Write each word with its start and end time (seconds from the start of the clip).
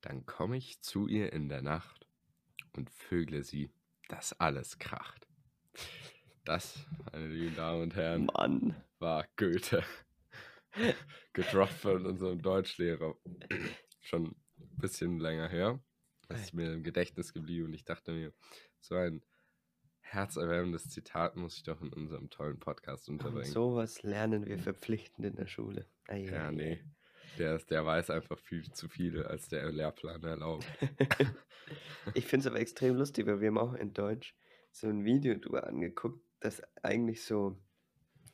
Dann 0.00 0.24
komme 0.26 0.56
ich 0.56 0.80
zu 0.80 1.06
ihr 1.08 1.32
in 1.32 1.48
der 1.48 1.62
Nacht 1.62 2.06
und 2.74 2.90
vögle 2.90 3.42
sie, 3.42 3.70
dass 4.08 4.38
alles 4.40 4.78
kracht. 4.78 5.26
Das, 6.44 6.86
meine 7.12 7.28
lieben 7.28 7.54
Damen 7.54 7.82
und 7.82 7.94
Herren, 7.96 8.26
Mann. 8.26 8.74
war 8.98 9.26
Goethe. 9.36 9.84
Gedroppt 11.32 11.72
von 11.74 12.06
unserem 12.06 12.40
Deutschlehrer. 12.40 13.14
Schon 14.00 14.26
ein 14.58 14.76
bisschen 14.78 15.18
länger 15.18 15.48
her. 15.48 15.80
Das 16.28 16.40
ist 16.40 16.54
mir 16.54 16.72
im 16.72 16.82
Gedächtnis 16.82 17.32
geblieben 17.32 17.66
und 17.66 17.74
ich 17.74 17.84
dachte 17.84 18.12
mir, 18.12 18.32
so 18.78 18.94
ein 18.94 19.22
herzerwärmendes 20.00 20.88
Zitat 20.88 21.36
muss 21.36 21.56
ich 21.56 21.62
doch 21.64 21.80
in 21.82 21.92
unserem 21.92 22.30
tollen 22.30 22.58
Podcast 22.58 23.08
Und 23.08 23.16
unterbringen. 23.22 23.52
sowas 23.52 24.02
lernen 24.02 24.46
wir 24.46 24.58
verpflichtend 24.58 25.26
in 25.26 25.36
der 25.36 25.46
Schule. 25.46 25.86
Ei, 26.08 26.24
Ja, 26.24 26.50
nee. 26.50 26.82
Der, 27.38 27.56
ist- 27.56 27.70
der 27.70 27.84
weiß 27.86 28.10
einfach 28.10 28.38
viel 28.38 28.70
zu 28.72 28.88
viel, 28.88 29.22
als 29.22 29.48
der 29.48 29.70
Lehrplan 29.72 30.22
erlaubt. 30.22 30.64
Ich 32.14 32.26
finde 32.26 32.40
es 32.44 32.46
aber 32.48 32.58
extrem 32.60 32.96
lustig, 32.96 33.26
weil 33.26 33.40
wir 33.40 33.48
haben 33.48 33.58
auch 33.58 33.74
in 33.74 33.92
Deutsch 33.92 34.34
so 34.72 34.88
ein 34.88 35.04
Video 35.04 35.36
drüber 35.38 35.66
angeguckt, 35.66 36.20
das 36.40 36.60
eigentlich 36.82 37.22
so, 37.24 37.56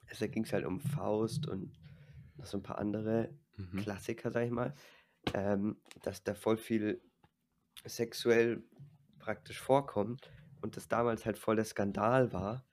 also 0.06 0.24
da 0.24 0.30
ging 0.30 0.44
es 0.44 0.52
halt 0.52 0.64
um 0.64 0.80
Faust 0.80 1.46
und 1.46 1.78
noch 2.36 2.46
so 2.46 2.56
ein 2.58 2.62
paar 2.62 2.78
andere 2.78 3.36
Mhm. 3.56 3.78
Klassiker, 3.78 4.30
sag 4.30 4.44
ich 4.44 4.50
mal, 4.50 4.74
ähm, 5.34 5.80
dass 6.02 6.22
da 6.24 6.34
voll 6.34 6.56
viel 6.56 7.02
sexuell 7.84 8.62
praktisch 9.18 9.60
vorkommt 9.60 10.30
und 10.62 10.76
das 10.76 10.88
damals 10.88 11.24
halt 11.26 11.38
voll 11.38 11.56
der 11.56 11.64
Skandal 11.64 12.32
war 12.32 12.64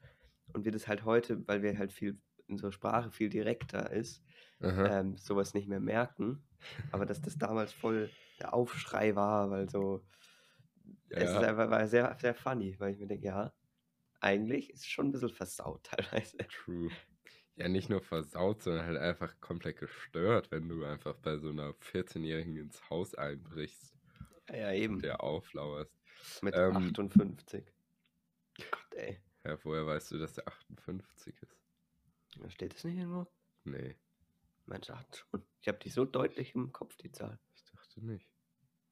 und 0.54 0.66
wir 0.66 0.72
das 0.72 0.88
halt 0.88 1.04
heute, 1.06 1.46
weil 1.48 1.62
wir 1.64 1.78
halt 1.78 1.92
viel, 1.94 2.22
unsere 2.48 2.72
Sprache 2.72 3.12
viel 3.12 3.30
direkter 3.30 3.92
ist, 3.92 4.24
ähm, 4.84 5.18
sowas 5.18 5.54
nicht 5.54 5.68
mehr 5.70 5.80
merken. 5.82 6.48
Aber 6.92 7.06
dass 7.06 7.22
das 7.22 7.38
damals 7.38 7.74
voll 7.74 8.18
der 8.40 8.54
Aufschrei 8.54 9.16
war, 9.16 9.50
weil 9.52 9.70
so. 9.70 10.06
Es 11.10 11.34
ist 11.34 11.42
Ja. 11.42 11.44
einfach 11.44 11.70
war 11.70 11.88
sehr, 11.88 12.16
sehr 12.20 12.36
funny, 12.36 12.80
weil 12.80 12.94
ich 12.94 13.00
mir 13.00 13.08
denke, 13.08 13.26
ja, 13.28 13.54
eigentlich 14.22 14.72
ist 14.72 14.82
es 14.82 14.88
schon 14.88 15.08
ein 15.08 15.12
bisschen 15.14 15.30
versaut 15.30 15.84
teilweise. 15.88 16.40
True. 16.48 16.96
Ja, 17.56 17.68
nicht 17.70 17.90
nur 17.90 18.02
versaut, 18.02 18.64
sondern 18.64 18.86
halt 18.86 18.98
einfach 18.98 19.40
komplett 19.42 19.78
gestört, 19.80 20.52
wenn 20.52 20.70
du 20.70 20.84
einfach 20.86 21.16
bei 21.18 21.38
so 21.38 21.50
einer 21.50 21.74
14-Jährigen 21.76 22.58
ins 22.58 22.90
Haus 22.90 23.16
einbrichst, 23.16 23.96
Ja, 24.50 24.56
ja 24.58 24.72
eben. 24.74 25.02
der 25.02 25.24
auflauerst. 25.24 26.00
Mit 26.42 26.56
ähm, 26.56 26.70
58. 26.70 27.74
Gott, 28.72 28.96
ey. 28.96 29.22
Ja, 29.46 29.58
woher 29.64 29.86
weißt 29.88 30.12
du, 30.12 30.18
dass 30.18 30.34
der 30.34 30.48
58 30.50 31.42
ist? 31.42 31.63
Da 32.40 32.50
steht 32.50 32.74
das 32.74 32.84
nicht 32.84 32.98
irgendwo? 32.98 33.28
Nee, 33.66 33.96
Man 34.66 34.82
sagt 34.84 35.18
schon. 35.32 35.46
Ich 35.62 35.68
habe 35.68 35.78
die 35.80 35.90
so 35.90 36.06
deutlich 36.06 36.56
im 36.56 36.72
Kopf, 36.72 36.96
die 36.98 37.12
Zahl. 37.12 37.40
ich 37.56 37.64
dachte 37.66 38.06
nicht. 38.06 38.28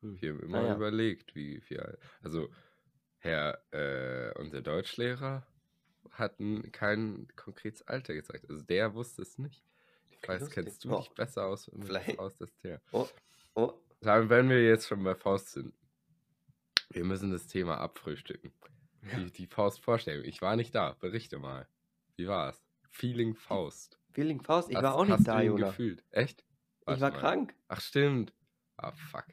Wir 0.01 0.31
haben 0.33 0.39
immer 0.41 0.61
Naja. 0.63 0.75
überlegt, 0.75 1.35
wie 1.35 1.61
viel. 1.61 1.97
Also, 2.21 2.49
Herr, 3.19 3.61
äh, 3.71 4.31
unser 4.39 4.61
Deutschlehrer 4.61 5.45
hat 6.11 6.39
n- 6.39 6.71
kein 6.71 7.27
konkretes 7.35 7.83
Alter 7.87 8.13
gesagt. 8.15 8.49
Also, 8.49 8.63
der 8.63 8.93
wusste 8.95 9.21
es 9.21 9.37
nicht. 9.37 9.63
Ich 10.09 10.27
weiß, 10.27 10.49
kennst 10.49 10.83
du 10.85 10.95
Oh. 10.95 10.99
dich 10.99 11.09
besser 11.11 11.45
aus 11.45 11.69
Vielleicht. 11.81 12.15
Faust 12.17 12.41
als 12.41 12.57
der? 12.61 12.81
Oh, 12.91 13.07
oh. 13.55 13.73
Sagen, 14.01 14.29
wenn 14.29 14.49
wir 14.49 14.63
jetzt 14.63 14.87
schon 14.87 15.03
bei 15.03 15.13
Faust 15.15 15.51
sind, 15.51 15.73
wir 16.89 17.03
müssen 17.05 17.31
das 17.31 17.47
Thema 17.47 17.77
abfrühstücken. 17.77 18.51
Ja. 19.03 19.17
Die, 19.19 19.31
die 19.31 19.47
Faust-Vorstellung. 19.47 20.25
Ich 20.25 20.41
war 20.41 20.55
nicht 20.55 20.73
da. 20.75 20.93
Berichte 20.93 21.37
mal. 21.39 21.67
Wie 22.17 22.27
war's? 22.27 22.63
Feeling 22.91 23.35
Faust. 23.35 23.99
Feeling 24.11 24.41
Faust, 24.41 24.69
ich 24.69 24.75
Hast- 24.75 24.83
war 24.83 24.95
auch 24.95 25.07
hast 25.07 25.19
nicht 25.19 25.27
da, 25.27 25.37
du 25.37 25.43
ihn 25.43 25.47
Jona. 25.51 25.67
gefühlt? 25.67 26.03
Echt? 26.11 26.41
Ich 26.81 26.87
Warte 26.87 27.01
war 27.01 27.11
mal. 27.11 27.19
krank. 27.19 27.55
Ach, 27.67 27.81
stimmt. 27.81 28.33
Ah, 28.77 28.91
fuck. 28.91 29.25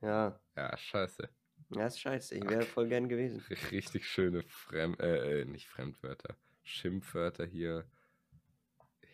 Ja, 0.00 0.40
Ja, 0.56 0.76
scheiße. 0.76 1.28
ja, 1.74 1.86
ist 1.86 2.00
scheiße. 2.00 2.34
Ich 2.36 2.48
wäre 2.48 2.62
voll 2.62 2.88
gern 2.88 3.08
gewesen. 3.08 3.40
Richtig 3.70 4.06
schöne 4.06 4.42
Fremd, 4.44 5.00
äh, 5.00 5.40
äh, 5.40 5.44
nicht 5.44 5.68
Fremdwörter, 5.68 6.36
Schimpfwörter 6.62 7.44
hier 7.46 7.86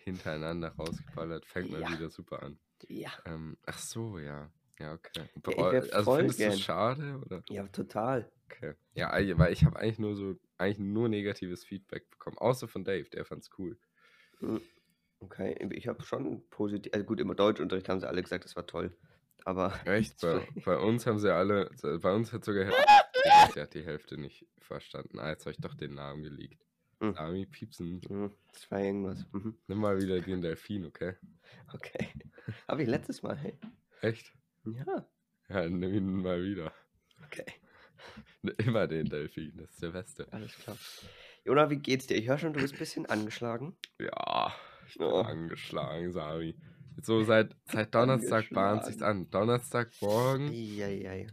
hintereinander 0.04 0.68
rausgeballert. 0.76 1.46
Fängt 1.46 1.70
mal 1.70 1.80
Ja. 1.80 1.90
wieder 1.90 2.10
super 2.10 2.42
an. 2.42 2.58
Ja. 2.88 3.10
Ähm, 3.24 3.56
ach 3.66 3.78
so, 3.78 4.18
ja. 4.18 4.52
Ja, 4.78 4.92
okay. 4.92 5.24
ich 5.34 5.56
wär 5.56 5.94
also 5.94 6.16
findest 6.16 6.38
du 6.38 6.44
es 6.48 6.60
schade 6.60 7.18
oder? 7.24 7.42
Ja, 7.48 7.66
total. 7.68 8.30
Okay. 8.44 8.74
Ja, 8.92 9.10
ei- 9.12 9.32
weil 9.38 9.52
ich 9.52 9.64
habe 9.64 9.78
eigentlich 9.78 9.98
nur 9.98 10.14
so, 10.14 10.38
eigentlich 10.58 10.78
nur 10.78 11.08
negatives 11.08 11.64
Feedback 11.64 12.10
bekommen. 12.10 12.36
Außer 12.36 12.68
von 12.68 12.84
Dave, 12.84 13.08
der 13.08 13.24
fand's 13.24 13.48
cool. 13.58 13.78
Hm, 14.40 14.60
Okay, 15.20 15.56
ich 15.72 15.88
habe 15.88 16.02
schon 16.02 16.46
positiv, 16.50 16.92
also 16.92 17.06
gut, 17.06 17.20
im 17.20 17.34
Deutschunterricht 17.34 17.88
haben 17.88 18.00
sie 18.00 18.06
alle 18.08 18.22
gesagt, 18.22 18.44
das 18.44 18.54
war 18.54 18.66
toll. 18.66 18.94
Aber 19.44 19.72
Echt? 19.86 20.20
Bei, 20.20 20.46
bei 20.64 20.76
uns 20.78 21.06
haben 21.06 21.18
sie 21.18 21.32
alle, 21.32 21.70
bei 22.02 22.12
uns 22.14 22.32
hat 22.32 22.44
sogar 22.44 22.66
der 23.54 23.62
hat 23.62 23.74
die 23.74 23.84
Hälfte 23.84 24.18
nicht 24.18 24.46
verstanden. 24.58 25.18
Ah, 25.18 25.30
jetzt 25.30 25.46
habe 25.46 25.52
ich 25.52 25.60
doch 25.60 25.74
den 25.74 25.94
Namen 25.94 26.22
geleakt. 26.22 26.64
Hm. 27.00 27.14
Sami 27.14 27.46
Piepsen. 27.46 28.00
hm, 28.06 28.32
das 28.52 28.70
war 28.70 28.80
irgendwas. 28.80 29.26
Mhm. 29.32 29.56
Nimm 29.66 29.78
mal 29.78 30.00
wieder 30.00 30.20
den 30.20 30.42
Delfin, 30.42 30.84
okay? 30.86 31.14
Okay. 31.72 32.08
Habe 32.68 32.82
ich 32.82 32.88
letztes 32.88 33.22
Mal, 33.22 33.36
hey. 33.36 33.58
Echt? 34.02 34.32
Ja. 34.64 35.08
Ja, 35.48 35.68
nimm 35.68 35.94
ihn 35.94 36.22
mal 36.22 36.42
wieder. 36.42 36.72
Okay, 37.24 37.44
Immer 38.58 38.86
den 38.86 39.06
Delfin, 39.08 39.56
das 39.56 39.70
ist 39.70 39.82
der 39.82 39.90
Beste. 39.90 40.30
alles 40.32 40.54
klar. 40.58 40.76
Jona, 41.46 41.70
wie 41.70 41.76
geht's 41.76 42.06
dir? 42.08 42.16
Ich 42.16 42.26
höre 42.28 42.38
schon, 42.38 42.52
du 42.52 42.60
bist 42.60 42.74
ein 42.74 42.78
bisschen 42.78 43.06
angeschlagen. 43.10 43.76
Ja, 44.00 44.52
ich 44.88 44.98
bin 44.98 45.06
Oh. 45.06 45.22
angeschlagen, 45.22 46.12
Sami. 46.12 46.56
So 47.02 47.22
seit, 47.22 47.54
seit 47.66 47.94
Donnerstag 47.94 48.50
bahnt 48.52 48.84
sich's 48.84 49.02
an. 49.02 49.30
Donnerstagmorgen 49.30 50.50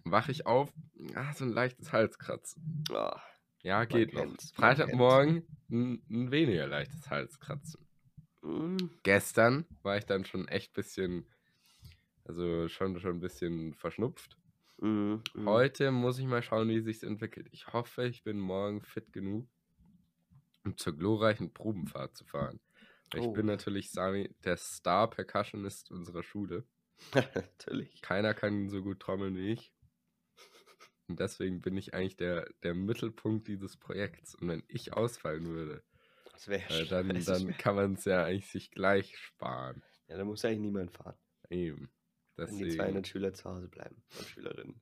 wache 0.06 0.32
ich 0.32 0.46
auf, 0.46 0.70
ah, 1.16 1.34
so 1.34 1.46
ein 1.46 1.52
leichtes 1.52 1.92
Halskratzen. 1.92 2.86
Oh, 2.92 3.12
Ja, 3.64 3.86
geht 3.86 4.14
noch. 4.14 4.28
Freitagmorgen 4.54 5.48
ein, 5.72 6.04
ein 6.10 6.32
weniger 6.32 6.68
leichtes 6.68 7.10
Halskratzen. 7.10 7.80
mm, 8.44 8.90
Gestern 9.04 9.66
war 9.82 9.98
ich 9.98 10.06
dann 10.06 10.26
schon 10.26 10.48
echt 10.48 10.74
bisschen, 10.74 11.26
also 12.26 12.68
schon, 12.68 13.00
schon 13.00 13.18
ein 13.18 13.20
bisschen 13.22 13.74
verschnupft. 13.74 14.38
mm. 14.82 15.16
Heute 15.46 15.92
muss 15.92 16.20
ich 16.20 16.26
mal 16.26 16.44
schauen, 16.44 16.70
wie 16.70 16.82
sich's 16.82 17.04
entwickelt. 17.04 17.48
Ich 17.52 17.68
hoffe, 17.68 18.06
ich 18.06 18.24
bin 18.24 18.38
morgen 18.38 18.82
fit 18.82 19.12
genug, 19.14 19.48
um 20.66 20.78
zur 20.78 20.96
glorreichen 20.98 21.54
Probenfahrt 21.54 22.16
zu 22.18 22.26
fahren. 22.26 22.60
Ich 23.14 23.22
Oh. 23.22 23.32
bin 23.32 23.46
natürlich 23.46 23.92
Sami, 23.92 24.34
der 24.44 24.58
Star-Percussionist 24.58 25.92
unserer 25.92 26.24
Schule. 26.24 26.66
Natürlich. 27.36 28.02
Keiner 28.02 28.34
kann 28.34 28.70
so 28.70 28.82
gut 28.82 29.00
trommeln 29.00 29.36
wie 29.36 29.52
ich. 29.54 29.72
Und 31.08 31.20
deswegen 31.20 31.62
bin 31.62 31.76
ich 31.78 31.94
eigentlich 31.94 32.16
der, 32.16 32.48
der 32.64 32.74
Mittelpunkt 32.74 33.48
dieses 33.48 33.78
Projekts. 33.78 34.36
Und 34.36 34.48
wenn 34.48 34.64
ich 34.68 34.94
ausfallen 34.94 35.46
würde, 35.48 35.84
äh, 36.48 36.86
dann, 36.88 37.10
dann 37.24 37.58
kann 37.58 37.76
man 37.76 37.94
es 37.94 38.06
ja 38.06 38.24
eigentlich 38.24 38.48
sich 38.50 38.72
gleich 38.72 39.18
sparen. 39.18 39.84
Ja, 40.08 40.18
da 40.18 40.24
muss 40.26 40.44
eigentlich 40.46 40.60
niemand 40.60 40.92
fahren. 40.92 41.18
Eben. 41.50 41.92
Wenn 42.36 42.48
die 42.48 42.64
Deswegen 42.64 42.76
200 42.78 43.08
Schüler 43.08 43.34
zu 43.34 43.44
Hause 43.50 43.68
bleiben 43.68 44.04
und 44.18 44.28
Schülerinnen. 44.28 44.82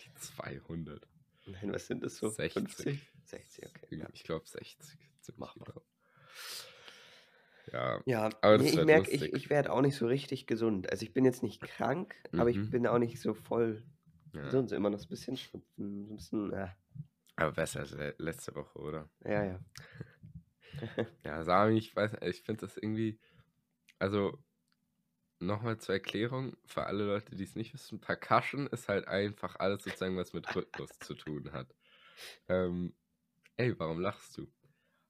die 0.00 0.14
200. 0.14 1.06
Nein, 1.46 1.72
was 1.72 1.86
sind 1.86 2.02
das 2.02 2.16
so? 2.16 2.30
60. 2.30 2.52
50? 2.54 3.12
60, 3.24 3.66
okay. 3.66 3.86
Ja, 3.98 4.08
Ich 4.12 4.24
glaube 4.24 4.46
60. 4.46 4.98
ziemlich 5.20 5.38
Machbar. 5.38 5.74
genau. 5.74 5.82
Ja, 7.72 8.02
ja 8.04 8.30
Aber 8.42 8.58
nee, 8.58 8.68
ich 8.68 8.76
merke, 8.82 9.10
ich, 9.10 9.22
ich 9.32 9.50
werde 9.50 9.72
auch 9.72 9.80
nicht 9.80 9.96
so 9.96 10.06
richtig 10.06 10.46
gesund. 10.46 10.90
Also 10.90 11.04
ich 11.04 11.12
bin 11.12 11.24
jetzt 11.24 11.42
nicht 11.42 11.60
krank, 11.62 12.14
aber 12.36 12.50
ich 12.50 12.58
Mhm. 12.58 12.70
bin 12.70 12.86
auch 12.86 12.98
nicht 12.98 13.20
so 13.20 13.34
voll 13.34 13.82
ja. 14.34 14.42
gesund. 14.44 14.72
Immer 14.72 14.90
noch 14.90 15.00
ein 15.00 15.08
bisschen 15.08 15.36
schnupfen, 15.36 16.10
ein 16.12 16.16
bisschen, 16.16 16.52
äh, 16.52 16.68
aber 17.36 17.52
besser 17.52 17.80
als 17.80 17.90
le 17.92 18.14
letzte 18.18 18.54
Woche, 18.54 18.78
oder? 18.78 19.10
ja, 19.24 19.44
ja. 19.44 19.60
Ja, 21.24 21.44
Sami, 21.44 21.78
ich 21.78 21.94
weiß, 21.94 22.12
ich 22.22 22.42
finde 22.42 22.66
das 22.66 22.76
irgendwie, 22.76 23.18
also 23.98 24.38
nochmal 25.46 25.78
zur 25.78 25.94
Erklärung, 25.94 26.56
für 26.66 26.84
alle 26.86 27.04
Leute, 27.04 27.34
die 27.36 27.44
es 27.44 27.54
nicht 27.56 27.74
wissen, 27.74 28.00
Percussion 28.00 28.66
ist 28.68 28.88
halt 28.88 29.08
einfach 29.08 29.56
alles 29.56 29.84
sozusagen, 29.84 30.16
was 30.16 30.32
mit 30.32 30.54
Rhythmus 30.54 30.90
zu 31.00 31.14
tun 31.14 31.52
hat. 31.52 31.74
Ähm, 32.48 32.94
ey, 33.56 33.78
warum 33.78 34.00
lachst 34.00 34.36
du? 34.38 34.46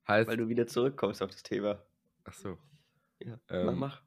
Heißt, 0.08 0.28
Weil 0.28 0.36
du 0.36 0.48
wieder 0.48 0.66
zurückkommst 0.66 1.22
auf 1.22 1.30
das 1.30 1.42
Thema. 1.42 1.82
ach 2.24 2.32
so, 2.32 2.58
Ja, 3.20 3.38
Ähm, 3.48 3.66
mach, 3.66 3.76
mach. 3.76 4.02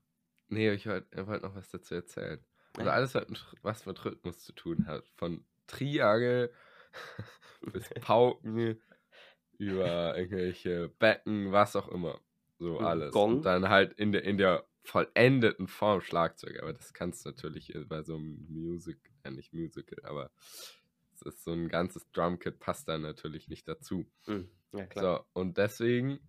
nee, 0.49 0.71
ich 0.71 0.87
wollte 0.87 1.27
wollt 1.27 1.43
noch 1.43 1.55
was 1.55 1.69
dazu 1.69 1.95
erzählen. 1.95 2.43
Also 2.77 2.89
alles, 2.89 3.15
was 3.61 3.85
mit, 3.85 4.05
Rhythmus 4.05 4.39
zu 4.43 4.51
tun 4.53 4.85
hat, 4.85 5.07
von 5.15 5.45
Triangel 5.67 6.53
bis 7.73 7.89
Pauken, 8.01 8.81
über 9.57 10.17
irgendwelche 10.17 10.89
Becken, 10.89 11.51
was 11.51 11.75
auch 11.75 11.87
immer. 11.87 12.19
So 12.59 12.79
alles. 12.79 13.13
Und 13.15 13.43
dann 13.43 13.69
halt 13.69 13.93
in 13.93 14.11
der, 14.11 14.23
in 14.23 14.37
der 14.37 14.65
vollendeten 14.85 15.67
Form 15.67 16.01
Schlagzeug. 16.01 16.61
Aber 16.61 16.73
das 16.73 16.93
kannst 16.93 17.25
du 17.25 17.29
natürlich 17.29 17.73
bei 17.87 18.03
so 18.03 18.15
einem 18.15 18.45
Music, 18.49 18.97
ja 19.23 19.31
nicht 19.31 19.53
Musical, 19.53 20.03
aber 20.03 20.31
es 21.13 21.21
ist 21.21 21.43
so 21.43 21.51
ein 21.51 21.69
ganzes 21.69 22.09
Drumkit 22.11 22.59
passt 22.59 22.87
da 22.87 22.97
natürlich 22.97 23.47
nicht 23.49 23.67
dazu. 23.67 24.05
Hm, 24.25 24.49
Ja, 24.73 24.85
klar. 24.85 25.03
So, 25.33 25.39
und 25.41 25.57
deswegen, 25.57 26.19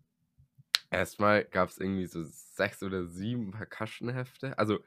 erstmal 0.91 1.45
gab 1.45 1.69
es 1.69 1.79
irgendwie 1.79 2.07
so 2.07 2.23
sechs 2.23 2.83
oder 2.83 3.07
sieben 3.07 3.51
Percussion-Hefte. 3.51 4.59
Also 4.59 4.81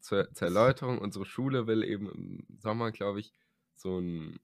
zur, 0.00 0.32
zur 0.32 0.48
Erläuterung, 0.48 0.98
unsere 0.98 1.24
Schule 1.24 1.66
will 1.66 1.82
eben 1.84 2.10
im 2.10 2.58
Sommer, 2.58 2.90
glaube 2.92 3.20
ich, 3.20 3.32
so 3.74 3.98
ein 3.98 4.40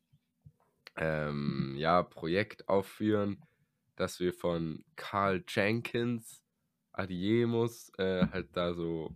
ähm, 0.97 1.75
ja, 1.77 2.03
Projekt 2.03 2.69
aufführen, 2.69 3.43
dass 3.97 4.21
wir 4.21 4.33
von 4.33 4.85
Carl 4.97 5.45
Jenkins 5.49 6.43
Adiemus 6.99 7.93
äh, 7.99 8.27
halt 8.31 8.57
da 8.57 8.75
so, 8.75 9.15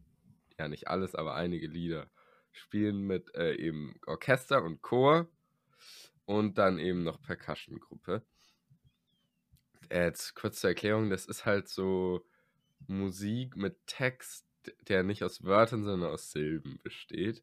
ja 0.58 0.68
nicht 0.68 0.88
alles, 0.88 1.14
aber 1.14 1.34
einige 1.34 1.66
Lieder 1.66 2.10
spielen 2.52 3.00
mit 3.06 3.34
äh, 3.34 3.54
eben 3.54 3.94
Orchester 4.06 4.62
und 4.62 4.82
Chor 4.82 5.28
und 6.24 6.58
dann 6.58 6.78
eben 6.78 7.02
noch 7.02 7.20
Percussion-Gruppe. 7.22 8.22
Äh, 9.88 10.04
jetzt 10.04 10.34
kurz 10.34 10.60
zur 10.60 10.70
Erklärung, 10.70 11.10
das 11.10 11.26
ist 11.26 11.44
halt 11.44 11.68
so 11.68 12.24
Musik 12.86 13.56
mit 13.56 13.76
Text, 13.86 14.46
der 14.88 15.02
nicht 15.02 15.24
aus 15.24 15.42
Wörtern, 15.42 15.82
sondern 15.84 16.10
aus 16.10 16.30
Silben 16.30 16.78
besteht. 16.82 17.42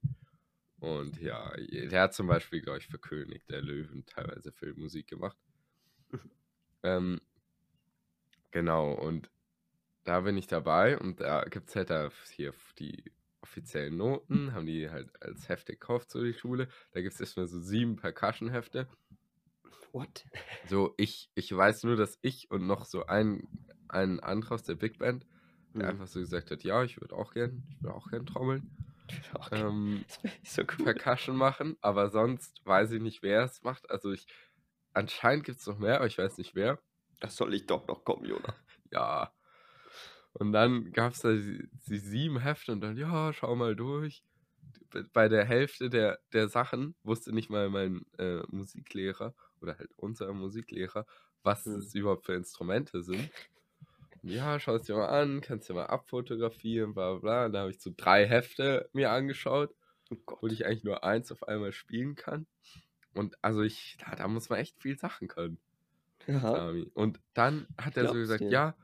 Und 0.79 1.19
ja, 1.19 1.53
der 1.57 2.03
hat 2.03 2.13
zum 2.13 2.27
Beispiel, 2.27 2.61
glaube 2.61 2.79
ich, 2.79 2.87
für 2.87 2.99
König 2.99 3.45
der 3.47 3.61
Löwen 3.61 4.05
teilweise 4.05 4.53
Filmmusik 4.53 5.07
gemacht. 5.07 5.37
ähm, 6.83 7.19
genau, 8.51 8.93
und 8.93 9.29
da 10.09 10.21
bin 10.21 10.37
ich 10.37 10.47
dabei 10.47 10.97
und 10.97 11.19
da 11.21 11.43
gibt 11.43 11.69
es 11.69 11.75
halt 11.75 11.91
da 11.91 12.09
hier 12.35 12.51
die 12.79 13.03
offiziellen 13.41 13.95
Noten, 13.95 14.53
haben 14.53 14.65
die 14.65 14.89
halt 14.89 15.11
als 15.21 15.47
Hefte 15.49 15.73
gekauft, 15.73 16.09
so 16.09 16.23
die 16.23 16.33
Schule. 16.33 16.67
Da 16.93 17.01
gibt 17.01 17.13
es 17.13 17.19
erstmal 17.19 17.45
so 17.45 17.59
sieben 17.59 17.95
Percussion-Hefte. 17.95 18.87
What? 19.93 20.25
So, 20.63 20.93
ich, 20.97 21.29
ich 21.35 21.55
weiß 21.55 21.83
nur, 21.83 21.95
dass 21.95 22.17
ich 22.23 22.49
und 22.49 22.65
noch 22.65 22.85
so 22.85 23.05
ein, 23.05 23.47
ein 23.87 24.19
anderer 24.19 24.55
aus 24.55 24.63
der 24.63 24.75
Big 24.75 24.97
Band, 24.97 25.27
der 25.77 25.87
Mhm. 25.87 25.89
einfach 25.89 26.07
so 26.07 26.19
gesagt 26.19 26.49
hat, 26.51 26.63
ja, 26.63 26.83
ich 26.83 26.99
würde 26.99 27.15
auch 27.15 27.33
gern, 27.33 27.63
ich 27.69 27.83
würde 27.83 27.95
auch 27.95 28.09
gern 28.09 28.25
trommeln, 28.25 28.65
Okay. 29.35 29.65
ähm, 29.67 30.05
so 30.43 30.63
cool. 30.79 30.95
Percussion 30.95 31.35
machen, 31.35 31.77
aber 31.81 32.09
sonst 32.09 32.65
weiß 32.65 32.91
ich 32.93 33.01
nicht, 33.01 33.23
wer 33.23 33.43
es 33.43 33.63
macht. 33.63 33.89
Also 33.91 34.11
ich, 34.11 34.27
anscheinend 34.93 35.45
gibt 35.45 35.59
es 35.59 35.67
noch 35.67 35.77
mehr, 35.79 35.97
aber 35.97 36.07
ich 36.07 36.17
weiß 36.17 36.37
nicht 36.39 36.55
wer. 36.55 36.79
Das 37.21 37.35
soll 37.37 37.53
ich 37.53 37.65
doch 37.65 37.87
noch 37.87 38.03
kommen, 38.03 38.25
Jonas. 38.25 38.55
Ja. 38.91 39.33
Und 40.33 40.51
dann 40.53 40.91
gab 40.91 41.13
es 41.13 41.21
da 41.21 41.31
die, 41.33 41.67
die 41.87 41.97
sieben 41.99 42.39
Hefte 42.39 42.71
und 42.73 42.81
dann, 42.81 42.97
ja, 42.97 43.33
schau 43.33 43.55
mal 43.55 43.75
durch. 43.75 44.23
Bei 45.13 45.29
der 45.29 45.45
Hälfte 45.45 45.89
der, 45.89 46.19
der 46.33 46.49
Sachen 46.49 46.95
wusste 47.03 47.33
nicht 47.33 47.49
mal 47.49 47.69
mein 47.69 48.05
äh, 48.17 48.41
Musiklehrer 48.49 49.35
oder 49.61 49.77
halt 49.77 49.91
unser 49.97 50.33
Musiklehrer, 50.33 51.05
was 51.43 51.65
Hm. 51.65 51.79
es 51.79 51.93
überhaupt 51.95 52.25
für 52.25 52.33
Instrumente 52.35 53.03
sind. 53.03 53.31
Ja, 54.21 54.59
schau 54.59 54.75
es 54.75 54.83
dir 54.83 54.95
mal 54.95 55.07
an, 55.07 55.41
kannst 55.41 55.69
dir 55.69 55.73
mal 55.73 55.85
abfotografieren, 55.87 56.93
bla 56.93 57.15
bla. 57.15 57.45
Und 57.45 57.53
da 57.53 57.61
habe 57.61 57.71
ich 57.71 57.81
so 57.81 57.91
drei 57.95 58.25
Hefte 58.27 58.89
mir 58.93 59.11
angeschaut, 59.11 59.75
Oh 60.11 60.39
wo 60.41 60.47
ich 60.47 60.65
eigentlich 60.65 60.83
nur 60.83 61.03
eins 61.03 61.31
auf 61.31 61.43
einmal 61.47 61.71
spielen 61.73 62.15
kann. 62.15 62.47
Und 63.15 63.37
also 63.43 63.61
ich, 63.63 63.97
da, 63.99 64.15
da 64.15 64.27
muss 64.27 64.49
man 64.49 64.59
echt 64.59 64.81
viel 64.81 64.97
Sachen 64.99 65.27
können. 65.29 65.59
Und 66.93 67.21
dann 67.33 67.67
hat 67.77 67.97
er 67.97 68.07
so 68.07 68.15
Glaub's 68.17 68.17
gesagt, 68.17 68.49
dir. 68.49 68.51
ja, 68.51 68.75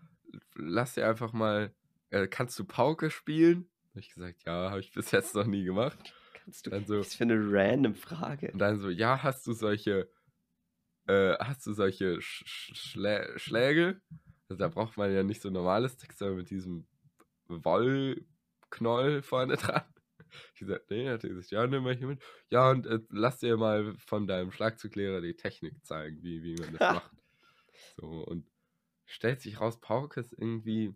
lass 0.55 0.93
dir 0.93 1.07
einfach 1.07 1.33
mal, 1.33 1.73
äh, 2.09 2.27
kannst 2.27 2.57
du 2.59 2.65
Pauke 2.65 3.09
spielen? 3.09 3.69
Habe 3.91 3.99
ich 3.99 4.13
gesagt, 4.13 4.43
ja, 4.45 4.69
habe 4.69 4.79
ich 4.79 4.91
bis 4.91 5.11
jetzt 5.11 5.35
noch 5.35 5.45
nie 5.45 5.63
gemacht. 5.63 6.13
Kannst 6.33 6.65
du. 6.65 6.69
Dann 6.69 6.85
so, 6.85 6.99
Was 6.99 7.15
für 7.15 7.23
eine 7.23 7.37
random 7.39 7.95
Frage. 7.95 8.51
und 8.51 8.59
dann 8.59 8.79
so, 8.79 8.89
ja, 8.89 9.23
hast 9.23 9.47
du 9.47 9.53
solche, 9.53 10.09
äh, 11.07 11.33
hast 11.39 11.65
du 11.65 11.73
solche 11.73 12.21
Sch 12.21 12.43
Sch 12.45 12.75
Schlä 12.75 13.37
Schläge? 13.37 14.01
Also 14.49 14.59
da 14.59 14.67
braucht 14.67 14.97
man 14.97 15.13
ja 15.13 15.23
nicht 15.23 15.41
so 15.41 15.49
normales 15.49 15.93
Stick, 15.93 16.13
sondern 16.13 16.37
mit 16.37 16.49
diesem 16.49 16.87
Wollknoll 17.47 19.21
vorne 19.21 19.57
dran. 19.57 19.83
Ich 20.53 20.59
gesagt, 20.59 20.89
nee, 20.89 21.09
hat 21.09 21.23
er 21.23 21.29
gesagt, 21.29 21.51
ja, 21.51 21.65
nimm 21.65 21.83
mal 21.83 21.95
hier 21.95 22.07
mit. 22.07 22.21
Ja, 22.49 22.69
und 22.69 22.85
äh, 22.87 22.99
lass 23.09 23.39
dir 23.39 23.55
mal 23.57 23.95
von 23.97 24.27
deinem 24.27 24.51
Schlagzeuglehrer 24.51 25.21
die 25.21 25.35
Technik 25.35 25.85
zeigen, 25.85 26.21
wie, 26.23 26.43
wie 26.43 26.55
man 26.55 26.73
das 26.73 26.79
macht. 26.95 27.11
So, 27.97 28.07
und 28.25 28.45
stellt 29.05 29.41
sich 29.41 29.59
raus, 29.59 29.79
Pauke 29.79 30.19
ist 30.19 30.33
irgendwie, 30.33 30.93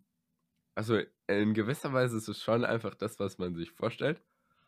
also 0.75 0.99
in 1.27 1.53
gewisser 1.53 1.93
Weise 1.93 2.17
ist 2.17 2.27
es 2.27 2.41
schon 2.41 2.65
einfach 2.65 2.95
das, 2.95 3.19
was 3.19 3.37
man 3.37 3.55
sich 3.55 3.71
vorstellt, 3.71 4.21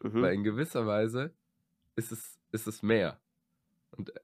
Mhm. 0.03 0.17
aber 0.17 0.31
in 0.33 0.43
gewisser 0.43 0.87
Weise 0.87 1.33
ist 1.95 2.11
es, 2.11 2.39
ist 2.51 2.67
es 2.67 2.81
mehr. 2.81 3.19
Und 3.91 4.09
äh, 4.15 4.19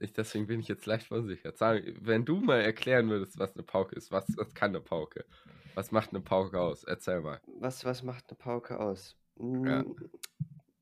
ich, 0.00 0.12
deswegen 0.12 0.46
bin 0.46 0.60
ich 0.60 0.68
jetzt 0.68 0.86
leicht 0.86 1.06
verunsichert. 1.06 1.56
Sag, 1.58 1.82
wenn 2.00 2.24
du 2.24 2.40
mal 2.40 2.60
erklären 2.60 3.08
würdest, 3.10 3.38
was 3.38 3.54
eine 3.54 3.62
Pauke 3.64 3.94
ist, 3.96 4.10
was, 4.12 4.26
was 4.36 4.54
kann 4.54 4.70
eine 4.70 4.80
Pauke? 4.80 5.24
Was 5.74 5.92
macht 5.92 6.10
eine 6.10 6.20
Pauke 6.20 6.60
aus? 6.60 6.84
Erzähl 6.84 7.20
mal. 7.20 7.40
Was, 7.60 7.84
was 7.84 8.02
macht 8.02 8.28
eine 8.28 8.36
Pauke 8.36 8.78
aus? 8.80 9.16
Ja. 9.36 9.82
Mm, 9.82 9.96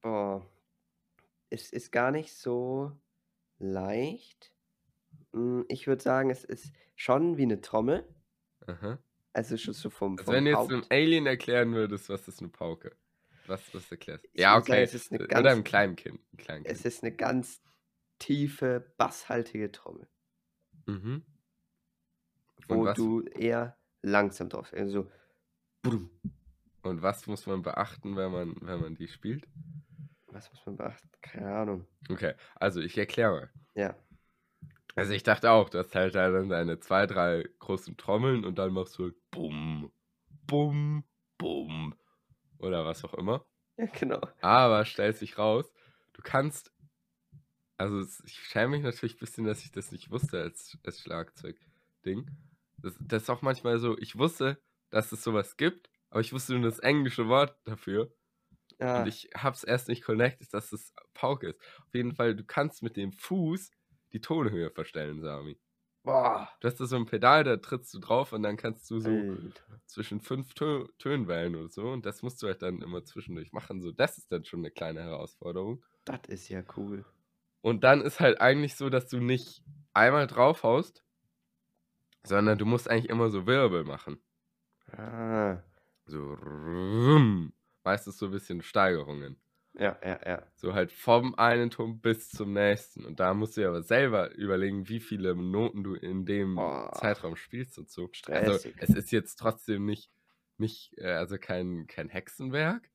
Boah. 0.01 0.47
Es 1.51 1.71
ist 1.73 1.93
gar 1.93 2.11
nicht 2.11 2.35
so 2.35 2.93
leicht. 3.59 4.53
Mm, 5.37 5.63
Ich 5.69 5.87
würde 5.87 6.03
sagen, 6.03 6.31
es 6.31 6.45
ist 6.45 6.73
schon 6.95 7.37
wie 7.37 7.43
eine 7.43 7.61
Trommel. 7.61 8.05
Aha. 8.67 8.99
Also 9.33 9.57
schon 9.59 9.75
so 9.75 9.91
vom, 9.91 10.13
Also 10.19 10.25
vom 10.25 10.35
wenn 10.35 10.45
du 10.47 10.51
jetzt 10.53 10.71
einem 10.71 10.85
Alien 10.91 11.27
erklären 11.27 11.75
würdest, 11.75 12.09
was 12.09 12.27
ist 12.27 12.41
eine 12.41 12.49
Pauke? 12.49 12.97
Was, 13.47 13.63
was 13.75 13.91
erklärst 13.91 14.25
du? 14.25 14.29
Ja, 14.33 14.53
sagen, 14.55 14.63
okay. 14.63 14.83
es 14.83 14.95
ist 14.95 15.13
eine 15.13 15.21
Oder 15.25 15.29
ganz- 15.29 15.47
einem 15.49 15.65
kleinen 15.65 15.97
Kind. 15.97 16.19
Einem 16.33 16.37
kleinen 16.39 16.65
Es 16.65 16.83
kind. 16.83 16.87
ist 16.87 17.03
eine 17.05 17.15
ganz 17.15 17.61
tiefe, 18.19 18.93
basshaltige 18.97 19.71
Trommel, 19.71 20.09
Mhm. 20.87 21.23
Und 22.69 22.79
wo 22.79 22.85
was, 22.87 22.97
du 22.97 23.23
eher 23.23 23.77
langsam 24.03 24.49
drauf. 24.49 24.73
Also 24.73 25.09
brumm. 25.83 26.11
und 26.83 27.03
was 27.03 27.27
muss 27.29 27.47
man 27.47 27.63
beachten, 27.63 28.17
wenn 28.17 28.33
man, 28.33 28.57
wenn 28.63 28.81
man 28.81 28.95
die 28.97 29.07
spielt? 29.07 29.47
Was 30.29 30.51
muss 30.51 30.65
man 30.67 30.77
beachten? 30.77 31.09
Keine 31.21 31.55
Ahnung. 31.55 31.87
Okay, 32.09 32.35
also 32.57 32.81
ich 32.81 32.97
erkläre. 32.99 33.51
Ja. 33.75 33.95
Also 34.97 35.13
ich 35.13 35.23
dachte 35.23 35.51
auch, 35.51 35.69
du 35.71 35.79
hast 35.79 35.95
halt 35.95 36.15
da 36.15 36.31
dann 36.31 36.49
deine 36.49 36.81
zwei, 36.81 37.07
drei 37.07 37.49
großen 37.59 37.97
Trommeln 37.97 38.45
und 38.45 38.59
dann 38.59 38.73
machst 38.73 38.99
du 38.99 39.05
halt 39.05 39.31
Bum, 39.31 39.93
Bum, 40.47 41.05
Bum 41.39 41.95
oder 42.59 42.85
was 42.87 43.05
auch 43.05 43.15
immer. 43.15 43.47
Ja, 43.79 43.87
genau. 43.87 44.21
Aber 44.41 44.85
stellt 44.87 45.17
sich 45.19 45.39
raus, 45.39 45.73
du 46.15 46.23
kannst, 46.23 46.73
also 47.79 48.01
ich 48.25 48.35
schäme 48.39 48.69
mich 48.77 48.83
natürlich 48.83 49.17
ein 49.17 49.21
bisschen, 49.21 49.45
dass 49.45 49.63
ich 49.65 49.71
das 49.73 49.93
nicht 49.93 50.11
wusste 50.11 50.41
als, 50.41 50.79
als 50.85 51.01
Schlagzeug-Ding. 51.03 52.31
Das, 52.79 52.97
das 53.01 53.23
ist 53.25 53.31
auch 53.31 53.43
manchmal 53.43 53.79
so, 53.79 53.97
ich 53.99 54.17
wusste, 54.19 54.63
dass 54.91 55.13
es 55.13 55.23
sowas 55.23 55.57
gibt, 55.57 55.91
aber 56.11 56.21
ich 56.21 56.33
wusste 56.33 56.55
nur 56.55 56.63
das 56.63 56.79
englische 56.79 57.29
Wort 57.29 57.57
dafür. 57.65 58.15
Ah, 58.81 58.95
Und 58.95 59.07
ich 59.07 59.31
hab's 59.37 59.65
erst 59.65 59.89
nicht 59.89 60.05
connected, 60.05 60.53
dass 60.55 60.73
es 60.73 60.95
Pauke 61.15 61.51
ist. 61.51 61.61
Auf 61.87 61.95
jeden 61.95 62.15
Fall, 62.15 62.37
du 62.37 62.45
kannst 62.45 62.83
mit 62.83 62.97
dem 62.97 63.13
Fuß 63.13 63.71
die 64.13 64.21
Tonhöhe 64.21 64.71
verstellen, 64.71 65.21
Sami. 65.21 65.59
boah. 66.05 66.49
Du 66.61 66.69
hast 66.69 66.79
da 66.81 66.87
so 66.87 66.97
ein 66.97 67.07
Pedal, 67.07 67.45
da 67.45 67.57
trittst 67.57 67.93
du 67.95 67.99
drauf 67.99 68.33
und 68.33 68.43
dann 68.43 68.57
kannst 68.57 68.91
du 68.91 69.01
so 69.01 69.11
Alter. 69.11 69.81
zwischen 69.87 70.21
fünf 70.21 70.55
Tö 70.55 70.87
Tönen 70.99 71.29
wählen 71.29 71.57
oder 71.57 71.69
so. 71.69 71.91
Und 71.91 72.07
das 72.07 72.23
musst 72.23 72.43
du 72.43 72.47
halt 72.47 72.63
dann 72.63 72.81
immer 72.83 73.05
zwischendurch 73.05 73.53
machen. 73.53 73.81
So, 73.83 73.93
das 73.93 74.19
ist 74.19 74.31
dann 74.33 74.45
schon 74.45 74.61
eine 74.61 74.71
kleine 74.71 75.03
Herausforderung. 75.03 75.85
Das 76.05 76.21
ist 76.29 76.49
ja 76.49 76.63
cool. 76.77 77.05
Und 77.61 77.83
dann 77.83 78.01
ist 78.03 78.21
halt 78.21 78.41
eigentlich 78.41 78.77
so, 78.77 78.89
dass 78.91 79.09
du 79.09 79.19
nicht 79.19 79.63
einmal 79.93 80.27
draufhaust, 80.29 81.05
sondern 82.25 82.59
du 82.59 82.65
musst 82.67 82.89
eigentlich 82.89 83.09
immer 83.11 83.29
so 83.31 83.47
Wirbel 83.47 83.85
machen. 83.85 84.21
Ah. 84.93 85.63
So 86.05 86.37
meistens 87.83 88.19
so 88.19 88.27
ein 88.27 88.33
bisschen 88.33 88.63
Steigerungen. 88.63 89.37
Ja, 89.79 89.99
ja, 90.03 90.19
ja. 90.25 90.43
So 90.55 90.73
halt 90.73 90.91
vom 90.91 91.35
einen 91.35 91.71
Ton 91.71 92.01
bis 92.01 92.31
zum 92.31 92.55
nächsten. 92.55 93.05
Und 93.05 93.21
da 93.21 93.35
musst 93.35 93.57
du 93.57 93.61
dir 93.61 93.69
aber 93.69 93.83
selber 93.83 94.35
überlegen, 94.35 94.89
wie 94.89 95.01
viele 95.01 95.35
Noten 95.35 95.85
du 95.85 95.95
in 95.95 96.25
dem 96.25 96.55
Boah. 96.55 96.93
Zeitraum 96.95 97.37
spielst 97.37 97.79
und 97.79 97.91
so. 97.91 98.09
Also 98.29 98.55
Stressig. 98.55 98.77
es 98.79 98.91
ist 98.91 99.13
jetzt 99.13 99.37
trotzdem 99.37 99.85
nicht, 99.85 100.11
nicht 100.57 100.97
äh, 100.97 101.13
also 101.13 101.37
kein, 101.37 101.87
kein 101.87 102.09
Hexenwerk, 102.09 102.91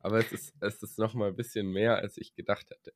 aber 0.00 0.18
es 0.18 0.32
ist, 0.32 0.54
es 0.60 0.82
ist 0.82 0.98
nochmal 0.98 1.28
ein 1.28 1.36
bisschen 1.36 1.70
mehr, 1.72 1.96
als 1.96 2.18
ich 2.18 2.34
gedacht 2.34 2.70
hätte. 2.70 2.92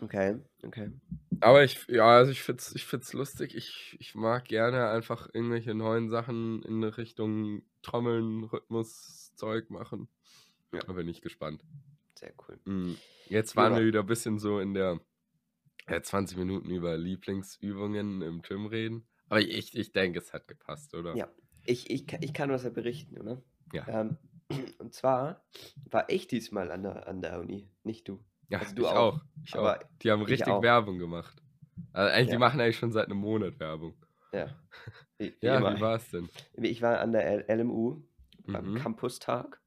Okay, 0.00 0.38
okay. 0.62 0.92
Aber 1.40 1.64
ich, 1.64 1.86
ja, 1.88 2.18
also 2.18 2.30
ich 2.30 2.42
find's, 2.42 2.74
ich 2.74 2.84
find's 2.84 3.12
lustig. 3.14 3.54
Ich, 3.54 3.96
ich 3.98 4.14
mag 4.14 4.44
gerne 4.44 4.90
einfach 4.90 5.28
irgendwelche 5.32 5.74
neuen 5.74 6.08
Sachen 6.08 6.62
in 6.62 6.84
Richtung 6.84 7.62
Trommeln, 7.82 8.44
Rhythmus, 8.44 9.34
Zeug 9.34 9.70
machen. 9.70 10.08
Ja. 10.72 10.80
Da 10.80 10.92
bin 10.92 11.08
ich 11.08 11.22
gespannt. 11.22 11.64
Sehr 12.18 12.32
cool. 12.48 12.58
Mm, 12.64 12.94
Jetzt 13.28 13.54
waren 13.54 13.72
Ja. 13.74 13.78
wir 13.78 13.86
wieder 13.86 14.00
ein 14.00 14.06
bisschen 14.06 14.38
so 14.40 14.58
in 14.58 14.74
der 14.74 15.00
äh, 15.86 16.00
20 16.00 16.36
Minuten 16.36 16.70
über 16.70 16.96
Lieblingsübungen 16.96 18.22
im 18.22 18.42
Gym 18.42 18.66
reden. 18.66 19.06
Aber 19.28 19.40
ich, 19.40 19.76
ich 19.76 19.92
denke, 19.92 20.18
es 20.18 20.32
hat 20.32 20.48
gepasst, 20.48 20.94
oder? 20.94 21.14
Ja. 21.14 21.28
Ich, 21.64 21.90
ich, 21.90 22.06
kann- 22.06 22.22
ich 22.22 22.32
kann 22.34 22.50
was 22.50 22.64
ja 22.64 22.70
berichten, 22.70 23.18
oder? 23.20 23.42
Ja. 23.72 23.86
Ähm, 23.88 24.16
und 24.78 24.94
zwar 24.94 25.44
war 25.90 26.08
ich 26.10 26.26
diesmal 26.26 26.70
an 26.72 26.82
der, 26.82 27.06
an 27.06 27.20
der 27.22 27.38
Uni, 27.38 27.70
nicht 27.84 28.08
du. 28.08 28.24
Ja, 28.48 28.58
Also 28.58 28.74
du 28.74 28.82
ich 28.82 28.88
auch. 28.88 29.14
auch. 29.16 29.20
Ich 29.44 29.54
auch. 29.56 29.76
Die 30.02 30.10
haben 30.10 30.22
ich 30.22 30.28
richtig. 30.28 30.48
Werbung 30.62 30.98
gemacht. 30.98 31.40
Also 31.92 32.10
eigentlich, 32.12 32.28
Ja. 32.28 32.32
die 32.32 32.38
machen 32.38 32.60
eigentlich 32.60 32.78
schon 32.78 32.90
seit 32.92 33.06
einem 33.06 33.18
Monat 33.18 33.60
Werbung. 33.60 33.94
Ja. 34.32 34.58
Wie, 35.18 35.34
wie 35.40 35.46
Ja, 35.46 35.58
immer. 35.58 35.76
wie 35.76 35.80
war 35.80 35.96
es 35.96 36.10
denn? 36.10 36.28
Ich 36.54 36.80
war 36.82 37.00
an 37.00 37.12
der 37.12 37.48
LMU 37.54 38.02
beim 38.46 38.72
Mhm. 38.72 38.74
Campustag 38.76 39.60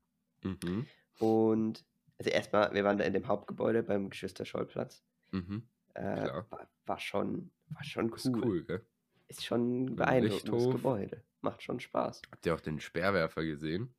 Mhm. 0.44 0.88
Und 1.20 1.86
also 2.22 2.30
erstmal, 2.30 2.72
wir 2.74 2.84
waren 2.84 3.00
da 3.00 3.04
in 3.04 3.14
dem 3.14 3.28
Hauptgebäude 3.28 3.82
beim 3.82 4.12
Geschwister-Scholl-Platz. 4.12 5.04
Mhm. 5.32 5.64
Äh, 5.96 6.28
war, 6.52 6.70
war 6.86 7.00
schon, 7.00 7.50
war 7.70 7.84
schon 7.84 8.14
Ist 8.14 8.28
cool. 8.28 8.44
cool, 8.46 8.64
gell? 8.64 8.86
Ist 9.28 9.44
schon 9.44 9.86
ein 9.86 9.96
beeindruckendes 9.96 10.44
Lichthof. 10.44 10.74
Gebäude. 10.76 11.24
Macht 11.42 11.64
schon 11.64 11.80
Spaß. 11.80 12.22
Habt 12.32 12.46
ihr 12.46 12.54
auch 12.54 12.60
den 12.60 12.80
Speerwerfer 12.80 13.44
gesehen? 13.44 13.92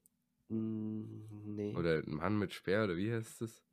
Hm, 0.50 1.56
nee. 1.56 1.74
Oder 1.74 1.98
ein 1.98 2.14
Mann 2.14 2.38
mit 2.38 2.52
Speer, 2.52 2.84
oder 2.84 2.96
wie 2.96 3.12
heißt 3.12 3.42
es? 3.42 3.64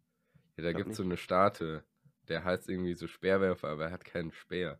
Ja, 0.57 0.63
da 0.63 0.73
gibt 0.73 0.89
es 0.89 0.97
so 0.97 1.03
eine 1.03 1.17
Statue. 1.17 1.83
Der 2.27 2.43
heißt 2.43 2.69
irgendwie 2.69 2.95
so 2.95 3.05
Speerwerfer, 3.07 3.67
aber 3.69 3.85
er 3.85 3.91
hat 3.91 4.03
keinen 4.03 4.31
Speer. 4.31 4.79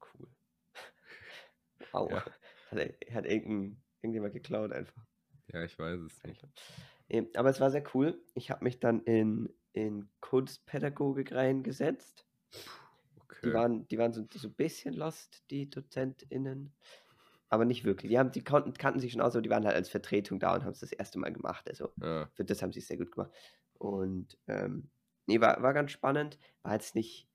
Cool. 0.00 0.28
Wow. 1.92 2.10
Ja. 2.10 2.24
Hat, 2.70 2.78
er- 2.78 3.14
hat 3.14 3.24
irgendein, 3.24 3.80
irgendjemand 4.02 4.34
geklaut 4.34 4.72
einfach. 4.72 5.02
Ja, 5.50 5.64
ich 5.64 5.78
weiß 5.78 6.00
es 6.00 6.22
nicht. 6.24 6.46
Nee, 7.08 7.28
aber 7.34 7.50
es 7.50 7.60
war 7.60 7.70
sehr 7.70 7.84
cool. 7.94 8.20
Ich 8.34 8.50
habe 8.50 8.64
mich 8.64 8.80
dann 8.80 9.00
in, 9.00 9.48
in 9.72 10.08
Kunstpädagogik 10.20 11.32
reingesetzt. 11.32 12.26
Okay. 13.22 13.40
Die 13.44 13.52
waren, 13.52 13.88
die 13.88 13.98
waren 13.98 14.12
so, 14.12 14.26
so 14.30 14.48
ein 14.48 14.54
bisschen 14.54 14.94
lost, 14.94 15.42
die 15.50 15.70
DozentInnen. 15.70 16.72
Aber 17.50 17.64
nicht 17.64 17.84
wirklich. 17.84 18.10
Die, 18.10 18.18
haben, 18.18 18.30
die 18.30 18.44
konnten, 18.44 18.74
kannten 18.74 19.00
sich 19.00 19.12
schon 19.12 19.22
aus, 19.22 19.34
aber 19.34 19.42
die 19.42 19.48
waren 19.48 19.64
halt 19.64 19.74
als 19.74 19.88
Vertretung 19.88 20.38
da 20.38 20.54
und 20.54 20.64
haben 20.64 20.72
es 20.72 20.80
das 20.80 20.92
erste 20.92 21.18
Mal 21.18 21.32
gemacht. 21.32 21.66
Also 21.68 21.90
ja. 22.02 22.28
für 22.34 22.44
das 22.44 22.60
haben 22.62 22.72
sie 22.72 22.80
es 22.80 22.88
sehr 22.88 22.98
gut 22.98 23.10
gemacht. 23.10 23.32
Und 23.78 24.36
ähm, 24.48 24.90
nee, 25.26 25.40
war, 25.40 25.62
war 25.62 25.72
ganz 25.72 25.92
spannend. 25.92 26.38
War 26.62 26.74
jetzt 26.74 26.94
nicht. 26.94 27.26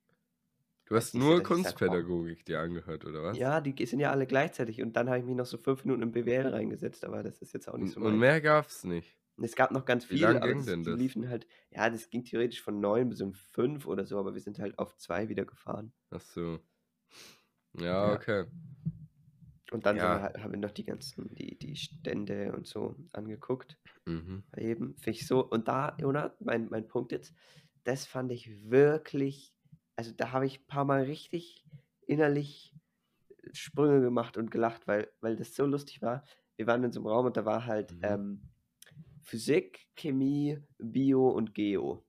Du 0.86 0.96
hast 0.96 1.16
nur 1.16 1.38
wow. 1.38 1.44
Kunstpädagogik 1.44 2.46
dir 2.46 2.60
angehört, 2.60 3.06
oder 3.06 3.24
was? 3.24 3.38
Ja, 3.38 3.60
die 3.60 3.86
sind 3.86 4.02
ja 4.02 4.12
alle 4.12 4.28
gleichzeitig. 4.28 4.84
Und 4.84 4.94
dann 4.96 5.08
habe 5.08 5.20
ich 5.20 5.26
mich 5.26 5.36
noch 5.36 5.46
so 5.48 5.58
fünf 5.58 5.84
Minuten 5.86 6.04
im 6.04 6.12
BWL 6.12 6.50
reingesetzt, 6.50 7.06
aber 7.06 7.24
das 7.24 7.42
ist 7.42 7.54
jetzt 7.54 7.68
auch 7.68 7.78
nicht 7.78 7.88
Und, 7.88 7.94
so 7.94 8.00
und 8.02 8.18
meins. 8.18 8.20
mehr 8.20 8.42
gab's 8.42 8.84
nicht. 8.84 9.18
Es 9.42 9.56
gab 9.56 9.72
noch 9.72 9.86
ganz 9.86 10.04
Wie 10.10 10.18
viel, 10.18 10.22
lang 10.22 10.38
aber 10.38 10.54
das, 10.54 10.66
die 10.66 10.84
das? 10.84 11.00
liefen 11.00 11.28
halt, 11.30 11.48
ja, 11.72 11.90
das 11.90 12.10
ging 12.10 12.24
theoretisch 12.24 12.62
von 12.62 12.80
neun 12.80 13.10
bis 13.10 13.22
um 13.22 13.34
fünf 13.34 13.88
oder 13.88 14.06
so, 14.06 14.20
aber 14.20 14.34
wir 14.34 14.42
sind 14.42 14.60
halt 14.60 14.78
auf 14.78 14.96
zwei 14.98 15.28
wieder 15.30 15.46
gefahren. 15.46 15.92
Ach 16.12 16.22
so. 16.22 16.60
Ja, 17.80 17.84
Ja. 18.10 18.14
okay. 18.14 18.46
Und 19.72 19.86
dann 19.88 19.98
Ja. 19.98 20.18
wir 20.18 20.22
halt, 20.22 20.38
haben 20.38 20.52
wir 20.52 20.60
noch 20.60 20.72
die 20.72 20.86
ganzen, 20.86 21.34
die, 21.34 21.58
die 21.58 21.76
Stände 21.76 22.54
und 22.54 22.68
so 22.68 22.96
angeguckt. 23.12 23.80
Mhm. 24.06 24.44
Eben, 24.56 24.96
finde 24.98 25.18
ich 25.18 25.26
so. 25.26 25.44
Und 25.44 25.68
da, 25.68 25.96
Jonah, 26.00 26.36
mein, 26.40 26.70
mein 26.70 26.88
Punkt 26.88 27.12
jetzt, 27.12 27.34
das 27.86 28.06
fand 28.06 28.32
ich 28.32 28.70
wirklich, 28.70 29.56
also 29.96 30.12
da 30.12 30.32
habe 30.32 30.46
ich 30.46 30.60
ein 30.60 30.68
paar 30.68 30.86
Mal 30.86 31.04
richtig 31.04 31.66
innerlich 32.06 32.76
Sprünge 33.52 34.02
gemacht 34.02 34.38
und 34.38 34.52
gelacht, 34.52 34.88
weil, 34.88 35.12
weil 35.22 35.36
das 35.36 35.56
so 35.56 35.66
lustig 35.66 36.02
war. 36.04 36.24
Wir 36.56 36.68
waren 36.68 36.84
in 36.84 36.92
so 36.92 37.00
einem 37.00 37.08
Raum 37.08 37.26
und 37.26 37.36
da 37.36 37.46
war 37.46 37.66
halt 37.66 37.94
Mhm. 37.94 38.00
ähm, 38.04 38.42
Physik, 39.24 39.88
Chemie, 39.96 40.60
Bio 40.78 41.30
und 41.30 41.54
Geo. 41.54 42.06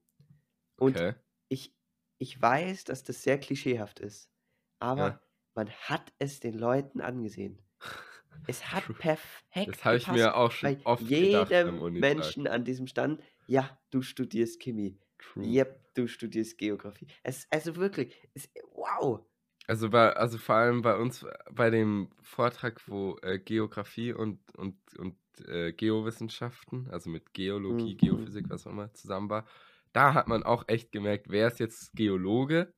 Und 0.77 0.97
Okay. 0.97 1.15
ich, 1.49 1.75
ich 2.19 2.41
weiß, 2.41 2.85
dass 2.85 3.03
das 3.03 3.23
sehr 3.23 3.39
klischeehaft 3.39 3.99
ist, 3.99 4.31
aber 4.79 5.09
Ja. 5.11 5.19
man 5.55 5.69
hat 5.71 6.13
es 6.19 6.39
den 6.39 6.55
Leuten 6.55 7.01
angesehen. 7.01 7.61
Es 8.47 8.71
hat 8.71 8.83
perfekt 8.99 9.75
Das 9.75 9.85
habe 9.85 9.97
ich 9.97 10.07
mir 10.07 10.35
auch 10.35 10.51
schon 10.51 10.69
bei 10.69 10.85
oft 10.85 11.07
gedacht 11.07 11.49
jedem 11.49 11.79
Unitag. 11.79 12.11
Menschen 12.11 12.47
an 12.47 12.63
diesem 12.63 12.85
Stand. 12.87 13.23
Ja, 13.47 13.79
du 13.89 14.01
studierst 14.03 14.59
Chemie. 14.61 14.99
True. 15.17 15.45
Yep, 15.47 15.93
du 15.95 16.07
studierst 16.07 16.57
Geografie. 16.59 17.07
Es, 17.23 17.47
also 17.49 17.75
wirklich, 17.75 18.15
es, 18.35 18.49
wow. 18.71 19.25
Also 19.67 19.89
bei, 19.89 20.13
also 20.13 20.37
vor 20.37 20.55
allem 20.55 20.81
bei 20.81 20.95
uns 20.95 21.25
bei 21.51 21.69
dem 21.69 22.09
Vortrag, 22.21 22.87
wo 22.87 23.17
äh, 23.23 23.39
Geografie 23.39 24.13
und, 24.13 24.39
und, 24.55 24.77
und 24.97 25.17
äh, 25.47 25.73
Geowissenschaften, 25.73 26.87
also 26.91 27.09
mit 27.09 27.33
Geologie, 27.33 27.93
Mhm. 27.93 27.97
Geophysik, 27.97 28.49
was 28.49 28.67
auch 28.67 28.71
immer, 28.71 28.93
zusammen 28.93 29.29
war, 29.29 29.47
da 29.93 30.13
hat 30.13 30.27
man 30.27 30.43
auch 30.43 30.65
echt 30.67 30.91
gemerkt, 30.91 31.29
wer 31.29 31.47
ist 31.47 31.59
jetzt 31.59 31.95
Geologe 31.95 32.71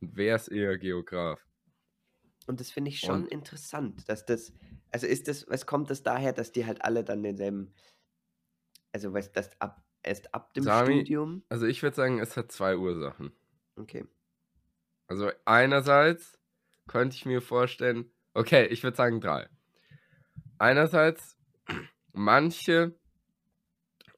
und 0.00 0.16
wer 0.16 0.36
ist 0.36 0.48
eher 0.48 0.78
Geograf. 0.78 1.40
Und 2.46 2.60
das 2.60 2.70
finde 2.70 2.90
ich 2.90 3.00
schon 3.00 3.22
Und- 3.22 3.32
interessant, 3.32 4.08
dass 4.08 4.26
das, 4.26 4.52
also 4.90 5.06
ist 5.06 5.28
das, 5.28 5.46
was 5.48 5.66
kommt 5.66 5.90
das 5.90 6.02
daher, 6.02 6.32
dass 6.32 6.52
die 6.52 6.66
halt 6.66 6.84
alle 6.84 7.04
dann 7.04 7.22
denselben, 7.22 7.72
also 8.92 9.12
weißt 9.12 9.36
das 9.36 9.60
ab, 9.60 9.84
erst 10.02 10.34
ab 10.34 10.54
dem 10.54 10.64
Sami, 10.64 11.00
Studium, 11.00 11.42
Also 11.48 11.66
ich 11.66 11.82
würde 11.82 11.96
sagen, 11.96 12.18
es 12.20 12.36
hat 12.36 12.50
zwei 12.52 12.76
Ursachen. 12.76 13.32
okay, 13.76 14.04
Also 15.12 15.30
einerseits 15.44 16.38
könnte 16.88 17.14
ich 17.16 17.26
mir 17.26 17.42
vorstellen, 17.42 18.10
okay, 18.32 18.64
ich 18.68 18.82
würde 18.82 18.96
sagen 18.96 19.20
drei. 19.20 19.46
Einerseits, 20.56 21.36
manche 22.14 22.98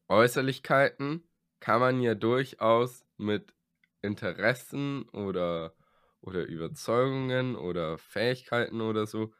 Äußerlichkeiten 0.06 1.28
kann 1.58 1.80
man 1.80 2.00
ja 2.00 2.14
durchaus 2.14 3.04
mit 3.16 3.56
Interessen 4.02 5.08
oder, 5.08 5.74
oder 6.20 6.46
Überzeugungen 6.46 7.56
oder 7.56 7.98
Fähigkeiten 7.98 8.80
oder 8.80 9.08
so 9.08 9.34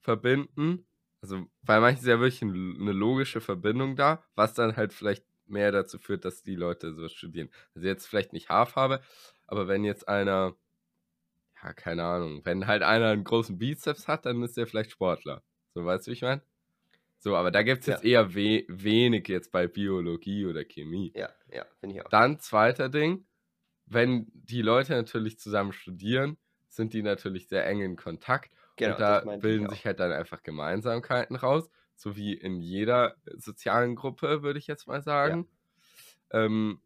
verbinden. 0.00 0.86
Also 1.20 1.44
bei 1.60 1.80
manchen 1.80 2.00
ist 2.00 2.06
ja 2.08 2.18
wirklich 2.18 2.40
ein- 2.40 2.78
eine 2.80 2.92
logische 2.92 3.42
Verbindung 3.42 3.94
da, 3.94 4.24
was 4.36 4.54
dann 4.54 4.74
halt 4.74 4.94
vielleicht 4.94 5.26
mehr 5.44 5.70
dazu 5.70 5.98
führt, 5.98 6.24
dass 6.24 6.40
die 6.42 6.56
Leute 6.56 6.94
so 6.94 7.10
studieren. 7.10 7.50
Also 7.74 7.86
jetzt 7.88 8.06
vielleicht 8.06 8.32
nicht 8.32 8.48
Haarfarbe, 8.48 9.02
aber 9.46 9.68
wenn 9.68 9.84
jetzt 9.84 10.08
einer, 10.08 10.56
ja, 11.64 11.72
keine 11.74 12.04
Ahnung, 12.04 12.42
wenn 12.44 12.66
halt 12.66 12.82
einer 12.82 13.10
einen 13.10 13.24
großen 13.24 13.58
Bizeps 13.58 14.08
hat, 14.08 14.26
dann 14.26 14.42
ist 14.42 14.56
der 14.56 14.66
vielleicht 14.66 14.92
Sportler. 14.92 15.42
So, 15.74 15.84
weißt 15.84 16.06
du, 16.06 16.10
wie 16.10 16.14
ich 16.14 16.22
meine? 16.22 16.42
So, 17.18 17.36
aber 17.36 17.50
da 17.50 17.62
gibt 17.62 17.82
es 17.82 17.86
Ja. 17.86 17.96
jetzt 17.96 18.04
eher 18.04 18.34
we 18.34 18.64
wenig 18.68 19.28
jetzt 19.28 19.52
bei 19.52 19.66
Biologie 19.68 20.46
oder 20.46 20.64
Chemie. 20.64 21.14
ja, 21.14 21.28
ja, 21.48 21.64
finde 21.80 21.96
ich 21.96 22.02
auch. 22.04 22.10
Dann 22.10 22.38
zweiter 22.40 22.88
Ding, 22.88 23.26
wenn 23.86 24.30
die 24.34 24.62
Leute 24.62 24.94
natürlich 24.94 25.38
zusammen 25.38 25.72
studieren, 25.72 26.38
sind 26.68 26.94
die 26.94 27.02
natürlich 27.02 27.48
sehr 27.48 27.66
eng 27.66 27.82
in 27.82 27.96
Kontakt 27.96 28.52
Genau, 28.76 28.96
und 28.96 29.00
da 29.00 29.26
bilden 29.40 29.68
sich 29.68 29.86
halt 29.86 30.00
dann 30.00 30.12
einfach 30.12 30.42
Gemeinsamkeiten 30.42 31.36
raus, 31.36 31.70
so 31.96 32.16
wie 32.16 32.34
in 32.34 32.60
jeder 32.60 33.16
sozialen 33.36 33.96
Gruppe, 33.96 34.42
würde 34.42 34.58
ich 34.58 34.66
jetzt 34.68 34.88
mal 34.88 35.02
sagen. 35.02 35.48
Ähm, 36.30 36.80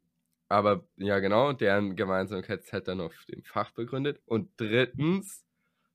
aber 0.49 0.89
ja, 0.97 1.19
genau, 1.21 1.53
deren 1.53 1.97
Gemeinsamkeit 1.97 2.61
ist 2.61 2.73
halt 2.73 2.89
dann 2.89 3.01
auf 3.01 3.25
dem 3.27 3.43
Fach 3.45 3.73
begründet. 3.73 4.21
Und 4.27 4.53
drittens 4.57 5.45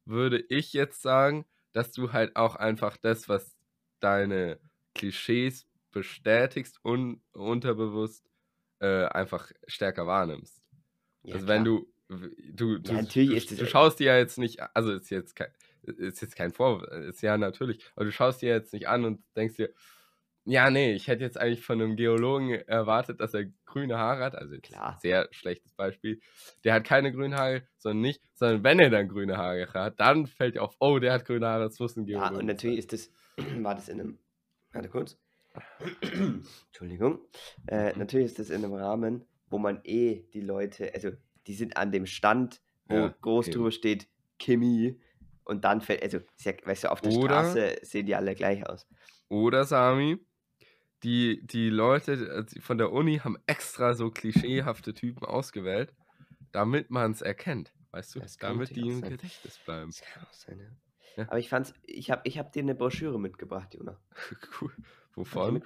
würde 0.05 0.39
ich 0.49 0.73
jetzt 0.73 1.01
sagen, 1.01 1.45
dass 1.73 1.91
du 1.91 2.13
halt 2.13 2.35
auch 2.35 2.55
einfach 2.55 2.97
das, 2.97 3.29
was 3.29 3.57
deine 3.99 4.59
Klischees 4.95 5.67
bestätigst 5.91 6.79
und 6.83 7.21
unterbewusst 7.33 8.29
äh, 8.79 9.05
einfach 9.05 9.51
stärker 9.67 10.07
wahrnimmst. 10.07 10.61
Ja, 11.23 11.35
also 11.35 11.47
wenn 11.47 11.63
du, 11.63 11.93
du, 12.09 12.79
du, 12.79 12.93
Ja, 12.93 13.01
natürlich 13.01 13.45
du, 13.47 13.55
du 13.55 13.65
schaust 13.65 13.99
dir 13.99 14.05
ja 14.07 14.17
jetzt 14.17 14.37
nicht, 14.37 14.61
also 14.75 14.91
ist 14.93 15.09
jetzt 15.09 15.35
kein, 15.35 15.51
ist 15.83 16.21
jetzt 16.21 16.35
kein 16.35 16.51
Vorwurf, 16.51 16.83
ist 17.09 17.21
ja 17.21 17.37
natürlich, 17.37 17.85
aber 17.95 18.05
du 18.05 18.11
schaust 18.11 18.41
dir 18.41 18.49
jetzt 18.49 18.73
nicht 18.73 18.87
an 18.87 19.05
und 19.05 19.23
denkst 19.35 19.55
dir, 19.55 19.73
ja, 20.45 20.69
nee, 20.69 20.93
ich 20.93 21.07
hätte 21.07 21.23
jetzt 21.23 21.37
eigentlich 21.37 21.65
von 21.65 21.81
einem 21.81 21.95
Geologen 21.95 22.51
erwartet, 22.51 23.19
dass 23.21 23.33
er 23.33 23.45
grüne 23.65 23.97
Haare 23.97 24.23
hat, 24.25 24.35
also 24.35 24.55
Klar. 24.61 24.97
sehr 25.01 25.27
schlechtes 25.31 25.73
Beispiel, 25.73 26.19
der 26.63 26.73
hat 26.73 26.83
keine 26.83 27.11
grünen 27.11 27.35
Haare, 27.35 27.63
sondern 27.77 28.01
nicht, 28.01 28.21
sondern 28.35 28.63
wenn 28.63 28.79
er 28.79 28.89
dann 28.89 29.07
grüne 29.07 29.37
Haare 29.37 29.67
hat, 29.73 29.99
dann 29.99 30.27
fällt 30.27 30.57
auf, 30.57 30.75
oh, 30.79 30.99
der 30.99 31.13
hat 31.13 31.25
grüne 31.25 31.47
Haare, 31.47 31.63
das 31.65 31.79
muss 31.79 31.95
ein 31.95 32.05
Ja, 32.05 32.19
Geologe 32.19 32.39
und 32.39 32.45
natürlich 32.45 32.79
ist 32.79 32.93
das, 32.93 33.11
war 33.63 33.75
das 33.75 33.89
in 33.89 33.99
einem, 33.99 34.19
warte 34.73 34.89
kurz, 34.89 35.17
Entschuldigung, 36.01 37.19
äh, 37.67 37.93
Mhm. 37.93 37.99
natürlich 37.99 38.25
ist 38.27 38.39
das 38.39 38.49
in 38.49 38.63
einem 38.63 38.73
Rahmen, 38.73 39.25
wo 39.49 39.57
man 39.57 39.79
eh 39.83 40.23
die 40.33 40.41
Leute, 40.41 40.91
also 40.93 41.11
die 41.47 41.53
sind 41.53 41.77
an 41.77 41.91
dem 41.91 42.05
Stand, 42.05 42.61
wo 42.87 42.95
Ja, 42.95 43.15
groß 43.21 43.47
eben. 43.47 43.55
drüber 43.55 43.71
steht 43.71 44.07
Chemie 44.39 44.99
und 45.45 45.63
dann 45.63 45.81
fällt, 45.81 46.01
also 46.03 46.19
ja, 46.39 46.53
weißt 46.63 46.85
du, 46.85 46.91
auf 46.91 47.01
der 47.01 47.11
Oder- 47.11 47.43
Straße 47.43 47.75
sehen 47.83 48.05
die 48.05 48.15
alle 48.15 48.33
gleich 48.35 48.67
aus. 48.67 48.87
Oder 49.29 49.63
Sami, 49.65 50.17
die, 51.03 51.45
die 51.45 51.69
Leute 51.69 52.13
äh, 52.13 52.61
von 52.61 52.77
der 52.77 52.91
Uni 52.91 53.19
haben 53.19 53.37
extra 53.45 53.93
so 53.93 54.11
klischeehafte 54.11 54.93
Typen 54.93 55.25
ausgewählt, 55.25 55.93
damit 56.51 56.89
man 56.89 57.11
es 57.11 57.21
erkennt, 57.21 57.73
weißt 57.91 58.15
du? 58.15 58.21
Damit 58.39 58.75
die 58.75 58.81
im 58.81 59.01
sein. 59.01 59.11
Gedächtnis 59.11 59.59
bleiben. 59.59 59.91
Das 59.91 60.01
kann 60.01 60.23
auch 60.23 60.33
sein, 60.33 60.59
ja. 60.59 60.65
Ja. 61.15 61.27
Aber 61.27 61.37
ich 61.37 61.49
fand's, 61.49 61.73
ich 61.83 62.09
habe 62.09 62.21
ich 62.23 62.39
hab 62.39 62.53
dir 62.53 62.63
eine 62.63 62.73
Broschüre 62.73 63.19
mitgebracht, 63.19 63.75
Jona. 63.75 63.99
cool. 64.61 64.71
Hab 64.75 65.17
Wovon? 65.17 65.63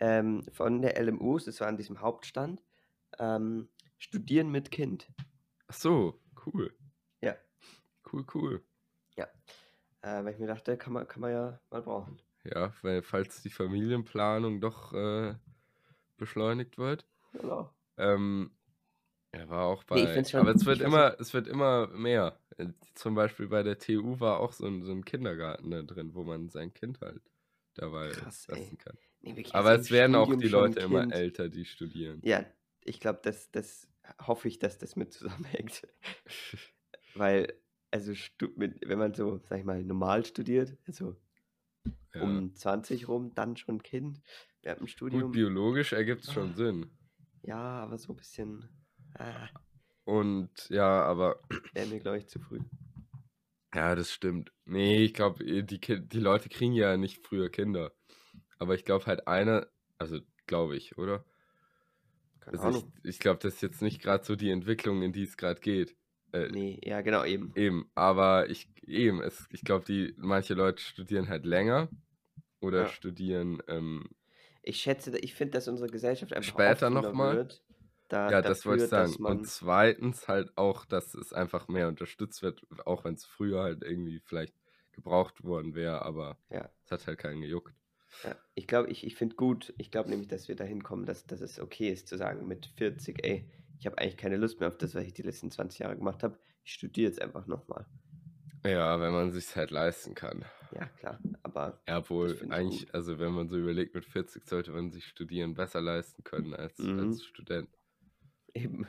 Ähm, 0.00 0.42
von 0.52 0.82
der 0.82 1.00
LMU, 1.00 1.38
das 1.38 1.60
war 1.60 1.68
an 1.68 1.76
diesem 1.76 2.00
Hauptstand. 2.00 2.64
Ähm, 3.18 3.68
Studieren 3.98 4.50
mit 4.50 4.72
Kind. 4.72 5.08
Ach 5.68 5.74
so, 5.74 6.20
cool. 6.46 6.74
Ja. 7.20 7.36
Cool, 8.12 8.24
cool. 8.34 8.64
Äh, 10.02 10.24
weil 10.24 10.32
ich 10.32 10.38
mir 10.38 10.46
dachte, 10.46 10.76
kann 10.76 10.92
man, 10.92 11.08
kann 11.08 11.20
man 11.20 11.32
ja 11.32 11.60
mal 11.70 11.82
brauchen. 11.82 12.20
Ja, 12.54 12.72
weil, 12.82 13.02
falls 13.02 13.42
die 13.42 13.50
Familienplanung 13.50 14.60
doch 14.60 14.92
äh, 14.92 15.34
beschleunigt 16.16 16.78
wird. 16.78 17.06
Genau. 17.32 17.70
Ähm, 17.96 18.50
er 19.32 19.48
war 19.48 19.66
auch 19.66 19.84
bei. 19.84 20.14
Nee, 20.16 20.24
schon- 20.24 20.40
aber 20.40 20.50
es 20.52 20.66
wird 20.66 20.80
immer, 20.80 21.16
es 21.20 21.34
wird 21.34 21.48
immer 21.48 21.88
mehr. 21.88 22.38
Zum 22.94 23.14
Beispiel 23.14 23.48
bei 23.48 23.62
der 23.62 23.78
TU 23.78 24.20
war 24.20 24.40
auch 24.40 24.52
so 24.52 24.66
ein, 24.66 24.82
so 24.82 24.92
ein 24.92 25.04
Kindergarten 25.04 25.70
da 25.70 25.82
drin, 25.82 26.14
wo 26.14 26.24
man 26.24 26.48
sein 26.48 26.72
Kind 26.72 27.00
halt 27.00 27.22
dabei 27.74 28.08
Krass, 28.08 28.48
ey. 28.48 28.56
lassen 28.56 28.78
kann. 28.78 28.98
Nee, 29.20 29.44
Aber 29.52 29.74
es 29.74 29.90
werden 29.90 30.14
auch 30.14 30.26
Studium 30.26 30.40
die 30.40 30.48
schon 30.48 30.60
Leute 30.62 30.80
immer 30.80 31.12
älter, 31.12 31.48
die 31.48 31.64
studieren. 31.64 32.20
Ja, 32.24 32.44
ich 32.84 33.00
glaube, 33.00 33.20
das, 33.22 33.50
das 33.50 33.86
hoffe 34.26 34.48
ich, 34.48 34.58
dass 34.58 34.78
das 34.78 34.96
mit 34.96 35.12
zusammenhängt. 35.12 35.86
Weil, 37.14 37.54
also 37.90 38.12
wenn 38.46 38.98
man 38.98 39.14
so, 39.14 39.40
sag 39.48 39.58
ich 39.58 39.64
mal, 39.64 39.82
normal 39.82 40.24
studiert, 40.24 40.76
also 40.86 41.16
Ja. 42.14 42.22
um 42.22 42.54
20 42.54 43.08
rum, 43.08 43.34
dann 43.34 43.56
schon 43.56 43.82
Kind, 43.82 44.20
während 44.62 44.80
dem 44.80 44.86
Gut, 44.86 44.90
Studium. 44.90 45.32
biologisch 45.32 45.92
ergibt 45.92 46.24
es 46.24 46.32
schon 46.32 46.52
Ah. 46.52 46.56
Sinn. 46.56 46.90
Ja, 47.42 47.56
aber 47.82 47.98
so 47.98 48.12
ein 48.12 48.16
bisschen, 48.16 48.68
ah, 49.14 49.48
Und 50.04 50.68
ja, 50.70 51.02
aber 51.04 51.40
wäre 51.72 51.86
mir, 51.86 52.00
glaube 52.00 52.18
ich, 52.18 52.28
zu 52.28 52.40
früh. 52.40 52.60
ja, 53.74 53.94
das 53.94 54.10
stimmt. 54.12 54.52
Nee, 54.64 55.04
ich 55.04 55.14
glaube, 55.14 55.44
die, 55.64 55.78
Ki- 55.80 56.06
die 56.06 56.20
Leute 56.20 56.48
kriegen 56.48 56.72
ja 56.72 56.96
nicht 56.96 57.26
früher 57.26 57.50
Kinder. 57.50 57.92
Aber 58.58 58.74
ich 58.74 58.84
glaube 58.84 59.06
halt 59.06 59.28
einer, 59.28 59.68
also 59.98 60.20
glaube 60.46 60.76
ich, 60.76 60.98
oder? 60.98 61.24
Keine 62.40 62.58
Also 62.58 62.68
ich, 62.68 62.76
Ahnung. 62.76 62.92
ich 63.04 63.18
glaube, 63.20 63.40
das 63.42 63.54
ist 63.56 63.62
jetzt 63.62 63.82
nicht 63.82 64.00
gerade 64.02 64.24
so 64.24 64.36
die 64.36 64.50
Entwicklung, 64.50 65.02
in 65.02 65.12
die 65.12 65.22
es 65.24 65.36
gerade 65.36 65.60
geht. 65.60 65.96
Äh, 66.32 66.48
Nee, 66.50 66.80
ja, 66.84 67.00
genau, 67.00 67.24
eben. 67.24 67.52
Eben, 67.54 67.90
aber 67.94 68.48
ich 68.50 68.68
eben, 68.86 69.22
es, 69.22 69.46
ich 69.50 69.62
glaube, 69.64 69.84
die 69.84 70.14
manche 70.18 70.54
Leute 70.54 70.82
studieren 70.82 71.28
halt 71.28 71.44
länger 71.44 71.88
oder 72.60 72.82
Ja. 72.82 72.86
studieren, 72.86 73.62
ähm, 73.68 74.04
Ich 74.62 74.80
schätze, 74.80 75.16
ich 75.18 75.34
finde, 75.34 75.52
dass 75.52 75.66
unsere 75.68 75.88
Gesellschaft 75.90 76.32
einfach 76.32 76.54
Später 76.54 76.90
offener 76.90 77.00
noch 77.02 77.12
mal? 77.12 77.34
wird. 77.34 77.62
Da, 78.08 78.30
ja, 78.30 78.42
das 78.42 78.66
wollte 78.66 78.84
ich 78.84 78.90
dafür, 78.90 79.08
sagen. 79.08 79.16
Und 79.16 79.46
zweitens 79.46 80.28
halt 80.28 80.56
auch, 80.56 80.84
dass 80.84 81.14
es 81.14 81.32
einfach 81.32 81.68
mehr 81.68 81.88
unterstützt 81.88 82.42
wird, 82.42 82.62
auch 82.86 83.04
wenn 83.04 83.14
es 83.14 83.24
früher 83.24 83.62
halt 83.62 83.82
irgendwie 83.82 84.20
vielleicht 84.20 84.54
gebraucht 84.92 85.44
worden 85.44 85.74
wäre, 85.74 86.02
aber 86.02 86.38
ja, 86.50 86.70
es 86.84 86.92
hat 86.92 87.06
halt 87.06 87.18
keinen 87.18 87.40
gejuckt. 87.40 87.74
ja. 88.22 88.36
Ich 88.54 88.66
glaube, 88.66 88.90
ich, 88.90 89.04
ich 89.06 89.16
finde 89.16 89.36
gut, 89.36 89.74
ich 89.78 89.90
glaube 89.90 90.08
nämlich, 90.10 90.28
dass 90.28 90.48
wir 90.48 90.56
dahin 90.56 90.82
kommen, 90.82 91.06
dass, 91.06 91.26
dass 91.26 91.40
es 91.40 91.58
okay 91.60 91.90
ist 91.90 92.08
zu 92.08 92.16
sagen 92.16 92.46
mit 92.46 92.66
40, 92.76 93.24
ey, 93.24 93.48
ich 93.78 93.86
habe 93.86 93.98
eigentlich 93.98 94.16
keine 94.16 94.36
Lust 94.36 94.60
mehr 94.60 94.68
auf 94.68 94.78
das, 94.78 94.94
was 94.94 95.04
ich 95.04 95.14
die 95.14 95.22
letzten 95.22 95.50
20 95.50 95.80
Jahre 95.80 95.96
gemacht 95.96 96.22
habe. 96.22 96.38
Ich 96.64 96.72
studiere 96.72 97.08
jetzt 97.08 97.22
einfach 97.22 97.46
nochmal. 97.46 97.86
Ja, 98.64 99.00
wenn 99.00 99.12
man 99.12 99.32
sich 99.32 99.54
halt 99.56 99.70
leisten 99.70 100.14
kann. 100.14 100.44
Ja, 100.70 100.86
klar, 100.86 101.20
aber 101.42 101.80
Ja, 101.88 102.00
ich 102.00 102.50
eigentlich, 102.52 102.94
also 102.94 103.18
wenn 103.18 103.32
man 103.32 103.48
so 103.48 103.56
überlegt, 103.56 103.94
mit 103.94 104.04
40 104.04 104.46
sollte 104.46 104.72
man 104.72 104.90
sich 104.90 105.06
Studieren 105.06 105.54
besser 105.54 105.80
leisten 105.80 106.22
können 106.22 106.54
als, 106.54 106.78
Mhm. 106.78 106.94
als 106.96 107.24
Student. 107.24 107.68
eben, 108.54 108.86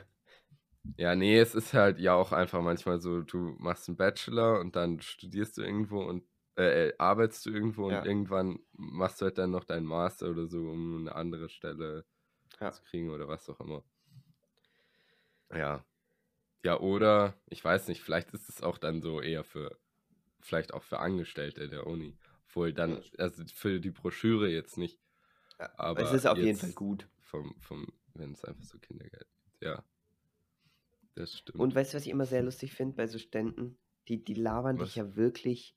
Ja, 0.98 1.14
nee, 1.14 1.38
es 1.38 1.54
ist 1.54 1.72
halt 1.72 1.98
ja 1.98 2.14
auch 2.14 2.32
einfach 2.32 2.60
manchmal 2.62 3.00
so, 3.00 3.22
du 3.22 3.38
machst 3.58 3.88
einen 3.88 3.96
Bachelor 3.96 4.60
und 4.60 4.76
dann 4.76 5.00
studierst 5.00 5.56
du 5.56 5.62
irgendwo 5.62 6.02
und 6.02 6.24
äh, 6.56 6.88
äh, 6.88 6.94
arbeitest 6.98 7.46
du 7.46 7.50
irgendwo 7.50 7.86
Ja. 7.86 8.00
und 8.00 8.04
irgendwann 8.04 8.60
machst 8.72 9.20
du 9.20 9.24
halt 9.26 9.38
dann 9.38 9.50
noch 9.50 9.64
deinen 9.64 9.86
Master 9.86 10.30
oder 10.30 10.46
so, 10.46 10.58
um 10.58 10.98
eine 11.00 11.14
andere 11.14 11.48
Stelle 11.48 12.04
Ja. 12.60 12.70
zu 12.70 12.82
kriegen 12.84 13.10
oder 13.10 13.28
was 13.28 13.48
auch 13.48 13.60
immer. 13.60 13.84
Ja. 15.52 15.84
Ja, 16.64 16.78
oder, 16.78 17.40
ich 17.46 17.64
weiß 17.64 17.88
nicht, 17.88 18.02
vielleicht 18.02 18.32
ist 18.34 18.48
es 18.48 18.62
auch 18.62 18.76
dann 18.78 19.00
so 19.00 19.20
eher 19.20 19.44
für, 19.44 19.78
vielleicht 20.40 20.74
auch 20.74 20.82
für 20.82 20.98
Angestellte 20.98 21.68
der 21.68 21.86
Uni. 21.86 22.18
Obwohl 22.48 22.72
dann, 22.72 23.02
also 23.16 23.44
für 23.54 23.80
die 23.80 23.90
Broschüre 23.90 24.48
jetzt 24.50 24.76
nicht. 24.76 25.00
ja. 25.58 25.70
Aber 25.78 26.00
es 26.02 26.12
ist 26.12 26.26
auf 26.26 26.36
jeden 26.36 26.58
Fall 26.58 26.72
gut. 26.72 27.08
Vom, 27.20 27.54
vom, 27.60 27.86
wenn 28.14 28.32
es 28.32 28.44
einfach 28.44 28.64
so 28.64 28.78
Kindergeld 28.78 29.26
gibt. 29.44 29.62
Ja. 29.62 29.84
Das 31.14 31.36
stimmt. 31.38 31.60
Und 31.60 31.74
weißt 31.74 31.92
du, 31.92 31.96
was 31.96 32.04
ich 32.04 32.10
immer 32.10 32.26
sehr 32.26 32.42
lustig 32.42 32.72
finde 32.74 32.96
bei 32.96 33.06
so 33.06 33.18
Ständen? 33.18 33.78
Die, 34.08 34.22
die 34.22 34.34
labern 34.34 34.78
Was? 34.78 34.88
dich 34.88 34.96
ja 34.96 35.16
wirklich 35.16 35.76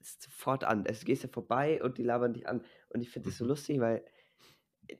sofort 0.00 0.64
an. 0.64 0.86
Es 0.86 1.04
gehst 1.04 1.22
ja 1.22 1.28
vorbei 1.28 1.82
und 1.82 1.98
die 1.98 2.02
labern 2.02 2.32
dich 2.32 2.48
an. 2.48 2.64
Und 2.88 3.00
ich 3.00 3.10
finde 3.10 3.28
das 3.28 3.38
so 3.38 3.44
Mhm. 3.44 3.50
lustig, 3.50 3.80
weil 3.80 4.04
äh, 4.88 4.96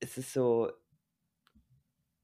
es 0.00 0.16
ist 0.18 0.32
so. 0.32 0.70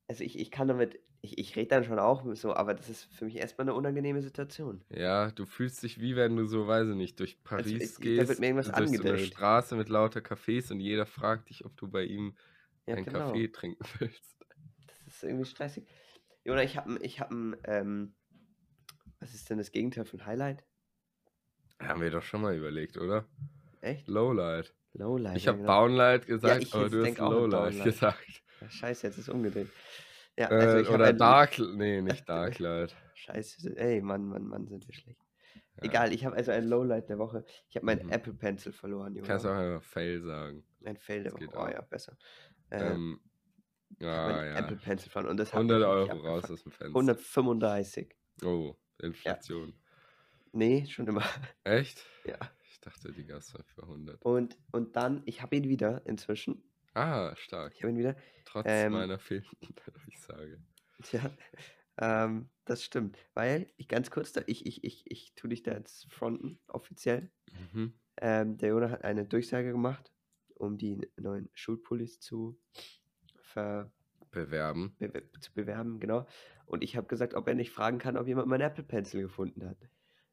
Also 0.06 0.22
ich, 0.24 0.38
ich 0.38 0.50
kann 0.50 0.68
damit, 0.68 1.00
ich, 1.22 1.38
ich 1.38 1.56
rede 1.56 1.68
dann 1.68 1.84
schon 1.84 2.00
auch 2.00 2.24
so, 2.34 2.54
aber 2.54 2.74
das 2.74 2.88
ist 2.88 3.04
für 3.14 3.24
mich 3.24 3.36
erstmal 3.36 3.66
eine 3.66 3.74
unangenehme 3.74 4.20
Situation. 4.22 4.84
Ja, 4.90 5.30
du 5.30 5.46
fühlst 5.46 5.82
dich 5.82 6.00
wie 6.00 6.16
wenn 6.16 6.36
du 6.36 6.46
so, 6.46 6.66
weiß 6.66 6.88
ich 6.88 6.96
nicht, 6.96 7.18
durch 7.20 7.38
Also 7.44 7.62
Paris 7.62 7.94
da 7.94 8.00
gehst, 8.02 8.28
wird 8.28 8.40
mir 8.40 8.46
irgendwas 8.46 8.72
durch 8.72 8.90
so 8.90 9.02
eine. 9.02 9.18
Straße 9.18 9.76
mit 9.76 9.88
lauter 9.88 10.20
Cafés 10.20 10.72
und 10.72 10.80
jeder 10.80 11.06
fragt 11.06 11.48
dich, 11.48 11.64
ob 11.64 11.76
du 11.76 11.88
bei 11.88 12.02
ihm 12.04 12.36
Ja, 12.86 12.96
einen 12.96 13.04
genau. 13.04 13.20
Kaffee 13.20 13.48
trinken 13.48 13.84
willst. 14.00 14.44
Das 14.88 15.14
ist 15.14 15.22
irgendwie 15.22 15.44
stressig. 15.44 15.86
Jona, 16.44 16.64
ich 16.64 16.76
habe 16.76 16.98
ich 17.02 17.20
hab 17.20 17.30
ein, 17.30 17.56
ähm, 17.64 18.14
was 19.20 19.32
ist 19.32 19.48
denn 19.48 19.58
das 19.58 19.70
Gegenteil 19.70 20.04
von 20.04 20.26
Highlight? 20.26 20.64
Haben 21.78 22.00
wir 22.00 22.10
doch 22.10 22.22
schon 22.22 22.42
mal 22.42 22.56
überlegt, 22.56 22.96
oder? 22.96 23.26
Echt? 23.80 24.08
Lowlight. 24.08 24.74
Lowlight. 24.94 25.36
Ich 25.36 25.44
ja, 25.44 25.52
habe 25.52 25.60
genau. 25.62 25.86
Downlight 25.86 26.26
gesagt, 26.26 26.62
ich 26.62 26.74
aber 26.74 26.90
du 26.90 27.04
hast 27.04 27.18
Lowlight 27.18 27.84
gesagt. 27.84 28.42
Ja, 28.60 28.70
Scheiße, 28.70 29.06
jetzt 29.06 29.18
ist 29.18 29.28
es 29.28 29.34
umgedreht. 29.34 29.68
Ja, 30.38 30.50
Äh, 30.50 30.54
also 30.54 30.78
ich 30.78 30.88
hab 30.88 30.94
oder 30.94 31.06
ein- 31.06 31.18
Dark, 31.18 31.58
nee, 31.58 32.00
nicht 32.00 32.26
Darklight. 32.28 32.94
Scheiße, 33.14 33.76
ey, 33.76 34.00
Mann, 34.00 34.24
Mann, 34.26 34.46
Mann, 34.46 34.66
sind 34.66 34.86
wir 34.88 34.94
schlecht. 34.94 35.20
Ja. 35.76 35.84
Egal, 35.84 36.12
ich 36.12 36.24
habe 36.24 36.36
also 36.36 36.50
ein 36.52 36.64
Lowlight 36.68 37.08
der 37.08 37.18
Woche. 37.18 37.44
Ich 37.68 37.76
habe 37.76 37.86
meinen 37.86 38.06
Mhm. 38.06 38.12
Apple 38.12 38.34
Pencil 38.34 38.72
verloren, 38.72 39.14
Junge. 39.14 39.26
Kannst 39.26 39.46
auch 39.46 39.54
einfach 39.54 39.82
Fail 39.82 40.22
sagen. 40.22 40.64
Ein 40.84 40.96
Fail 40.96 41.22
der 41.22 41.32
das 41.32 41.40
Woche. 41.40 41.50
Oh 41.54 41.58
auch. 41.60 41.70
ja, 41.70 41.80
besser. 41.82 42.16
Äh, 42.70 42.92
Ähm, 42.92 43.20
hab 43.94 44.02
ja, 44.02 44.44
ja. 44.46 44.56
Apple 44.58 44.76
Pencil 44.76 45.10
verloren 45.10 45.32
und 45.32 45.36
das 45.38 45.52
hat 45.52 45.58
100 45.60 45.78
mich 45.78 45.86
Euro 45.86 46.26
raus 46.26 46.50
aus 46.50 46.62
dem 46.62 46.72
Fenster. 46.72 46.98
135. 46.98 48.14
Oh, 48.44 48.74
Inflation. 48.98 49.74
Nee, 50.52 50.86
schon 50.86 51.06
immer. 51.06 51.24
Echt? 51.64 52.04
Ja. 52.24 52.36
Ich 52.70 52.80
dachte, 52.80 53.12
die 53.12 53.24
gab's 53.26 53.52
mal 53.54 53.62
für 53.64 53.82
100. 53.82 54.22
Und, 54.24 54.56
und 54.72 54.96
dann, 54.96 55.22
ich 55.26 55.42
habe 55.42 55.56
ihn 55.56 55.64
wieder 55.68 56.02
inzwischen. 56.06 56.62
Ah, 56.94 57.34
stark. 57.36 57.72
Ich 57.74 57.82
habe 57.82 57.92
ihn 57.92 57.98
wieder. 57.98 58.16
Trotz 58.44 58.66
Ähm, 58.68 58.92
meiner 58.92 59.18
fehlenden 59.18 59.50
Durchsage. 60.04 60.60
Ja, 61.10 61.30
ähm, 61.98 62.48
das 62.64 62.84
stimmt. 62.84 63.18
Weil, 63.34 63.66
ich 63.76 63.88
ganz 63.88 64.10
kurz, 64.10 64.32
da, 64.32 64.42
ich, 64.46 64.66
ich, 64.66 64.84
ich, 64.84 65.10
ich 65.10 65.32
tue 65.34 65.50
dich 65.50 65.62
da 65.62 65.72
jetzt 65.72 66.12
fronten, 66.12 66.58
offiziell. 66.68 67.30
Mhm. 67.72 67.94
Ähm, 68.18 68.58
der 68.58 68.68
Jonah 68.70 68.90
hat 68.90 69.04
eine 69.04 69.24
Durchsage 69.26 69.72
gemacht, 69.72 70.12
um 70.54 70.76
die 70.78 71.00
neuen 71.16 71.48
Schulpullis 71.54 72.20
zu, 72.20 72.58
ver, 73.40 73.90
Bewerben. 74.30 74.94
bewe- 75.00 75.24
zu 75.40 75.52
bewerben, 75.54 75.98
genau. 75.98 76.26
Und 76.66 76.84
ich 76.84 76.96
habe 76.96 77.06
gesagt, 77.06 77.34
ob 77.34 77.48
er 77.48 77.54
nicht 77.54 77.70
fragen 77.72 77.98
kann, 77.98 78.16
ob 78.16 78.26
jemand 78.26 78.48
meinen 78.48 78.60
Apple 78.62 78.84
Pencil 78.84 79.22
gefunden 79.22 79.68
hat. 79.68 79.78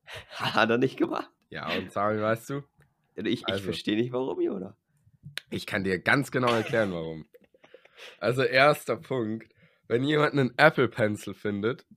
hat 0.31 0.69
er 0.69 0.77
nicht 0.77 0.97
gemacht. 0.97 1.31
Ja, 1.49 1.71
und 1.77 1.91
Sami, 1.91 2.21
weißt 2.21 2.49
du, 2.51 2.63
ich, 3.15 3.25
ich 3.41 3.47
Also. 3.47 3.63
verstehe 3.63 3.95
nicht, 3.97 4.11
warum, 4.11 4.39
Jonah. 4.41 4.77
Ich 5.51 5.65
kann 5.65 5.83
dir 5.83 5.99
ganz 5.99 6.31
genau 6.31 6.53
erklären, 6.53 6.91
warum. 6.91 7.29
Also, 8.19 8.43
erster 8.43 8.97
Punkt. 8.97 9.53
Wenn 9.87 10.03
jemand 10.03 10.33
einen 10.33 10.53
Apple 10.57 10.89
Pencil 10.89 11.33
findet, 11.35 11.87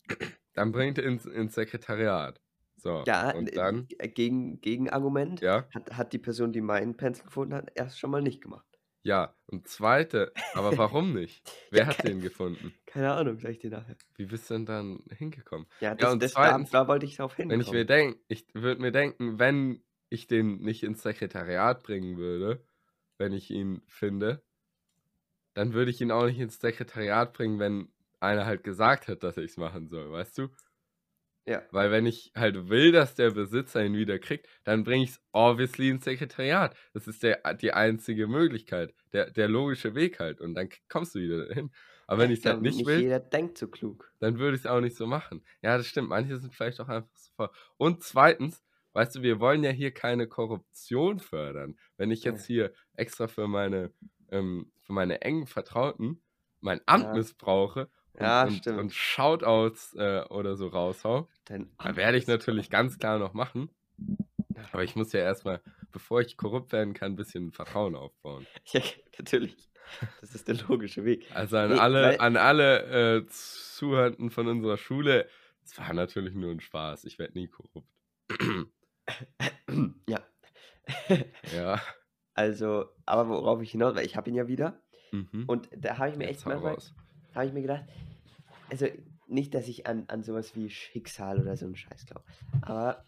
dann 0.54 0.72
bringt 0.72 0.98
er 0.98 1.04
ihn 1.06 1.12
ins, 1.14 1.26
ins 1.26 1.54
Sekretariat. 1.54 2.40
So, 2.76 3.06
Ja, 3.06 3.30
und 3.30 3.52
äh, 3.52 3.54
dann, 3.54 3.90
äh, 3.98 4.08
gegen, 4.08 4.60
Gegenargument 4.60 5.40
ja, 5.40 5.72
hat, 5.74 5.92
hat 5.96 6.12
die 6.12 6.18
Person, 6.18 6.52
die 6.52 6.60
meinen 6.60 6.96
Pencil 6.96 7.24
gefunden 7.24 7.54
hat, 7.54 7.70
erst 7.74 7.98
schon 7.98 8.10
mal 8.10 8.22
nicht 8.22 8.40
gemacht. 8.42 8.78
ja. 9.02 9.36
Und 9.46 9.68
zweite, 9.68 10.38
aber 10.52 10.76
warum 10.76 11.12
nicht? 11.14 11.44
Wer 11.70 11.86
Ja, 11.86 11.86
hat 11.86 12.02
den 12.04 12.20
gefunden? 12.22 12.78
Keine 12.86 13.12
Ahnung, 13.14 13.38
sag 13.40 13.50
ich 13.52 13.58
dir 13.60 13.70
nachher. 13.70 13.96
Wie 14.16 14.26
bist 14.26 14.50
du 14.50 14.54
denn 14.54 14.66
dann 14.66 15.04
hingekommen? 15.10 15.66
Ja, 15.80 15.94
das, 15.94 16.12
und 16.12 16.22
das, 16.22 16.30
zweitens, 16.30 16.70
da, 16.70 16.84
da 16.84 16.88
wollte 16.88 17.04
ich 17.06 17.16
drauf 17.16 17.36
Wenn 17.48 17.60
hinkommen. 17.60 17.60
ich 17.60 17.72
mir 17.72 17.86
denke, 17.86 18.20
ich 18.28 18.46
würde 18.54 18.80
mir 18.82 18.92
denken, 18.92 19.38
wenn 19.38 19.84
ich 20.10 20.26
den 20.28 20.58
nicht 20.60 20.84
ins 20.84 21.02
Sekretariat 21.02 21.82
bringen 21.82 22.16
würde, 22.18 22.64
wenn 23.18 23.32
ich 23.32 23.50
ihn 23.50 23.82
finde, 23.86 24.42
dann 25.54 25.74
würde 25.74 25.90
ich 25.90 26.00
ihn 26.00 26.10
auch 26.10 26.26
nicht 26.26 26.38
ins 26.38 26.60
Sekretariat 26.60 27.32
bringen, 27.32 27.58
wenn 27.58 27.92
einer 28.20 28.46
halt 28.46 28.64
gesagt 28.64 29.08
hat, 29.08 29.22
dass 29.22 29.36
ich 29.36 29.52
es 29.52 29.56
machen 29.56 29.88
soll, 29.88 30.10
weißt 30.10 30.38
du? 30.38 30.48
Ja. 31.44 31.62
Weil 31.72 31.90
wenn 31.90 32.06
ich 32.06 32.32
halt 32.36 32.68
will, 32.68 32.92
dass 32.92 33.16
der 33.16 33.32
Besitzer 33.32 33.84
ihn 33.84 33.96
wieder 33.96 34.18
kriegt, 34.18 34.46
dann 34.62 34.84
bringe 34.84 35.04
ich 35.04 35.10
es 35.10 35.20
obviously 35.32 35.88
ins 35.88 36.04
Sekretariat. 36.04 36.76
Das 36.94 37.08
ist 37.08 37.22
der, 37.22 37.54
die 37.54 37.72
einzige 37.72 38.28
Möglichkeit, 38.28 38.94
der, 39.12 39.30
der 39.30 39.48
logische 39.48 39.94
Weg 39.96 40.20
halt. 40.20 40.40
Und 40.40 40.54
dann 40.54 40.68
kommst 40.88 41.14
du 41.14 41.18
wieder 41.18 41.52
hin. 41.52 41.70
Aber 42.06 42.22
wenn 42.22 42.30
ich 42.30 42.40
es 42.40 42.46
halt 42.46 42.62
nicht 42.62 42.76
nicht 42.76 42.86
will, 42.86 43.00
jeder 43.00 43.18
denkt 43.18 43.58
so 43.58 43.68
klug. 43.68 44.12
dann 44.20 44.38
würde 44.38 44.56
ich 44.56 44.62
es 44.62 44.66
auch 44.66 44.80
nicht 44.80 44.96
so 44.96 45.06
machen. 45.06 45.44
Ja, 45.62 45.76
das 45.76 45.86
stimmt. 45.86 46.08
Manche 46.08 46.36
sind 46.36 46.54
vielleicht 46.54 46.80
auch 46.80 46.88
einfach 46.88 47.10
so 47.16 47.32
voll. 47.34 47.50
Und 47.76 48.02
zweitens, 48.04 48.62
weißt 48.92 49.16
du, 49.16 49.22
wir 49.22 49.40
wollen 49.40 49.64
ja 49.64 49.70
hier 49.70 49.92
keine 49.92 50.26
Korruption 50.28 51.18
fördern. 51.18 51.76
Wenn 51.96 52.10
ich 52.10 52.24
jetzt 52.24 52.46
hier 52.46 52.72
extra 52.94 53.28
für 53.28 53.48
meine, 53.48 53.92
ähm, 54.30 54.72
für 54.80 54.92
meine 54.92 55.20
engen 55.22 55.46
Vertrauten 55.46 56.22
mein 56.60 56.80
Amt 56.86 57.06
Ja. 57.06 57.14
missbrauche 57.14 57.90
und, 58.12 58.22
Ja, 58.22 58.44
und, 58.44 58.66
und 58.68 58.92
Shoutouts 58.92 59.94
äh, 59.94 60.24
oder 60.30 60.56
so 60.56 60.68
raushau, 60.68 61.28
dann 61.46 61.96
werde 61.96 62.18
ich 62.18 62.26
natürlich 62.26 62.70
ganz 62.70 62.98
klar 62.98 63.18
noch 63.18 63.34
machen. 63.34 63.70
Aber 64.72 64.84
ich 64.84 64.96
muss 64.96 65.12
ja 65.12 65.20
erstmal, 65.20 65.60
bevor 65.90 66.20
ich 66.20 66.36
korrupt 66.36 66.72
werden 66.72 66.94
kann, 66.94 67.12
ein 67.12 67.16
bisschen 67.16 67.52
Vertrauen 67.52 67.94
aufbauen. 67.94 68.46
Ja, 68.72 68.80
natürlich. 69.18 69.70
Das 70.20 70.34
ist 70.34 70.48
der 70.48 70.54
logische 70.68 71.04
Weg. 71.04 71.26
Also 71.34 71.56
an 71.58 71.70
Nee, 71.72 71.78
alle, 71.78 72.20
an 72.20 72.36
alle 72.36 73.18
äh, 73.18 73.26
Zuhörenden 73.26 74.30
von 74.30 74.46
unserer 74.46 74.76
Schule, 74.78 75.28
es 75.64 75.76
war 75.78 75.92
natürlich 75.92 76.34
nur 76.34 76.50
ein 76.50 76.60
Spaß. 76.60 77.04
Ich 77.04 77.18
werde 77.18 77.34
nie 77.34 77.48
korrupt. 77.48 77.88
ja. 80.08 80.20
ja. 81.54 81.80
Also, 82.34 82.86
aber 83.04 83.28
worauf 83.28 83.60
ich 83.60 83.72
hinaus, 83.72 83.94
weil 83.94 84.06
ich 84.06 84.16
habe 84.16 84.30
ihn 84.30 84.34
ja 84.36 84.48
wieder. 84.48 84.80
Mhm. 85.12 85.44
Und 85.48 85.68
da 85.76 85.98
habe 85.98 86.08
ich 86.08 86.16
mir 86.16 86.24
Jetzt 86.24 86.38
echt 86.38 86.46
manchmal, 86.46 86.72
raus. 86.72 86.94
habe 87.34 87.44
ich 87.44 87.52
mir 87.52 87.60
gedacht, 87.60 87.84
also 88.70 88.86
nicht, 89.26 89.52
dass 89.54 89.68
ich 89.68 89.86
an, 89.86 90.04
an 90.08 90.22
sowas 90.22 90.56
wie 90.56 90.70
Schicksal 90.70 91.38
oder 91.42 91.58
so 91.58 91.66
einen 91.66 91.76
Scheiß 91.76 92.06
glaube, 92.06 92.24
aber 92.62 93.04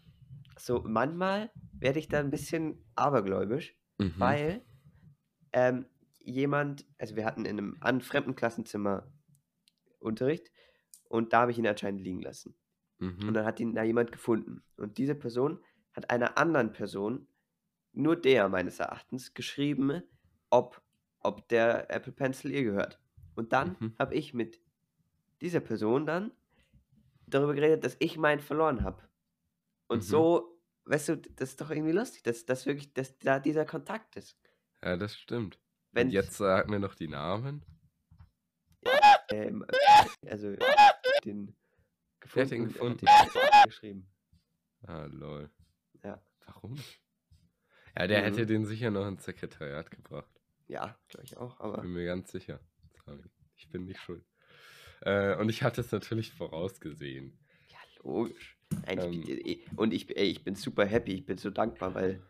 so 0.59 0.83
manchmal 0.85 1.49
werde 1.73 1.97
ich 1.97 2.07
da 2.07 2.19
ein 2.19 2.29
bisschen 2.29 2.85
abergläubisch, 2.95 3.75
Mhm. 3.97 4.13
weil 4.17 4.61
ähm, 5.53 5.87
jemand, 6.19 6.85
also 6.99 7.15
wir 7.15 7.25
hatten 7.25 7.45
in 7.45 7.57
einem 7.57 7.77
an 7.79 8.01
fremden 8.01 8.35
Klassenzimmer 8.35 9.11
Unterricht 9.97 10.51
und 11.09 11.33
da 11.33 11.41
habe 11.41 11.51
ich 11.51 11.57
ihn 11.57 11.65
anscheinend 11.65 12.01
liegen 12.01 12.21
lassen. 12.21 12.55
Und 12.99 13.23
Mhm. 13.23 13.33
dann 13.33 13.45
hat 13.45 13.59
ihn 13.59 13.73
da 13.73 13.81
jemand 13.83 14.11
gefunden. 14.11 14.63
Und 14.77 14.99
diese 14.99 15.15
Person 15.15 15.63
hat 15.95 16.09
einer 16.09 16.37
anderen 16.37 16.71
Person, 16.73 17.27
nur 17.93 18.15
der 18.15 18.49
meines 18.49 18.79
Erachtens, 18.79 19.33
geschrieben, 19.33 20.03
ob, 20.49 20.81
ob 21.21 21.47
der 21.47 21.89
Apple 21.89 22.11
Pencil 22.11 22.51
ihr 22.51 22.63
gehört. 22.63 22.99
Und 23.35 23.53
dann 23.53 23.77
Mhm. 23.79 23.95
habe 23.97 24.15
ich 24.15 24.33
mit 24.33 24.59
dieser 25.41 25.59
Person 25.59 26.05
dann 26.05 26.31
darüber 27.27 27.53
geredet, 27.53 27.83
dass 27.83 27.95
ich 27.99 28.17
meinen 28.17 28.39
verloren 28.39 28.83
habe. 28.83 29.01
Und 29.87 29.99
Mhm. 29.99 30.01
so, 30.03 30.59
weißt 30.85 31.09
du, 31.09 31.17
das 31.17 31.49
ist 31.51 31.61
doch 31.61 31.69
irgendwie 31.71 31.91
lustig, 31.93 32.23
dass, 32.23 32.45
dass 32.45 32.65
wirklich, 32.65 32.93
dass 32.93 33.17
da 33.19 33.39
dieser 33.39 33.65
Kontakt 33.65 34.15
ist. 34.15 34.37
Ja, 34.83 34.97
das 34.97 35.15
stimmt. 35.15 35.59
Wenn 35.91 36.07
Und 36.07 36.13
jetzt 36.13 36.33
sag 36.33 36.67
mir 36.69 36.79
noch 36.79 36.95
die 36.95 37.07
Namen. 37.07 37.63
ähm, 39.29 39.65
also 40.27 40.55
den 41.23 41.55
Wer 42.33 42.43
hat 42.43 42.51
den 42.51 42.67
gefunden, 42.67 42.67
gefunden? 42.67 43.05
den 43.05 43.63
geschrieben. 43.65 44.07
Ah, 44.87 45.05
lol. 45.05 45.49
Warum? 46.45 46.75
Ja, 47.97 48.07
der 48.07 48.21
Mhm. 48.21 48.25
hätte 48.25 48.45
den 48.45 48.65
sicher 48.65 48.91
noch 48.91 49.07
ins 49.07 49.23
Sekretariat 49.25 49.89
gebracht. 49.91 50.29
Ja, 50.67 50.97
glaube 51.09 51.25
ich 51.25 51.37
auch, 51.37 51.59
aber 51.59 51.81
Bin 51.81 51.93
mir 51.93 52.05
ganz 52.05 52.31
sicher. 52.31 52.59
Sorry. 53.05 53.23
Ich 53.55 53.69
bin 53.69 53.85
nicht 53.85 53.99
schuld. 53.99 54.25
Äh, 55.01 55.35
und 55.37 55.49
ich 55.49 55.63
hatte 55.63 55.81
es 55.81 55.91
natürlich 55.91 56.33
vorausgesehen. 56.33 57.37
Ja, 57.69 57.77
logisch. 58.03 58.57
Nein, 58.85 58.99
Ähm. 59.01 59.23
ich, 59.23 59.77
und 59.77 59.93
ich, 59.93 60.15
ey, 60.15 60.25
ich 60.27 60.43
bin 60.43 60.55
super 60.55 60.85
happy, 60.85 61.13
ich 61.13 61.25
bin 61.25 61.37
so 61.37 61.49
dankbar, 61.49 61.93
weil 61.95 62.21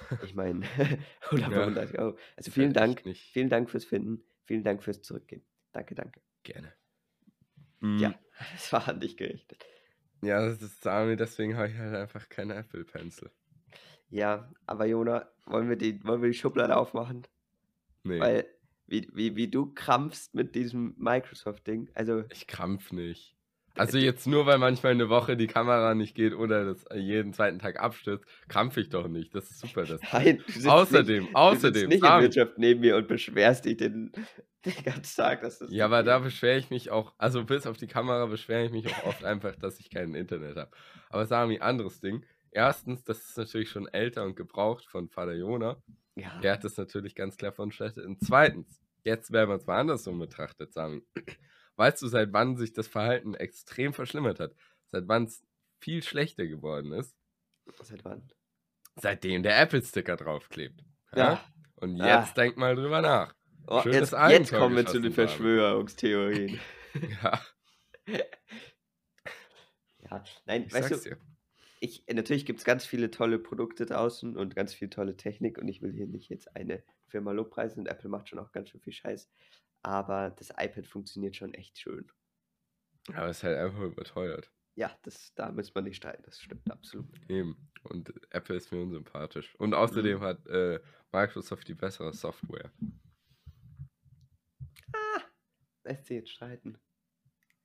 ich 0.22 0.34
meine, 0.34 0.62
135 1.30 1.98
Euro. 1.98 2.18
Also 2.36 2.50
vielen 2.50 2.72
Dank, 2.72 3.02
vielen 3.32 3.48
Dank 3.48 3.70
fürs 3.70 3.84
Finden, 3.84 4.24
vielen 4.44 4.64
Dank 4.64 4.82
fürs 4.82 5.02
Zurückgeben. 5.02 5.44
Danke, 5.72 5.94
danke. 5.94 6.20
gerne. 6.44 6.72
Ja, 7.96 8.10
Mm, 8.10 8.14
das 8.52 8.72
war 8.72 8.86
an 8.88 9.00
dich 9.00 9.16
gerichtet. 9.16 9.64
Ja, 10.22 10.44
das 10.44 10.60
ist 10.62 10.82
Sami, 10.82 11.16
deswegen 11.16 11.56
habe 11.56 11.68
ich 11.68 11.76
halt 11.78 11.94
einfach 11.94 12.28
keine 12.28 12.54
Apple 12.54 12.84
Pencil. 12.84 13.30
Ja, 14.14 14.48
aber 14.64 14.86
Jona, 14.86 15.28
wollen 15.44 15.68
wir 15.68 15.74
die, 15.74 16.02
wollen 16.04 16.22
wir 16.22 16.28
die 16.28 16.38
Schublade 16.38 16.76
aufmachen? 16.76 17.26
Nee, 18.04 18.20
Weil, 18.20 18.46
wie, 18.86 19.08
wie, 19.12 19.34
wie 19.34 19.48
du 19.48 19.74
krampfst 19.74 20.34
mit 20.34 20.54
diesem 20.54 20.94
Microsoft-Ding, 20.98 21.90
also, 21.94 22.22
ich 22.30 22.46
krampf 22.46 22.92
nicht. 22.92 23.34
Also 23.76 23.98
jetzt 23.98 24.28
nur, 24.28 24.46
weil 24.46 24.58
manchmal 24.58 24.92
eine 24.92 25.08
Woche 25.08 25.36
die 25.36 25.48
Kamera 25.48 25.96
nicht 25.96 26.14
geht 26.14 26.32
oder 26.32 26.64
das 26.64 26.84
jeden 26.94 27.32
zweiten 27.32 27.58
Tag 27.58 27.80
abstürzt, 27.80 28.24
krampf 28.46 28.76
ich 28.76 28.88
doch 28.88 29.08
nicht. 29.08 29.34
Das 29.34 29.50
ist 29.50 29.58
super. 29.58 29.84
Das 29.84 30.00
nein, 30.12 30.44
du 30.46 30.52
sitzt 30.52 30.68
außerdem, 30.68 31.24
nicht, 31.24 31.32
du 31.32 31.36
außerdem, 31.36 31.74
sitzt 31.74 31.88
nicht 31.88 32.04
in 32.04 32.20
Wirtschaft 32.20 32.58
neben 32.58 32.80
mir 32.82 32.96
und 32.96 33.08
beschwerst 33.08 33.64
dich 33.64 33.78
den, 33.78 34.12
den 34.64 34.84
ganzen 34.84 35.16
Tag, 35.16 35.40
dass 35.40 35.58
das 35.58 35.72
Ja, 35.72 35.86
aber 35.86 36.04
da 36.04 36.18
geht. 36.18 36.26
beschwere 36.26 36.56
ich 36.56 36.70
mich 36.70 36.92
auch, 36.92 37.14
also 37.18 37.44
bis 37.44 37.66
auf 37.66 37.76
die 37.78 37.88
Kamera 37.88 38.26
beschwere 38.26 38.64
ich 38.64 38.70
mich 38.70 38.86
auch 38.94 39.06
oft 39.06 39.24
einfach, 39.24 39.56
dass 39.56 39.80
ich 39.80 39.90
kein 39.90 40.14
Internet 40.14 40.56
habe. 40.56 40.70
Aber 41.10 41.26
Sami, 41.26 41.58
anderes 41.58 42.00
Ding. 42.00 42.24
Erstens, 42.54 43.02
das 43.02 43.18
ist 43.30 43.36
natürlich 43.36 43.68
schon 43.68 43.88
älter 43.88 44.22
und 44.24 44.36
gebraucht 44.36 44.86
von 44.86 45.08
Vater 45.08 45.32
Jona. 45.34 45.82
Ja, 46.14 46.38
Der 46.40 46.52
hat 46.52 46.62
das 46.62 46.76
natürlich 46.76 47.16
ganz 47.16 47.36
klar 47.36 47.50
von 47.52 47.72
Städte. 47.72 48.04
Und 48.06 48.20
zweitens, 48.24 48.80
jetzt, 49.02 49.32
wenn 49.32 49.48
man 49.48 49.58
es 49.58 49.66
mal 49.66 49.80
andersrum 49.80 50.20
betrachtet, 50.20 50.72
Sami, 50.72 51.02
weißt 51.76 52.00
du, 52.00 52.06
seit 52.06 52.32
wann 52.32 52.56
sich 52.56 52.72
das 52.72 52.86
Verhalten 52.86 53.34
extrem 53.34 53.92
verschlimmert 53.92 54.38
hat? 54.38 54.54
Seit 54.86 55.08
wann 55.08 55.24
es 55.24 55.42
viel 55.80 56.02
schlechter 56.04 56.46
geworden 56.46 56.92
ist? 56.92 57.16
seit 57.82 58.04
wann? 58.04 58.30
Seitdem 59.00 59.42
der 59.42 59.60
Apple-Sticker 59.60 60.16
draufklebt. 60.16 60.84
Ja? 61.12 61.18
Ja. 61.32 61.44
Und 61.76 62.00
Ah. 62.00 62.20
jetzt 62.20 62.36
denk 62.36 62.56
mal 62.56 62.76
drüber 62.76 63.02
nach. 63.02 63.34
Oh, 63.66 63.82
Schönes 63.82 64.12
jetzt, 64.12 64.30
jetzt 64.30 64.52
kommen 64.52 64.76
wir 64.76 64.86
zu 64.86 65.00
den. 65.00 65.12
Verschwörungstheorien. 65.12 66.60
Ja, 67.22 67.40
Ja, 70.08 70.22
nein, 70.46 70.64
ich 70.68 70.72
weißt 70.72 70.90
du, 70.92 71.10
dir. 71.10 71.18
Ich, 71.84 72.04
natürlich 72.12 72.46
gibt 72.46 72.58
es 72.60 72.64
ganz 72.64 72.86
viele 72.86 73.10
tolle 73.10 73.38
Produkte 73.38 73.84
draußen 73.86 74.36
und 74.36 74.56
ganz 74.56 74.72
viel 74.74 74.88
tolle 74.88 75.16
Technik 75.16 75.58
und 75.58 75.68
ich 75.68 75.82
will 75.82 75.92
hier 75.92 76.06
nicht 76.06 76.30
jetzt 76.30 76.56
eine 76.56 76.82
Firma 77.08 77.32
lobpreisen 77.32 77.80
und 77.80 77.86
Apple 77.88 78.08
macht 78.08 78.28
schon 78.28 78.38
auch 78.38 78.52
ganz 78.52 78.70
schön 78.70 78.80
viel 78.80 78.92
Scheiß, 78.92 79.30
aber 79.82 80.30
das 80.30 80.50
iPad 80.50 80.86
funktioniert 80.86 81.36
schon 81.36 81.52
echt 81.54 81.78
schön. 81.78 82.10
Aber 83.08 83.28
es 83.28 83.38
ist 83.38 83.44
halt 83.44 83.58
einfach 83.58 83.82
überteuert. 83.82 84.50
Ja, 84.76 84.90
das, 85.02 85.32
da 85.34 85.52
müssen 85.52 85.74
wir 85.74 85.82
nicht 85.82 85.96
streiten, 85.96 86.22
das 86.24 86.40
stimmt 86.40 86.68
absolut. 86.70 87.06
Eben. 87.28 87.70
Und 87.84 88.12
Apple 88.30 88.56
ist 88.56 88.72
mir 88.72 88.80
unsympathisch. 88.80 89.54
Und 89.56 89.74
außerdem 89.74 90.18
Mhm. 90.18 90.22
hat 90.22 90.46
äh, 90.46 90.80
Microsoft 91.12 91.68
die 91.68 91.74
bessere 91.74 92.12
Software. 92.14 92.72
Lässt 95.84 96.06
sich 96.06 96.16
jetzt 96.16 96.30
streiten. 96.30 96.78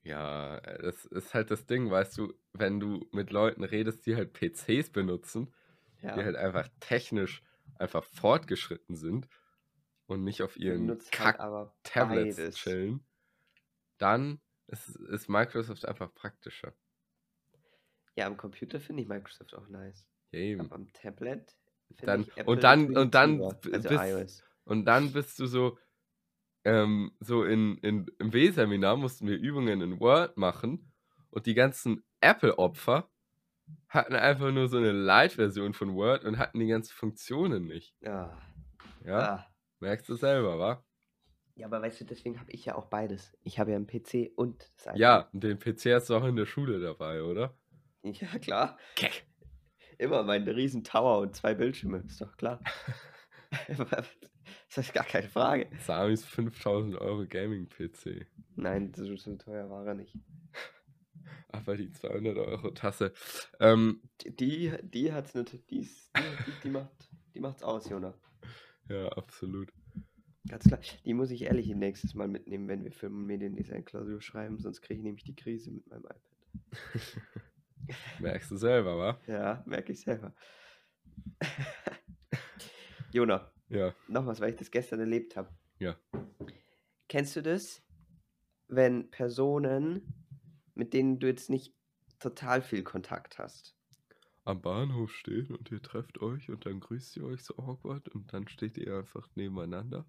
Ja, 0.09 0.57
äh, 0.57 0.81
das 0.81 1.05
ist 1.05 1.35
halt 1.35 1.51
das 1.51 1.67
Ding, 1.67 1.91
weißt 1.91 2.17
du, 2.17 2.33
wenn 2.53 2.79
du 2.79 3.07
mit 3.11 3.29
Leuten 3.31 3.63
redest, 3.63 4.07
die 4.07 4.15
halt 4.15 4.33
PCs 4.33 4.89
benutzen, 4.89 5.53
Ja, 6.01 6.15
die 6.15 6.23
halt 6.23 6.35
einfach 6.35 6.67
technisch 6.79 7.43
einfach 7.75 8.03
fortgeschritten 8.03 8.95
sind 8.95 9.27
und 10.07 10.23
nicht 10.23 10.41
auf 10.41 10.57
ihren 10.57 10.87
benutzt 10.87 11.11
halt 11.19 11.37
chillen, 12.55 13.05
dann 13.99 14.41
ist, 14.65 14.95
ist 14.95 15.29
Microsoft 15.29 15.85
einfach 15.85 16.11
praktischer. 16.15 16.73
Ja, 18.15 18.25
am 18.25 18.35
Computer 18.35 18.79
finde 18.79 19.03
ich 19.03 19.07
Microsoft 19.07 19.53
auch 19.53 19.67
nice. 19.67 20.05
Ja, 20.31 20.39
eben. 20.39 20.61
Aber 20.61 20.75
am 20.75 20.91
Tablet 20.91 21.55
finde 21.95 22.21
ich 22.21 22.47
und 22.47 22.63
dann- 22.63 22.95
und 22.97 23.13
dann 23.13 23.41
also 23.41 23.89
bis- 23.89 24.01
iOS. 24.01 24.43
Und 24.65 24.85
dann 24.85 25.13
bist 25.13 25.39
du 25.39 25.45
so, 25.45 25.77
ähm, 26.65 27.11
so 27.19 27.43
in, 27.43 27.77
in, 27.79 28.05
im 28.19 28.33
W-Seminar 28.33 28.97
mussten 28.97 29.27
wir 29.27 29.37
Übungen 29.37 29.81
in 29.81 29.99
Word 29.99 30.37
machen 30.37 30.91
und 31.29 31.45
die 31.45 31.53
ganzen 31.53 32.03
Apple-Opfer 32.21 33.09
hatten 33.87 34.15
einfach 34.15 34.51
nur 34.51 34.67
so 34.67 34.77
eine 34.77 34.91
Light-Version 34.91 35.73
von 35.73 35.93
Word 35.95 36.25
und 36.25 36.37
hatten 36.37 36.59
die 36.59 36.67
ganzen 36.67 36.93
Funktionen 36.93 37.67
nicht. 37.67 37.95
Ja. 38.01 38.37
Ja, 39.05 39.17
Ah. 39.19 39.47
merkst 39.79 40.09
du 40.09 40.15
selber, 40.15 40.59
wa? 40.59 40.83
Ja, 41.55 41.67
aber 41.67 41.81
weißt 41.81 42.01
du, 42.01 42.05
deswegen 42.05 42.39
habe 42.39 42.51
ich 42.51 42.65
ja 42.65 42.75
auch 42.75 42.85
beides. 42.85 43.35
Ich 43.43 43.59
habe 43.59 43.71
ja 43.71 43.77
einen 43.77 43.87
PC 43.87 44.31
und 44.35 44.61
das 44.77 44.85
iPad. 44.87 44.97
Ja, 44.97 45.29
den 45.33 45.59
PC 45.59 45.93
hast 45.93 46.09
du 46.09 46.15
auch 46.15 46.23
in 46.25 46.35
der 46.35 46.45
Schule 46.45 46.79
dabei, 46.79 47.21
oder? 47.23 47.57
Ja, 48.03 48.37
klar. 48.39 48.77
Okay. 48.97 49.11
Immer 49.97 50.23
mein 50.23 50.43
riesen 50.47 50.83
Tower 50.85 51.19
und 51.19 51.35
zwei 51.35 51.53
Bildschirme, 51.53 51.97
ist 52.07 52.21
doch 52.21 52.37
klar. 52.37 52.61
das 54.75 54.85
ist 54.87 54.93
gar 54.93 55.03
keine 55.05 55.27
Frage. 55.29 55.67
Samis 55.85 56.25
5000 56.25 56.95
Euro 56.95 57.25
Gaming-PC. 57.25 58.25
Nein, 58.55 58.93
so, 58.95 59.15
so 59.15 59.35
teuer 59.35 59.69
war 59.69 59.85
er 59.87 59.95
nicht. 59.95 60.15
Aber 61.49 61.75
die 61.77 61.91
200 61.91 62.37
Euro 62.37 62.71
Tasse. 62.71 63.11
Ähm, 63.59 64.01
Die, 64.25 64.71
die 64.83 65.11
hat's 65.13 65.33
natürlich, 65.33 65.65
die, 65.67 65.79
ist- 65.79 66.11
die, 66.15 66.21
die, 66.45 66.51
die 66.65 66.69
macht, 66.69 67.09
die 67.33 67.39
macht's 67.39 67.63
aus, 67.63 67.89
Jona. 67.89 68.13
ja, 68.87 69.07
absolut. 69.09 69.71
Ganz 70.47 70.63
klar. 70.65 70.79
Die 71.05 71.13
muss 71.13 71.31
ich 71.31 71.43
ehrlich 71.43 71.67
nächstes 71.75 72.13
Mal 72.15 72.27
mitnehmen, 72.27 72.67
wenn 72.67 72.83
wir 72.83 72.91
für 72.91 73.09
Mediendesign-Klausur 73.09 74.21
schreiben, 74.21 74.57
sonst 74.59 74.81
kriege 74.81 74.99
ich 74.99 75.03
nämlich 75.03 75.23
die 75.23 75.35
Krise 75.35 75.71
mit 75.71 75.85
meinem 75.87 76.05
iPad. 76.05 76.21
Merkst 78.19 78.51
du 78.51 78.57
selber, 78.57 78.97
wa? 78.97 79.19
Ja, 79.27 79.63
merke 79.65 79.91
ich 79.91 79.99
selber. 80.01 80.33
Jona, 83.11 83.51
Ja. 83.69 83.93
noch 84.07 84.25
was, 84.25 84.39
weil 84.41 84.51
ich 84.51 84.55
das 84.55 84.71
gestern 84.71 84.99
erlebt 84.99 85.35
habe. 85.35 85.49
Ja. 85.79 85.95
Kennst 87.07 87.35
du 87.35 87.41
das, 87.41 87.81
wenn 88.67 89.09
Personen, 89.11 90.13
mit 90.75 90.93
denen 90.93 91.19
du 91.19 91.27
jetzt 91.27 91.49
nicht 91.49 91.75
total 92.19 92.61
viel 92.61 92.83
Kontakt 92.83 93.37
hast, 93.37 93.75
am 94.45 94.61
Bahnhof 94.61 95.11
stehen 95.11 95.55
und 95.55 95.71
ihr 95.71 95.81
trefft 95.81 96.21
euch 96.21 96.49
und 96.49 96.65
dann 96.65 96.79
grüßt 96.79 97.17
ihr 97.17 97.25
euch 97.25 97.43
so 97.43 97.55
awkward 97.57 98.09
und 98.09 98.33
dann 98.33 98.47
steht 98.47 98.77
ihr 98.77 98.97
einfach 98.97 99.27
nebeneinander. 99.35 100.05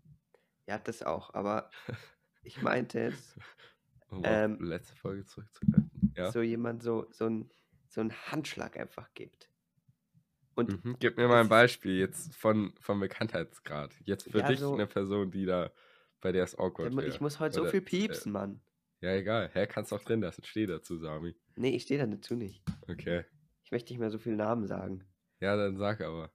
ja, 0.66 0.78
das 0.78 1.02
auch, 1.02 1.34
aber 1.34 1.70
ich 2.42 2.62
meinte 2.62 3.00
jetzt, 3.00 3.36
Um 4.08 4.22
Ähm, 4.24 4.58
letzte 4.60 4.96
Folge 4.96 5.24
zurückzugreifen. 5.24 6.12
Ja. 6.16 6.32
so 6.32 6.40
jemand 6.42 6.82
so, 6.82 7.06
so, 7.12 7.26
ein, 7.26 7.50
so 7.88 8.00
einen 8.00 8.12
Handschlag 8.12 8.76
einfach 8.76 9.12
gibt. 9.14 9.49
Und 10.56 10.84
Mhm. 10.84 10.96
Gib 10.98 11.16
mir 11.16 11.28
mal 11.28 11.40
ein 11.40 11.48
Beispiel 11.48 11.98
jetzt 11.98 12.34
von, 12.36 12.74
vom 12.80 13.00
Bekanntheitsgrad. 13.00 13.94
Jetzt 14.04 14.30
für 14.30 14.38
Ja, 14.40 14.48
dich 14.48 14.60
so- 14.60 14.74
eine 14.74 14.86
Person, 14.86 15.30
die 15.30 15.46
da, 15.46 15.70
bei 16.20 16.32
der 16.32 16.44
es 16.44 16.58
awkward 16.58 16.90
ich 16.92 16.96
wäre. 16.96 17.16
muss 17.22 17.38
heute 17.40 17.54
so 17.54 17.60
Oder, 17.62 17.70
viel 17.70 17.80
äh, 17.80 17.84
piepsen, 17.84 18.32
Mann. 18.32 18.60
Ja, 19.00 19.14
egal. 19.14 19.48
Hä, 19.54 19.66
kannst 19.66 19.92
auch 19.92 20.02
drin 20.02 20.20
lassen. 20.20 20.44
Steh 20.44 20.66
dazu, 20.66 20.98
Sami. 20.98 21.34
Nee, 21.54 21.70
ich 21.76 21.82
stehe 21.84 21.98
da 22.00 22.06
dazu 22.06 22.34
nicht. 22.34 22.62
Okay. 22.88 23.24
Ich 23.64 23.70
möchte 23.70 23.92
nicht 23.92 24.00
mehr 24.00 24.10
so 24.10 24.18
viele 24.18 24.36
Namen 24.36 24.66
sagen. 24.66 25.04
Ja, 25.40 25.56
dann 25.56 25.76
sag 25.78 26.00
aber. 26.02 26.30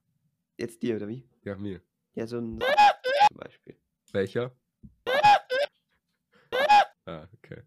Jetzt 0.56 0.82
dir, 0.82 0.96
oder 0.96 1.06
wie? 1.06 1.28
Ja, 1.44 1.54
mir. 1.56 1.80
Ja, 2.14 2.26
so 2.26 2.38
ein 2.38 2.58
zum 3.28 3.36
Beispiel. 3.36 3.76
Welcher? 4.12 4.50
Ah, 7.08 7.28
okay. 7.34 7.62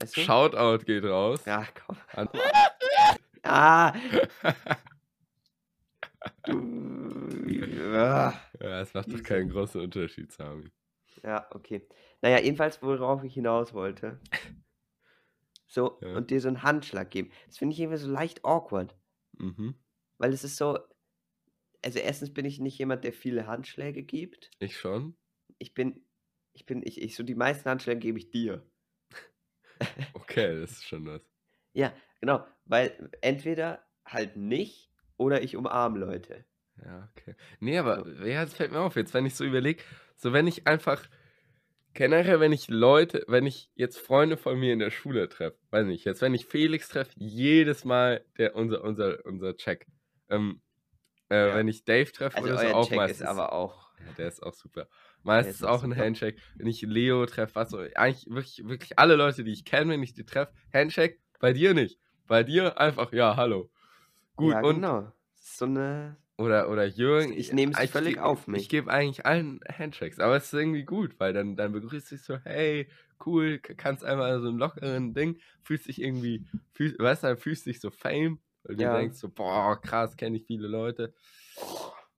Weißt 0.00 0.16
du? 0.16 0.20
Shoutout 0.20 0.84
geht 0.84 1.04
raus. 1.04 1.44
Ja, 1.44 1.66
komm. 1.86 1.96
An 2.14 2.28
Ah! 3.48 3.94
Du. 6.44 6.58
Ah. 7.94 8.34
ja, 8.60 8.80
es 8.80 8.92
macht 8.94 9.12
doch 9.12 9.22
keinen 9.22 9.50
großen 9.50 9.80
Unterschied, 9.80 10.32
Sami. 10.32 10.70
Ja, 11.22 11.46
okay. 11.52 11.86
Naja, 12.22 12.40
jedenfalls, 12.40 12.82
worauf 12.82 13.22
ich 13.24 13.34
hinaus 13.34 13.72
wollte. 13.72 14.20
So, 15.66 15.98
Ja. 16.02 16.16
und 16.16 16.30
dir 16.30 16.40
so 16.40 16.48
einen 16.48 16.62
Handschlag 16.62 17.10
geben. 17.10 17.30
Das 17.46 17.58
finde 17.58 17.74
ich 17.74 17.80
irgendwie 17.80 17.98
so 17.98 18.10
leicht 18.10 18.44
awkward. 18.44 18.96
Mhm. 19.38 19.74
Weil 20.18 20.32
es 20.32 20.44
ist 20.44 20.56
so. 20.56 20.78
Also, 21.84 21.98
erstens 22.00 22.32
bin 22.34 22.44
ich 22.44 22.58
nicht 22.58 22.78
jemand, 22.78 23.04
der 23.04 23.12
viele 23.12 23.46
Handschläge 23.46 24.02
gibt. 24.02 24.50
Ich 24.58 24.76
schon. 24.76 25.16
Ich 25.58 25.74
bin. 25.74 26.04
Ich 26.52 26.66
bin. 26.66 26.82
Ich, 26.84 27.00
ich 27.00 27.14
so 27.16 27.22
die 27.22 27.36
meisten 27.36 27.68
Handschläge 27.70 28.00
gebe 28.00 28.18
ich 28.18 28.30
dir. 28.30 28.68
Okay, 30.14 30.60
das 30.60 30.72
ist 30.72 30.84
schon 30.84 31.06
was. 31.06 31.22
Ja, 31.78 31.92
genau. 32.20 32.44
Weil 32.64 33.10
entweder 33.20 33.84
halt 34.04 34.36
nicht 34.36 34.90
oder 35.16 35.42
ich 35.42 35.56
umarme 35.56 35.98
Leute. 36.00 36.44
Ja, 36.84 37.08
okay. 37.16 37.34
Nee, 37.60 37.78
aber 37.78 38.04
So. 38.04 38.24
ja, 38.24 38.44
das 38.44 38.54
fällt 38.54 38.72
mir 38.72 38.80
auf, 38.80 38.96
jetzt, 38.96 39.14
wenn 39.14 39.26
ich 39.26 39.34
so 39.34 39.44
überlege, 39.44 39.82
so 40.16 40.32
wenn 40.32 40.46
ich 40.46 40.66
einfach 40.66 41.08
generell, 41.94 42.40
wenn 42.40 42.52
ich 42.52 42.68
Leute, 42.68 43.24
wenn 43.28 43.46
ich 43.46 43.70
jetzt 43.74 43.98
Freunde 43.98 44.36
von 44.36 44.58
mir 44.58 44.72
in 44.72 44.78
der 44.78 44.90
Schule 44.90 45.28
treffe, 45.28 45.58
weiß 45.70 45.86
nicht, 45.86 46.04
jetzt 46.04 46.22
wenn 46.22 46.34
ich 46.34 46.46
Felix 46.46 46.88
treffe, 46.88 47.12
jedes 47.16 47.84
Mal 47.84 48.24
der 48.38 48.54
unser 48.54 48.84
unser 48.84 49.24
unser 49.24 49.56
Check. 49.56 49.86
Ähm, 50.28 50.62
äh, 51.30 51.36
Ja. 51.48 51.54
wenn 51.54 51.68
ich 51.68 51.84
Dave 51.84 52.10
treffe 52.12 52.36
Also, 52.36 52.48
oder 52.52 52.58
so 52.58 52.66
auch 52.74 52.88
Check 52.88 52.96
meistens. 52.96 53.20
ist 53.22 53.26
aber 53.26 53.52
auch. 53.52 53.90
ja, 54.06 54.12
der 54.12 54.28
ist 54.28 54.42
auch 54.42 54.54
super. 54.54 54.88
Meistens 55.22 55.56
ist 55.56 55.64
auch 55.64 55.80
auch 55.80 55.84
ein 55.84 55.90
super. 55.90 56.04
Handshake. 56.04 56.40
Wenn 56.56 56.66
ich 56.68 56.82
Leo 56.82 57.26
treffe, 57.26 57.54
was 57.56 57.70
so, 57.70 57.78
eigentlich 57.78 58.26
wirklich, 58.30 58.66
wirklich 58.66 58.98
alle 58.98 59.16
Leute, 59.16 59.44
die 59.44 59.52
ich 59.52 59.64
kenne, 59.64 59.92
wenn 59.92 60.02
ich 60.02 60.14
die 60.14 60.24
treffe, 60.24 60.52
Handshake, 60.72 61.18
bei 61.38 61.52
dir 61.52 61.74
nicht. 61.74 61.98
Bei 62.26 62.42
dir 62.42 62.78
einfach, 62.78 63.12
ja, 63.12 63.36
hallo. 63.36 63.70
Gut, 64.36 64.54
ja, 64.54 64.62
und 64.62 64.74
genau. 64.74 65.12
So 65.34 65.64
eine. 65.64 66.16
oder, 66.36 66.68
oder 66.70 66.86
Jürgen. 66.86 67.32
Ich 67.32 67.52
nehme 67.52 67.72
es 67.72 67.80
ich 67.80 67.90
völlig 67.90 68.14
ge- 68.14 68.22
auf 68.22 68.46
Ich 68.46 68.52
mich. 68.52 68.68
gebe 68.68 68.90
eigentlich 68.90 69.26
allen 69.26 69.60
Handshakes, 69.68 70.20
aber 70.20 70.36
es 70.36 70.44
ist 70.44 70.52
irgendwie 70.54 70.84
gut, 70.84 71.18
weil 71.18 71.32
dann, 71.32 71.56
dann 71.56 71.72
begrüßt 71.72 72.10
dich 72.10 72.22
so, 72.22 72.38
hey, 72.38 72.88
cool, 73.26 73.58
kannst 73.58 74.04
einmal 74.04 74.40
so 74.40 74.48
ein 74.48 74.58
lockeren 74.58 75.14
Ding, 75.14 75.38
fühlst 75.64 75.88
dich 75.88 76.00
irgendwie, 76.00 76.46
fühlst, 76.74 76.98
weißt 76.98 77.24
du, 77.24 77.36
fühlst 77.36 77.66
dich 77.66 77.80
so 77.80 77.90
fame, 77.90 78.40
weil 78.62 78.76
du 78.76 78.84
Ja. 78.84 78.96
denkst 78.96 79.16
so, 79.18 79.28
boah, 79.28 79.80
krass, 79.80 80.16
kenne 80.16 80.36
ich 80.36 80.44
viele 80.46 80.68
Leute. 80.68 81.14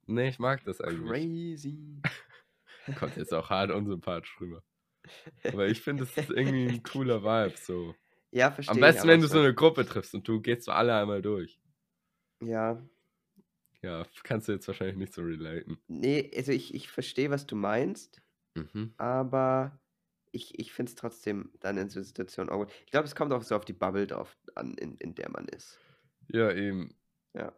Nee, 0.07 0.29
ich 0.29 0.39
mag 0.39 0.65
das 0.65 0.81
eigentlich. 0.81 1.09
Crazy. 1.09 2.01
Kommt 2.99 3.17
jetzt 3.17 3.33
auch 3.33 3.51
hart 3.51 3.71
unsympathisch 3.71 4.41
rüber. 4.41 4.63
Aber 5.53 5.69
ich 5.69 5.81
finde, 5.81 6.05
es 6.05 6.17
ist 6.19 6.31
irgendwie 6.31 6.67
ein 6.67 6.83
cooler 6.83 7.23
Vibe, 7.23 7.57
so. 7.57 7.95
Ja, 8.33 8.51
verstehe. 8.51 8.75
Am 8.75 8.81
besten, 8.81 9.09
wenn 9.09 9.21
du 9.21 9.27
so 9.27 9.39
eine 9.41 9.55
Gruppe 9.55 9.85
triffst 9.85 10.15
und 10.15 10.27
du 10.27 10.41
gehst 10.41 10.65
so 10.65 10.73
alle 10.73 10.95
einmal 10.95 11.21
durch. 11.23 11.61
Ja. 12.43 12.81
Ja, 13.83 14.05
kannst 14.25 14.47
du 14.49 14.53
jetzt 14.53 14.69
wahrscheinlich 14.69 14.97
nicht 14.97 15.15
so 15.15 15.23
relaten. 15.23 15.79
Nee, 15.89 16.31
also 16.37 16.53
ich, 16.53 16.75
ich 16.75 16.91
verstehe, 16.91 17.31
was 17.31 17.47
du 17.47 17.57
meinst, 17.57 18.21
Mhm. 18.55 18.93
aber 18.97 19.79
ich, 20.33 20.59
ich 20.59 20.73
finde 20.73 20.91
es 20.91 20.97
trotzdem 20.97 21.51
dann 21.61 21.77
in 21.79 21.89
so 21.89 22.03
Situationen 22.03 22.51
awkward. 22.53 22.73
Ich 22.85 22.91
glaube, 22.91 23.07
es 23.07 23.15
kommt 23.15 23.33
auch 23.33 23.43
so 23.43 23.57
auf 23.57 23.65
die 23.65 23.73
Bubble 23.73 24.07
drauf 24.07 24.37
an, 24.55 24.75
in, 24.75 24.97
in 24.97 25.15
der 25.15 25.31
man 25.31 25.47
ist. 25.49 25.79
Ja, 26.29 26.53
eben. 26.53 26.95
Ja. 27.35 27.53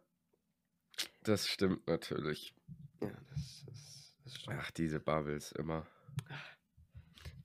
Das 1.23 1.47
stimmt 1.47 1.85
natürlich. 1.87 2.55
Ja, 3.01 3.11
das, 3.31 3.65
das, 3.67 4.15
das 4.23 4.35
stimmt. 4.35 4.57
Ach, 4.59 4.71
diese 4.71 4.99
Bubbles 4.99 5.51
immer. 5.53 5.85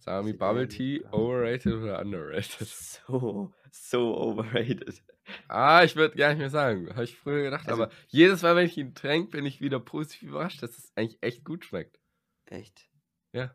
Sami, 0.09 0.33
Bubble 0.33 0.67
Tea, 0.69 1.05
overrated 1.13 1.75
oder 1.75 2.01
underrated? 2.01 2.67
So, 2.67 3.53
so 3.71 4.17
overrated. 4.17 5.03
Ah, 5.49 5.83
ich 5.85 5.97
würde 5.97 6.17
gar 6.17 6.31
nicht 6.31 6.39
mehr 6.39 6.49
sagen. 6.49 6.89
Habe 6.91 7.05
ich 7.05 7.15
früher 7.19 7.43
gedacht. 7.43 7.69
Also- 7.69 7.83
aber 7.85 7.93
jedes 8.09 8.41
Mal, 8.43 8.57
wenn 8.57 8.65
ich 8.65 8.79
ihn 8.79 8.95
trinke, 8.95 9.33
bin 9.33 9.45
ich 9.45 9.61
wieder 9.61 9.79
positiv 9.81 10.31
überrascht, 10.31 10.63
dass 10.63 10.79
es 10.79 10.91
eigentlich 10.97 11.19
echt 11.23 11.45
gut 11.45 11.67
schmeckt. 11.67 12.01
Echt? 12.47 12.89
Ja. 13.33 13.55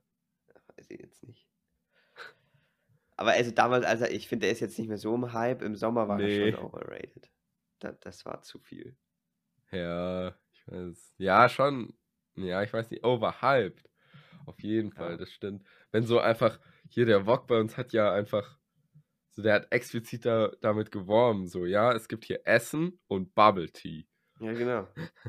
Weiß 0.76 0.90
ich 0.92 1.00
jetzt 1.00 1.24
nicht. 1.24 1.48
Aber 3.16 3.32
also 3.32 3.50
damals, 3.52 3.86
also 3.86 4.06
ich 4.06 4.28
finde, 4.28 4.46
der 4.46 4.52
ist 4.52 4.60
jetzt 4.60 4.78
nicht 4.78 4.88
mehr 4.88 4.98
so 5.00 5.16
im 5.16 5.34
Hype. 5.34 5.64
Im 5.64 5.76
Sommer 5.76 6.08
war 6.08 6.20
er 6.20 6.28
Nee. 6.28 6.52
schon 6.52 6.66
overrated. 6.66 7.32
Da, 7.80 7.94
das 7.94 8.26
war 8.26 8.42
zu 8.44 8.60
viel. 8.60 8.96
Ja, 9.72 10.36
ich 10.52 10.68
weiß. 10.68 11.16
Ja, 11.18 11.50
schon. 11.50 11.94
Ja, 12.36 12.62
ich 12.62 12.72
weiß 12.72 12.92
nicht. 12.92 13.04
Overhyped. 13.04 13.84
Auf 14.46 14.60
jeden 14.62 14.92
Fall, 14.92 15.12
Ja. 15.12 15.18
das 15.18 15.32
stimmt. 15.32 15.64
Wenn 15.92 16.06
so 16.06 16.20
einfach, 16.20 16.60
hier 16.90 17.06
der 17.06 17.26
Wok 17.26 17.48
bei 17.48 17.60
uns 17.60 17.78
hat 17.78 17.94
ja 17.94 18.12
einfach, 18.14 18.58
so 19.32 19.42
der 19.42 19.54
hat 19.56 19.68
explizit 19.72 20.26
da, 20.26 20.52
damit 20.62 20.92
geworben, 20.92 21.48
so, 21.48 21.66
ja, 21.66 21.92
es 21.94 22.08
gibt 22.08 22.26
hier 22.26 22.42
Essen 22.46 23.00
und 23.08 23.34
Bubble 23.36 23.70
Tea. 23.72 24.06
Ja, 24.40 24.54
genau. 24.54 24.88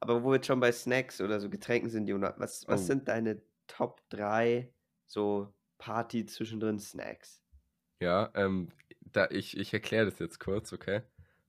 Aber 0.00 0.22
wo 0.22 0.28
wir 0.30 0.36
jetzt 0.36 0.46
schon 0.46 0.60
bei 0.60 0.70
Snacks 0.72 1.20
oder 1.20 1.40
so 1.40 1.48
Getränken 1.48 1.88
sind, 1.90 2.06
Jonah, 2.06 2.34
was, 2.38 2.66
was 2.68 2.82
Oh. 2.82 2.84
sind 2.86 3.08
deine 3.08 3.42
Top 3.66 4.02
3 4.10 4.72
so 5.06 5.52
Party 5.78 6.26
zwischendrin 6.26 6.78
Snacks? 6.78 7.42
Ja, 8.00 8.30
ähm, 8.34 8.68
da, 9.00 9.28
ich, 9.30 9.56
ich 9.56 9.72
erkläre 9.72 10.04
das 10.06 10.18
jetzt 10.18 10.40
kurz, 10.40 10.72
okay? 10.72 11.02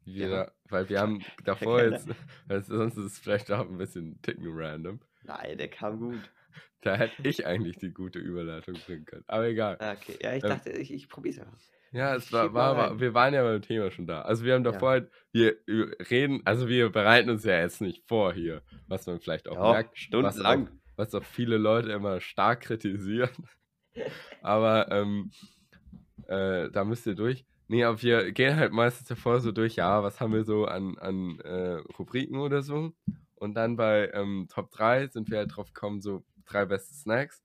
Wir 0.06 0.28
Ja. 0.30 0.46
da, 0.46 0.52
weil 0.70 0.90
wir 0.90 1.00
haben 1.02 1.20
davor 1.44 1.82
jetzt, 1.84 2.08
sonst 2.68 2.98
ist 2.98 3.06
es 3.06 3.20
vielleicht 3.20 3.52
auch 3.52 3.68
ein 3.68 3.78
bisschen 3.78 4.22
ticken 4.22 4.46
random. 4.48 5.00
Nein, 5.24 5.58
der 5.58 5.70
kam 5.70 6.00
gut. 6.00 6.32
Da 6.82 6.96
hätte 6.98 7.28
ich 7.28 7.46
eigentlich 7.48 7.78
die 7.80 7.92
gute 7.92 8.20
Überleitung 8.20 8.76
bringen 8.76 9.06
können. 9.06 9.24
Aber 9.28 9.48
egal. 9.48 9.78
Ah, 9.80 9.94
Okay, 9.94 10.20
ja, 10.22 10.34
ich 10.36 10.44
Ähm, 10.44 10.50
dachte, 10.52 10.70
ich, 10.72 10.94
ich 10.94 11.10
probier's 11.10 11.40
einfach. 11.40 11.58
Ja, 11.92 12.14
es 12.16 12.32
war, 12.32 12.54
mal 12.54 12.76
war, 12.76 12.76
war, 12.76 13.00
wir 13.00 13.14
waren 13.14 13.34
ja 13.34 13.42
beim 13.44 13.62
Thema 13.62 13.90
schon 13.90 14.06
da. 14.06 14.22
Also 14.22 14.44
wir 14.44 14.54
haben 14.54 14.64
Ja. 14.66 14.72
davor 14.74 14.90
halt, 14.90 15.12
wir 15.32 15.56
reden, 16.10 16.42
also 16.46 16.68
wir 16.68 16.90
bereiten 16.92 17.30
uns 17.30 17.44
ja 17.46 17.58
jetzt 17.60 17.80
nicht 17.82 18.06
vor 18.08 18.34
hier, 18.34 18.64
was 18.88 19.08
man 19.08 19.20
vielleicht 19.20 19.48
auch 19.48 19.56
Ja, 19.56 19.62
merkt, 19.72 19.92
was 19.92 19.96
auch, 19.96 19.98
stundenlang. 20.00 20.82
was 20.98 21.16
auch 21.16 21.24
viele 21.24 21.58
Leute 21.58 21.92
immer 21.92 22.20
stark 22.20 22.62
kritisieren. 22.62 23.30
Aber 24.42 24.92
ähm, 24.92 25.32
äh, 26.28 26.70
da 26.72 26.84
müsst 26.84 27.06
ihr 27.08 27.16
durch. 27.16 27.46
Nee, 27.68 27.84
aber 27.84 28.02
wir 28.02 28.32
gehen 28.32 28.56
halt 28.58 28.74
meistens 28.74 29.08
davor 29.08 29.40
so 29.42 29.52
durch, 29.52 29.76
ja, 29.78 30.04
was 30.04 30.22
haben 30.22 30.34
wir 30.34 30.44
so 30.44 30.66
an, 30.66 30.98
an 31.00 31.40
äh, 31.40 31.82
Rubriken 31.98 32.38
oder 32.40 32.62
so. 32.62 32.94
Und 33.36 33.56
dann 33.56 33.76
bei 33.76 34.12
ähm, 34.14 34.48
Top 34.52 34.72
3 34.72 35.08
sind 35.08 35.32
wir 35.32 35.40
halt 35.40 35.56
drauf 35.56 35.74
gekommen, 35.74 36.00
so 36.02 36.24
drei 36.46 36.66
beste 36.66 36.94
Snacks. 36.94 37.44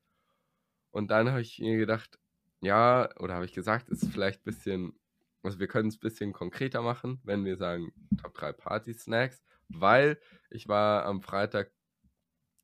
Und 0.90 1.10
dann 1.10 1.30
habe 1.30 1.40
ich 1.40 1.58
mir 1.58 1.76
gedacht, 1.76 2.18
ja, 2.60 3.08
oder 3.18 3.34
habe 3.34 3.44
ich 3.44 3.52
gesagt, 3.52 3.88
ist 3.88 4.10
vielleicht 4.12 4.40
ein 4.40 4.44
bisschen, 4.44 5.00
also 5.42 5.58
wir 5.58 5.68
können 5.68 5.88
es 5.88 5.96
ein 5.96 6.00
bisschen 6.00 6.32
konkreter 6.32 6.82
machen, 6.82 7.20
wenn 7.24 7.44
wir 7.44 7.56
sagen 7.56 7.92
Top 8.20 8.34
3 8.34 8.52
Party-Snacks, 8.52 9.42
weil 9.68 10.18
ich 10.50 10.68
war 10.68 11.04
am 11.06 11.22
Freitag, 11.22 11.70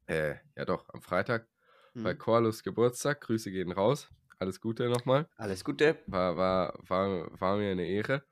äh, 0.06 0.36
ja 0.56 0.64
doch, 0.64 0.88
am 0.92 1.02
Freitag 1.02 1.48
bei 1.94 2.12
Hm. 2.12 2.18
Corlos 2.18 2.62
Geburtstag. 2.62 3.20
Grüße 3.22 3.50
gehen 3.50 3.72
raus. 3.72 4.08
Alles 4.38 4.60
Gute 4.60 4.88
nochmal. 4.90 5.28
Alles 5.36 5.64
Gute. 5.64 5.96
War, 6.06 6.36
war, 6.36 6.78
war, 6.86 7.40
war 7.40 7.56
mir 7.56 7.70
eine 7.70 7.86
Ehre. 7.86 8.22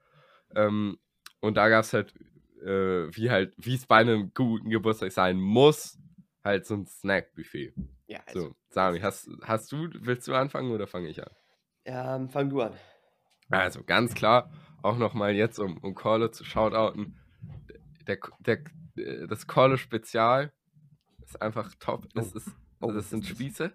Ähm, 0.54 0.98
und 1.40 1.56
da 1.56 1.68
gab 1.68 1.84
es 1.84 1.92
halt, 1.94 2.14
äh, 2.62 3.14
wie 3.16 3.30
halt, 3.30 3.54
wie 3.56 3.74
es 3.74 3.86
bei 3.86 3.96
einem 3.96 4.32
guten 4.34 4.68
Geburtstag 4.68 5.12
sein 5.12 5.38
muss, 5.40 5.98
halt 6.42 6.66
so 6.66 6.74
ein 6.74 6.86
Snack-Buffet. 6.86 7.72
Ja, 8.06 8.20
also, 8.26 8.48
So, 8.48 8.54
Sami, 8.70 9.00
hast, 9.00 9.28
hast 9.42 9.72
du, 9.72 9.88
willst 9.94 10.28
du 10.28 10.34
anfangen 10.34 10.70
oder 10.72 10.86
fange 10.86 11.08
ich 11.08 11.22
an? 11.22 11.30
ähm, 11.86 12.28
fang 12.30 12.50
du 12.50 12.60
an. 12.62 12.74
Also 13.50 13.82
ganz 13.84 14.14
klar, 14.14 14.50
auch 14.82 14.96
nochmal 14.96 15.32
jetzt, 15.34 15.58
um, 15.58 15.78
um 15.78 15.94
Corlo 15.94 16.28
zu 16.28 16.44
shoutouten, 16.44 17.18
der, 18.06 18.18
der, 18.40 18.64
das 19.28 19.46
Corlo 19.46 19.76
Spezial 19.76 20.52
ist 21.24 21.40
einfach 21.40 21.74
top. 21.78 22.06
Es 22.14 22.32
ist, 22.32 22.50
Oh, 22.80 22.92
das 22.92 23.10
sind? 23.10 23.24
Spieße. 23.26 23.72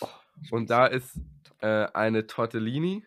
Oh, 0.00 0.06
Und 0.50 0.70
da 0.70 0.86
ist 0.86 1.18
äh, 1.60 1.86
eine 1.92 2.26
Tortellini, 2.26 3.04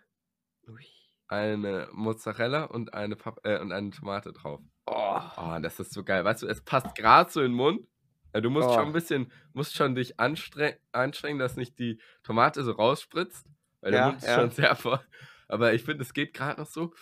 Ui. 0.67 0.85
eine 1.27 1.87
Mozzarella 1.91 2.65
und 2.65 2.93
eine, 2.93 3.15
Pap 3.15 3.39
äh, 3.43 3.59
und 3.59 3.71
eine 3.71 3.89
Tomate 3.91 4.33
drauf. 4.33 4.59
Oh, 4.87 5.19
Oh, 5.37 5.57
das 5.61 5.79
ist 5.79 5.93
so 5.93 6.03
geil. 6.03 6.23
Weißt 6.25 6.43
du, 6.43 6.47
es 6.47 6.61
passt 6.63 6.95
gerade 6.95 7.31
so 7.31 7.41
in 7.41 7.51
den 7.51 7.55
Mund. 7.55 7.87
Äh, 8.33 8.41
Du 8.41 8.49
musst 8.49 8.69
Oh. 8.69 8.73
schon 8.75 8.87
ein 8.87 8.93
bisschen, 8.93 9.31
musst 9.53 9.75
schon 9.75 9.95
dich 9.95 10.19
anstre 10.19 10.77
anstrengen, 10.91 11.39
dass 11.39 11.55
nicht 11.57 11.79
die 11.79 11.99
Tomate 12.23 12.63
so 12.63 12.71
rausspritzt, 12.71 13.45
weil 13.81 13.91
der 13.91 14.01
Ja, 14.01 14.07
Mund 14.09 14.21
ist 14.21 14.27
ja. 14.27 14.35
schon 14.35 14.51
sehr 14.51 14.75
voll. 14.75 14.99
Aber 15.47 15.73
ich 15.73 15.83
finde, 15.83 16.03
es 16.03 16.13
geht 16.13 16.33
gerade 16.33 16.61
noch 16.61 16.67
so. 16.67 16.93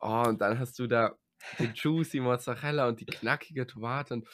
Oh, 0.00 0.24
und 0.26 0.40
dann 0.40 0.58
hast 0.58 0.78
du 0.78 0.86
da 0.86 1.16
die 1.58 1.66
juicy 1.74 2.20
Mozzarella 2.20 2.88
und 2.88 3.00
die 3.00 3.06
knackige 3.06 3.66
Tomate 3.66 4.14
und 4.14 4.26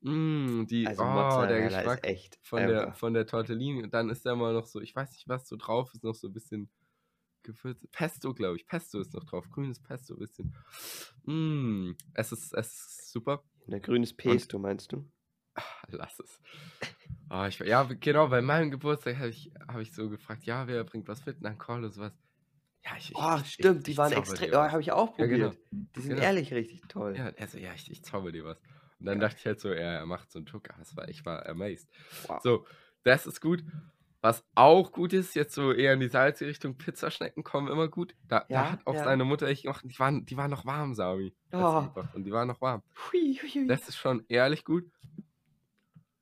mm, 0.00 0.66
die, 0.66 0.86
also 0.86 1.02
oh, 1.02 1.06
der 1.06 1.14
Mozzarella 1.24 1.82
Geschmack 1.82 1.98
ist 1.98 2.04
echt 2.04 2.38
von 2.42 2.66
der, 2.66 2.94
von 2.94 3.14
der 3.14 3.26
Tortellini. 3.26 3.82
Und 3.82 3.92
dann 3.94 4.08
ist 4.10 4.24
da 4.26 4.34
mal 4.36 4.52
noch 4.52 4.66
so, 4.66 4.80
ich 4.80 4.94
weiß 4.94 5.10
nicht, 5.12 5.28
was 5.28 5.48
so 5.48 5.56
drauf 5.56 5.92
ist, 5.94 6.04
noch 6.04 6.14
so 6.14 6.28
ein 6.28 6.32
bisschen 6.32 6.70
Gewürze. 7.42 7.88
Pesto, 7.90 8.34
glaube 8.34 8.56
ich. 8.56 8.66
Pesto 8.66 9.00
ist 9.00 9.14
noch 9.14 9.24
drauf. 9.24 9.48
Grünes 9.50 9.80
Pesto, 9.80 10.14
ein 10.14 10.18
bisschen. 10.20 10.54
Mm, 11.24 11.92
es, 12.14 12.32
ist, 12.32 12.52
es 12.54 12.66
ist 12.68 13.12
super. 13.12 13.42
Ne, 13.66 13.80
grünes 13.80 14.12
Pesto, 14.14 14.58
meinst 14.58 14.92
du? 14.92 15.10
Ah, 15.60 15.86
lass 15.90 16.18
es. 16.20 16.40
Oh, 17.30 17.44
ich, 17.44 17.58
ja, 17.60 17.82
genau, 17.84 18.28
bei 18.28 18.42
meinem 18.42 18.70
Geburtstag 18.70 19.16
habe 19.18 19.28
ich, 19.28 19.52
hab 19.68 19.78
ich 19.78 19.92
so 19.94 20.08
gefragt, 20.08 20.44
ja, 20.44 20.66
wer 20.66 20.84
bringt 20.84 21.06
was 21.08 21.24
mit? 21.26 21.36
Und 21.36 21.44
dann 21.44 21.58
Call 21.58 21.80
oder 21.80 21.90
sowas. 21.90 22.12
Ja, 22.84 22.92
ich, 22.98 23.12
Oh, 23.14 23.38
ich, 23.44 23.52
stimmt, 23.52 23.86
die 23.86 23.96
waren 23.96 24.12
extrem. 24.12 24.50
dir 24.50 24.58
Oh, 24.58 24.62
habe 24.70 24.80
ich 24.80 24.90
auch 24.92 25.16
Ja, 25.18 25.26
genau. 25.26 25.50
probiert. 25.50 25.62
Die 25.70 26.00
sind 26.00 26.10
Genau. 26.10 26.22
ehrlich 26.22 26.52
richtig 26.52 26.80
toll. 26.88 27.14
Ja, 27.16 27.26
also, 27.38 27.58
ja, 27.58 27.72
ich, 27.74 27.90
ich 27.90 28.02
zauber 28.02 28.32
dir 28.32 28.44
was. 28.44 28.58
Und 28.98 29.06
dann 29.06 29.18
Geil. 29.18 29.28
dachte 29.28 29.36
ich 29.40 29.46
halt 29.46 29.60
so, 29.60 29.68
ja, 29.68 29.76
er 29.94 30.06
macht 30.06 30.30
so 30.32 30.38
einen 30.38 30.46
Tuck. 30.46 30.70
Aber 30.70 30.82
es 30.82 30.96
war, 30.96 31.08
ich 31.08 31.24
war 31.24 31.46
amazed. 31.46 31.88
Wow. 32.26 32.42
So, 32.42 32.66
das 33.04 33.26
ist 33.26 33.40
gut. 33.40 33.64
Was 34.22 34.44
auch 34.54 34.92
gut 34.92 35.14
ist, 35.14 35.34
jetzt 35.34 35.54
so 35.54 35.72
eher 35.72 35.94
in 35.94 36.00
die 36.00 36.08
salzige 36.08 36.50
Richtung, 36.50 36.76
Pizzaschnecken 36.76 37.42
kommen 37.42 37.68
immer 37.68 37.88
gut. 37.88 38.14
Da, 38.28 38.40
da 38.40 38.46
Ja, 38.48 38.72
hat 38.72 38.86
auch 38.86 38.94
ja. 38.94 39.04
seine 39.04 39.24
Mutter 39.24 39.46
echt 39.46 39.62
gemacht. 39.62 39.82
Die 39.84 39.98
waren, 39.98 40.26
die 40.26 40.36
waren 40.36 40.50
noch 40.50 40.66
warm, 40.66 40.94
Sami. 40.94 41.34
Oh. 41.52 41.88
Und 42.14 42.24
die 42.24 42.30
waren 42.32 42.48
noch 42.48 42.60
warm. 42.60 42.82
Hui, 43.12 43.38
hui, 43.40 43.48
hui. 43.48 43.66
Das 43.66 43.88
ist 43.88 43.96
schon 43.96 44.24
ehrlich 44.28 44.64
gut. 44.66 44.84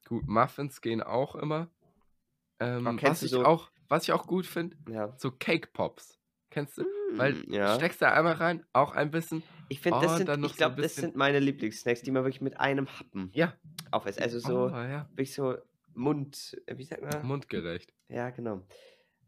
Gut, 0.09 0.27
Muffins 0.27 0.81
gehen 0.81 1.03
auch 1.03 1.35
immer. 1.37 1.69
Ähm, 2.61 2.87
Oh, 2.87 2.91
kennst 2.97 3.05
was, 3.05 3.23
ich 3.25 3.31
so- 3.31 3.45
auch, 3.45 3.71
was 3.89 4.05
ich 4.05 4.13
auch 4.13 4.27
gut 4.27 4.47
finde, 4.47 4.77
ja. 4.89 5.15
so 5.17 5.31
Cake 5.31 5.69
Pops. 5.73 6.19
Kennst 6.51 6.79
du? 6.79 6.85
Weil 7.13 7.35
Mm, 7.35 7.53
ja. 7.53 7.75
steckst 7.75 8.01
da 8.01 8.13
einmal 8.15 8.33
rein, 8.35 8.65
auch 8.73 8.93
ein 8.93 9.11
bisschen. 9.11 9.43
Ich 9.69 9.81
finde, 9.81 9.99
Oh, 9.99 10.03
das 10.03 10.13
und 10.13 10.27
sind, 10.27 10.45
ich 10.45 10.53
so 10.53 10.57
glaube, 10.57 10.77
das 10.77 10.93
bisschen- 10.95 11.03
sind 11.11 11.17
meine 11.17 11.39
Lieblingssnacks, 11.41 12.03
die 12.03 12.11
man 12.11 12.25
wirklich 12.25 12.41
mit 12.41 12.59
einem 12.59 12.87
Happen 12.89 13.31
Ja. 13.35 13.53
aufisst. 13.91 14.21
Also 14.21 14.39
so, 14.41 14.65
oh, 14.67 14.71
ja. 14.71 15.07
wirklich 15.11 15.35
so 15.35 15.57
Mund, 15.95 16.57
äh, 16.67 16.79
wie 16.79 16.85
sagt 16.85 17.03
man? 17.03 17.27
Mundgerecht. 17.27 17.93
Ja, 18.09 18.31
genau. 18.31 18.63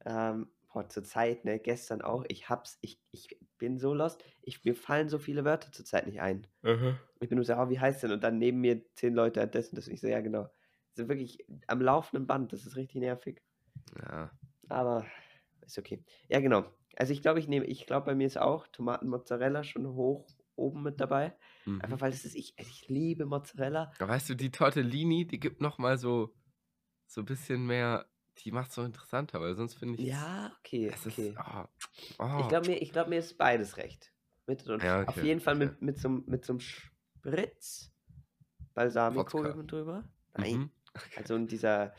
Ähm, 0.07 0.49
boah, 0.73 0.89
zur 0.89 1.05
Zeit, 1.05 1.45
ne, 1.45 1.59
gestern 1.59 2.01
auch, 2.01 2.25
ich 2.29 2.49
hab's, 2.49 2.79
ich, 2.81 2.99
ich 3.11 3.37
bin 3.59 3.79
so 3.79 3.93
lost, 3.93 4.25
ich, 4.41 4.65
mir 4.65 4.75
fallen 4.75 5.09
so 5.11 5.19
viele 5.19 5.45
Wörter 5.45 5.71
zur 5.73 5.85
Zeit 5.85 6.07
nicht 6.07 6.21
ein. 6.23 6.47
Ich 7.21 7.29
bin 7.29 7.37
nur 7.37 7.45
so, 7.45 7.55
oh, 7.55 7.69
wie 7.69 7.79
heißt 7.81 8.03
denn? 8.03 8.13
Und 8.13 8.25
dann 8.25 8.39
neben 8.39 8.61
mir 8.61 8.83
zehn 8.95 9.15
Leute 9.15 9.43
hat 9.43 9.55
das 9.55 9.69
und 9.69 9.77
das. 9.79 9.89
Und 9.89 9.93
ich 9.95 10.01
so, 10.01 10.07
ja, 10.07 10.21
genau. 10.21 10.49
So 10.95 11.09
wirklich 11.09 11.45
am 11.67 11.81
laufenden 11.81 12.27
Band, 12.27 12.53
das 12.53 12.67
ist 12.67 12.77
richtig 12.77 13.01
nervig. 13.01 13.43
Ja. 13.99 14.31
Aber 14.69 15.07
ist 15.63 15.79
okay. 15.79 16.05
Ja, 16.29 16.41
genau. 16.41 16.65
Also 16.97 17.13
ich 17.13 17.23
glaube, 17.23 17.39
ich 17.39 17.49
nehme, 17.49 17.67
ich 17.67 17.87
glaube, 17.87 18.07
bei 18.07 18.15
mir 18.15 18.27
ist 18.27 18.39
auch 18.39 18.67
Tomaten-Mozzarella 18.69 19.63
schon 19.65 19.87
hoch 19.89 20.27
oben 20.57 20.83
mit 20.83 21.01
dabei. 21.01 21.35
Mhm. 21.65 21.81
Einfach 21.81 22.01
weil 22.01 22.13
es 22.13 22.25
ist, 22.25 22.35
ich, 22.35 22.55
ich 22.59 22.89
liebe 22.89 23.25
Mozzarella. 23.27 23.93
Aber 23.99 24.13
weißt 24.13 24.29
du, 24.31 24.35
die 24.35 24.51
Tortellini, 24.51 25.27
die 25.27 25.41
gibt 25.41 25.61
noch 25.61 25.79
mal 25.79 25.97
so 25.99 26.35
so 27.07 27.23
ein 27.23 27.25
bisschen 27.25 27.67
mehr, 27.67 28.07
die 28.39 28.53
macht 28.53 28.73
so 28.73 28.85
interessanter, 28.85 29.41
weil 29.41 29.57
sonst 29.57 29.75
finde 29.75 30.01
ich 30.01 30.09
Ja, 30.09 30.53
okay, 30.61 30.91
es 30.95 31.07
okay. 31.07 31.31
ist 31.31 31.37
oh, 31.39 31.65
oh. 32.21 32.39
Ich 32.41 32.49
glaube, 32.49 32.69
mir, 32.69 32.77
ich 32.81 32.93
glaub, 32.93 33.09
mir 33.09 33.19
ist 33.19 33.37
beides 33.37 33.77
recht. 33.77 34.13
Mit 34.47 34.67
und 34.69 34.83
Ja, 34.83 35.03
Auf 35.03 35.17
okay, 35.17 35.27
jeden 35.27 35.41
Fall 35.41 35.57
okay. 35.57 35.67
mit, 35.67 35.83
mit 35.83 35.99
so 35.99 36.09
einem 36.09 36.25
mit 36.27 36.45
so 36.45 36.53
einem 36.53 36.61
Spritz 36.61 37.93
Balsamico 38.75 39.63
drüber. 39.63 40.05
Nein, 40.37 40.57
Mhm. 40.57 40.71
Also 41.17 41.35
und 41.35 41.51
dieser, 41.51 41.95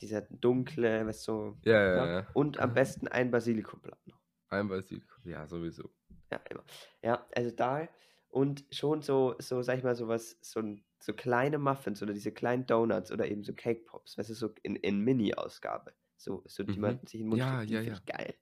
dieser 0.00 0.22
dunkle, 0.22 1.06
was 1.06 1.22
so. 1.22 1.56
Ja, 1.64 1.72
ja, 1.82 1.96
ja. 1.96 2.20
ja. 2.20 2.26
Und 2.32 2.58
am 2.58 2.74
besten 2.74 3.08
ein 3.08 3.30
Basilikumblatt 3.30 4.06
noch. 4.06 4.20
Ein 4.48 4.68
Basilikum, 4.68 5.22
ja, 5.30 5.46
sowieso. 5.46 5.90
Ja, 6.30 6.40
immer. 6.50 6.64
Ja, 7.02 7.26
also 7.34 7.50
da 7.50 7.88
und 8.28 8.64
schon 8.70 9.02
so, 9.02 9.34
so, 9.38 9.62
sag 9.62 9.78
ich 9.78 9.84
mal, 9.84 9.96
sowas, 9.96 10.36
so, 10.40 10.62
so 11.00 11.12
kleine 11.12 11.58
Muffins 11.58 12.02
oder 12.02 12.12
diese 12.12 12.30
kleinen 12.32 12.66
Donuts 12.66 13.10
oder 13.10 13.26
eben 13.28 13.42
so 13.42 13.52
Cake 13.52 13.80
Pops, 13.84 14.16
weißt 14.16 14.30
du, 14.30 14.34
so 14.34 14.54
in, 14.62 14.76
in 14.76 15.00
Mini-Ausgabe. 15.00 15.92
So, 16.16 16.42
so, 16.46 16.62
die 16.62 16.74
Mhm. 16.76 16.80
man 16.80 17.00
sich 17.06 17.14
in 17.20 17.26
den 17.26 17.28
Mund 17.30 17.38
Ja, 17.40 17.56
steckt, 17.64 17.70
ja, 17.70 17.80
ja. 17.80 17.98
geil. 18.06 18.34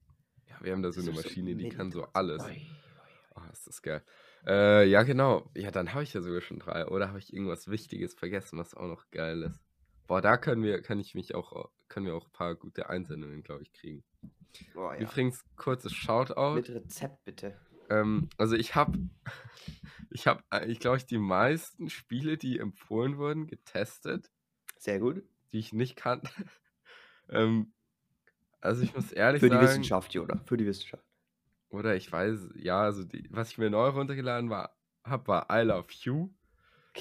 Ja, 0.49 0.57
wir 0.61 0.73
haben 0.73 0.83
da 0.83 0.93
so 0.93 1.01
eine 1.01 1.07
So- 1.13 1.13
so 1.17 1.29
Maschine, 1.29 1.57
die 1.57 1.69
kann 1.69 1.91
so 1.91 2.05
alles. 2.13 2.43
Oh, 3.35 3.41
ist 3.53 3.67
das 3.67 3.81
geil. 3.83 4.03
Äh, 4.47 4.87
ja, 4.89 5.03
genau. 5.05 5.49
Ja, 5.55 5.71
dann 5.71 5.95
habe 5.95 6.03
ich 6.03 6.13
ja 6.13 6.21
sogar 6.21 6.41
schon 6.41 6.59
drei. 6.59 6.87
Oder 6.87 7.09
habe 7.09 7.19
ich 7.21 7.33
irgendwas 7.33 7.69
Wichtiges 7.69 8.15
vergessen, 8.15 8.59
was 8.59 8.75
auch 8.75 8.89
noch 8.89 9.11
geil 9.11 9.43
ist? 9.45 9.61
Boah, 10.09 10.23
da 10.23 10.39
können 10.39 10.63
wir, 10.63 10.81
kann 10.81 10.99
ich 10.99 11.15
mich 11.15 11.35
auch, 11.35 11.71
können 11.89 12.07
wir 12.07 12.15
auch 12.15 12.25
ein 12.25 12.33
paar 12.33 12.55
gute 12.55 12.89
Einsendungen, 12.89 13.43
glaube 13.43 13.63
ich, 13.63 13.73
kriegen. 13.75 14.03
Oh, 14.75 14.91
ja. 14.91 14.97
Übrigens, 14.97 15.45
kurzes 15.55 15.93
Shoutout. 15.93 16.55
Mit 16.55 16.71
Rezept 16.71 17.23
bitte. 17.27 17.61
Ähm, 17.91 18.31
also 18.39 18.57
ich 18.57 18.75
habe, 18.75 18.99
ich 20.11 20.27
habe, 20.27 20.43
ich 20.67 20.81
glaube 20.81 20.97
ich, 20.97 21.05
die 21.05 21.19
meisten 21.19 21.91
Spiele, 21.91 22.39
die 22.39 22.59
empfohlen 22.59 23.19
wurden, 23.19 23.47
getestet, 23.47 24.31
Sehr 24.79 24.99
gut. 24.99 25.23
die 25.53 25.59
ich 25.59 25.75
nicht 25.75 25.97
kannte. 25.97 26.31
ähm, 27.29 27.75
also 28.63 28.83
ich 28.83 28.95
muss 28.95 29.13
ehrlich 29.13 29.41
Für 29.41 29.51
die 29.51 29.57
sagen, 29.57 29.67
Wissenschaft, 29.69 30.15
Joda. 30.15 30.41
Für 30.47 30.57
die 30.57 30.67
Wissenschaft. 30.67 31.05
oder 31.69 31.97
ich 31.97 32.11
weiß, 32.11 32.55
ja, 32.55 32.81
also 32.81 33.05
die, 33.05 33.29
was 33.31 33.51
ich 33.51 33.59
mir 33.59 33.69
neu 33.69 33.89
runtergeladen 33.89 34.49
war, 34.49 34.75
habe, 35.05 35.29
war 35.29 35.47
I 35.51 35.65
Love 35.67 35.89
You. 36.01 36.31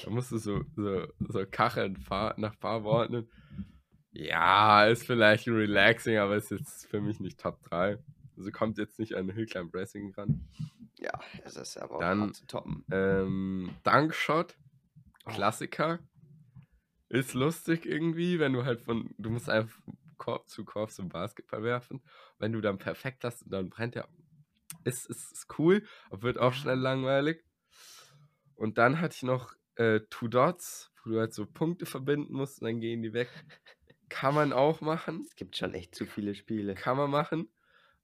Da 0.04 0.10
musst 0.10 0.32
du 0.32 0.38
so, 0.38 0.62
so, 0.76 1.06
so 1.18 1.44
kacheln 1.50 1.96
fahr, 1.96 2.34
nach 2.38 2.52
ein 2.52 2.60
paar 2.60 2.84
Worten. 2.84 3.28
Ja, 4.12 4.86
ist 4.86 5.04
vielleicht 5.06 5.46
relaxing, 5.48 6.16
aber 6.18 6.36
ist 6.36 6.50
jetzt 6.50 6.86
für 6.86 7.00
mich 7.00 7.20
nicht 7.20 7.38
Top 7.40 7.62
3. 7.62 7.98
Also 8.36 8.50
kommt 8.50 8.78
jetzt 8.78 8.98
nicht 8.98 9.14
an 9.14 9.28
Hillclimb 9.30 9.74
Racing 9.74 10.14
ran. 10.14 10.48
Ja, 10.98 11.12
das 11.44 11.56
ist 11.56 11.76
aber 11.76 11.96
auch 11.96 12.00
Dann- 12.00 12.20
hart 12.22 12.36
zu 12.36 12.46
toppen. 12.46 12.84
Ähm, 12.90 13.70
Dunkshot, 13.84 14.56
Oh. 15.26 15.30
Klassiker. 15.30 15.98
Ist 17.10 17.34
lustig 17.34 17.84
irgendwie, 17.86 18.38
wenn 18.38 18.52
du 18.52 18.64
halt 18.64 18.80
von, 18.80 19.14
du 19.18 19.30
musst 19.30 19.48
einfach 19.50 19.78
Korb 20.16 20.48
zu 20.48 20.64
Korb 20.64 20.90
zum 20.90 21.08
Basketball 21.08 21.62
werfen. 21.62 22.02
Wenn 22.38 22.52
du 22.52 22.60
dann 22.60 22.78
perfekt 22.78 23.24
hast 23.24 23.42
und 23.42 23.50
dann 23.52 23.68
brennt 23.70 23.94
der. 23.94 24.08
Ist, 24.84 25.06
ist, 25.06 25.32
ist 25.32 25.58
cool, 25.58 25.84
aber 26.10 26.22
wird 26.22 26.38
auch 26.38 26.52
schnell 26.52 26.78
langweilig. 26.78 27.44
Und 28.54 28.78
dann 28.78 29.00
hatte 29.00 29.14
ich 29.16 29.22
noch 29.22 29.54
äh, 29.78 30.00
Two 30.10 30.28
Dots, 30.28 30.92
wo 31.04 31.10
du 31.10 31.18
halt 31.20 31.34
so 31.34 31.46
Punkte 31.46 31.86
verbinden 31.86 32.34
musst 32.34 32.60
und 32.60 32.66
dann 32.68 32.80
gehen 32.80 33.02
die 33.02 33.12
weg. 33.12 33.28
Kann 34.08 34.34
man 34.34 34.52
auch 34.52 34.80
machen. 34.80 35.26
Es 35.28 35.36
gibt 35.36 35.56
schon 35.56 35.74
echt 35.74 35.94
zu 35.94 36.06
viele 36.06 36.34
Spiele. 36.34 36.74
Kann 36.74 36.96
man 36.96 37.10
machen. 37.10 37.50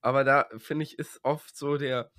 Aber 0.01 0.25
da 0.25 0.49
finde 0.59 0.85
ich, 0.85 0.99
ist 0.99 1.21
oft 1.25 1.57
so 1.57 1.77
der, 1.79 2.13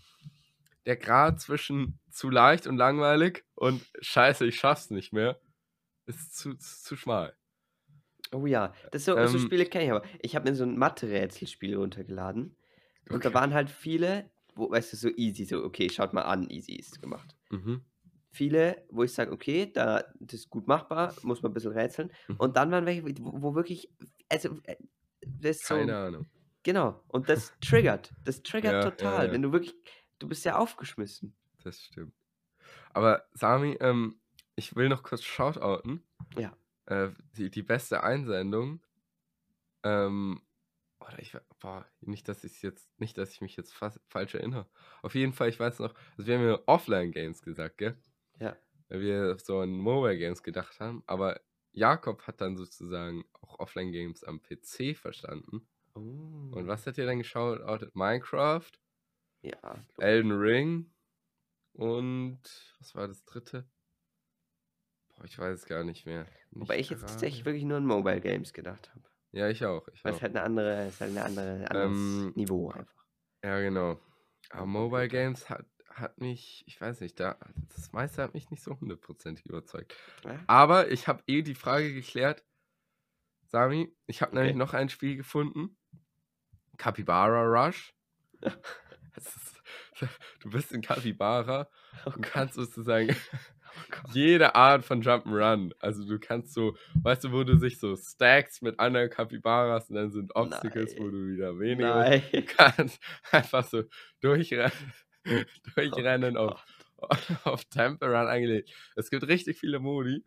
der 0.86 0.98
Grad 0.98 1.41
zwischen 1.41 2.00
zu 2.10 2.30
leicht 2.30 2.68
und 2.68 2.78
langweilig 2.78 3.46
und 3.56 3.86
scheiße, 4.02 4.46
ich 4.46 4.58
schaff's 4.58 4.91
nicht 4.91 5.13
mehr, 5.13 5.39
ist 6.08 6.36
zu, 6.38 6.56
zu 6.56 6.96
schmal. 6.96 7.36
Oh 8.32 8.46
ja, 8.46 8.74
das 8.91 9.06
so, 9.06 9.26
so 9.26 9.38
Ähm, 9.38 9.39
Spiele 9.39 9.65
kenne 9.65 9.86
ich 9.86 9.91
aber. 9.91 10.04
Ich 10.22 10.36
habe 10.36 10.50
mir 10.50 10.56
so 10.56 10.63
ein 10.63 10.78
Mathe-Rätselspiel 10.78 11.76
runtergeladen. 11.78 12.58
Und 13.10 13.24
da 13.24 13.34
waren 13.34 13.54
halt 13.54 13.70
viele, 13.70 14.32
wo, 14.56 14.70
weißt 14.72 14.94
du, 14.94 14.98
so 14.98 15.10
easy, 15.15 15.46
so, 15.46 15.63
okay, 15.63 15.89
schaut 15.89 16.13
mal 16.13 16.24
an, 16.24 16.50
easy 16.50 16.74
ist 16.74 17.02
gemacht. 17.02 17.36
Mhm. 17.50 17.86
Viele, 18.36 18.86
wo 18.89 19.04
ich 19.04 19.13
sage, 19.13 19.32
okay, 19.32 19.71
da, 19.71 20.04
das 20.19 20.41
ist 20.41 20.50
gut 20.50 20.67
machbar, 20.67 21.15
muss 21.24 21.41
man 21.41 21.52
ein 21.52 21.54
bisschen 21.54 21.71
rätseln. 21.71 22.12
Mhm. 22.28 22.36
Und 22.36 22.58
dann 22.58 22.69
waren 22.69 22.86
welche, 22.86 23.02
wo, 23.24 23.41
wo 23.41 23.56
wirklich, 23.56 23.89
also, 24.28 24.60
äh, 24.63 24.76
das 25.21 25.60
so, 25.62 25.76
Keine 25.76 25.95
Ahnung. 25.95 26.26
genau, 26.62 27.02
und 27.08 27.30
das 27.30 27.54
triggert, 27.62 28.13
das 28.26 28.43
triggert 28.43 28.74
Ja, 28.74 28.80
ja, 28.80 28.91
total, 28.91 29.28
ja. 29.28 29.32
wenn 29.32 29.41
du 29.41 29.54
wirklich, 29.54 29.74
du 30.19 30.28
bist 30.28 30.43
ja 30.43 30.58
aufgeschmissen. 30.58 31.34
Das 31.63 31.82
stimmt. 31.82 32.13
Aber 32.93 33.24
Sami, 33.34 33.78
ähm, 33.80 34.19
ich 34.58 34.76
will 34.76 34.89
noch 34.89 35.02
kurz 35.02 35.24
shoutouten. 35.24 36.04
Ja. 36.38 36.58
Äh, 36.88 37.12
die, 37.38 37.50
die 37.50 37.63
beste 37.63 38.04
Einsendung. 38.04 38.86
Ähm, 39.84 40.41
oder 41.00 41.19
ich, 41.19 41.38
boah, 41.62 41.86
nicht, 42.02 42.28
dass 42.28 42.43
ich 42.43 42.62
jetzt, 42.62 42.89
nicht, 43.00 43.17
dass 43.17 43.32
ich 43.32 43.39
mich 43.39 43.56
jetzt 43.56 43.74
fast 43.74 44.02
falsch 44.10 44.36
erinnere. 44.36 44.67
Auf 45.02 45.15
jeden 45.15 45.32
Fall, 45.32 45.48
ich 45.48 45.60
weiß 45.60 45.80
noch, 45.80 45.93
also 46.17 46.28
wir 46.28 46.38
haben 46.38 46.45
ja 46.45 46.60
Offline-Games 46.65 47.41
gesagt, 47.41 47.78
gell? 47.78 47.98
Ja. 48.39 48.56
Weil 48.89 49.02
wir 49.02 49.38
so 49.39 49.60
an 49.60 49.71
Mobile-Games 49.71 50.43
gedacht 50.43 50.80
haben, 50.80 51.04
aber 51.08 51.39
Jakob 51.71 52.21
hat 52.28 52.39
dann 52.41 52.56
sozusagen 52.56 53.26
auch 53.34 53.60
Offline-Games 53.60 54.24
am 54.24 54.41
PC 54.41 54.95
verstanden. 54.95 55.67
Oh. 55.95 56.00
Und 56.00 56.67
was 56.67 56.86
hat 56.88 56.98
ihr 56.98 57.06
dann 57.06 57.17
geschaut? 57.19 57.60
Minecraft, 57.95 58.71
Ja, 59.41 59.84
Elden 59.98 60.32
Ring 60.32 60.91
und 61.74 62.39
was 62.80 62.95
war 62.95 63.08
das 63.08 63.24
dritte? 63.26 63.67
Boah, 65.10 65.24
ich 65.26 65.38
weiß 65.38 65.60
es 65.60 65.65
gar 65.65 65.84
nicht 65.84 66.06
mehr. 66.06 66.26
wobei 66.52 66.76
Nicht 66.78 66.86
ich 66.86 66.89
jetzt 66.91 67.00
gerade. 67.02 67.12
tatsächlich 67.13 67.46
wirklich 67.46 67.63
nur 67.63 67.77
an 67.77 67.86
Mobile 67.86 68.21
Games 68.21 68.54
gedacht 68.54 68.90
habe. 68.94 69.04
Ja, 69.31 69.50
ich 69.50 69.65
auch. 69.65 69.88
Ich 69.90 70.04
Weil 70.04 70.12
auch. 70.13 70.17
es 70.17 70.21
halt 70.21 70.36
eine 70.36 70.46
andere, 70.46 70.88
ist 70.88 71.02
halt 71.02 71.12
eine 71.12 71.23
andere, 71.25 71.69
anderes 71.69 71.92
Ähm, 71.92 72.33
Niveau 72.36 72.69
einfach. 72.71 73.06
Ja, 73.44 73.60
genau. 73.60 74.00
Aber 74.50 74.65
Mobile. 74.65 75.08
Games 75.08 75.50
hat, 75.50 75.65
hat 75.96 76.19
mich, 76.19 76.63
ich 76.67 76.79
weiß 76.79 77.00
nicht, 77.02 77.19
da, 77.19 77.37
das 77.73 77.91
meiste 77.93 78.21
hat 78.21 78.33
mich 78.33 78.50
nicht 78.52 78.62
so 78.63 78.79
hundertprozentig 78.79 79.46
überzeugt. 79.46 79.96
Ja? 80.23 80.39
Aber 80.48 80.91
ich 80.91 81.08
habe 81.08 81.23
eh 81.27 81.41
die 81.41 81.56
Frage 81.56 81.93
geklärt, 81.93 82.43
Sami, 83.48 83.96
ich 84.08 84.21
habe 84.21 84.35
nämlich 84.35 84.52
Okay. 84.52 84.60
noch 84.60 84.73
ein 84.73 84.89
Spiel 84.89 85.15
gefunden. 85.15 85.77
Capybara 86.77 87.43
Rush. 87.43 87.93
Ist, 89.15 89.62
du 90.41 90.50
bist 90.50 90.73
in 90.73 90.81
Capybara 90.81 91.69
Oh 92.06 92.12
und 92.15 92.21
kannst 92.21 92.56
sozusagen 92.56 93.15
oh 93.96 94.10
jede 94.12 94.56
Art 94.56 94.83
von 94.83 95.02
Jump'n'Run. 95.02 95.71
Also 95.79 96.06
du 96.06 96.19
kannst 96.19 96.54
so, 96.54 96.75
weißt 97.02 97.23
du, 97.23 97.31
wo 97.31 97.46
du 97.46 97.58
sich 97.58 97.79
so 97.79 97.96
stackst 97.96 98.62
mit 98.62 98.77
anderen 98.77 99.10
Capybaras 99.10 99.89
und 99.89 99.96
dann 99.96 100.12
sind 100.12 100.35
Obstacles, 100.35 100.98
wo 100.98 101.04
Nein. 101.04 101.12
du 101.13 101.27
wieder 101.27 101.60
weniger 101.60 101.96
Nein. 101.96 102.23
Kannst 102.46 103.00
einfach 103.31 103.65
so 103.65 103.83
durchrennen, 104.19 104.73
durchrennen 105.76 106.38
Oh 106.38 106.50
auf, 106.50 106.65
auf 107.46 107.65
Temple 107.65 108.08
Run 108.08 108.28
angelegt. 108.28 108.69
Es 108.96 109.10
gibt 109.10 109.28
richtig 109.28 109.60
viele 109.60 109.80
Modi, 109.80 110.23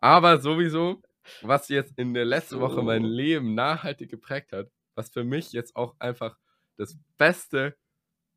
Aber 0.00 0.40
sowieso, 0.40 1.02
was 1.42 1.68
jetzt 1.68 1.98
in 1.98 2.12
der 2.14 2.24
letzten 2.24 2.60
Woche 2.60 2.82
mein 2.82 3.02
So. 3.02 3.08
Leben 3.08 3.54
nachhaltig 3.54 4.10
geprägt 4.10 4.52
hat, 4.52 4.68
was 4.94 5.10
für 5.10 5.24
mich 5.24 5.52
jetzt 5.52 5.76
auch 5.76 5.94
einfach 5.98 6.36
das 6.76 6.96
beste 7.16 7.76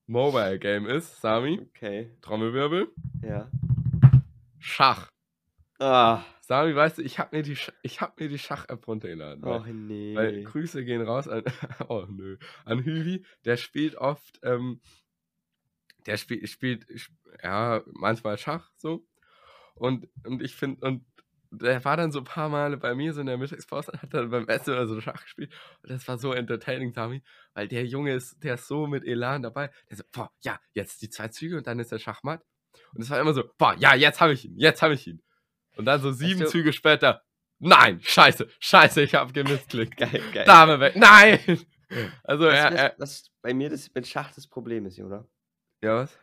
Mobile 0.05 0.57
Game 0.59 0.85
ist, 0.85 1.19
Sami, 1.19 1.59
Okay, 1.69 2.11
Trommelwirbel, 2.21 2.87
ja. 3.23 3.49
Schach. 4.59 5.09
Ah, 5.79 6.23
Sami, 6.41 6.73
weißt 6.75 6.97
du, 6.99 7.01
ich 7.03 7.19
habe 7.19 7.35
mir 7.35 7.43
die, 7.43 7.55
Sch- 7.57 7.73
ich 7.83 7.99
hab 8.01 8.19
mir 8.19 8.29
die 8.29 8.39
Schach-App 8.39 8.87
runtergeladen. 8.87 9.43
Weil, 9.43 9.59
oh 9.59 9.65
nee. 9.73 10.15
weil 10.15 10.43
Grüße 10.43 10.85
gehen 10.85 11.01
raus 11.01 11.27
an, 11.27 11.43
oh 11.89 12.05
nö, 12.09 12.37
an 12.65 12.83
Hüvi, 12.83 13.25
der 13.45 13.57
spielt 13.57 13.95
oft, 13.95 14.39
ähm, 14.43 14.79
der 16.07 16.17
spielt, 16.17 16.47
spielt, 16.49 16.85
sp- 16.97 17.13
ja, 17.43 17.83
manchmal 17.85 18.37
Schach 18.37 18.71
so. 18.77 19.05
Und, 19.75 20.07
und 20.25 20.41
ich 20.41 20.55
finde, 20.55 20.85
und 20.85 21.05
der 21.51 21.85
war 21.85 21.95
dann 21.95 22.11
so 22.11 22.19
ein 22.19 22.25
paar 22.25 22.49
Male 22.49 22.77
bei 22.77 22.93
mir 22.95 23.13
so 23.13 23.21
in 23.21 23.27
der 23.27 23.37
Mittagspause 23.37 23.91
und 23.91 24.01
hat 24.01 24.13
dann 24.13 24.29
beim 24.31 24.47
Essen 24.47 24.71
oder 24.73 24.87
so 24.87 24.99
Schach 24.99 25.21
gespielt. 25.21 25.53
Und 25.83 25.91
das 25.91 26.07
war 26.07 26.17
so 26.17 26.33
entertaining, 26.33 26.91
Sami, 26.93 27.23
weil 27.53 27.67
der 27.67 27.85
Junge 27.85 28.13
ist, 28.13 28.43
der 28.43 28.55
ist 28.55 28.67
so 28.67 28.87
mit 28.87 29.05
Elan 29.05 29.43
dabei. 29.43 29.69
Der 29.89 29.97
so, 29.97 30.03
boah, 30.11 30.31
ja, 30.41 30.59
jetzt 30.73 31.01
die 31.01 31.09
zwei 31.09 31.27
Züge 31.29 31.57
und 31.57 31.67
dann 31.67 31.79
ist 31.79 31.91
der 31.91 31.99
Schachmatt. 31.99 32.43
Und 32.93 33.01
es 33.01 33.09
war 33.09 33.19
immer 33.19 33.33
so, 33.33 33.43
boah, 33.57 33.75
ja, 33.77 33.95
jetzt 33.95 34.19
habe 34.19 34.33
ich 34.33 34.45
ihn, 34.45 34.57
jetzt 34.57 34.81
habe 34.81 34.93
ich 34.95 35.07
ihn. 35.07 35.21
Und 35.75 35.85
dann 35.85 36.01
so 36.01 36.11
sieben 36.11 36.39
du- 36.41 36.47
Züge 36.47 36.73
später, 36.73 37.23
nein, 37.59 38.01
scheiße, 38.01 38.47
scheiße, 38.59 39.01
ich 39.03 39.15
habe 39.15 39.31
gemissklickt. 39.31 39.95
geil, 39.97 40.21
geil. 40.33 40.45
Dame 40.45 40.79
weg, 40.79 40.95
nein! 40.95 41.39
Also, 42.23 42.45
er, 42.45 42.69
du, 42.69 42.75
er, 42.75 42.95
was, 42.97 43.23
was 43.23 43.31
bei 43.41 43.53
mir 43.53 43.69
das 43.69 43.93
mit 43.93 44.05
Schach 44.07 44.33
das 44.33 44.47
Problem 44.47 44.85
ist, 44.85 44.97
Jona? 44.97 45.25
Ja, 45.81 45.95
was? 45.95 46.17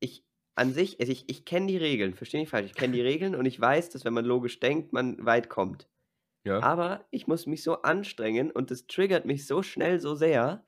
Ich 0.00 0.24
an 0.54 0.72
sich, 0.72 0.98
also 1.00 1.12
ich, 1.12 1.28
ich 1.28 1.44
kenne 1.44 1.66
die 1.68 1.76
Regeln, 1.76 2.14
verstehe 2.14 2.40
nicht 2.40 2.50
falsch, 2.50 2.66
ich 2.66 2.74
kenne 2.74 2.94
die 2.94 3.00
Regeln 3.00 3.34
und 3.36 3.46
ich 3.46 3.60
weiß, 3.60 3.90
dass 3.90 4.04
wenn 4.04 4.12
man 4.12 4.24
logisch 4.24 4.58
denkt, 4.60 4.92
man 4.92 5.24
weit 5.24 5.48
kommt. 5.48 5.88
Ja, 6.44 6.64
Aber 6.64 7.06
ich 7.10 7.26
muss 7.28 7.46
mich 7.46 7.62
so 7.64 7.82
anstrengen 7.82 8.50
und 8.52 8.70
das 8.70 8.86
triggert 8.88 9.26
mich 9.26 9.46
so 9.46 9.62
schnell 9.62 10.00
so 10.00 10.14
sehr, 10.16 10.64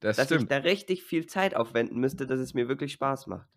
das 0.00 0.18
dass 0.18 0.32
ich 0.32 0.46
stimmt. 0.46 0.48
da 0.48 0.58
richtig 0.58 1.04
viel 1.04 1.26
Zeit 1.26 1.56
aufwenden 1.56 2.00
müsste, 2.00 2.26
dass 2.26 2.40
es 2.40 2.54
mir 2.54 2.68
wirklich 2.68 2.92
Spaß 2.94 3.28
macht. 3.28 3.48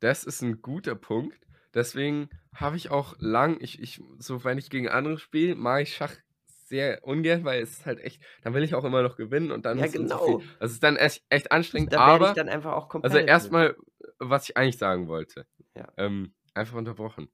Das 0.00 0.22
ist 0.24 0.42
ein 0.42 0.62
guter 0.62 0.94
Punkt. 0.94 1.46
Deswegen 1.72 2.28
habe 2.54 2.76
ich 2.76 2.90
auch 2.90 3.16
lang, 3.18 3.58
ich, 3.60 3.80
ich, 3.80 4.00
so 4.18 4.44
wenn 4.44 4.58
ich 4.58 4.70
gegen 4.70 4.88
andere 4.88 5.18
spiele, 5.18 5.56
mag 5.56 5.82
ich 5.82 5.94
Schach 5.96 6.14
sehr 6.74 7.04
ungern, 7.04 7.44
weil 7.44 7.62
es 7.62 7.70
ist 7.70 7.86
halt 7.86 8.00
echt, 8.00 8.20
dann 8.42 8.52
will 8.52 8.64
ich 8.64 8.74
auch 8.74 8.84
immer 8.84 9.02
noch 9.02 9.16
gewinnen 9.16 9.52
und 9.52 9.64
dann 9.64 9.78
Ja, 9.78 9.84
ist 9.84 9.94
es 9.94 10.00
so 10.00 10.02
genau. 10.18 10.24
viel. 10.40 10.48
Also 10.58 10.64
es 10.64 10.72
ist 10.72 10.82
dann 10.82 10.96
echt, 10.96 11.22
echt 11.28 11.52
anstrengend, 11.52 11.92
Da 11.92 12.00
aber 12.00 12.28
ich 12.30 12.34
dann 12.34 12.48
einfach 12.48 12.72
auch 12.72 12.88
komplett. 12.88 13.12
Also 13.14 13.24
erstmal, 13.24 13.76
was 14.18 14.48
ich 14.48 14.56
eigentlich 14.56 14.78
sagen 14.78 15.06
wollte. 15.06 15.46
Ja. 15.76 15.86
Ähm, 15.96 16.34
einfach 16.52 16.76
unterbrochen. 16.76 17.28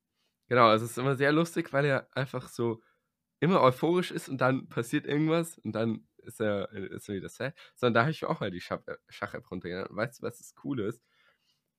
Genau, 0.48 0.66
also 0.68 0.84
es 0.84 0.90
ist 0.92 0.98
immer 0.98 1.16
sehr 1.16 1.32
lustig, 1.32 1.72
weil 1.72 1.86
er 1.86 2.08
einfach 2.14 2.48
so 2.48 2.82
immer 3.40 3.62
euphorisch 3.62 4.10
ist 4.10 4.28
und 4.28 4.38
dann 4.42 4.68
passiert 4.68 5.06
irgendwas 5.06 5.56
und 5.58 5.72
dann 5.72 6.06
ist 6.18 6.38
er, 6.40 6.70
ist 6.72 7.08
er 7.08 7.14
wieder 7.14 7.30
sad. 7.30 7.54
Sondern 7.76 7.94
da 7.94 8.00
habe 8.02 8.10
ich 8.10 8.24
auch 8.26 8.40
mal 8.40 8.50
die 8.50 8.60
Schach- 8.60 8.82
Schach-App 9.08 9.50
runtergeladen. 9.50 9.90
Und 9.90 9.96
Weißt 9.96 10.20
du, 10.20 10.26
was 10.26 10.36
das 10.36 10.54
Coole 10.54 10.86
ist? 10.86 11.02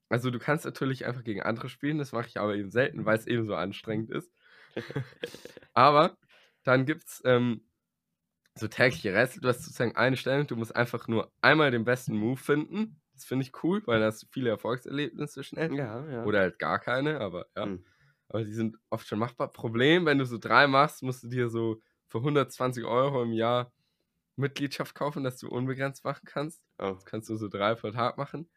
Also 0.10 0.32
du 0.32 0.40
kannst 0.40 0.66
natürlich 0.66 1.06
einfach 1.06 1.24
gegen 1.24 1.42
andere 1.44 1.70
spielen, 1.70 1.98
das 2.00 2.12
mache 2.12 2.28
ich 2.28 2.38
aber 2.40 2.56
eben 2.56 2.72
selten, 2.72 3.06
weil 3.06 3.18
es 3.18 3.28
eben 3.28 3.46
so 3.46 3.54
anstrengend 3.56 4.10
ist. 4.10 4.32
aber 5.74 6.18
dann 6.64 6.86
gibt 6.86 7.08
es 7.08 7.22
ähm, 7.26 7.62
so 8.56 8.68
tägliche 8.68 9.14
Rätsel. 9.14 9.42
Du 9.42 9.48
hast 9.48 9.64
sozusagen 9.64 9.96
eine 9.96 10.18
Stellung, 10.18 10.48
du 10.48 10.56
musst 10.56 10.76
einfach 10.76 11.08
nur 11.08 11.32
einmal 11.42 11.72
den 11.72 11.86
besten 11.86 12.16
Move 12.16 12.38
finden. 12.38 13.02
Das 13.14 13.26
finde 13.26 13.46
ich 13.46 13.64
cool, 13.64 13.82
weil 13.86 14.00
da 14.00 14.08
hast 14.08 14.24
du 14.24 14.28
viele 14.32 14.50
Erfolgserlebnisse 14.50 15.44
schnell. 15.44 15.74
Ja, 15.76 16.06
ja. 16.10 16.24
Oder 16.26 16.40
halt 16.40 16.60
gar 16.60 16.80
keine, 16.80 17.20
aber 17.20 17.48
ja. 17.56 17.66
Hm. 17.66 17.86
Aber 18.30 18.46
die 18.46 18.54
sind 18.54 18.78
oft 18.90 19.08
schon 19.08 19.20
machbar. 19.20 19.52
Problem, 19.52 20.06
wenn 20.06 20.18
du 20.18 20.26
so 20.26 20.38
drei 20.38 20.66
machst, 20.66 21.04
musst 21.04 21.24
du 21.24 21.28
dir 21.28 21.50
so 21.50 21.82
für 22.08 22.20
120 22.20 22.86
Euro 22.86 23.24
im 23.24 23.34
Jahr 23.34 23.74
Mitgliedschaft 24.38 24.96
kaufen, 24.96 25.24
dass 25.24 25.38
du 25.38 25.50
unbegrenzt 25.50 26.04
machen 26.06 26.26
kannst. 26.26 26.62
Oh. 26.78 26.92
Das 26.94 27.06
kannst 27.06 27.30
du 27.30 27.36
so 27.36 27.50
drei 27.50 27.76
pro 27.76 27.92
Tag 27.92 28.18
machen. 28.18 28.50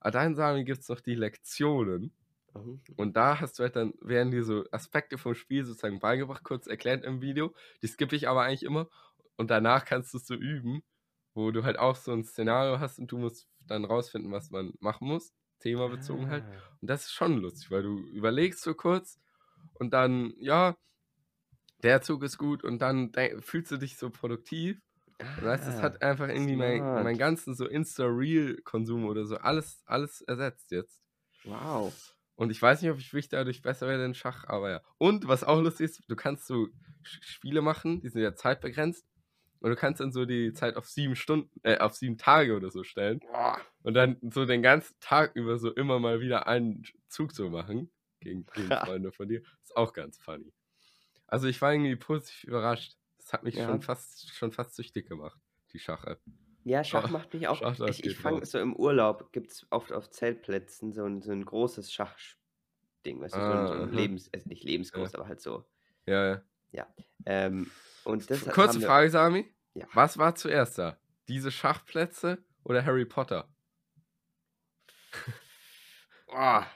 Aber 0.00 0.10
dann 0.10 0.34
sagen 0.34 0.64
gibt 0.64 0.82
es 0.82 0.88
noch 0.88 1.00
die 1.00 1.14
Lektionen. 1.14 2.12
Mhm. 2.54 2.80
Und 2.96 3.16
da 3.16 3.40
hast 3.40 3.58
du 3.58 3.62
halt 3.64 3.76
dann, 3.76 3.94
werden 4.00 4.30
dir 4.30 4.44
so 4.44 4.64
Aspekte 4.70 5.18
vom 5.18 5.34
Spiel 5.34 5.64
sozusagen 5.64 5.98
beigebracht, 6.00 6.44
kurz 6.44 6.66
erklärt 6.66 7.04
im 7.04 7.22
Video. 7.22 7.54
Die 7.82 7.86
skippe 7.88 8.16
ich 8.16 8.28
aber 8.28 8.42
eigentlich 8.42 8.64
immer. 8.64 8.88
Und 9.36 9.50
danach 9.50 9.84
kannst 9.84 10.12
du 10.14 10.18
es 10.18 10.26
so 10.26 10.34
üben, 10.34 10.82
wo 11.34 11.50
du 11.50 11.64
halt 11.64 11.78
auch 11.78 11.96
so 11.96 12.12
ein 12.12 12.24
Szenario 12.24 12.80
hast 12.80 12.98
und 12.98 13.10
du 13.10 13.18
musst 13.18 13.48
dann 13.66 13.84
rausfinden, 13.84 14.30
was 14.32 14.50
man 14.50 14.74
machen 14.80 15.08
muss. 15.08 15.32
Themabezogen 15.60 16.28
halt. 16.28 16.46
Ah. 16.46 16.78
Und 16.80 16.88
das 16.90 17.04
ist 17.06 17.12
schon 17.12 17.38
lustig, 17.38 17.70
weil 17.70 17.82
du 17.82 17.98
überlegst 17.98 18.62
so 18.62 18.74
kurz 18.74 19.18
und 19.74 19.92
dann, 19.92 20.34
ja, 20.38 20.76
der 21.82 22.00
Zug 22.02 22.22
ist 22.22 22.38
gut 22.38 22.64
und 22.64 22.78
dann 22.80 23.12
fühlst 23.40 23.70
du 23.72 23.76
dich 23.76 23.96
so 23.96 24.10
produktiv. 24.10 24.80
Und 25.36 25.44
weißt, 25.46 25.66
das 25.66 25.80
Ah, 25.80 25.82
hat 25.82 26.02
einfach 26.02 26.28
irgendwie 26.28 26.56
mein, 26.56 26.88
meinen 26.92 27.18
ganzen 27.18 27.54
so 27.54 27.66
Insta-Reel-Konsum 27.66 29.06
oder 29.06 29.26
so 29.26 29.36
alles, 29.38 29.82
alles 29.86 30.20
ersetzt 30.22 30.70
jetzt. 30.72 31.02
Wow. 31.44 31.94
Und 32.34 32.50
ich 32.50 32.60
weiß 32.60 32.82
nicht, 32.82 32.90
ob 32.90 32.98
ich 32.98 33.12
wirklich 33.12 33.28
dadurch 33.28 33.62
besser 33.62 33.86
werde 33.86 34.04
in 34.04 34.14
Schach, 34.14 34.44
aber 34.48 34.70
ja. 34.70 34.80
Und 34.98 35.28
was 35.28 35.44
auch 35.44 35.60
lustig 35.60 35.84
ist, 35.90 36.02
du 36.08 36.16
kannst 36.16 36.46
so 36.46 36.68
Spiele 37.02 37.62
machen, 37.62 38.00
die 38.00 38.08
sind 38.08 38.22
ja 38.22 38.34
zeitbegrenzt. 38.34 39.06
Und 39.60 39.70
du 39.70 39.76
kannst 39.76 40.00
dann 40.00 40.10
so 40.12 40.24
die 40.24 40.52
Zeit 40.52 40.74
auf 40.76 40.88
sieben 40.88 41.14
Stunden, 41.14 41.48
äh, 41.62 41.78
auf 41.78 41.94
sieben 41.94 42.18
Tage 42.18 42.56
oder 42.56 42.70
so 42.70 42.82
stellen. 42.82 43.20
Und 43.82 43.94
dann 43.94 44.16
so 44.32 44.44
den 44.44 44.60
ganzen 44.62 44.96
Tag 44.98 45.36
über 45.36 45.56
so 45.58 45.70
immer 45.72 46.00
mal 46.00 46.20
wieder 46.20 46.48
einen 46.48 46.82
Zug 47.08 47.32
zu 47.32 47.48
machen 47.48 47.92
gegen, 48.18 48.44
gegen 48.54 48.68
Freunde 48.86 49.12
von 49.12 49.28
dir. 49.28 49.42
Ist 49.62 49.76
auch 49.76 49.92
ganz 49.92 50.18
funny. 50.18 50.52
Also 51.28 51.46
ich 51.46 51.62
war 51.62 51.72
irgendwie 51.72 51.94
positiv 51.94 52.44
überrascht. 52.44 52.96
Das 53.18 53.32
hat 53.32 53.44
mich 53.44 53.54
Ja. 53.54 53.66
schon 53.66 53.82
fast 53.82 54.34
schon 54.34 54.50
fast 54.50 54.74
süchtig 54.74 55.08
gemacht, 55.08 55.40
die 55.72 55.78
Schach-App. 55.78 56.20
Ja, 56.64 56.84
Schach 56.84 57.10
macht 57.10 57.34
mich 57.34 57.48
auch. 57.48 57.56
Schach, 57.58 57.78
ich 57.88 58.04
ich 58.04 58.16
fange 58.16 58.44
so 58.46 58.58
im 58.58 58.74
Urlaub, 58.76 59.32
gibt 59.32 59.50
es 59.52 59.66
oft 59.70 59.92
auf 59.92 60.10
Zeltplätzen 60.10 60.92
so 60.92 61.04
ein, 61.04 61.22
so 61.22 61.32
ein 61.32 61.44
großes 61.44 61.92
Schachding, 61.92 63.20
weißt 63.20 63.34
du, 63.34 63.40
so 63.40 63.52
ein, 63.52 63.66
so 63.66 63.74
Ah, 63.74 63.82
ein. 63.84 63.92
Lebens, 63.92 64.30
also 64.32 64.48
nicht 64.48 64.64
lebensgroß, 64.64 65.14
aber 65.14 65.26
halt 65.28 65.40
so. 65.40 65.64
Ja, 66.06 66.42
ja. 66.72 66.86
Ähm, 67.26 67.70
und 68.04 68.30
das 68.30 68.44
Kurze 68.48 68.80
wir- 68.80 68.86
Frage, 68.86 69.10
Sami. 69.10 69.52
Ja. 69.74 69.86
Was 69.94 70.18
war 70.18 70.34
zuerst 70.34 70.78
da? 70.78 70.98
Diese 71.28 71.50
Schachplätze 71.50 72.38
oder 72.64 72.84
Harry 72.84 73.04
Potter? 73.06 73.48
Boah. 76.26 76.66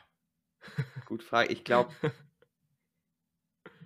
Gut 1.07 1.23
Frage. 1.23 1.53
Ich 1.53 1.65
glaube, 1.65 1.93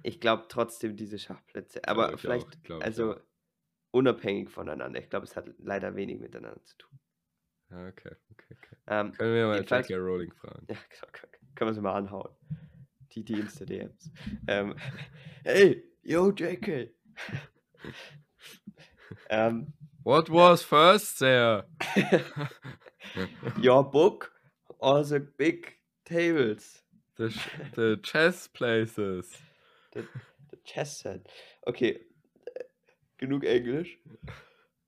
ich 0.03 0.21
glaube 0.21 0.47
trotzdem 0.49 0.97
diese 0.97 1.19
Schachplätze. 1.19 1.87
Aber 1.87 2.15
ich 2.15 2.21
vielleicht, 2.21 2.47
auch, 2.71 2.81
also 2.81 3.15
auch. 3.15 3.21
Unabhängig 3.93 4.51
voneinander. 4.51 5.01
Ich 5.01 5.11
glaube, 5.11 5.27
es 5.27 5.37
hat 5.37 5.47
leider 5.59 5.95
wenig 5.97 6.21
miteinander 6.21 6.63
zu 6.65 6.77
tun. 6.79 6.99
Ja, 7.71 7.87
okay, 7.89 8.17
okay, 8.33 8.57
okay. 8.59 8.77
Ähm, 8.89 9.13
Können 9.13 9.35
wir 9.35 9.47
mal 9.47 9.63
J.K. 9.63 9.95
Rowling 9.97 10.33
fragen. 10.33 10.67
Ja, 10.69 10.77
genau, 10.89 11.13
können- 11.13 11.33
können 11.55 11.71
wir 11.71 11.75
sie 11.75 11.81
mal 11.81 11.95
anhauen. 11.95 12.31
Die, 13.13 13.25
die 13.25 13.35
Insta-DMs. 13.41 14.11
ähm, 14.49 14.75
hey, 15.45 15.85
yo, 16.03 16.31
JK. 16.31 16.93
ähm, 19.31 19.73
What 20.03 20.31
was 20.31 20.63
first 20.63 21.19
there? 21.19 21.67
your 23.63 23.85
book 23.85 24.33
or 24.79 25.05
the 25.05 25.21
big 25.21 25.77
tables? 26.05 26.83
The, 27.17 27.29
the 27.75 27.99
chess 28.03 28.49
places. 28.49 29.37
The 29.93 30.05
chess 30.65 31.01
set. 31.01 31.29
Okay, 31.67 32.01
genug 33.21 33.45
Englisch. 33.45 33.99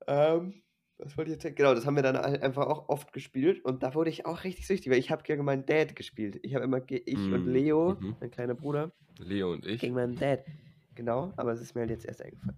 Ähm, 0.07 0.63
was 0.99 1.17
wollte 1.17 1.31
ich 1.31 1.35
jetzt 1.37 1.43
sagen? 1.45 1.55
Genau, 1.55 1.75
das 1.75 1.87
haben 1.87 1.97
wir 1.97 2.03
dann 2.03 2.17
ein- 2.17 2.43
einfach 2.43 2.67
auch 2.67 2.89
oft 2.89 3.13
gespielt 3.13 3.65
und 3.65 3.83
da 3.83 3.95
wurde 3.95 4.11
ich 4.11 4.27
auch 4.27 4.43
richtig 4.45 4.67
süchtig, 4.67 4.91
weil 4.91 4.99
ich 4.99 5.11
habe 5.11 5.23
gegen 5.23 5.45
meinen 5.45 5.67
Dad 5.67 5.95
gespielt. 5.97 6.39
Ich 6.43 6.55
habe 6.55 6.65
immer, 6.65 6.81
ich 6.89 7.17
und 7.33 7.47
Mm, 7.47 7.49
Leo, 7.53 7.97
mhm. 8.01 8.17
mein 8.21 8.31
kleiner 8.31 8.55
Bruder, 8.55 8.93
Leo 9.19 9.53
und 9.53 9.65
ich. 9.67 9.81
Gegen 9.81 9.95
meinen 9.95 10.17
Dad. 10.17 10.45
Genau, 10.95 11.33
aber 11.37 11.53
es 11.53 11.61
ist 11.61 11.75
mir 11.75 11.83
halt 11.83 11.91
jetzt 11.91 12.05
erst 12.05 12.23
eingefallen. 12.23 12.57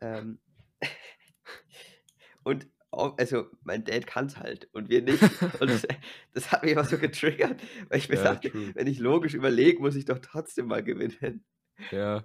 Ähm, 0.00 0.38
und 2.44 2.68
also 2.92 3.46
mein 3.62 3.84
Dad 3.84 4.06
kann 4.06 4.26
es 4.26 4.36
halt 4.36 4.68
und 4.72 4.88
wir 4.88 5.00
nicht. 5.02 5.22
Und 5.60 5.70
das, 5.70 5.86
das 6.34 6.50
hat 6.50 6.64
mich 6.64 6.72
immer 6.72 6.82
so 6.84 6.98
getriggert, 6.98 7.60
weil 7.88 7.98
ich 7.98 8.08
mir 8.08 8.16
Ja, 8.16 8.24
dachte, 8.24 8.50
true. 8.50 8.74
wenn 8.74 8.88
ich 8.88 8.98
logisch 8.98 9.34
überlege, 9.34 9.78
muss 9.80 9.94
ich 9.94 10.06
doch 10.06 10.18
trotzdem 10.18 10.66
mal 10.66 10.82
gewinnen. 10.82 11.44
Ja. 11.92 12.24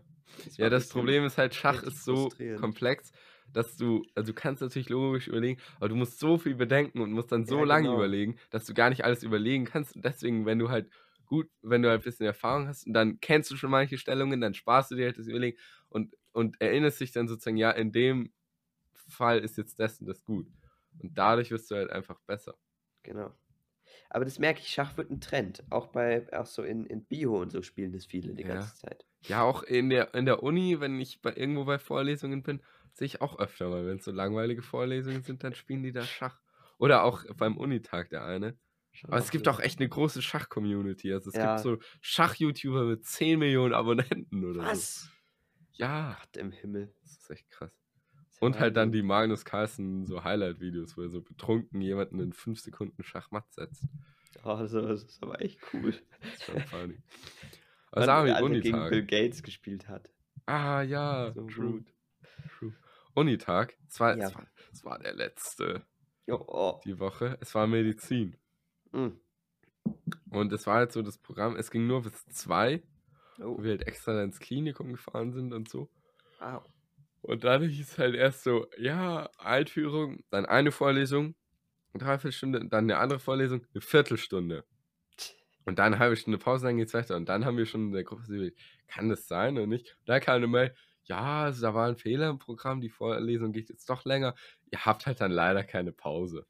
Ja, 0.58 0.70
das 0.70 0.88
Problem 0.88 1.26
ist 1.26 1.38
halt, 1.38 1.56
Schach 1.56 1.84
ist 1.84 2.04
so 2.04 2.38
komplex, 2.54 3.12
dass 3.54 3.76
du, 3.78 4.10
also 4.16 4.32
du 4.32 4.36
kannst 4.36 4.62
natürlich 4.62 4.90
logisch 4.90 5.28
überlegen, 5.28 5.62
aber 5.78 5.90
du 5.90 5.96
musst 5.96 6.20
so 6.20 6.38
viel 6.38 6.56
bedenken 6.56 7.02
und 7.02 7.12
musst 7.12 7.32
dann 7.32 7.46
so 7.46 7.64
Ja, 7.64 7.66
lange 7.66 7.90
genau. 7.90 7.90
überlegen, 7.90 8.38
dass 8.50 8.66
du 8.66 8.74
gar 8.74 8.90
nicht 8.90 9.04
alles 9.06 9.24
überlegen 9.24 9.66
kannst. 9.66 9.96
Und 9.96 10.04
deswegen, 10.06 10.46
wenn 10.46 10.60
du 10.60 10.70
halt 10.70 10.90
gut, 11.26 11.50
wenn 11.62 11.82
du 11.82 11.90
halt 11.90 12.02
ein 12.02 12.04
bisschen 12.04 12.26
Erfahrung 12.26 12.68
hast 12.68 12.86
und 12.88 12.94
dann 12.94 13.20
kennst 13.20 13.50
du 13.52 13.58
schon 13.58 13.72
manche 13.72 13.98
Stellungen, 13.98 14.42
dann 14.42 14.54
sparst 14.54 14.92
du 14.92 14.96
dir 14.96 15.06
halt 15.06 15.18
das 15.18 15.28
Überlegen 15.28 15.58
und, 15.90 16.16
und 16.34 16.60
erinnerst 16.62 17.00
dich 17.00 17.12
dann 17.12 17.28
sozusagen, 17.28 17.58
ja, 17.58 17.72
in 17.72 17.92
dem 17.92 18.34
Fall 18.94 19.40
ist 19.40 19.58
jetzt 19.58 19.80
das 19.80 20.00
und 20.02 20.08
das 20.08 20.24
gut. 20.24 20.48
Und 21.00 21.18
dadurch 21.18 21.52
wirst 21.52 21.72
du 21.72 21.76
halt 21.76 21.92
einfach 21.92 22.20
besser. 22.28 22.58
Genau. 23.04 23.34
Aber 24.10 24.26
das 24.26 24.40
merke 24.40 24.62
ich, 24.62 24.70
Schach 24.70 24.98
wird 24.98 25.12
ein 25.12 25.22
Trend. 25.22 25.64
Auch 25.72 25.88
bei, 25.88 26.32
auch 26.34 26.46
so 26.48 26.64
in, 26.64 26.86
in 26.86 27.06
Bio 27.06 27.42
und 27.42 27.52
so 27.52 27.62
spielen 27.64 27.94
das 27.94 28.06
viele 28.08 28.36
die 28.36 28.44
Ja. 28.44 28.46
ganze 28.46 28.76
Zeit. 28.76 29.06
Ja, 29.28 29.44
auch 29.44 29.64
in 29.64 29.90
der, 29.90 30.14
in 30.14 30.26
der 30.26 30.44
Uni, 30.44 30.80
wenn 30.80 31.00
ich 31.00 31.22
bei, 31.22 31.34
irgendwo 31.36 31.66
bei 31.66 31.80
Vorlesungen 31.80 32.44
bin, 32.44 32.62
sehe 32.94 33.06
ich 33.08 33.22
auch 33.22 33.40
öfter 33.40 33.70
mal, 33.70 33.86
wenn 33.86 33.98
es 33.98 34.06
so 34.06 34.12
langweilige 34.12 34.62
Vorlesungen 34.62 35.24
sind, 35.24 35.44
dann 35.44 35.54
spielen 35.54 35.84
die 35.84 35.92
da 35.92 36.02
Schach. 36.04 36.40
Oder 36.78 37.04
auch 37.04 37.24
beim 37.38 37.58
Unitag 37.58 38.10
der 38.10 38.24
eine. 38.26 38.58
Schon 38.92 39.10
Aber 39.10 39.20
es 39.20 39.32
gibt 39.32 39.48
auch 39.48 39.60
echt 39.60 39.80
eine 39.80 39.90
große 39.90 40.22
Schach-Community. 40.22 41.12
Also 41.14 41.30
es 41.30 41.36
Ja. 41.36 41.56
gibt 41.56 41.60
so 41.64 41.78
Schach-YouTuber 42.02 42.86
mit 42.86 43.06
10 43.06 43.40
Millionen 43.40 43.74
Abonnenten 43.74 44.46
oder 44.46 44.62
so. 44.62 44.68
Was? 44.68 45.10
Ja, 45.74 46.18
Gott 46.20 46.38
im 46.38 46.52
Himmel. 46.52 46.94
das 47.02 47.12
ist 47.18 47.30
echt 47.30 47.50
krass. 47.50 47.72
Ist 48.30 48.42
Und 48.42 48.60
halt 48.60 48.78
dann 48.78 48.92
die 48.92 49.02
Magnus 49.02 49.44
Carlsen 49.46 50.06
so 50.06 50.24
Highlight-Videos, 50.24 50.98
wo 50.98 51.02
er 51.02 51.10
so 51.10 51.22
betrunken 51.22 51.82
jemanden 51.82 52.20
in 52.20 52.32
5 52.34 52.60
Sekunden 52.60 53.04
Schachmatt 53.04 53.52
setzt. 53.54 53.84
Oh, 54.44 54.58
das 54.58 54.72
das 54.72 55.04
ist 55.04 55.24
aber 55.24 55.42
echt 55.42 55.60
cool. 55.74 55.94
Das 56.22 56.34
ist 56.34 56.44
schon 56.44 56.62
funny. 56.62 56.98
Sagen 58.04 58.28
wir 58.28 58.34
der 58.34 58.44
Alte 58.44 58.60
gegen. 58.60 58.90
Bill 58.90 59.06
Gates 59.06 59.42
gespielt 59.44 59.88
hat. 59.88 60.10
Ah 60.46 60.82
ja, 60.82 61.32
So 61.34 61.48
true, 61.48 61.84
true. 62.60 62.74
Unitag, 63.14 63.78
es 63.88 64.00
war, 64.00 64.18
Ja. 64.18 64.28
es, 64.28 64.36
war, 64.36 64.48
es 64.74 64.86
war 64.86 65.00
der 65.00 65.14
letzte 65.16 65.86
Jo, 66.28 66.44
oh. 66.48 66.82
die 66.84 67.00
Woche. 67.00 67.38
Es 67.40 67.54
war 67.56 67.68
Medizin. 67.68 68.36
Mm. 68.92 69.10
Und 70.32 70.52
es 70.52 70.66
war 70.68 70.76
halt 70.76 70.92
so 70.92 71.02
das 71.02 71.18
Programm, 71.20 71.56
es 71.56 71.70
ging 71.72 71.88
nur 71.88 72.02
bis 72.04 72.26
zwei, 72.28 72.84
Oh. 73.40 73.58
wo 73.58 73.64
wir 73.64 73.72
halt 73.72 73.88
extra 73.88 74.24
ins 74.24 74.40
Klinikum 74.40 74.92
gefahren 74.94 75.34
sind 75.34 75.54
und 75.54 75.70
so. 75.70 75.90
Wow. 76.40 76.64
Und 77.22 77.44
dann 77.44 77.64
hieß 77.64 77.92
es 77.92 77.98
halt 77.98 78.16
erst 78.16 78.44
so, 78.44 78.68
ja, 78.78 79.30
Einführung, 79.38 80.24
dann 80.30 80.46
eine 80.46 80.72
Vorlesung, 80.72 81.36
eine 81.94 82.04
Dreiviertelstunde, 82.04 82.60
und 82.60 82.72
dann 82.74 82.86
eine 82.86 82.98
andere 82.98 83.20
Vorlesung, 83.20 83.66
eine 83.74 83.82
Viertelstunde. 83.82 84.64
Und 85.66 85.80
dann 85.80 85.94
eine 85.94 86.00
halbe 86.00 86.16
Stunde 86.16 86.38
Pause, 86.38 86.68
dann 86.68 86.78
geht's 86.78 86.94
weiter. 86.94 87.16
Und 87.16 87.28
dann 87.28 87.44
haben 87.44 87.58
wir 87.58 87.66
schon 87.66 87.88
in 87.88 87.92
der 87.92 88.04
Gruppe 88.04 88.24
überlegt, 88.28 88.60
kann 88.88 89.10
das 89.10 89.28
sein 89.28 89.58
oder 89.58 89.68
nicht? 89.68 89.98
Und 90.00 90.10
dann 90.10 90.22
kam 90.22 90.36
eine 90.36 90.48
Mail, 90.48 90.76
ja, 91.06 91.44
also 91.44 91.62
da 91.62 91.74
war 91.74 91.88
ein 91.88 91.98
Fehler 91.98 92.30
im 92.30 92.40
Programm, 92.40 92.82
die 92.82 92.90
Vorlesung 92.90 93.52
geht 93.52 93.70
jetzt 93.70 93.90
doch 93.90 94.06
länger. 94.06 94.36
Ihr 94.72 94.86
habt 94.86 95.06
halt 95.06 95.22
dann 95.22 95.32
leider 95.32 95.64
keine 95.64 95.92
Pause. 95.92 96.46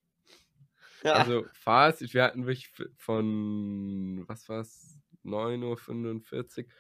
Ja. 1.04 1.14
Also 1.14 1.46
Fazit, 1.54 2.14
wir 2.14 2.24
hatten 2.24 2.46
wirklich 2.46 2.72
von, 2.98 4.24
was 4.28 4.50
war's, 4.50 4.98
9.45 5.24 6.66
Uhr. 6.66 6.72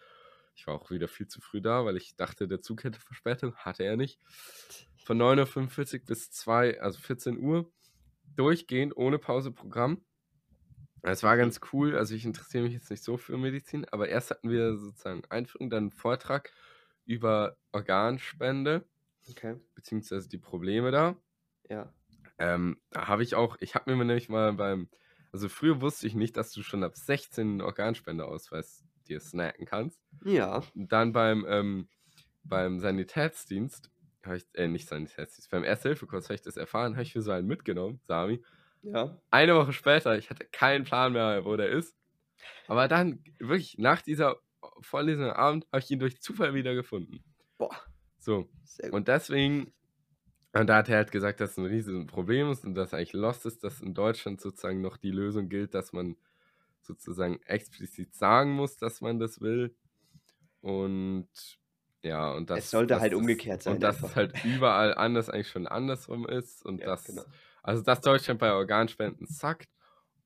Ich 0.55 0.67
war 0.67 0.75
auch 0.75 0.89
wieder 0.89 1.07
viel 1.07 1.27
zu 1.27 1.41
früh 1.41 1.61
da, 1.61 1.83
weil 1.85 1.97
ich 1.97 2.15
dachte, 2.15 2.47
der 2.47 2.61
Zug 2.61 2.83
hätte 2.83 2.99
Verspätung. 2.99 3.55
Hatte 3.55 3.83
er 3.83 3.97
nicht. 3.97 4.19
Von 5.03 5.21
9.45 5.21 5.99
Uhr 6.01 6.05
bis 6.05 6.31
2, 6.31 6.81
also 6.81 6.99
14 6.99 7.37
Uhr, 7.37 7.71
durchgehend, 8.35 8.95
ohne 8.95 9.19
Pause 9.19 9.51
Programm. 9.51 10.01
Es 11.07 11.23
war 11.23 11.37
ganz 11.37 11.59
cool, 11.71 11.95
also 11.95 12.15
ich 12.15 12.25
interessiere 12.25 12.63
mich 12.63 12.73
jetzt 12.73 12.89
nicht 12.89 13.03
so 13.03 13.17
für 13.17 13.37
Medizin, 13.37 13.85
aber 13.85 14.09
erst 14.09 14.31
hatten 14.31 14.49
wir 14.49 14.75
sozusagen 14.77 15.23
Einführung, 15.29 15.69
dann 15.69 15.83
einen 15.85 15.91
Vortrag 15.91 16.51
über 17.05 17.57
Organspende, 17.71 18.89
Okay. 19.29 19.55
beziehungsweise 19.75 20.29
die 20.29 20.39
Probleme 20.39 20.91
da. 20.91 21.17
Ja. 21.69 21.93
Ähm, 22.37 22.81
da 22.91 23.07
habe 23.07 23.23
ich 23.23 23.35
auch, 23.35 23.57
ich 23.59 23.75
habe 23.75 23.95
mir 23.95 24.03
nämlich 24.05 24.29
mal 24.29 24.53
beim, 24.53 24.89
also 25.31 25.49
früher 25.49 25.81
wusste 25.81 26.07
ich 26.07 26.15
nicht, 26.15 26.37
dass 26.37 26.51
du 26.51 26.63
schon 26.63 26.83
ab 26.83 26.95
16 26.97 27.47
einen 27.49 27.61
Organspendeausweis 27.61 28.85
dir 29.07 29.19
snacken 29.19 29.65
kannst. 29.65 30.01
Ja. 30.25 30.61
Und 30.75 30.91
dann 30.91 31.13
beim, 31.13 31.45
ähm, 31.47 31.89
beim 32.43 32.79
Sanitätsdienst, 32.79 33.91
ich, 34.35 34.45
äh, 34.53 34.67
nicht 34.67 34.87
Sanitätsdienst, 34.87 35.51
beim 35.51 35.63
Erste-Hilfe-Kurs 35.63 36.25
habe 36.25 36.35
ich 36.35 36.41
das 36.41 36.57
erfahren, 36.57 36.93
habe 36.95 37.03
ich 37.03 37.15
mir 37.15 37.21
so 37.21 37.31
einen 37.31 37.47
mitgenommen, 37.47 38.01
Sami. 38.07 38.43
Ja. 38.93 39.19
Eine 39.31 39.55
Woche 39.55 39.73
später, 39.73 40.17
ich 40.17 40.29
hatte 40.29 40.45
keinen 40.45 40.83
Plan 40.83 41.13
mehr, 41.13 41.43
wo 41.45 41.55
der 41.55 41.69
ist. 41.69 41.95
Aber 42.67 42.87
dann, 42.87 43.23
wirklich, 43.39 43.77
nach 43.77 44.01
dieser 44.01 44.37
Vorlesung 44.81 45.25
am 45.25 45.31
Abend, 45.35 45.65
habe 45.71 45.79
ich 45.79 45.89
ihn 45.91 45.99
durch 45.99 46.21
Zufall 46.21 46.53
wieder 46.53 46.73
gefunden. 46.75 47.23
Boah. 47.57 47.75
So, 48.19 48.49
und 48.91 49.07
deswegen, 49.07 49.73
und 50.53 50.67
da 50.67 50.77
hat 50.77 50.89
er 50.89 50.97
halt 50.97 51.11
gesagt, 51.11 51.39
dass 51.39 51.51
es 51.51 51.57
ein 51.57 51.65
riesiges 51.65 52.05
Problem 52.07 52.49
ist 52.49 52.63
und 52.65 52.73
dass 52.75 52.93
eigentlich 52.93 53.13
lost 53.13 53.45
ist, 53.45 53.63
dass 53.63 53.81
in 53.81 53.93
Deutschland 53.93 54.41
sozusagen 54.41 54.81
noch 54.81 54.97
die 54.97 55.11
Lösung 55.11 55.49
gilt, 55.49 55.73
dass 55.73 55.93
man 55.93 56.15
sozusagen 56.81 57.39
explizit 57.43 58.15
sagen 58.15 58.51
muss, 58.53 58.77
dass 58.77 59.01
man 59.01 59.19
das 59.19 59.41
will. 59.41 59.75
Und 60.61 61.27
ja, 62.03 62.31
und 62.33 62.49
das. 62.49 62.59
Es 62.59 62.71
sollte 62.71 62.93
dass 62.93 63.01
halt 63.01 63.13
das- 63.13 63.19
umgekehrt 63.19 63.63
sein 63.63 63.75
Und 63.75 63.79
dass 63.83 64.01
es 64.01 64.15
halt 64.15 64.43
überall 64.45 64.93
anders 64.95 65.29
eigentlich 65.29 65.49
schon 65.49 65.67
andersrum 65.67 66.27
ist 66.27 66.63
und 66.65 66.79
Ja, 66.81 66.87
das. 66.87 67.05
genau. 67.05 67.23
Also, 67.65 67.81
dass 67.81 67.99
Deutschland 67.99 68.39
bei 68.39 68.53
Organspenden 68.53 69.25
zackt. 69.25 69.69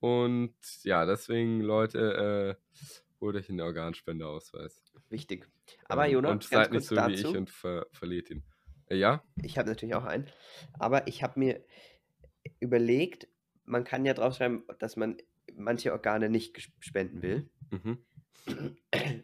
Und 0.01 0.53
ja, 0.83 1.05
deswegen, 1.05 1.61
Leute, 1.61 2.57
äh, 2.59 2.79
holt 3.21 3.37
euch 3.37 3.49
einen 3.49 3.61
Organspendeausweis. 3.61 4.83
Wichtig. 5.09 5.47
Aber 5.85 6.05
Ähm, 6.05 6.13
Jonas, 6.15 6.31
und 6.31 6.43
seid 6.43 6.71
nicht 6.73 6.85
so 6.85 6.95
wie 6.95 6.99
dazu. 6.99 7.29
ich 7.29 7.37
und 7.37 7.49
ver 7.49 7.87
verliert 7.93 8.29
ihn. 8.29 8.43
Äh, 8.87 8.97
ja? 8.97 9.23
Ich 9.41 9.57
habe 9.57 9.69
natürlich 9.69 9.95
auch 9.95 10.03
einen. 10.03 10.27
Aber 10.79 11.07
ich 11.07 11.23
habe 11.23 11.39
mir 11.39 11.63
überlegt, 12.59 13.29
man 13.63 13.85
kann 13.85 14.03
ja 14.05 14.13
draufschreiben, 14.13 14.63
dass 14.79 14.97
man 14.97 15.17
manche 15.55 15.93
Organe 15.93 16.29
nicht 16.29 16.69
spenden 16.79 17.21
will. 17.21 17.49
Mhm. 17.71 18.03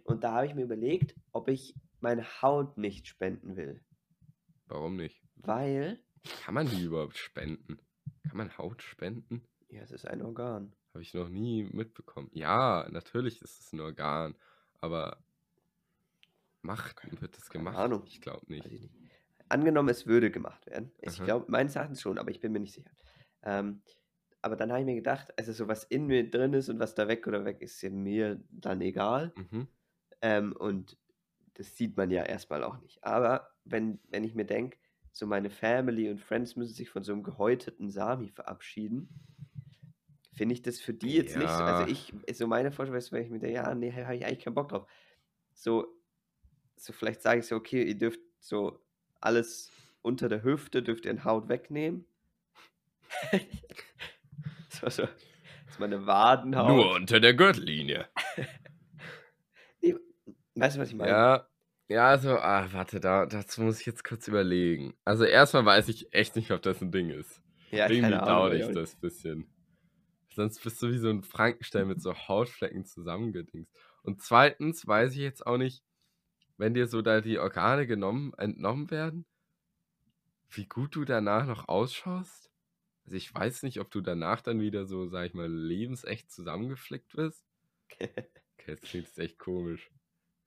Und 0.06 0.24
da 0.24 0.36
habe 0.36 0.46
ich 0.48 0.56
mir 0.56 0.64
überlegt, 0.64 1.16
ob 1.34 1.50
ich 1.50 1.76
meine 2.00 2.24
Haut 2.42 2.78
nicht 2.78 3.08
spenden 3.08 3.58
will. 3.58 3.84
Warum 4.68 4.96
nicht? 4.96 5.22
Weil, 5.36 6.00
Kann 6.44 6.54
man 6.54 6.70
die 6.70 6.82
überhaupt 6.84 7.18
spenden? 7.18 7.78
Kann 8.28 8.38
man 8.38 8.58
Haut 8.58 8.82
spenden? 8.82 9.42
ja, 9.70 9.82
es 9.82 9.92
ist 9.92 10.08
ein 10.08 10.22
Organ. 10.22 10.74
Habe 10.94 11.02
ich 11.02 11.14
noch 11.14 11.30
nie 11.30 11.64
mitbekommen. 11.64 12.30
Ja, 12.34 12.88
natürlich 12.90 13.42
ist 13.42 13.60
es 13.60 13.74
ein 13.74 13.82
Organ, 13.82 14.36
aber 14.80 15.18
macht, 16.62 17.02
wird 17.22 17.38
das 17.38 17.50
Keine 17.50 17.66
gemacht? 17.66 17.78
Ahnung. 17.78 18.04
Ich 18.08 18.22
glaube 18.22 18.46
nicht. 18.48 18.66
ich 18.66 18.82
nicht. 18.82 19.12
Angenommen, 19.50 19.90
es 19.90 20.08
würde 20.08 20.32
gemacht 20.32 20.66
werden. 20.66 20.92
Ich 21.02 21.22
glaube, 21.22 21.46
meines 21.50 21.76
Erachtens 21.76 22.02
schon, 22.02 22.18
aber 22.18 22.32
ich 22.32 22.40
bin 22.40 22.52
mir 22.52 22.60
nicht 22.60 22.74
sicher. 22.74 22.90
Ähm, 23.44 23.82
aber 24.42 24.56
dann 24.56 24.72
habe 24.72 24.80
ich 24.80 24.86
mir 24.86 24.96
gedacht, 24.96 25.34
also 25.38 25.52
so 25.54 25.68
was 25.68 25.84
in 25.84 26.08
mir 26.08 26.30
drin 26.30 26.54
ist 26.54 26.70
und 26.70 26.80
was 26.80 26.96
da 26.96 27.08
weg 27.08 27.28
oder 27.28 27.46
weg 27.46 27.62
ist, 27.62 27.84
ist 27.84 27.92
mir 27.92 28.42
dann 28.50 28.82
egal. 28.82 29.34
Mhm. 29.36 29.68
Ähm, 30.22 30.54
und 30.54 30.98
das 31.56 31.76
sieht 31.76 31.96
man 31.98 32.10
ja 32.10 32.24
erstmal 32.24 32.64
auch 32.64 32.80
nicht. 32.80 33.04
Aber 33.04 33.50
wenn, 33.64 34.00
wenn 34.10 34.24
ich 34.24 34.36
mir 34.36 34.46
denke, 34.46 34.78
so 35.16 35.26
meine 35.26 35.50
Family 35.50 36.10
und 36.10 36.20
Friends 36.20 36.58
müssen 36.58 36.74
sich 36.74 36.90
von 36.90 37.02
so 37.02 37.14
einem 37.14 37.24
gehäuteten 37.24 37.90
Sami 37.90 38.28
verabschieden, 38.28 39.08
finde 40.34 40.52
ich 40.54 40.62
das 40.62 40.82
für 40.82 40.94
die 40.94 41.14
jetzt 41.14 41.38
nicht 41.38 41.50
so. 41.50 41.60
Ja. 41.60 41.78
Also 41.78 41.90
ich, 41.90 42.14
so 42.38 42.48
meine 42.48 42.70
Vorstellung 42.74 42.98
ist, 42.98 43.14
wenn 43.14 43.24
ich 43.24 43.30
mir 43.30 43.40
denke, 43.40 43.56
ja, 43.56 43.74
nee, 43.74 43.94
habe 43.94 44.18
ich 44.18 44.26
eigentlich 44.26 44.44
keinen 44.44 44.56
Bock 44.56 44.68
drauf. 44.68 44.86
So, 45.54 45.88
so 46.76 46.92
vielleicht 46.92 47.22
sage 47.22 47.40
ich 47.40 47.46
so, 47.46 47.56
okay, 47.56 47.82
ihr 47.82 47.98
dürft 47.98 48.20
so 48.40 48.84
alles 49.22 49.72
unter 50.02 50.28
der 50.28 50.44
Hüfte, 50.44 50.84
dürft 50.84 51.06
ihr 51.06 51.12
in 51.12 51.24
Haut 51.24 51.48
wegnehmen. 51.48 52.06
so, 54.70 54.90
so, 54.90 55.04
so 55.04 55.80
meine 55.80 56.06
Wadenhaut. 56.06 56.68
Nur 56.68 56.94
unter 56.94 57.22
der 57.22 57.36
Gürtellinie. 57.36 58.10
Weißt 60.56 60.76
du, 60.76 60.82
was 60.82 60.90
ich 60.90 60.96
meine? 60.96 61.10
Ja, 61.10 61.48
ja, 61.88 62.08
also, 62.08 62.38
ah, 62.38 62.68
warte, 62.72 63.00
da, 63.00 63.26
dazu 63.26 63.62
muss 63.62 63.80
ich 63.80 63.86
jetzt 63.86 64.04
kurz 64.04 64.28
überlegen. 64.28 64.96
Also 65.06 65.24
erstmal 65.24 65.66
weiß 65.66 65.88
ich 65.90 66.14
echt 66.14 66.36
nicht, 66.36 66.52
ob 66.52 66.62
das 66.62 66.82
ein 66.82 66.92
Ding 66.92 67.10
ist. 67.10 67.42
ja 67.72 67.88
keine 67.88 68.24
Ahnung, 68.24 68.28
dauert 68.28 68.54
ich 68.54 68.68
das 68.74 68.96
bisschen. 68.96 69.48
Sonst 70.34 70.62
bist 70.64 70.82
du 70.82 70.92
wie 70.92 70.98
so 70.98 71.10
ein 71.10 71.24
Frankenstein 71.24 71.88
mit 71.88 72.02
so 72.02 72.14
Hautflecken 72.14 72.86
zusammengedingst. 72.86 73.72
Und 74.04 74.22
zweitens 74.22 74.86
weiß 74.86 75.14
ich 75.14 75.20
jetzt 75.20 75.46
auch 75.46 75.58
nicht, 75.58 75.84
wenn 76.58 76.74
dir 76.74 76.88
so 76.88 77.02
da 77.02 77.22
die 77.22 77.40
Organe 77.40 77.88
genommen, 77.88 78.34
entnommen 78.38 78.92
werden, 78.92 79.26
wie 80.50 80.66
gut 80.66 80.96
du 80.96 81.06
danach 81.06 81.46
noch 81.46 81.68
ausschaust. 81.68 82.52
Also 83.06 83.18
ich 83.18 83.34
weiß 83.34 83.64
nicht, 83.64 83.80
ob 83.80 83.92
du 83.92 84.02
danach 84.02 84.42
dann 84.42 84.60
wieder 84.60 84.86
so, 84.86 85.08
sag 85.08 85.28
ich 85.28 85.34
mal, 85.34 85.52
lebensecht 85.52 86.32
zusammengeflickt 86.32 87.16
wirst. 87.16 87.46
Okay, 88.58 88.78
das 88.78 88.82
klingt 88.82 89.18
echt 89.20 89.38
komisch. 89.38 89.92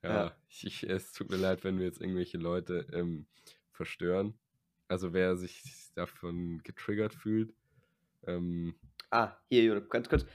Ja, 0.03 0.09
Ja. 0.25 0.35
Ich, 0.49 0.83
es 0.83 1.11
tut 1.13 1.29
mir 1.29 1.37
leid, 1.37 1.63
wenn 1.63 1.77
wir 1.77 1.85
jetzt 1.85 2.01
irgendwelche 2.01 2.37
Leute 2.37 2.87
ähm, 2.93 3.27
verstören. 3.71 4.37
Also 4.87 5.13
wer 5.13 5.37
sich 5.37 5.61
davon 5.95 6.61
getriggert 6.63 7.13
fühlt. 7.13 7.53
Ähm, 8.25 8.75
Ah, 9.11 9.35
hier, 9.49 9.63
Jonas, 9.63 9.89
ganz 9.89 10.07
kurz. 10.09 10.25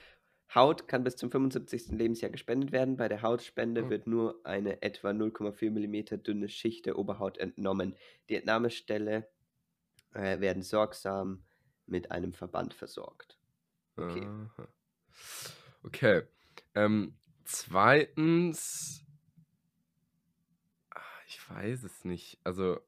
Haut 0.54 0.86
kann 0.88 1.04
bis 1.04 1.16
zum 1.16 1.30
75. 1.30 1.88
Lebensjahr 1.92 2.30
gespendet 2.30 2.70
werden. 2.72 2.96
Bei 2.96 3.08
der 3.08 3.22
Hautspende 3.22 3.84
Oh. 3.84 3.90
wird 3.90 4.06
nur 4.06 4.40
eine 4.44 4.82
etwa 4.82 5.10
0,4 5.10 5.70
mm 5.70 6.22
dünne 6.22 6.48
Schicht 6.48 6.86
der 6.86 6.98
Oberhaut 6.98 7.38
entnommen. 7.38 7.96
Die 8.28 8.36
Entnahmestelle 8.36 9.28
äh, 10.12 10.40
werden 10.40 10.62
sorgsam 10.62 11.44
mit 11.86 12.10
einem 12.10 12.32
Verband 12.32 12.74
versorgt. 12.74 13.38
Okay. 13.96 14.26
aha. 14.26 14.68
Okay. 15.82 16.22
Ähm, 16.74 17.14
zweitens, 17.44 19.03
weiß 21.54 21.84
es 21.84 22.04
nicht. 22.04 22.38
Also, 22.44 22.80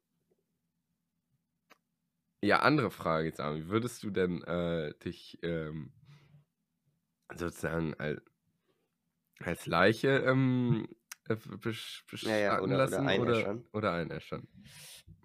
ja, 2.42 2.60
andere 2.60 2.90
Frage, 2.90 3.32
Sami. 3.34 3.68
Würdest 3.68 4.02
du 4.02 4.10
denn 4.10 4.42
äh, 4.44 4.94
dich 4.98 5.38
ähm, 5.42 5.92
sozusagen 7.34 7.94
als, 7.94 8.20
als 9.40 9.66
Leiche 9.66 10.08
ähm, 10.18 10.88
äh, 11.28 11.36
besch 11.36 12.04
Ja, 12.20 12.36
ja, 12.36 12.60
oder, 12.60 12.78
oder 12.78 12.78
lassen 12.78 13.10
oder, 13.10 13.48
einäschern. 13.48 13.64
oder 13.72 13.92
einäschern. 13.92 14.48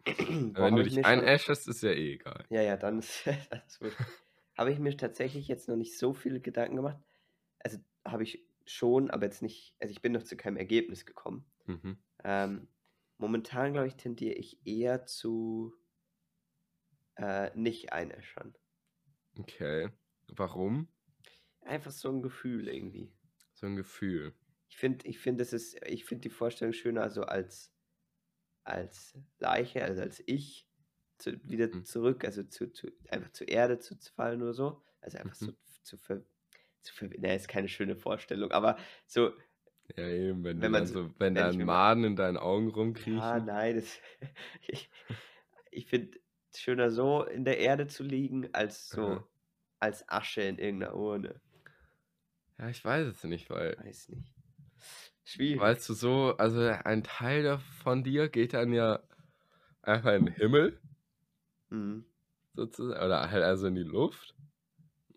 Wenn 0.54 0.76
du 0.76 0.84
ich 0.86 0.98
dich 0.98 1.10
schon. 1.10 1.24
einäscherst, 1.26 1.68
ist 1.68 1.84
ja 1.84 1.92
eh 1.92 2.14
egal. 2.14 2.46
Ja, 2.50 2.62
ja, 2.62 2.78
dann 2.78 3.00
ist 3.00 3.26
das 3.50 3.82
wurscht. 3.82 4.00
Habe 4.58 4.72
ich 4.72 4.80
mir 4.80 4.96
tatsächlich 4.98 5.48
jetzt 5.48 5.68
noch 5.70 5.76
nicht 5.78 5.98
so 5.98 6.14
viele 6.14 6.42
Gedanken 6.42 6.76
gemacht. 6.76 6.98
Also 7.60 7.80
habe 8.06 8.24
ich 8.24 8.46
schon, 8.66 9.10
aber 9.12 9.26
jetzt 9.26 9.42
nicht, 9.42 9.76
also 9.80 9.92
ich 9.92 10.02
bin 10.02 10.12
noch 10.12 10.24
zu 10.24 10.36
keinem 10.38 10.58
Ergebnis 10.58 11.06
gekommen. 11.06 11.46
Mhm. 11.68 11.98
Ähm, 12.24 12.68
momentan, 13.22 13.74
glaube 13.74 13.88
ich, 13.88 13.96
tendiere 13.96 14.36
ich 14.36 14.66
eher 14.66 15.06
zu 15.06 15.74
äh, 17.16 17.52
nicht 17.58 17.94
einäschern. 17.94 18.54
Okay. 19.40 19.90
Warum? 20.30 20.88
Einfach 21.62 21.90
so 21.92 22.10
ein 22.10 22.22
Gefühl 22.22 22.68
irgendwie. 22.68 23.12
So 23.54 23.66
ein 23.68 23.78
Gefühl. 23.78 24.34
Ich 24.70 24.78
finde, 24.78 25.06
ich 25.08 25.20
finde, 25.20 25.44
es 25.44 25.54
ist, 25.54 25.76
ich 25.86 26.06
finde 26.06 26.22
die 26.24 26.30
Vorstellung 26.30 26.74
schöner, 26.74 27.10
so 27.10 27.24
als, 27.24 27.74
als 28.64 29.18
Leiche, 29.40 29.84
also 29.84 30.02
als 30.02 30.24
ich, 30.28 30.68
zu, 31.18 31.34
wieder 31.50 31.70
Mhm. 31.74 31.84
zurück, 31.84 32.26
also 32.26 32.44
zu, 32.44 32.72
zu, 32.72 32.92
einfach 33.10 33.32
zur 33.32 33.48
Erde 33.50 33.80
zu, 33.80 33.96
fallen 34.16 34.42
oder 34.42 34.54
so. 34.54 34.84
Also 35.02 35.18
einfach 35.20 35.36
Mhm. 35.42 35.48
so 35.48 35.54
zu 35.84 35.98
ver, 35.98 36.24
zu 36.82 36.94
ver, 36.94 37.10
ne, 37.10 37.36
ist 37.36 37.48
keine 37.48 37.70
schöne 37.70 37.96
Vorstellung, 37.96 38.52
aber 38.52 38.78
so, 39.08 39.34
Ja, 39.96 40.08
eben, 40.08 40.44
wenn 40.44 40.62
wenn 40.62 40.72
man 40.72 40.86
so, 40.86 41.14
wenn 41.20 41.36
wenn 41.36 41.36
da 41.36 41.50
ich 41.50 41.58
ein 41.58 41.60
mir 41.60 41.66
mal, 41.66 41.78
Maden 41.78 42.04
in 42.04 42.16
deinen 42.18 42.38
Augen 42.38 42.70
rumkriechen. 42.70 43.46
nein, 43.46 43.76
das, 43.76 44.00
ich, 44.68 44.90
ich 45.72 45.88
finde 45.88 46.20
es 46.54 46.62
schöner 46.62 46.92
so 46.92 47.24
in 47.26 47.46
der 47.46 47.60
Erde 47.60 47.88
zu 47.88 48.04
liegen, 48.04 48.54
als 48.54 48.92
so 48.94 49.20
Aha. 49.20 49.28
als 49.80 50.08
Asche 50.10 50.42
in 50.44 50.60
irgendeiner 50.60 50.96
Urne. 50.96 51.42
Ja, 52.58 52.70
ich 52.70 52.84
weiß 52.84 53.08
es 53.08 53.24
nicht, 53.26 53.50
weil, 53.50 53.78
Weiß 53.78 54.08
nicht. 54.10 54.34
Schwierig. 55.26 55.62
weißt 55.62 55.88
du, 55.90 55.94
so, 55.94 56.36
also 56.38 56.60
ein 56.62 57.04
Teil 57.04 57.58
von 57.60 58.04
dir 58.04 58.30
geht 58.30 58.54
dann 58.54 58.74
ja 58.74 59.04
einfach 59.84 60.14
in 60.14 60.26
den 60.28 60.36
Himmel, 60.36 60.82
Mhm. 61.72 62.06
sozusagen, 62.54 63.04
oder 63.06 63.30
halt 63.32 63.44
also 63.44 63.68
in 63.68 63.76
die 63.76 63.84
Luft. 63.84 64.36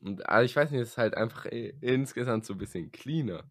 Und 0.03 0.29
also 0.29 0.45
ich 0.47 0.57
weiß 0.57 0.71
nicht, 0.71 0.83
es 0.83 0.91
ist 0.91 0.99
halt 0.99 1.17
einfach 1.17 1.47
insgesamt 1.47 2.45
so 2.47 2.55
ein 2.55 2.59
bisschen 2.59 2.93
cleaner. 2.93 3.45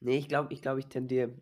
Nee, 0.00 0.18
ich 0.18 0.28
glaube, 0.28 0.52
ich, 0.52 0.62
glaub, 0.62 0.78
ich 0.78 0.86
tendiere 0.86 1.34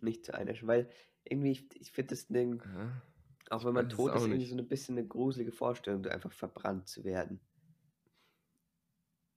nicht 0.00 0.24
zu 0.24 0.34
einäschen, 0.34 0.68
weil 0.68 0.88
irgendwie, 1.24 1.52
ich, 1.52 1.80
ich 1.80 1.90
finde 1.92 2.10
das 2.14 2.26
Ding, 2.28 2.62
Ja, 2.64 3.02
auch 3.50 3.64
wenn 3.64 3.74
man 3.74 3.88
tot 3.88 4.14
ist, 4.14 4.26
irgendwie 4.26 4.46
nicht. 4.46 4.50
so 4.50 4.56
ein 4.56 4.68
bisschen 4.68 4.98
eine 4.98 5.06
gruselige 5.06 5.52
Vorstellung, 5.52 6.06
einfach 6.06 6.32
verbrannt 6.32 6.88
zu 6.88 7.04
werden. 7.04 7.40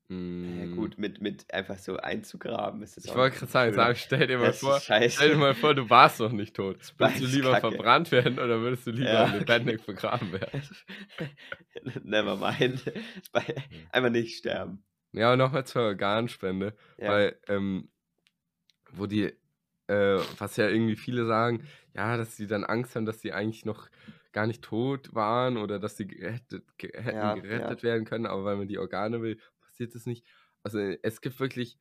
Mm, 0.09 0.69
gut, 0.71 0.97
mit, 0.97 1.21
mit 1.21 1.53
einfach 1.53 1.77
so 1.77 1.97
einzugraben 1.97 2.81
ist 2.81 2.95
das 2.97 3.05
Ich 3.05 3.15
wollte 3.15 3.37
gerade 3.37 3.51
sagen, 3.51 3.71
schön. 3.71 3.75
sag, 3.75 3.97
stell 3.97 4.27
dir 4.27 4.37
mal 4.37 4.51
Das 4.51 4.59
vor, 4.59 4.81
stell 5.07 5.29
dir 5.31 5.37
mal 5.37 5.55
vor, 5.55 5.73
du 5.75 5.89
warst 5.89 6.19
noch 6.19 6.31
nicht 6.31 6.55
tot. 6.55 6.93
Würdest 6.97 7.21
du 7.21 7.25
lieber 7.25 7.51
kacke. 7.51 7.57
verbrannt 7.57 8.11
werden 8.11 8.37
oder 8.39 8.59
würdest 8.61 8.85
du 8.87 8.91
lieber 8.91 9.23
Ja, 9.23 9.33
okay. 9.41 9.77
lebendig 9.77 9.85
begraben 9.85 10.31
werden? 10.33 10.61
Never 12.03 12.35
mind. 12.37 12.83
Einfach 13.91 14.09
nicht 14.09 14.37
sterben. 14.37 14.83
Ja, 15.13 15.31
und 15.33 15.39
nochmal 15.39 15.65
zur 15.65 15.83
Organspende, 15.83 16.75
Ja. 16.97 17.05
weil, 17.05 17.39
ähm, 17.47 17.89
wo 18.93 19.05
die, 19.07 19.33
äh, 19.87 20.19
was 20.37 20.57
ja 20.57 20.67
irgendwie 20.69 20.95
viele 20.95 21.25
sagen, 21.25 21.67
ja, 21.95 22.17
dass 22.17 22.35
sie 22.37 22.47
dann 22.47 22.63
Angst 22.65 22.95
haben, 22.95 23.05
dass 23.05 23.21
sie 23.21 23.33
eigentlich 23.33 23.65
noch 23.65 23.89
gar 24.33 24.47
nicht 24.47 24.63
tot 24.63 25.13
waren 25.13 25.57
oder 25.57 25.79
dass 25.79 25.97
sie 25.97 26.07
gerettet, 26.07 26.77
ge 26.77 26.91
hätten 26.95 27.31
Ja, 27.31 27.33
gerettet 27.33 27.81
ja. 27.81 27.83
werden 27.83 28.05
können, 28.05 28.25
aber 28.25 28.45
weil 28.45 28.57
man 28.57 28.67
die 28.67 28.77
Organe 28.79 29.21
will, 29.21 29.39
passiert 29.61 29.95
das 29.95 30.05
nicht. 30.05 30.25
Also 30.63 30.79
es 30.79 31.21
gibt 31.21 31.39
wirklich 31.39 31.79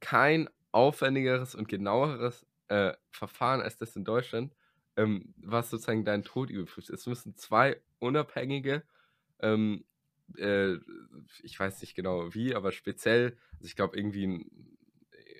kein 0.00 0.48
aufwendigeres 0.72 1.54
und 1.54 1.68
genaueres 1.68 2.46
äh, 2.68 2.92
Verfahren 3.10 3.60
als 3.60 3.76
das 3.78 3.96
in 3.96 4.04
Deutschland, 4.04 4.54
ähm, 4.96 5.34
was 5.38 5.70
sozusagen 5.70 6.04
deinen 6.04 6.24
Tod 6.24 6.50
überprüft. 6.50 6.90
Es 6.90 7.06
müssen 7.06 7.36
zwei 7.36 7.80
unabhängige, 7.98 8.84
ähm, 9.40 9.84
äh, 10.36 10.74
ich 11.42 11.58
weiß 11.58 11.80
nicht 11.80 11.94
genau 11.94 12.34
wie, 12.34 12.54
aber 12.54 12.72
speziell, 12.72 13.38
also 13.54 13.66
ich 13.66 13.76
glaube 13.76 13.96
irgendwie 13.96 14.26
ein 14.26 14.75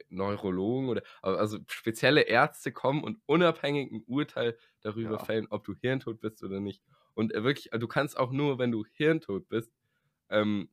Neurologen 0.09 0.89
oder 0.89 1.03
also 1.23 1.59
spezielle 1.69 2.23
Ärzte 2.23 2.73
kommen 2.73 3.03
und 3.05 3.21
unabhängig 3.27 3.91
ein 3.93 4.05
Urteil 4.07 4.59
darüber 4.81 5.19
Ja. 5.19 5.19
fällen, 5.19 5.47
ob 5.51 5.65
du 5.65 5.75
hirntot 5.75 6.21
bist 6.21 6.43
oder 6.43 6.61
nicht. 6.61 6.83
Und 7.15 7.35
äh, 7.35 7.43
wirklich, 7.45 7.71
du 7.73 7.89
kannst 7.89 8.17
auch 8.19 8.31
nur, 8.33 8.59
wenn 8.59 8.73
du 8.73 8.85
hirntot 8.93 9.49
bist, 9.49 9.73
ähm, 10.31 10.71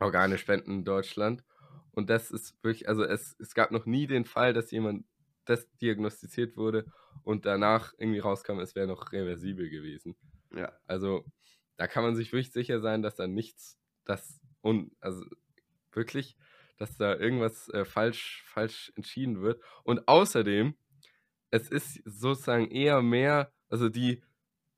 Organe 0.00 0.38
spenden 0.38 0.70
in 0.72 0.84
Deutschland. 0.84 1.44
Und 1.92 2.10
das 2.10 2.30
ist 2.30 2.62
wirklich, 2.62 2.88
also 2.88 3.04
es, 3.04 3.36
es 3.38 3.54
gab 3.54 3.70
noch 3.70 3.86
nie 3.86 4.06
den 4.06 4.24
Fall, 4.24 4.52
dass 4.52 4.70
jemand 4.70 5.06
das 5.44 5.70
diagnostiziert 5.80 6.56
wurde 6.56 6.86
und 7.22 7.46
danach 7.46 7.92
irgendwie 7.98 8.18
rauskam, 8.18 8.58
es 8.60 8.74
wäre 8.74 8.86
noch 8.86 9.12
reversibel 9.12 9.70
gewesen. 9.70 10.16
Ja. 10.50 10.80
Also 10.86 11.24
da 11.76 11.86
kann 11.86 12.04
man 12.04 12.16
sich 12.16 12.32
wirklich 12.32 12.52
sicher 12.52 12.80
sein, 12.80 13.02
dass 13.02 13.16
da 13.16 13.26
nichts, 13.26 13.78
das 14.04 14.40
und 14.62 14.92
also 15.00 15.24
wirklich, 15.92 16.36
dass 16.76 16.96
da 16.96 17.14
irgendwas 17.14 17.68
äh, 17.70 17.84
falsch, 17.84 18.42
falsch 18.46 18.92
entschieden 18.96 19.40
wird. 19.40 19.62
Und 19.84 20.08
außerdem, 20.08 20.74
es 21.50 21.68
ist 21.68 22.00
sozusagen 22.04 22.70
eher 22.70 23.02
mehr, 23.02 23.52
also 23.68 23.88
die, 23.88 24.22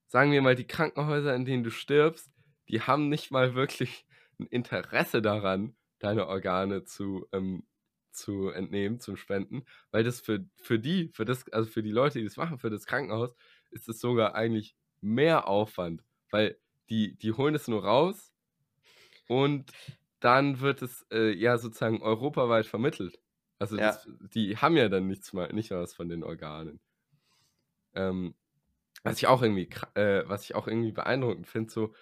sagen 0.08 0.32
wir 0.32 0.42
mal, 0.42 0.54
die 0.54 0.66
Krankenhäuser, 0.66 1.34
in 1.34 1.44
denen 1.44 1.64
du 1.64 1.70
stirbst, 1.70 2.30
die 2.68 2.82
haben 2.82 3.08
nicht 3.08 3.30
mal 3.30 3.54
wirklich 3.54 4.06
ein 4.38 4.46
Interesse 4.46 5.22
daran, 5.22 5.74
deine 5.98 6.26
Organe 6.26 6.84
zu, 6.84 7.26
ähm, 7.32 7.64
zu 8.12 8.50
entnehmen, 8.50 9.00
zum 9.00 9.16
Spenden, 9.16 9.64
weil 9.90 10.04
das 10.04 10.20
für, 10.20 10.44
für 10.56 10.78
die, 10.78 11.08
für 11.08 11.24
das, 11.24 11.48
also 11.52 11.70
für 11.70 11.82
die 11.82 11.90
Leute, 11.90 12.18
die 12.18 12.24
das 12.24 12.36
machen, 12.36 12.58
für 12.58 12.70
das 12.70 12.86
Krankenhaus, 12.86 13.34
ist 13.70 13.88
es 13.88 14.00
sogar 14.00 14.34
eigentlich 14.34 14.76
mehr 15.00 15.48
Aufwand, 15.48 16.02
weil 16.30 16.58
die, 16.88 17.16
die 17.16 17.32
holen 17.32 17.54
es 17.54 17.68
nur 17.68 17.84
raus 17.84 18.32
und 19.28 19.72
dann 20.26 20.60
wird 20.60 20.82
es 20.82 21.06
äh, 21.12 21.32
ja 21.34 21.58
sozusagen 21.58 22.02
europaweit 22.02 22.66
vermittelt. 22.66 23.20
Also 23.60 23.78
Ja. 23.78 23.80
das, 23.80 24.08
die 24.34 24.58
haben 24.58 24.76
ja 24.78 24.90
dann 24.90 25.08
nichts 25.08 25.32
mal, 25.34 25.52
nicht 25.54 25.72
mal 25.72 25.82
was 25.82 25.94
von 25.94 26.10
den 26.10 26.24
Organen. 26.24 26.80
Ähm, 27.94 28.34
was 29.04 29.18
ich 29.18 29.26
auch 29.28 29.42
irgendwie, 29.42 29.70
äh, 29.94 30.24
was 30.28 30.44
ich 30.44 30.54
auch 30.54 30.68
irgendwie 30.68 30.92
beeindruckend 30.92 31.46
finde, 31.48 31.72
so 31.72 31.94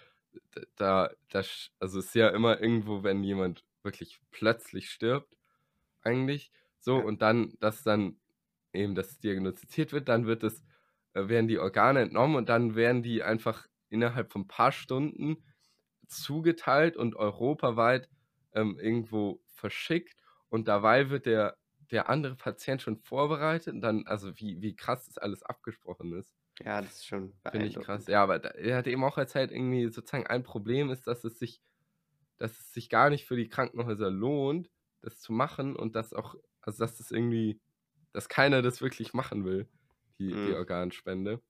da, 0.77 1.11
da, 1.29 1.39
also 1.79 1.99
es 1.99 2.07
ist 2.07 2.15
ja 2.15 2.29
immer 2.29 2.61
irgendwo, 2.61 3.03
wenn 3.03 3.23
jemand 3.23 3.65
wirklich 3.83 4.21
plötzlich 4.31 4.89
stirbt, 4.91 5.35
eigentlich, 6.03 6.51
so 6.79 6.97
Ja. 6.97 7.05
und 7.05 7.21
dann, 7.21 7.55
dass 7.59 7.83
dann 7.83 8.19
eben 8.73 8.95
das 8.95 9.19
diagnostiziert 9.19 9.93
wird, 9.93 10.09
dann 10.09 10.27
wird 10.27 10.43
es, 10.43 10.63
äh, 11.13 11.27
werden 11.29 11.47
die 11.49 11.59
Organe 11.59 12.01
entnommen 12.01 12.35
und 12.37 12.49
dann 12.49 12.75
werden 12.75 13.03
die 13.03 13.23
einfach 13.23 13.67
innerhalb 13.89 14.31
von 14.31 14.43
ein 14.43 14.47
paar 14.47 14.71
Stunden 14.71 15.43
zugeteilt 16.07 16.97
und 16.97 17.15
europaweit 17.15 18.09
ähm, 18.55 18.79
irgendwo 18.79 19.43
verschickt 19.47 20.15
und 20.49 20.67
dabei 20.67 21.09
wird 21.11 21.25
der, 21.27 21.57
der 21.91 22.09
andere 22.09 22.35
Patient 22.35 22.81
schon 22.81 22.97
vorbereitet 22.97 23.73
und 23.75 23.81
dann, 23.81 24.07
also 24.07 24.37
wie, 24.39 24.61
wie 24.61 24.75
krass 24.75 25.05
das 25.07 25.17
alles 25.17 25.43
abgesprochen 25.43 26.13
ist. 26.13 26.35
Ja, 26.59 26.81
das 26.81 26.95
ist 26.95 27.05
schon 27.05 27.33
Finde 27.51 27.67
ich 27.67 27.79
krass. 27.79 28.07
Ja, 28.07 28.23
aber 28.23 28.39
da, 28.39 28.49
er 28.49 28.77
hat 28.77 28.87
eben 28.87 29.03
auch 29.03 29.17
erzählt, 29.17 29.51
irgendwie 29.51 29.87
sozusagen 29.89 30.27
ein 30.27 30.43
Problem 30.43 30.89
ist, 30.89 31.07
dass 31.07 31.23
es 31.23 31.39
sich, 31.39 31.61
dass 32.37 32.59
es 32.59 32.73
sich 32.73 32.89
gar 32.89 33.09
nicht 33.09 33.25
für 33.25 33.37
die 33.37 33.49
Krankenhäuser 33.49 34.11
lohnt, 34.11 34.71
das 35.01 35.19
zu 35.21 35.33
machen 35.33 35.75
und 35.75 35.95
dass 35.95 36.13
auch, 36.13 36.35
also 36.61 36.79
dass 36.83 36.97
das 36.97 37.11
irgendwie, 37.11 37.61
dass 38.13 38.29
keiner 38.29 38.61
das 38.61 38.81
wirklich 38.81 39.13
machen 39.13 39.45
will, 39.45 39.69
die, 40.19 40.39
die 40.39 40.53
Mhm. 40.53 40.55
Organspende. 40.55 41.41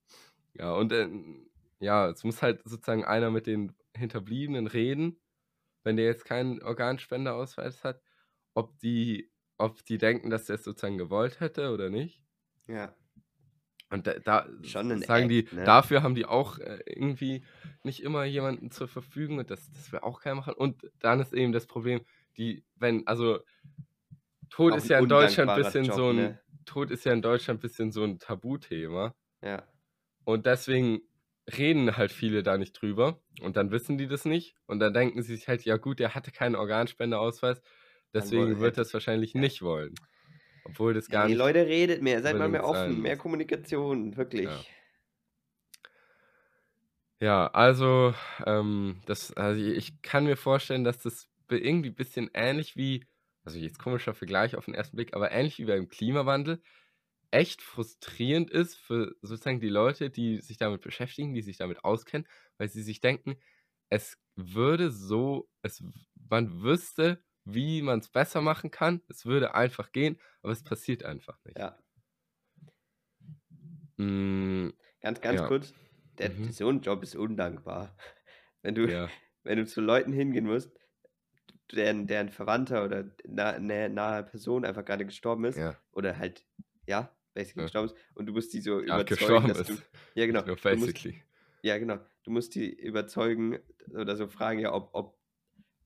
Ja, 0.53 0.73
und 0.75 0.91
äh, 0.93 1.09
ja, 1.79 2.09
es 2.09 2.23
muss 2.23 2.41
halt 2.41 2.61
sozusagen 2.65 3.05
einer 3.05 3.31
mit 3.31 3.47
den 3.47 3.75
Hinterbliebenen 3.95 4.67
reden, 4.67 5.21
wenn 5.85 5.95
der 5.95 6.05
jetzt 6.05 6.25
keinen 6.25 6.61
Organspendeausweis 6.61 7.83
hat, 7.83 8.01
ob 8.53 8.77
die, 8.79 9.31
ob 9.57 9.85
die 9.85 9.97
denken, 9.97 10.29
dass 10.29 10.45
der 10.45 10.55
es 10.55 10.63
sozusagen 10.63 10.97
gewollt 10.97 11.39
hätte 11.39 11.71
oder 11.71 11.89
nicht. 11.89 12.21
Ja. 12.67 12.93
Und 13.91 14.07
da, 14.07 14.19
da 14.19 14.47
sagen 14.63 15.29
die, 15.29 15.39
Act, 15.39 15.53
ne? 15.53 15.63
dafür 15.63 16.01
haben 16.01 16.15
die 16.15 16.25
auch 16.25 16.57
äh, 16.57 16.79
irgendwie 16.87 17.45
nicht 17.83 18.01
immer 18.01 18.25
jemanden 18.25 18.71
zur 18.71 18.87
Verfügung 18.87 19.37
und 19.37 19.51
das, 19.51 19.71
das 19.71 19.91
will 19.91 19.99
auch 19.99 20.21
keiner 20.21 20.35
machen. 20.35 20.55
Und 20.55 20.91
dann 20.99 21.19
ist 21.19 21.33
eben 21.33 21.53
das 21.53 21.67
Problem, 21.67 22.01
die, 22.35 22.65
wenn, 22.75 23.05
also 23.05 23.39
Tod 24.49 24.73
Auch 24.73 24.77
ist 24.77 24.89
ja 24.89 24.99
in 24.99 25.07
Deutschland 25.07 25.51
ein 25.51 25.61
bisschen 25.61 25.85
Job, 25.85 25.95
so 25.95 26.09
ein, 26.09 26.15
ne? 26.15 26.39
Tod 26.65 26.89
ist 26.89 27.05
ja 27.05 27.13
in 27.13 27.21
Deutschland 27.21 27.59
ein 27.59 27.61
bisschen 27.61 27.91
so 27.91 28.03
ein 28.03 28.17
Tabuthema. 28.17 29.15
Ja. 29.41 29.63
Und 30.23 30.47
deswegen 30.47 31.01
reden 31.47 31.97
halt 31.97 32.11
viele 32.11 32.43
da 32.43 32.57
nicht 32.57 32.73
drüber. 32.73 33.19
Und 33.41 33.57
dann 33.57 33.71
wissen 33.71 33.97
die 33.97 34.07
das 34.07 34.25
nicht. 34.25 34.55
Und 34.65 34.79
dann 34.79 34.93
denken 34.93 35.21
sie 35.21 35.35
sich 35.35 35.47
halt, 35.47 35.63
ja 35.63 35.77
gut, 35.77 35.99
der 35.99 36.15
hatte 36.15 36.31
keinen 36.31 36.55
Organspendeausweis, 36.55 37.61
deswegen 38.13 38.59
wird 38.59 38.77
er 38.77 38.81
es 38.83 38.93
wahrscheinlich 38.93 39.33
ja. 39.33 39.41
nicht 39.41 39.61
wollen. 39.61 39.93
Obwohl 40.65 40.95
das 40.95 41.09
gar 41.09 41.25
die 41.25 41.33
nicht. 41.33 41.39
Leute 41.39 41.65
redet 41.67 42.01
mehr, 42.01 42.21
seid 42.23 42.37
mal 42.37 42.49
mehr 42.49 42.65
offen, 42.65 43.01
mehr. 43.01 43.17
Kommunikation, 43.17 44.17
wirklich. 44.17 44.45
Ja. 44.45 44.59
Ja, 47.21 47.47
also, 47.47 48.13
ähm, 48.45 49.01
das, 49.05 49.31
also 49.33 49.61
ich 49.61 50.01
kann 50.01 50.25
mir 50.25 50.35
vorstellen, 50.35 50.83
dass 50.83 50.99
das 50.99 51.29
irgendwie 51.49 51.89
ein 51.89 51.95
bisschen 51.95 52.29
ähnlich 52.33 52.75
wie, 52.75 53.05
also 53.45 53.57
jetzt 53.57 53.79
komischer 53.79 54.13
Vergleich 54.13 54.55
auf 54.55 54.65
den 54.65 54.73
ersten 54.73 54.97
Blick, 54.97 55.13
aber 55.13 55.31
ähnlich 55.31 55.57
wie 55.57 55.65
beim 55.65 55.87
Klimawandel, 55.87 56.61
echt 57.31 57.61
frustrierend 57.61 58.51
ist 58.51 58.75
für 58.75 59.15
sozusagen 59.21 59.59
die 59.59 59.69
Leute, 59.69 60.09
die 60.09 60.41
sich 60.41 60.57
damit 60.57 60.81
beschäftigen, 60.81 61.33
die 61.33 61.41
sich 61.41 61.57
damit 61.57 61.83
auskennen, 61.83 62.27
weil 62.57 62.69
sie 62.69 62.83
sich 62.83 62.99
denken, 63.01 63.37
es 63.89 64.17
würde 64.35 64.91
so, 64.91 65.49
es, 65.61 65.83
man 66.29 66.61
wüsste, 66.63 67.23
wie 67.45 67.81
man 67.81 67.99
es 67.99 68.09
besser 68.09 68.41
machen 68.41 68.71
kann, 68.71 69.01
es 69.09 69.25
würde 69.25 69.53
einfach 69.55 69.91
gehen, 69.91 70.19
aber 70.41 70.51
es 70.53 70.63
passiert 70.63 71.03
einfach 71.03 71.39
nicht. 71.45 71.59
Ja. 71.59 71.77
Mm, 73.97 74.69
Ganz, 75.01 75.21
ganz 75.21 75.41
Ja. 75.41 75.43
kurz. 75.43 75.73
Der, 76.17 76.31
Mhm. 76.31 76.51
So 76.51 76.69
ein 76.69 76.81
Job 76.81 77.03
ist 77.03 77.15
undankbar. 77.15 77.95
Wenn 78.61 78.73
du, 78.75 78.87
ja, 78.87 79.17
wenn 79.43 79.59
du 79.59 79.65
zu 79.67 79.79
Leuten 79.79 80.11
hingehen 80.11 80.45
musst, 80.47 80.71
deren, 81.71 82.07
deren 82.07 82.29
Verwandter 82.29 82.85
oder 82.85 83.11
na, 83.25 83.51
eine 83.51 83.89
nahe 83.89 84.23
Person 84.23 84.65
einfach 84.65 84.85
gerade 84.85 85.05
gestorben 85.05 85.45
ist, 85.45 85.61
ja, 85.61 85.81
oder 85.91 86.17
halt, 86.17 86.45
ja, 86.87 87.15
basically 87.33 87.61
Ja. 87.61 87.63
gestorben 87.63 87.87
ist, 87.89 87.97
und 88.15 88.25
du 88.27 88.33
musst 88.33 88.53
die 88.53 88.61
so 88.61 88.81
ja, 88.81 88.95
überzeugen, 88.95 89.47
dass 89.47 89.61
ist. 89.61 89.69
du. 89.69 89.77
Ja, 90.15 90.25
genau. 90.25 90.43
Nur 90.45 90.55
musst, 90.55 90.63
basically. 90.63 91.23
ja, 91.63 91.77
genau. 91.77 91.99
Du 92.23 92.31
musst 92.31 92.55
die 92.55 92.71
überzeugen 92.73 93.59
oder 93.93 94.15
so 94.15 94.27
fragen, 94.27 94.59
ja, 94.59 94.73
ob, 94.73 94.89
ob, 94.93 95.19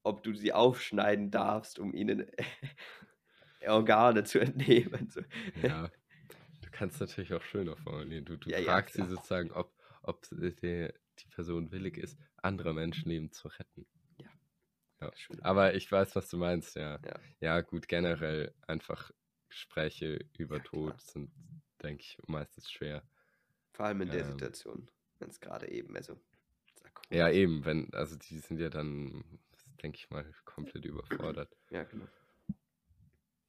ob 0.03 0.23
du 0.23 0.33
sie 0.33 0.53
aufschneiden 0.53 1.31
darfst, 1.31 1.79
um 1.79 1.93
ihnen 1.93 2.25
Organe 3.67 4.23
zu 4.23 4.39
entnehmen. 4.39 5.09
So. 5.09 5.21
Ja, 5.55 5.89
du 6.61 6.69
kannst 6.71 6.99
natürlich 6.99 7.33
auch 7.33 7.43
schöner 7.43 7.75
formulieren. 7.77 8.25
Du, 8.25 8.37
du 8.37 8.49
Ja, 8.49 8.59
ja, 8.59 8.65
fragst 8.65 8.95
sie 8.95 9.01
klar. 9.01 9.09
sozusagen, 9.09 9.51
ob, 9.51 9.75
ob 10.03 10.25
die, 10.31 10.93
die 11.19 11.27
Person 11.29 11.71
willig 11.71 11.97
ist, 11.97 12.17
andere 12.37 12.73
Menschenleben 12.73 13.31
zu 13.31 13.49
retten. 13.49 13.85
Ja. 14.17 14.29
Ja. 15.01 15.11
Aber 15.41 15.75
ich 15.75 15.91
weiß, 15.91 16.15
was 16.15 16.29
du 16.29 16.37
meinst, 16.37 16.75
ja. 16.75 16.99
Ja. 17.05 17.19
Ja, 17.41 17.61
gut, 17.61 17.87
generell 17.87 18.53
einfach 18.67 19.11
Gespräche 19.49 20.25
über 20.37 20.57
Ja, 20.57 20.61
klar. 20.61 20.71
Tod 20.71 21.01
sind, 21.01 21.31
denke 21.81 22.03
ich, 22.03 22.17
meistens 22.27 22.71
schwer. 22.71 23.03
Vor 23.73 23.85
allem 23.85 24.01
in 24.01 24.09
der 24.09 24.21
Ähm. 24.21 24.31
Situation, 24.31 24.89
wenn 25.19 25.29
es 25.29 25.39
gerade 25.39 25.69
eben, 25.69 25.95
also. 25.95 26.17
Ja, 27.11 27.29
eben, 27.29 27.65
wenn, 27.65 27.91
also 27.93 28.15
die 28.15 28.37
sind 28.39 28.59
ja 28.59 28.69
dann, 28.69 29.23
denke 29.81 29.97
ich 29.97 30.09
mal, 30.09 30.25
komplett 30.45 30.85
überfordert. 30.85 31.49
Ja, 31.71 31.83
genau. 31.83 32.07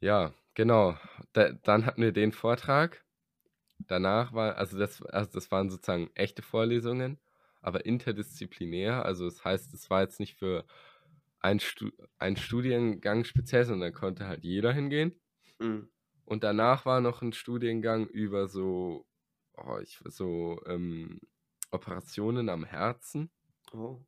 Ja, 0.01 0.35
genau. 0.55 0.97
Da, 1.33 1.53
dann 1.53 1.87
hatten 1.87 2.03
wir 2.03 2.13
den 2.13 2.33
Vortrag. 2.33 3.05
Danach 3.79 4.33
war, 4.33 4.57
also 4.57 4.79
das, 4.79 5.03
also 5.03 5.31
das 5.33 5.51
waren 5.51 5.71
sozusagen 5.71 6.11
echte 6.15 6.43
Vorlesungen, 6.43 7.19
aber 7.63 7.87
interdisziplinär. 7.87 9.05
Also 9.05 9.25
das 9.27 9.45
heißt, 9.45 9.75
es 9.75 9.91
war 9.91 10.03
jetzt 10.03 10.21
nicht 10.21 10.37
für 10.37 10.67
einen, 11.41 11.61
Stu 11.61 11.91
einen 12.19 12.37
Studiengang 12.37 13.25
speziell, 13.25 13.65
sondern 13.65 13.93
da 13.93 13.99
konnte 13.99 14.27
halt 14.27 14.45
jeder 14.45 14.73
hingehen. 14.73 15.21
Mhm. 15.61 15.91
Und 16.25 16.45
danach 16.45 16.87
war 16.87 17.01
noch 17.01 17.23
ein 17.23 17.33
Studiengang 17.33 18.07
über 18.07 18.49
so, 18.49 19.07
oh, 19.55 19.79
ich, 19.83 19.99
so 20.07 20.61
ähm, 20.67 21.21
Operationen 21.71 22.49
am 22.49 22.65
Herzen. 22.65 23.31
Oh. 23.73 24.01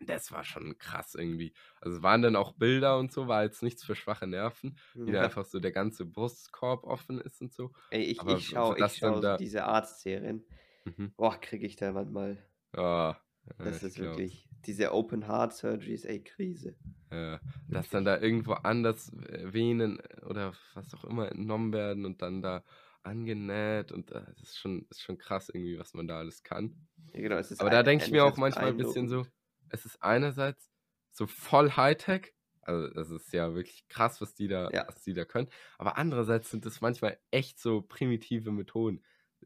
Das 0.00 0.30
war 0.30 0.44
schon 0.44 0.76
krass 0.76 1.14
irgendwie. 1.14 1.54
Also 1.80 1.96
es 1.98 2.02
waren 2.02 2.20
dann 2.20 2.36
auch 2.36 2.52
Bilder 2.52 2.98
und 2.98 3.12
so, 3.12 3.28
war 3.28 3.44
jetzt 3.44 3.62
nichts 3.62 3.82
für 3.82 3.94
schwache 3.96 4.26
Nerven, 4.26 4.76
wie 4.94 5.10
da 5.12 5.18
Ja. 5.18 5.22
einfach 5.24 5.46
so 5.46 5.58
der 5.58 5.72
ganze 5.72 6.04
Brustkorb 6.04 6.84
offen 6.84 7.18
ist 7.20 7.40
und 7.40 7.54
so. 7.54 7.72
Ey, 7.90 8.02
ich, 8.04 8.20
Aber 8.20 8.36
ich 8.36 8.48
schaue 8.48 8.76
dann 8.76 8.90
schau 8.90 9.20
da- 9.20 9.36
diese 9.38 9.64
Arztserien. 9.64 10.46
Mhm. 10.84 11.14
Boah, 11.16 11.40
kriege 11.40 11.66
ich 11.66 11.76
da 11.76 11.92
manchmal. 11.92 12.36
Ja, 12.74 13.18
Das 13.58 13.82
ist 13.82 13.96
ich 13.96 14.02
glaub's. 14.02 14.18
wirklich. 14.18 14.45
Diese 14.66 14.92
Open 14.92 15.26
Heart 15.28 15.54
Surgeries, 15.54 16.04
ey, 16.04 16.22
Krise. 16.22 16.74
Ja, 17.12 17.40
dass 17.70 17.88
dann 17.88 18.04
da 18.04 18.18
irgendwo 18.18 18.52
anders 18.54 19.12
äh, 19.12 19.52
Venen 19.52 20.00
oder 20.28 20.54
was 20.74 20.92
auch 20.94 21.04
immer 21.04 21.30
entnommen 21.30 21.72
werden 21.72 22.04
und 22.04 22.20
dann 22.20 22.42
da 22.42 22.64
angenäht 23.02 23.92
und 23.92 24.10
äh, 24.10 24.22
das 24.38 24.42
ist 24.50 24.58
schon, 24.58 24.86
ist 24.90 25.02
schon 25.02 25.16
krass 25.16 25.48
irgendwie, 25.48 25.78
was 25.78 25.94
man 25.94 26.08
da 26.08 26.18
alles 26.18 26.42
kann. 26.42 26.74
Ja, 27.14 27.20
genau, 27.20 27.36
es 27.36 27.50
ist 27.52 27.60
Aber 27.60 27.70
da 27.70 27.82
denke 27.82 28.04
ich 28.04 28.10
mir 28.10 28.24
auch 28.24 28.36
manchmal 28.36 28.70
ein 28.70 28.76
bisschen 28.76 29.08
so, 29.08 29.24
es 29.70 29.84
ist 29.84 30.02
einerseits 30.02 30.70
so 31.12 31.26
voll 31.26 31.70
Hightech, 31.70 32.34
also 32.62 32.88
das 32.92 33.10
ist 33.10 33.32
ja 33.32 33.54
wirklich 33.54 33.86
krass, 33.88 34.20
was 34.20 34.34
die 34.34 34.48
da, 34.48 34.68
Ja. 34.72 34.86
was 34.86 35.02
die 35.02 35.14
da 35.14 35.24
können, 35.24 35.48
aber 35.78 35.96
andererseits 35.98 36.50
sind 36.50 36.66
das 36.66 36.80
manchmal 36.80 37.18
echt 37.30 37.60
so 37.60 37.82
primitive 37.82 38.50
Methoden. 38.50 39.04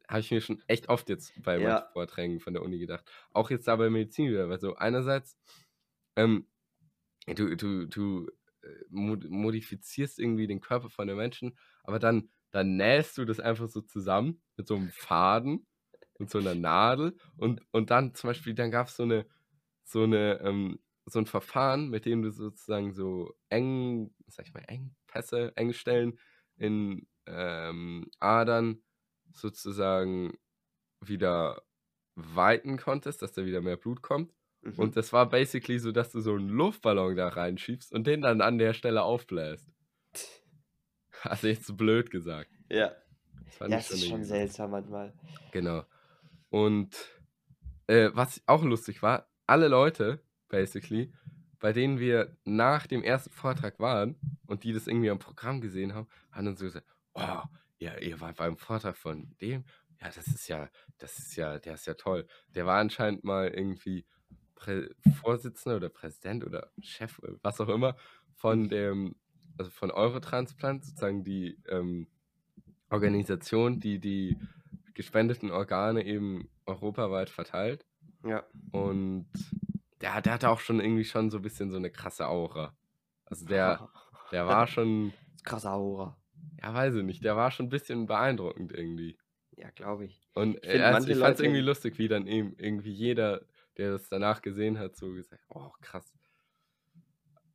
Habe 0.08 0.20
ich 0.20 0.30
mir 0.30 0.40
schon 0.40 0.62
echt 0.66 0.88
oft 0.88 1.08
jetzt 1.08 1.40
bei 1.42 1.58
Ja. 1.58 1.60
manchen 1.60 1.86
Vorträgen 1.92 2.40
von 2.40 2.52
der 2.54 2.62
Uni 2.62 2.78
gedacht. 2.78 3.10
Auch 3.32 3.50
jetzt 3.50 3.68
da 3.68 3.76
bei 3.76 3.90
Medizin 3.90 4.28
wieder, 4.30 4.48
weil 4.48 4.60
so 4.60 4.74
einerseits, 4.76 5.38
ähm, 6.16 6.46
du, 7.26 7.56
du, 7.56 7.86
du 7.86 8.28
äh, 8.62 8.68
mod 8.90 9.28
modifizierst 9.28 10.18
irgendwie 10.18 10.46
den 10.46 10.60
Körper 10.60 10.90
von 10.90 11.08
den 11.08 11.16
Menschen, 11.16 11.58
aber 11.84 11.98
dann, 11.98 12.30
dann 12.50 12.76
nähst 12.76 13.18
du 13.18 13.24
das 13.24 13.40
einfach 13.40 13.68
so 13.68 13.80
zusammen 13.82 14.42
mit 14.56 14.66
so 14.68 14.76
einem 14.76 14.92
Faden 14.92 15.66
und 16.18 16.30
so 16.30 16.38
einer 16.38 16.54
Nadel 16.54 17.16
und, 17.36 17.62
und 17.72 17.90
dann 17.90 18.14
zum 18.14 18.28
Beispiel, 18.30 18.54
dann 18.54 18.70
gab 18.70 18.88
es 18.88 18.96
so 18.96 19.04
eine, 19.04 19.26
so 19.84 20.04
eine, 20.04 20.40
ähm, 20.42 20.80
so 21.06 21.18
ein 21.18 21.26
Verfahren, 21.26 21.88
mit 21.90 22.06
dem 22.06 22.22
du 22.22 22.30
sozusagen 22.30 22.92
so 22.92 23.34
eng, 23.48 24.14
sag 24.28 24.46
ich 24.46 24.54
mal, 24.54 24.64
Engpässe, 24.68 25.52
Engstellen 25.56 26.18
in 26.56 27.08
ähm, 27.26 28.10
Adern 28.20 28.82
sozusagen 29.32 30.36
wieder 31.00 31.62
weiten 32.14 32.76
konntest, 32.76 33.22
dass 33.22 33.32
da 33.32 33.44
wieder 33.44 33.60
mehr 33.60 33.76
Blut 33.76 34.02
kommt. 34.02 34.34
Mhm. 34.62 34.74
Und 34.76 34.96
das 34.96 35.12
war 35.12 35.28
basically 35.28 35.78
so, 35.78 35.92
dass 35.92 36.10
du 36.10 36.20
so 36.20 36.34
einen 36.34 36.48
Luftballon 36.48 37.16
da 37.16 37.28
reinschiebst 37.28 37.92
und 37.92 38.06
den 38.06 38.22
dann 38.22 38.40
an 38.40 38.58
der 38.58 38.74
Stelle 38.74 39.02
aufbläst. 39.02 39.68
Also 41.22 41.48
jetzt 41.48 41.66
so 41.66 41.74
blöd 41.74 42.10
gesagt. 42.10 42.50
ja, 42.70 42.92
Das 43.58 43.68
ja, 43.68 43.76
es 43.76 43.90
ist 43.90 44.08
schon 44.08 44.24
seltsam 44.24 44.70
manchmal. 44.70 45.12
Genau. 45.52 45.84
Und 46.48 46.96
äh, 47.86 48.10
was 48.14 48.42
auch 48.46 48.64
lustig 48.64 49.02
war, 49.02 49.28
alle 49.46 49.68
Leute, 49.68 50.22
basically, 50.48 51.12
bei 51.58 51.72
denen 51.72 51.98
wir 51.98 52.36
nach 52.44 52.86
dem 52.86 53.02
ersten 53.02 53.30
Vortrag 53.30 53.78
waren 53.78 54.16
und 54.46 54.64
die 54.64 54.72
das 54.72 54.86
irgendwie 54.86 55.10
am 55.10 55.18
Programm 55.18 55.60
gesehen 55.60 55.94
haben, 55.94 56.08
haben 56.32 56.46
dann 56.46 56.56
so 56.56 56.64
gesagt, 56.64 56.86
oh, 57.14 57.42
ja, 57.80 57.98
ihr 57.98 58.20
wart 58.20 58.36
beim 58.36 58.56
Vortrag 58.56 58.96
von 58.96 59.34
dem, 59.40 59.64
ja, 60.00 60.10
das 60.14 60.26
ist 60.28 60.48
ja, 60.48 60.68
das 60.98 61.18
ist 61.18 61.36
ja, 61.36 61.58
der 61.58 61.74
ist 61.74 61.86
ja 61.86 61.94
toll. 61.94 62.26
Der 62.54 62.66
war 62.66 62.78
anscheinend 62.78 63.24
mal 63.24 63.48
irgendwie 63.48 64.06
Prä 64.54 64.88
Vorsitzender 65.20 65.76
oder 65.76 65.88
Präsident 65.88 66.44
oder 66.44 66.70
Chef, 66.80 67.18
äh, 67.22 67.32
was 67.42 67.60
auch 67.60 67.68
immer, 67.68 67.96
von 68.36 68.68
dem, 68.68 69.16
also 69.58 69.70
von 69.70 69.90
Eurotransplant, 69.90 70.84
sozusagen 70.84 71.24
die 71.24 71.58
ähm, 71.68 72.06
Organisation, 72.90 73.80
die 73.80 73.98
die 73.98 74.38
gespendeten 74.94 75.50
Organe 75.50 76.04
eben 76.04 76.50
europaweit 76.66 77.30
verteilt. 77.30 77.86
Ja, 78.24 78.44
Und 78.72 79.30
der, 80.00 80.20
der 80.20 80.34
hatte 80.34 80.50
auch 80.50 80.60
schon 80.60 80.80
irgendwie 80.80 81.04
schon 81.04 81.30
so 81.30 81.38
ein 81.38 81.42
bisschen 81.42 81.70
so 81.70 81.76
eine 81.76 81.90
krasse 81.90 82.26
Aura. 82.28 82.74
Also 83.24 83.46
der, 83.46 83.88
der 84.32 84.46
war 84.46 84.66
schon, 84.66 85.12
krasse 85.44 85.70
Aura. 85.70 86.19
Ja, 86.62 86.72
weiß 86.74 86.94
ich 86.96 87.02
nicht, 87.04 87.24
der 87.24 87.36
war 87.36 87.50
schon 87.50 87.66
ein 87.66 87.70
bisschen 87.70 88.06
beeindruckend 88.06 88.72
irgendwie. 88.72 89.18
Ja, 89.56 89.70
glaube 89.70 90.06
ich. 90.06 90.28
Und 90.34 90.62
Ich 90.68 90.74
äh, 90.74 90.80
also 90.80 91.10
ich 91.10 91.18
fand 91.18 91.38
es 91.38 91.40
irgendwie 91.44 91.60
lustig, 91.60 91.98
wie 91.98 92.08
dann 92.08 92.26
eben 92.26 92.54
irgendwie 92.58 92.92
jeder, 92.92 93.46
der 93.76 93.92
das 93.92 94.08
danach 94.08 94.42
gesehen 94.42 94.78
hat, 94.78 94.96
so 94.96 95.12
gesagt, 95.12 95.42
oh 95.48 95.70
krass. 95.80 96.12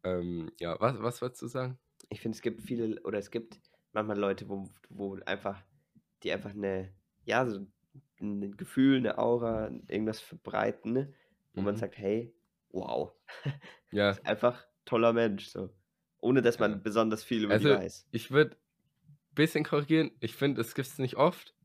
Ähm, 0.03 0.51
ja, 0.59 0.79
was, 0.79 1.01
was 1.01 1.21
wolltest 1.21 1.41
du 1.41 1.47
sagen? 1.47 1.79
Ich 2.09 2.21
finde, 2.21 2.35
es 2.35 2.41
gibt 2.41 2.61
viele, 2.61 3.01
oder 3.03 3.17
es 3.19 3.31
gibt 3.31 3.61
manchmal 3.93 4.17
Leute, 4.19 4.47
wo, 4.49 4.69
wo 4.89 5.15
einfach, 5.25 5.63
die 6.23 6.31
einfach 6.31 6.51
eine, 6.51 6.93
ja, 7.25 7.45
so 7.45 7.67
ein 8.21 8.57
Gefühl, 8.57 8.97
eine 8.97 9.17
Aura, 9.17 9.67
irgendwas 9.87 10.19
verbreiten, 10.21 10.93
ne? 10.93 11.13
wo 11.53 11.61
man 11.61 11.75
Mhm. 11.75 11.75
sagt, 11.75 11.97
hey, 11.97 12.35
wow, 12.69 13.13
Ja, 13.91 14.09
ist 14.11 14.25
einfach 14.25 14.67
toller 14.85 15.13
Mensch, 15.13 15.47
so. 15.47 15.69
Ohne 16.19 16.41
dass 16.41 16.59
man 16.59 16.81
Ja. 16.81 16.83
besonders 16.83 17.23
viel 17.23 17.43
über 17.43 17.57
die 17.57 17.69
Also, 17.69 17.69
weiß. 17.69 18.07
ich 18.11 18.31
würde 18.31 18.57
bisschen 19.35 19.63
korrigieren. 19.65 20.11
Ich 20.19 20.35
finde, 20.35 20.61
es 20.61 20.75
gibt 20.75 20.87
es 20.87 20.97
nicht 20.99 21.15
oft, 21.17 21.55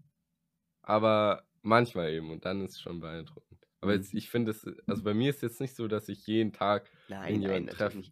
aber 0.82 1.48
manchmal 1.62 2.12
eben. 2.12 2.30
Und 2.30 2.44
dann 2.44 2.64
ist 2.64 2.72
es 2.72 2.80
schon 2.80 3.00
beeindruckend. 3.00 3.66
Aber 3.80 3.92
Mhm. 3.92 3.94
jetzt, 3.94 4.14
ich 4.14 4.30
finde 4.30 4.52
es, 4.52 4.66
also 4.88 5.02
bei 5.04 5.14
mir 5.14 5.30
ist 5.30 5.42
jetzt 5.42 5.60
nicht 5.60 5.76
so, 5.76 5.88
dass 5.88 6.08
ich 6.08 6.26
jeden 6.26 6.52
Tag 6.52 6.90
Nein, 7.08 7.42
nein, 7.42 7.68
treffe. 7.68 8.02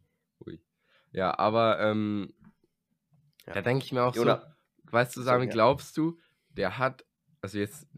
Ja, 1.12 1.38
aber 1.38 1.80
ähm, 1.80 2.34
Ja. 3.46 3.54
da 3.54 3.62
denke 3.62 3.84
ich 3.84 3.92
mir 3.92 4.02
auch 4.04 4.14
Jona, 4.14 4.42
so, 4.42 4.46
weißt 4.84 5.16
du, 5.16 5.22
Sami, 5.22 5.48
glaubst 5.48 5.96
du, 5.96 6.18
der 6.48 6.78
hat, 6.78 7.06
also 7.40 7.59
jetzt 7.59 7.88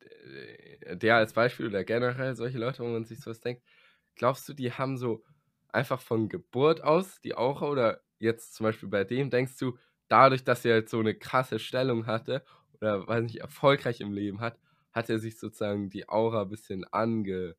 äh, 0.00 0.96
der 0.96 1.16
als 1.16 1.32
Beispiel 1.32 1.66
oder 1.66 1.84
generell 1.84 2.34
solche 2.36 2.58
Leute, 2.58 2.82
wo 2.82 2.88
man 2.88 3.04
sich 3.04 3.20
sowas 3.20 3.40
denkt, 3.40 3.64
glaubst 4.14 4.48
du, 4.48 4.54
die 4.54 4.72
haben 4.72 4.96
so 4.96 5.24
einfach 5.68 6.00
von 6.00 6.28
Geburt 6.28 6.82
aus 6.82 7.20
die 7.20 7.34
Aura 7.36 7.68
oder 7.68 8.02
jetzt 8.18 8.54
zum 8.54 8.64
Beispiel 8.64 8.88
bei 8.88 9.04
dem, 9.04 9.30
denkst 9.30 9.58
du, 9.58 9.78
dadurch, 10.08 10.44
dass 10.44 10.64
er 10.64 10.76
jetzt 10.76 10.90
so 10.90 11.00
eine 11.00 11.14
krasse 11.14 11.58
Stellung 11.58 12.06
hatte 12.06 12.44
oder 12.74 13.06
weiß 13.08 13.22
nicht, 13.24 13.40
erfolgreich 13.40 14.00
im 14.00 14.12
Leben 14.12 14.40
hat, 14.40 14.58
hat 14.92 15.10
er 15.10 15.18
sich 15.18 15.38
sozusagen 15.38 15.90
die 15.90 16.08
Aura 16.08 16.42
ein 16.42 16.48
bisschen 16.48 16.84
ange, 16.92 17.56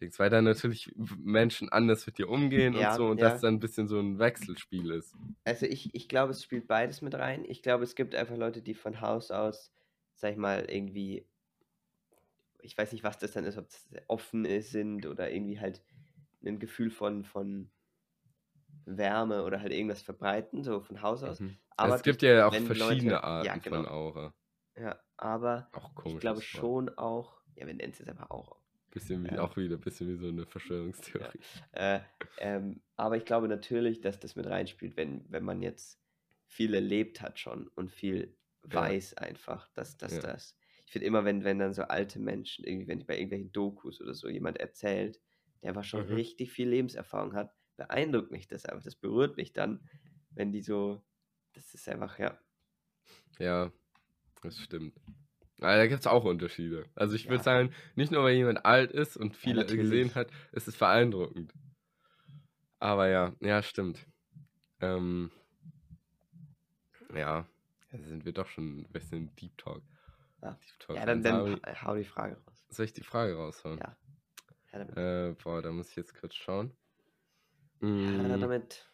Dings, 0.00 0.18
weil 0.18 0.30
dann 0.30 0.44
natürlich 0.44 0.92
Menschen 0.96 1.68
anders 1.70 2.06
mit 2.06 2.18
dir 2.18 2.28
umgehen 2.28 2.76
und 2.76 2.90
Ja, 2.90 2.92
so 2.92 3.06
und 3.08 3.20
ja. 3.20 3.22
das 3.22 3.40
dann 3.40 3.54
ein 3.54 3.60
bisschen 3.60 3.88
so 3.88 3.98
ein 4.00 4.18
Wechselspiel 4.18 4.90
ist. 4.90 5.16
Also 5.44 5.66
ich, 5.66 5.94
ich 5.94 6.08
glaube, 6.08 6.32
es 6.32 6.42
spielt 6.42 6.66
beides 6.68 7.02
mit 7.02 7.14
rein. 7.14 7.44
Ich 7.44 7.62
glaube, 7.62 7.84
es 7.84 7.94
gibt 7.94 8.14
einfach 8.14 8.36
Leute, 8.36 8.62
die 8.62 8.74
von 8.74 9.00
Haus 9.00 9.30
aus, 9.30 9.72
sag 10.14 10.32
ich 10.32 10.36
mal, 10.38 10.64
irgendwie, 10.70 11.26
ich 12.62 12.76
weiß 12.76 12.92
nicht, 12.92 13.04
was 13.04 13.18
das 13.18 13.32
dann 13.32 13.44
ist, 13.44 13.58
ob 13.58 13.68
es 13.68 13.88
offen 14.08 14.44
ist, 14.44 14.70
sind 14.70 15.06
oder 15.06 15.30
irgendwie 15.30 15.60
halt 15.60 15.82
ein 16.44 16.58
Gefühl 16.58 16.90
von, 16.90 17.24
von 17.24 17.70
Wärme 18.84 19.44
oder 19.44 19.60
halt 19.60 19.72
irgendwas 19.72 20.02
verbreiten, 20.02 20.62
so 20.62 20.80
von 20.80 21.02
Haus 21.02 21.22
aus. 21.22 21.40
Mhm. 21.40 21.56
Aber 21.76 21.84
Also 21.92 21.96
es 21.96 22.02
gibt 22.02 22.22
ja 22.22 22.46
auch 22.46 22.54
verschiedene 22.54 23.12
Leute- 23.12 23.24
Arten 23.24 23.46
ja, 23.46 23.56
genau. 23.56 23.76
von 23.76 23.86
Aura. 23.88 24.34
Ja, 24.76 24.98
aber 25.16 25.70
ich 26.06 26.18
glaube 26.18 26.40
schon 26.40 26.88
auch, 26.96 27.40
ja, 27.56 27.66
wir 27.66 27.74
nennen 27.74 27.92
es 27.92 27.98
jetzt 27.98 28.08
einfach 28.08 28.30
auch. 28.30 28.56
Bisschen 28.90 29.24
wie, 29.24 29.34
Ja. 29.34 29.42
auch 29.42 29.56
wieder, 29.56 29.76
bisschen 29.78 30.08
wie 30.08 30.16
so 30.16 30.28
eine 30.28 30.44
Verschwörungstheorie. 30.46 31.38
Äh, 31.72 32.00
ähm, 32.38 32.82
aber 32.96 33.16
ich 33.16 33.24
glaube 33.24 33.48
natürlich, 33.48 34.00
dass 34.00 34.18
das 34.20 34.36
mit 34.36 34.46
reinspielt, 34.46 34.96
wenn, 34.96 35.24
wenn 35.30 35.44
man 35.44 35.62
jetzt 35.62 35.98
viel 36.46 36.74
erlebt 36.74 37.22
hat 37.22 37.38
schon 37.38 37.68
und 37.68 37.90
viel 37.90 38.36
Ja. 38.70 38.80
weiß 38.82 39.14
einfach, 39.14 39.68
dass, 39.74 39.96
dass 39.96 40.16
Ja. 40.16 40.20
das. 40.20 40.56
Ich 40.84 40.92
finde 40.92 41.06
immer, 41.06 41.24
wenn, 41.24 41.42
wenn 41.44 41.58
dann 41.58 41.72
so 41.72 41.82
alte 41.84 42.18
Menschen, 42.18 42.64
irgendwie, 42.66 42.88
wenn 42.88 43.06
bei 43.06 43.14
irgendwelchen 43.16 43.50
Dokus 43.52 44.00
oder 44.00 44.12
so 44.14 44.28
jemand 44.28 44.58
erzählt, 44.60 45.20
der 45.62 45.70
einfach 45.70 45.84
schon 45.84 46.06
Mhm. 46.08 46.14
richtig 46.14 46.52
viel 46.52 46.68
Lebenserfahrung 46.68 47.32
hat, 47.34 47.54
beeindruckt 47.76 48.30
mich 48.30 48.46
das 48.48 48.64
einfach. 48.66 48.82
Das 48.82 48.94
berührt 48.96 49.36
mich 49.36 49.52
dann, 49.52 49.80
wenn 50.30 50.52
die 50.52 50.62
so. 50.62 51.02
Das 51.54 51.74
ist 51.74 51.88
einfach, 51.88 52.18
ja. 52.18 52.38
Ja, 53.38 53.70
das 54.42 54.58
stimmt. 54.58 54.94
Aber 55.60 55.76
da 55.76 55.86
gibt 55.86 56.00
es 56.00 56.06
auch 56.06 56.24
Unterschiede. 56.24 56.86
Also 56.94 57.14
ich 57.14 57.26
würde 57.26 57.36
Ja. 57.36 57.42
sagen, 57.42 57.74
nicht 57.94 58.10
nur 58.10 58.24
weil 58.24 58.34
jemand 58.34 58.64
alt 58.64 58.90
ist 58.90 59.16
und 59.16 59.36
viel 59.36 59.54
natürlich. 59.54 59.82
gesehen 59.82 60.14
hat, 60.14 60.28
ist 60.52 60.66
es 60.66 60.76
beeindruckend. 60.76 61.52
Aber 62.78 63.08
ja, 63.08 63.34
ja, 63.40 63.62
stimmt. 63.62 64.04
Ähm, 64.80 65.30
ja, 67.14 67.46
da 67.90 67.98
sind 67.98 68.24
wir 68.24 68.32
doch 68.32 68.48
schon 68.48 68.80
ein 68.80 68.88
bisschen 68.92 69.34
Deep 69.36 69.56
Talk. 69.58 69.82
Ja. 70.42 70.52
Deep 70.54 70.78
Talk. 70.80 70.96
Ja, 70.96 71.06
dann, 71.06 71.22
dann 71.22 71.60
hau 71.82 71.94
die 71.94 72.04
Frage 72.04 72.36
raus. 72.36 72.64
soll 72.70 72.86
ich 72.86 72.92
die 72.92 73.04
Frage 73.04 73.34
raushauen? 73.36 73.78
Ja. 73.78 73.96
Damit. 74.72 74.96
Äh, 74.96 75.36
boah, 75.44 75.60
da 75.62 75.70
muss 75.70 75.90
ich 75.90 75.96
jetzt 75.96 76.14
kurz 76.14 76.34
schauen. 76.34 76.74
Mm, 77.82 78.38
damit. 78.38 78.90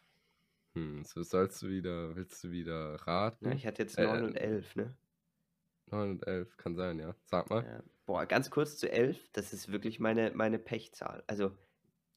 hm, 0.75 1.03
so 1.05 1.23
sollst 1.23 1.61
du 1.61 1.69
wieder, 1.69 2.15
willst 2.15 2.43
du 2.43 2.51
wieder 2.51 2.95
raten? 3.07 3.51
Ja, 3.51 3.51
ich 3.53 3.65
hatte 3.67 3.81
jetzt 3.81 3.97
Äh, 3.97 4.01
9 4.01 4.23
und 4.23 4.35
11, 4.37 4.75
ne? 4.77 4.97
9 5.91 6.09
und 6.11 6.27
11, 6.27 6.57
kann 6.57 6.75
sein, 6.75 6.99
ja. 6.99 7.15
Sag 7.25 7.49
mal. 7.49 7.65
Ja. 7.65 7.83
Boah, 8.05 8.25
ganz 8.25 8.49
kurz 8.49 8.77
zu 8.77 8.91
11, 8.91 9.29
das 9.33 9.53
ist 9.53 9.71
wirklich 9.71 9.99
meine, 9.99 10.31
meine 10.31 10.59
Pechzahl. 10.59 11.23
Also, 11.27 11.57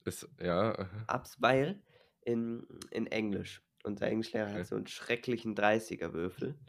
Ist, 0.05 0.29
ja, 0.41 0.73
äh, 0.73 1.07
abs, 1.07 1.41
weil 1.41 1.83
in, 2.21 2.67
in 2.91 3.07
Englisch, 3.07 3.63
unser 3.85 4.09
Englischlehrer 4.09 4.51
Okay. 4.51 4.53
hat 4.53 4.67
so 4.67 4.77
einen 4.77 4.87
schrecklichen 4.87 5.55
30er-Würfel 5.55 6.61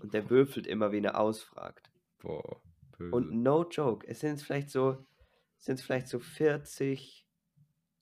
und 0.00 0.14
der 0.14 0.30
würfelt 0.30 0.66
immer, 0.66 0.92
wen 0.92 1.04
er 1.04 1.18
ausfragt. 1.20 1.92
boah, 2.18 2.62
böse. 2.92 3.10
Und 3.10 3.42
no 3.42 3.68
joke, 3.68 4.06
es 4.06 4.20
sind 4.20 4.40
vielleicht 4.42 4.70
so, 4.70 5.04
sind 5.58 5.80
vielleicht 5.80 6.08
so 6.08 6.18
40 6.18 7.27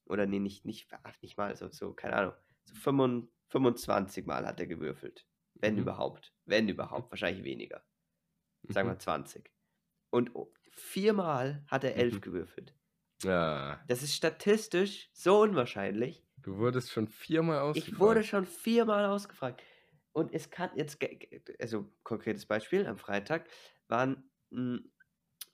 oder 0.09 0.27
nee, 0.27 0.39
nicht, 0.41 0.65
nicht, 0.65 0.89
nicht 1.23 1.37
mal, 1.37 1.57
so, 1.57 1.69
so, 1.71 1.93
keine 1.95 2.17
Ahnung, 2.17 2.35
so 2.65 2.75
25, 2.75 3.33
25 3.49 4.27
Mal 4.27 4.47
hat 4.47 4.61
er 4.61 4.67
gewürfelt. 4.67 5.27
Wenn 5.55 5.77
Mhm. 5.77 5.79
überhaupt. 5.79 6.35
Wenn 6.45 6.69
überhaupt, 6.69 7.11
wahrscheinlich 7.13 7.45
weniger. 7.45 7.85
Sagen 8.69 8.89
Mhm. 8.89 8.91
wir 8.91 8.99
20. 8.99 9.53
Und 10.11 10.33
viermal 10.73 11.65
hat 11.69 11.85
er 11.85 11.97
11 11.97 12.21
Mhm. 12.21 12.23
gewürfelt. 12.23 12.77
Ja, 13.25 13.81
Das 13.89 14.05
ist 14.05 14.15
statistisch 14.15 15.11
so 15.13 15.41
unwahrscheinlich. 15.41 16.25
du 16.39 16.57
wurdest 16.59 16.91
schon 16.91 17.09
viermal 17.09 17.59
ausgefragt. 17.59 17.95
Ich 17.95 17.99
wurde 17.99 18.25
schon 18.25 18.45
viermal 18.47 19.05
ausgefragt. 19.07 19.63
Und 20.13 20.33
es 20.33 20.51
kann 20.51 20.71
jetzt, 20.77 20.99
also 21.61 21.93
konkretes 22.03 22.47
Beispiel, 22.47 22.87
am 22.87 22.97
Freitag 22.99 23.49
waren, 23.89 24.31
mh, 24.51 24.81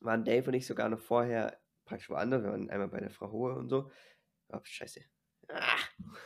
waren 0.00 0.24
Dave 0.24 0.48
und 0.48 0.54
ich 0.54 0.66
sogar 0.66 0.88
noch 0.88 1.00
vorher 1.00 1.60
praktisch 1.84 2.10
woanders. 2.10 2.42
Wir 2.44 2.50
waren 2.50 2.70
einmal 2.70 2.88
bei 2.88 3.00
der 3.00 3.10
Frau 3.10 3.30
Hohe 3.32 3.54
und 3.54 3.68
so. 3.68 3.90
Oh, 4.52 4.60
scheiße. 4.62 5.00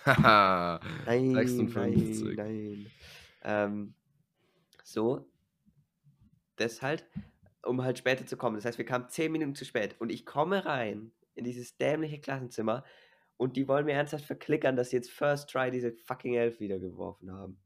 Ah, 0.04 0.80
nein, 1.06 1.34
56. 1.34 2.24
nein, 2.24 2.36
nein. 2.36 2.92
Ähm, 3.42 3.94
so, 4.82 5.28
das 6.56 6.82
halt, 6.82 7.06
um 7.62 7.82
halt 7.82 7.98
später 7.98 8.26
zu 8.26 8.36
kommen. 8.36 8.56
Das 8.56 8.64
heißt, 8.64 8.78
wir 8.78 8.84
kamen 8.84 9.08
zehn 9.08 9.32
Minuten 9.32 9.54
zu 9.54 9.64
spät. 9.64 9.96
Und 9.98 10.10
ich 10.10 10.26
komme 10.26 10.64
rein 10.64 11.12
in 11.34 11.44
dieses 11.44 11.76
dämliche 11.76 12.20
Klassenzimmer 12.20 12.84
und 13.36 13.56
die 13.56 13.68
wollen 13.68 13.84
mir 13.84 13.92
ernsthaft 13.92 14.24
verklickern, 14.24 14.76
dass 14.76 14.90
sie 14.90 14.96
jetzt 14.96 15.10
First 15.10 15.50
Try 15.50 15.70
diese 15.70 15.92
fucking 15.92 16.34
Elf 16.34 16.60
wieder 16.60 16.78
geworfen 16.78 17.30
haben. 17.32 17.58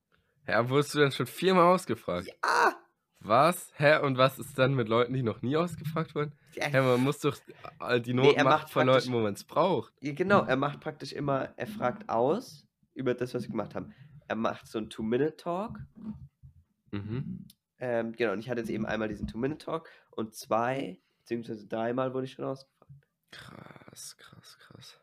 Ja, 0.47 0.69
wurdest 0.69 0.95
du 0.95 0.99
dann 1.01 1.13
schon 1.13 1.27
viermal 1.27 1.75
ausgefragt? 1.75 2.27
Ja! 2.27 2.80
Was? 3.21 3.71
Hä? 3.77 3.99
Und 3.99 4.17
was 4.17 4.39
ist 4.39 4.59
dann 4.59 4.75
mit 4.75 4.89
Leuten, 4.89 5.13
die 5.13 5.23
noch 5.23 5.43
nie 5.43 5.57
ausgefragt 5.57 6.15
wurden? 6.15 6.33
ja 6.55 6.67
Hä, 6.67 6.81
man 6.81 7.01
muss 7.03 7.19
doch 7.21 7.37
die 7.37 8.15
Nee, 8.15 8.23
Noten 8.23 8.37
machen 8.37 8.45
macht 8.45 8.71
von 8.71 8.87
Leuten, 8.87 9.13
wo 9.13 9.21
man 9.21 9.35
es 9.35 9.45
braucht. 9.45 9.93
Ja, 10.01 10.13
genau, 10.13 10.43
er 10.45 10.57
macht 10.57 10.81
praktisch 10.81 11.13
immer, 11.13 11.51
er 11.57 11.67
fragt 11.67 12.09
aus 12.09 12.67
über 12.95 13.15
das, 13.15 13.35
was 13.35 13.43
wir 13.43 13.51
gemacht 13.51 13.75
haben. 13.75 13.93
Er 14.27 14.37
macht 14.37 14.67
so 14.67 14.79
einen 14.79 14.89
Two-Minute-Talk. 14.89 15.79
Mhm. 16.93 17.47
Ähm, 17.79 18.13
genau, 18.13 18.33
und 18.33 18.41
ich 18.41 18.49
hatte 18.49 18.61
jetzt 18.61 18.71
eben 18.71 18.87
einmal 18.87 19.09
diesen 19.09 19.27
Two-Minute-Talk 19.27 19.89
und 20.11 20.35
zwei, 20.35 20.99
beziehungsweise 21.19 21.67
dreimal 21.67 22.15
wurde 22.15 22.25
ich 22.25 22.33
schon 22.33 22.45
ausgefragt. 22.45 23.07
Krass, 23.31 24.17
krass, 24.17 24.59
krass. 24.59 24.99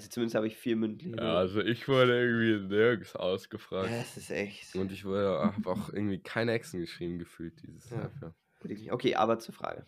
Also 0.00 0.08
zumindest 0.12 0.34
habe 0.34 0.46
ich 0.46 0.56
vier 0.56 0.76
mündliche. 0.76 1.14
Ja, 1.16 1.34
also 1.36 1.60
ich 1.60 1.86
wurde 1.86 2.18
irgendwie 2.18 2.74
nirgends 2.74 3.14
ausgefragt. 3.16 3.90
das 3.92 4.16
ist 4.16 4.30
echt. 4.30 4.74
Und 4.74 4.90
ich 4.92 5.04
wurde 5.04 5.28
habe 5.54 5.68
auch 5.70 5.92
irgendwie 5.92 6.18
keine 6.18 6.52
Hexen 6.52 6.80
geschrieben 6.80 7.18
gefühlt 7.18 7.60
dieses 7.62 7.90
Ja. 7.90 7.98
Jahr. 8.22 8.34
Ja. 8.66 8.92
Okay, 8.94 9.14
aber 9.14 9.38
zur 9.38 9.54
Frage. 9.54 9.86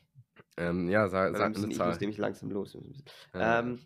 Ähm, 0.58 0.90
ja, 0.90 1.08
sag, 1.08 1.34
sag 1.34 1.48
müssen, 1.52 1.64
eine 1.64 1.72
ich 1.72 1.78
Zahl. 1.78 1.88
muss 1.88 2.00
nämlich 2.00 2.18
langsam 2.18 2.50
los. 2.50 2.76
Ja. 3.32 3.60
Ähm, 3.60 3.80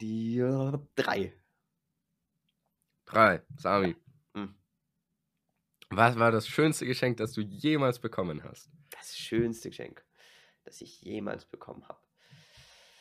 die 0.00 0.38
äh, 0.38 0.78
drei. 0.94 1.32
Drei. 3.06 3.42
Sami. 3.56 3.96
Hm. 4.34 4.54
Was 5.90 6.16
war 6.20 6.30
das 6.30 6.46
schönste 6.46 6.86
Geschenk, 6.86 7.16
das 7.16 7.32
du 7.32 7.40
jemals 7.40 7.98
bekommen 7.98 8.44
hast? 8.44 8.70
Das 8.90 9.16
schönste 9.18 9.70
Geschenk, 9.70 10.04
das 10.64 10.80
ich 10.80 11.02
jemals 11.02 11.44
bekommen 11.46 11.82
habe. 11.88 11.98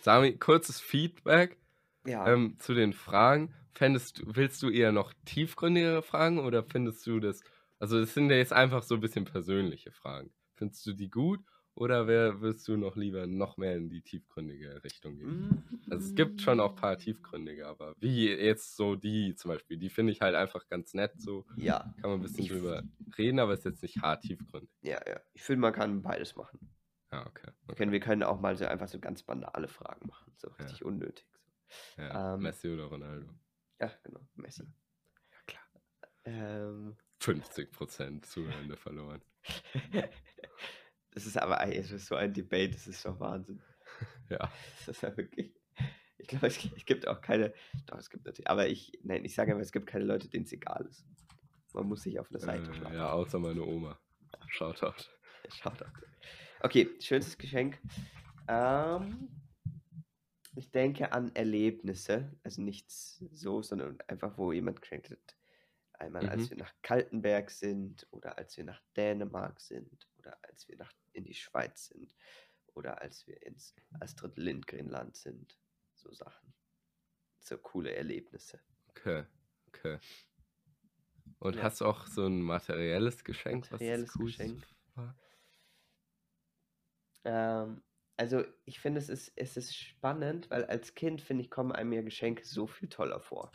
Sami, 0.02 0.36
kurzes 0.38 0.82
Feedback 0.82 1.58
Ja. 2.06 2.28
ähm, 2.32 2.58
zu 2.60 2.74
den 2.74 2.93
Fragen. 2.93 3.54
Fändest 3.74 4.20
du, 4.20 4.24
willst 4.36 4.62
du 4.62 4.70
eher 4.70 4.91
noch 4.91 5.14
tiefgründigere 5.26 6.04
Fragen 6.04 6.39
oder 6.39 6.64
findest 6.64 7.06
du 7.08 7.20
das, 7.20 7.41
also 7.80 7.97
es 7.99 8.14
sind 8.14 8.30
ja 8.30 8.36
jetzt 8.38 8.54
einfach 8.54 8.84
so 8.84 8.95
ein 8.95 9.01
bisschen 9.01 9.26
persönliche 9.26 9.91
Fragen. 9.91 10.32
Findest 10.56 10.86
du 10.86 10.93
die 10.93 11.10
gut 11.10 11.39
oder 11.76 12.06
wer, 12.06 12.39
willst 12.41 12.68
du 12.68 12.78
noch 12.78 12.95
lieber 12.95 13.26
noch 13.26 13.58
mehr 13.58 13.76
in 13.76 13.89
die 13.89 14.01
tiefgründige 14.01 14.84
Richtung 14.84 15.18
gehen? 15.18 15.64
Also 15.89 16.06
es 16.08 16.14
gibt 16.14 16.41
schon 16.41 16.60
auch 16.60 16.70
ein 16.72 16.76
paar 16.76 16.99
tiefgründige, 16.99 17.66
aber 17.68 17.95
wie 17.99 18.30
jetzt 18.30 18.76
so 18.76 18.95
die 18.95 19.34
zum 19.36 19.49
Beispiel, 19.49 19.78
die 19.78 19.89
finde 19.89 20.12
ich 20.12 20.22
halt 20.22 20.36
einfach 20.36 20.68
ganz 20.68 20.93
nett, 20.93 21.14
so 21.20 21.45
Ja, 21.56 21.80
kann 21.99 22.12
man 22.12 22.20
ein 22.20 22.22
bisschen 22.22 22.43
Ich- 22.43 22.49
drüber 22.51 22.84
reden, 23.18 23.39
aber 23.39 23.54
ist 23.54 23.66
jetzt 23.66 23.82
nicht 23.82 24.01
hart 24.04 24.22
tiefgründig. 24.22 24.70
ja, 24.84 24.99
ja. 25.08 25.20
Ich 25.34 25.41
finde, 25.41 25.62
man 25.62 25.74
kann 25.74 26.04
beides 26.04 26.36
machen. 26.36 26.60
Ja, 27.12 27.26
okay. 27.26 27.47
Wir 27.47 27.54
okay. 27.70 27.76
können, 27.76 27.91
wir 27.91 27.99
können 27.99 28.24
auch 28.24 28.39
mal 28.39 28.56
so 28.56 28.66
einfach 28.66 28.88
so 28.88 28.99
ganz 28.99 29.24
banale 29.24 29.68
Fragen 29.68 30.08
machen. 30.08 30.32
So 30.38 30.49
richtig 30.60 30.86
unnötig. 30.86 31.26
Ja, 31.98 32.34
ähm, 32.36 32.42
Messi 32.42 32.70
oder 32.70 32.86
Ronaldo. 32.86 33.28
Ja, 33.80 33.92
genau. 34.04 34.22
Messi. 34.36 34.64
Ja, 34.64 35.38
klar. 35.46 35.64
Ähm, 36.26 36.98
50% 37.22 38.24
Zuhörende 38.24 38.78
verloren. 38.78 39.22
das 41.12 41.26
ist 41.26 41.38
aber 41.38 41.62
es 41.74 41.92
ist 41.92 42.08
so 42.08 42.16
ein 42.16 42.34
Debate, 42.34 42.74
das 42.74 42.88
ist 42.88 43.06
doch 43.06 43.20
Wahnsinn. 43.20 43.62
Ja. 44.30 44.52
Das 44.80 44.88
ist 44.88 45.04
ja 45.04 45.16
wirklich. 45.16 45.54
Ich 46.18 46.28
glaube, 46.28 46.48
es, 46.48 46.58
gibt 46.86 47.08
auch 47.08 47.22
keine. 47.22 47.54
Doch, 47.86 48.00
es 48.00 48.10
gibt 48.10 48.26
natürlich. 48.26 48.48
Aber 48.50 48.68
ich, 48.68 48.98
nein, 49.04 49.24
ich 49.26 49.36
sage 49.36 49.52
einfach, 49.52 49.62
es 49.62 49.72
gibt 49.72 49.86
keine 49.86 50.06
Leute, 50.06 50.30
denen 50.30 50.46
es 50.46 50.52
egal 50.54 50.86
ist. 50.90 51.06
Man 51.74 51.88
muss 51.88 52.04
sich 52.04 52.18
auf 52.20 52.30
eine 52.30 52.40
Seite 52.40 52.72
Äh, 52.72 52.74
schlagen. 52.74 52.96
ja, 52.96 53.12
außer 53.12 53.38
meine 53.40 53.62
Oma. 53.62 54.00
Shoutout. 54.48 55.04
Shoutout. 55.50 55.92
Okay, 56.62 56.90
schönstes 57.00 57.38
Geschenk. 57.38 57.80
Ähm, 58.48 59.30
ich 60.56 60.72
denke 60.72 61.12
an 61.12 61.34
Erlebnisse, 61.36 62.32
also 62.43 62.62
nichts 62.62 63.18
so, 63.32 63.62
sondern 63.62 63.99
einfach, 64.08 64.38
wo 64.38 64.51
jemand 64.51 64.82
geschenkt 64.82 65.10
hat. 65.10 65.38
Einmal, 65.93 66.28
als 66.28 66.45
Mhm. 66.45 66.49
wir 66.49 66.58
nach 66.58 66.74
Kaltenberg 66.82 67.49
sind 67.49 68.08
oder 68.12 68.38
als 68.38 68.58
wir 68.58 68.64
nach 68.64 68.82
Dänemark 68.95 69.60
sind 69.60 70.10
oder 70.18 70.38
als 70.43 70.68
wir 70.68 70.78
nach, 70.78 70.91
in 71.14 71.24
die 71.24 71.34
Schweiz 71.34 71.88
sind 71.88 72.16
oder 72.74 73.01
als 73.01 73.26
wir 73.28 73.41
ins 73.43 73.76
Astrid 73.99 74.38
Lindgren 74.38 74.89
Land 74.89 75.18
sind. 75.18 75.58
So 75.93 76.12
Sachen. 76.12 76.54
So 77.39 77.58
coole 77.58 77.93
Erlebnisse. 77.95 78.60
Okay, 78.89 79.26
okay. 79.68 79.99
Und 81.39 81.56
Ja. 81.56 81.64
hast 81.64 81.82
du 81.82 81.86
auch 81.86 82.08
so 82.08 82.26
ein 82.26 82.41
materielles 82.41 83.24
Geschenk, 83.24 83.70
Materielles 83.72 84.10
was 84.10 84.10
das 84.10 84.18
Coolste 84.18 84.43
Geschenk. 84.43 84.68
war? 84.95 85.16
Ähm, 87.26 87.84
Also 88.18 88.43
ich 88.66 88.80
finde, 88.80 88.99
es 88.99 89.09
ist, 89.09 89.34
es 89.36 89.57
ist 89.57 89.76
spannend, 89.76 90.49
weil 90.51 90.66
als 90.66 90.93
Kind, 90.95 91.22
finde 91.22 91.43
ich, 91.43 91.49
kommen 91.51 91.72
einem 91.72 91.93
ja 91.93 92.01
Geschenke 92.01 92.45
so 92.45 92.68
viel 92.68 92.89
toller 92.89 93.20
vor. 93.20 93.51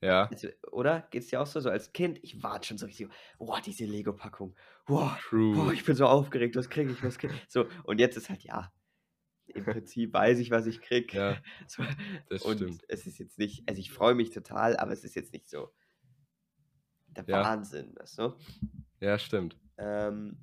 Ja, 0.00 0.30
Also, 0.30 0.48
oder? 0.72 1.02
Geht 1.10 1.22
es 1.22 1.28
dir 1.28 1.40
auch 1.40 1.46
so? 1.46 1.60
So 1.60 1.70
als 1.70 1.92
Kind, 1.92 2.18
ich 2.24 2.42
warte 2.42 2.68
schon 2.68 2.78
so 2.78 2.86
richtig, 2.86 3.08
boah, 3.38 3.60
diese 3.60 3.84
Lego-Packung. 3.84 4.56
Boah, 4.86 5.18
boah, 5.50 5.72
ich 5.72 5.84
bin 5.84 5.94
so 5.96 6.06
aufgeregt, 6.06 6.56
was 6.56 6.68
kriege 6.70 6.90
ich, 6.92 7.02
was 7.02 7.18
kriege 7.18 7.34
ich? 7.34 7.46
So, 7.48 7.68
und 7.84 8.00
jetzt 8.00 8.16
ist 8.16 8.28
halt, 8.30 8.42
ja, 8.42 8.72
im 9.46 9.66
Prinzip 9.66 10.12
weiß 10.14 10.38
ich, 10.40 10.50
was 10.50 10.66
ich 10.66 10.80
kriege. 10.82 11.12
Ja, 11.12 11.42
So, 11.68 11.84
das 12.28 12.46
und 12.48 12.58
stimmt. 12.58 12.84
es 12.88 13.06
ist 13.06 13.18
jetzt 13.18 13.38
nicht, 13.38 13.68
also 13.68 13.80
ich 13.80 13.92
freue 13.92 14.14
mich 14.14 14.30
total, 14.30 14.76
aber 14.78 14.92
es 14.92 15.04
ist 15.04 15.16
jetzt 15.16 15.32
nicht 15.32 15.48
so 15.48 15.72
der 17.08 17.26
Ja. 17.26 17.42
Wahnsinn, 17.44 17.94
weißt 17.98 18.18
du? 18.18 18.36
Ja, 19.00 19.18
stimmt. 19.18 19.56
Ähm, 19.78 20.38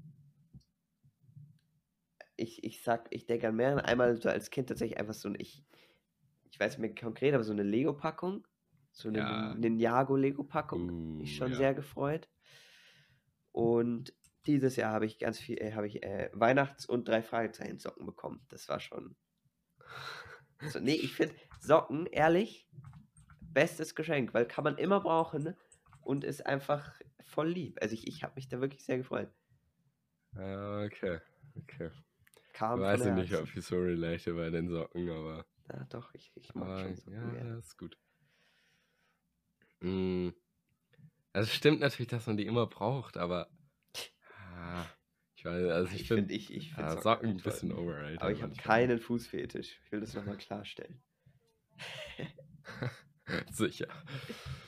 ich, 2.36 2.64
ich 2.64 2.84
sag, 2.84 3.08
ich 3.12 3.26
denke 3.26 3.48
an 3.48 3.56
mehreren. 3.56 3.80
Einmal 3.80 4.16
so 4.16 4.30
als 4.30 4.50
Kind 4.50 4.70
tatsächlich 4.70 5.00
einfach 5.00 5.14
so 5.14 5.30
ein, 5.30 5.36
ich, 5.40 5.64
ich 6.50 6.60
weiß 6.60 6.78
nicht 6.78 6.96
mehr 6.96 6.96
konkret, 6.96 7.34
aber 7.34 7.44
so 7.44 7.54
eine 7.54 7.64
Lego-Packung. 7.64 8.48
So 8.92 9.10
eine 9.10 9.20
Ja. 9.20 9.56
Ninjago-Lego-Packung. 9.56 10.90
Uh, 10.90 11.18
Mich 11.18 11.36
schon 11.36 11.52
ja. 11.52 11.58
sehr 11.58 11.74
gefreut. 11.74 12.30
Und 13.52 14.14
dieses 14.46 14.76
Jahr 14.76 14.94
habe 14.94 15.06
ich 15.06 15.20
ganz 15.20 15.40
viel, 15.40 15.58
äh, 15.60 15.74
habe 15.74 15.88
ich 15.88 16.04
äh, 16.04 16.30
Weihnachts- 16.34 16.86
und 16.86 17.08
drei 17.08 17.22
Fragezeichen 17.22 17.80
Socken 17.80 18.06
bekommen. 18.06 18.46
Das 18.50 18.70
war 18.70 18.80
schon. 18.80 19.16
So, 20.68 20.80
nee, 20.80 20.94
ich 20.94 21.14
finde 21.14 21.36
Socken, 21.60 22.06
ehrlich, 22.06 22.70
bestes 23.42 23.96
Geschenk, 23.96 24.34
weil 24.34 24.46
kann 24.46 24.64
man 24.64 24.78
immer 24.78 25.02
brauchen 25.02 25.58
und 26.00 26.24
ist 26.24 26.46
einfach 26.46 26.94
voll 27.22 27.50
lieb. 27.50 27.80
Also 27.82 27.96
ich, 27.96 28.08
ich 28.08 28.24
habe 28.24 28.36
mich 28.36 28.48
da 28.48 28.62
wirklich 28.62 28.86
sehr 28.86 28.98
gefreut. 28.98 29.30
Ja, 30.36 30.84
okay. 30.84 31.20
Okay. 31.56 31.92
Kam 32.54 32.80
Ich 32.80 32.86
weiß 32.86 33.06
nicht, 33.06 33.32
Herzen. 33.32 33.44
ob 33.44 33.56
ich 33.58 33.66
so 33.66 33.78
relate 33.78 34.34
bei 34.34 34.50
den 34.50 34.70
Socken, 34.70 35.10
aber. 35.10 35.46
Ja, 35.70 35.84
doch, 35.90 36.14
ich, 36.14 36.32
ich 36.36 36.54
mag 36.54 36.70
aber 36.70 36.82
schon 36.82 36.96
Socken 36.96 37.14
ja, 37.14 37.30
gerne. 37.32 37.56
das 37.56 37.66
ist 37.66 37.78
gut. 37.78 37.98
Mm. 39.82 40.30
Also 41.34 41.48
es 41.48 41.54
stimmt 41.56 41.80
natürlich, 41.80 42.10
dass 42.10 42.28
man 42.28 42.38
die 42.38 42.46
immer 42.46 42.68
braucht, 42.68 43.18
aber. 43.18 43.50
Ah, 44.56 44.86
ich 45.36 45.44
weiß, 45.44 45.68
also 45.72 45.94
ich, 45.96 46.02
Ich 46.02 46.08
finde 46.08 46.34
ich, 46.34 46.54
ich 46.54 46.74
find 46.74 46.88
ja, 46.88 46.92
Socken, 46.92 47.04
Socken 47.04 47.30
ein 47.32 47.38
bisschen 47.38 47.72
overrated. 47.74 48.22
Aber 48.22 48.32
ich 48.32 48.42
habe 48.44 48.56
keinen 48.56 49.00
Fußfetisch. 49.00 49.82
Ich 49.84 49.92
will 49.92 50.00
das 50.00 50.14
nochmal 50.14 50.38
klarstellen. 50.38 51.02
Sicher. 53.52 53.88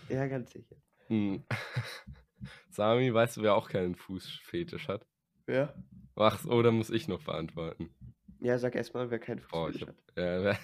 Ja, 0.10 0.28
ganz 0.28 0.52
sicher. 0.52 0.76
Hm. 1.08 1.46
Sami, 2.72 3.14
weißt 3.14 3.38
du, 3.38 3.42
wer 3.44 3.56
auch 3.56 3.70
keinen 3.70 3.96
Fußfetisch 3.96 4.88
hat? 4.88 5.06
Ja? 5.48 5.74
Mach's, 6.16 6.46
oder 6.46 6.72
muss 6.72 6.90
ich 6.90 7.08
noch 7.08 7.24
beantworten? 7.24 7.90
Ja, 8.40 8.58
sag 8.58 8.76
erstmal, 8.76 9.10
wer 9.12 9.20
ich 9.20 9.26
Fußfetisch 9.44 9.82
hab, 9.82 9.88
hat. 9.90 10.18
äh, 10.18 10.44
wer 10.44 10.60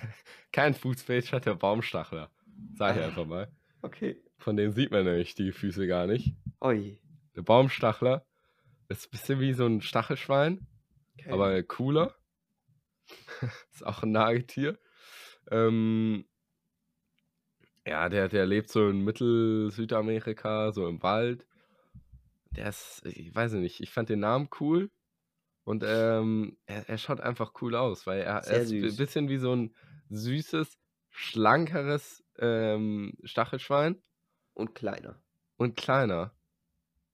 keinen 0.52 0.74
Fußfetisch 0.76 1.32
hat, 1.34 1.46
der 1.46 1.56
Baumstachler. 1.56 2.32
Sag 2.76 2.96
ich 2.96 3.02
Ah. 3.02 3.08
einfach 3.08 3.26
mal. 3.26 3.52
Okay. 3.82 4.22
Von 4.38 4.56
denen 4.56 4.74
sieht 4.74 4.92
man 4.92 5.06
nämlich 5.06 5.36
die 5.36 5.52
Füße 5.52 5.88
gar 5.88 6.08
nicht. 6.08 6.36
Oi. 6.62 7.00
Der 7.36 7.42
Baumstachler 7.42 8.26
ist 8.90 9.08
ein 9.08 9.12
bisschen 9.12 9.40
wie 9.40 9.54
so 9.54 9.66
ein 9.66 9.82
Stachelschwein, 9.82 10.68
Okay. 11.20 11.32
aber 11.32 11.64
cooler. 11.64 12.16
ist 13.74 13.86
auch 13.86 14.04
ein 14.04 14.12
Nagetier. 14.12 14.78
Ähm, 15.50 16.26
ja, 17.86 18.10
der, 18.10 18.30
der 18.30 18.46
lebt 18.46 18.70
so 18.70 18.88
in 18.90 19.04
Mittel-Südamerika, 19.04 20.72
so 20.72 20.88
im 20.88 21.02
Wald. 21.02 21.48
Der 22.52 22.68
ist, 22.70 23.06
ich 23.06 23.34
weiß 23.34 23.54
nicht, 23.54 23.80
ich 23.82 23.89
fand 23.89 24.10
den 24.10 24.20
Namen 24.20 24.49
cool. 24.60 24.91
Und 25.64 25.84
ähm, 25.86 26.58
er, 26.66 26.89
er 26.89 26.97
schaut 26.97 27.22
einfach 27.22 27.54
cool 27.62 27.76
aus, 27.76 28.08
weil 28.08 28.22
er, 28.22 28.39
er 28.39 28.62
ist 28.62 28.72
ein 28.72 28.95
bisschen 28.95 29.30
wie 29.30 29.38
so 29.38 29.56
ein 29.56 29.76
süßes, 30.10 30.78
schlankeres 31.10 32.24
ähm, 32.39 33.14
Stachelschwein 33.24 34.02
Und 34.54 34.76
kleiner. 34.76 35.22
und 35.58 35.78
kleiner. 35.78 36.36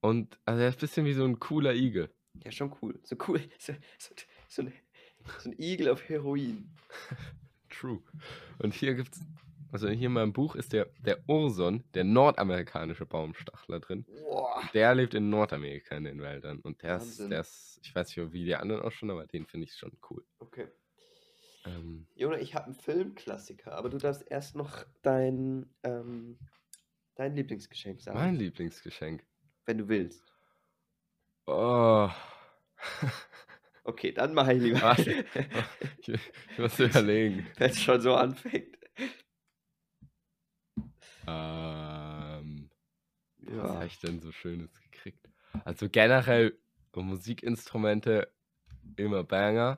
Und 0.02 0.40
also 0.46 0.62
er 0.62 0.70
ist 0.70 0.78
ein 0.78 0.80
bisschen 0.82 1.06
wie 1.06 1.14
so 1.14 1.26
ein 1.26 1.40
cooler 1.40 1.74
Igel. 1.74 2.10
Ja, 2.44 2.52
schon 2.52 2.76
cool. 2.82 3.00
So 3.04 3.16
cool. 3.28 3.42
So, 3.60 3.74
so, 3.98 4.16
so, 4.48 4.62
ein, 4.62 4.74
so 5.40 5.50
ein 5.50 5.56
Igel 5.60 5.90
auf 5.90 6.08
Heroin. 6.08 6.74
True. 7.70 8.02
Und 8.60 8.74
hier 8.74 8.96
gibt's, 8.96 9.20
also 9.72 9.90
hier 9.90 10.08
in 10.08 10.14
meinem 10.14 10.34
Buch 10.34 10.56
ist 10.56 10.74
der, 10.74 10.88
der 11.00 11.28
Urson, 11.28 11.84
der 11.94 12.04
nordamerikanische 12.04 13.06
Baumstachler 13.06 13.80
drin. 13.80 14.06
Boah. 14.06 14.62
Der 14.74 14.96
lebt 14.96 15.14
in 15.14 15.30
Nordamerika 15.30 15.96
in 15.96 16.06
den 16.06 16.22
Wäldern. 16.22 16.60
Und 16.60 16.82
der 16.84 16.98
ist, 16.98 17.20
der 17.20 17.42
ist, 17.42 17.80
ich 17.84 17.94
weiß 17.94 18.16
nicht, 18.16 18.34
wie 18.34 18.46
die 18.46 18.56
anderen 18.56 18.82
auch 18.82 18.92
schon, 18.92 19.12
aber 19.12 19.26
den 19.26 19.46
finde 19.46 19.66
ich 19.66 19.74
schon 19.76 19.98
cool. 20.10 20.26
Okay. 20.40 20.68
Ähm, 21.66 22.08
Jona, 22.16 22.40
ich 22.40 22.56
habe 22.56 22.66
einen 22.66 22.76
Filmklassiker, 22.76 23.74
aber 23.74 23.90
du 23.90 23.98
darfst 23.98 24.24
erst 24.30 24.56
noch 24.56 24.86
dein, 25.02 25.70
ähm, 25.84 26.38
dein 27.16 27.36
Lieblingsgeschenk 27.36 28.02
sagen. 28.02 28.18
mein 28.18 28.36
Lieblingsgeschenk. 28.36 29.26
Wenn 29.66 29.80
du 29.80 29.88
willst. 29.90 30.34
Oh. 31.46 32.10
Okay, 33.84 34.12
dann 34.12 34.34
mache 34.34 34.54
ich 34.54 34.62
lieber. 34.62 34.98
Ich, 35.00 36.10
ich 36.10 36.58
muss 36.58 36.78
überlegen. 36.80 37.48
Wenn 37.58 37.72
es 37.72 37.82
schon 37.82 38.02
so 38.02 38.16
anfängt. 38.16 38.77
Ähm, 41.28 42.70
was 43.40 43.56
Ja. 43.56 43.74
habe 43.76 43.86
ich 43.86 44.00
denn 44.00 44.20
so 44.20 44.32
Schönes 44.32 44.80
gekriegt? 44.82 45.30
Also 45.66 45.90
generell 45.90 46.58
Musikinstrumente 46.96 48.32
immer 48.96 49.24
Banger. 49.24 49.78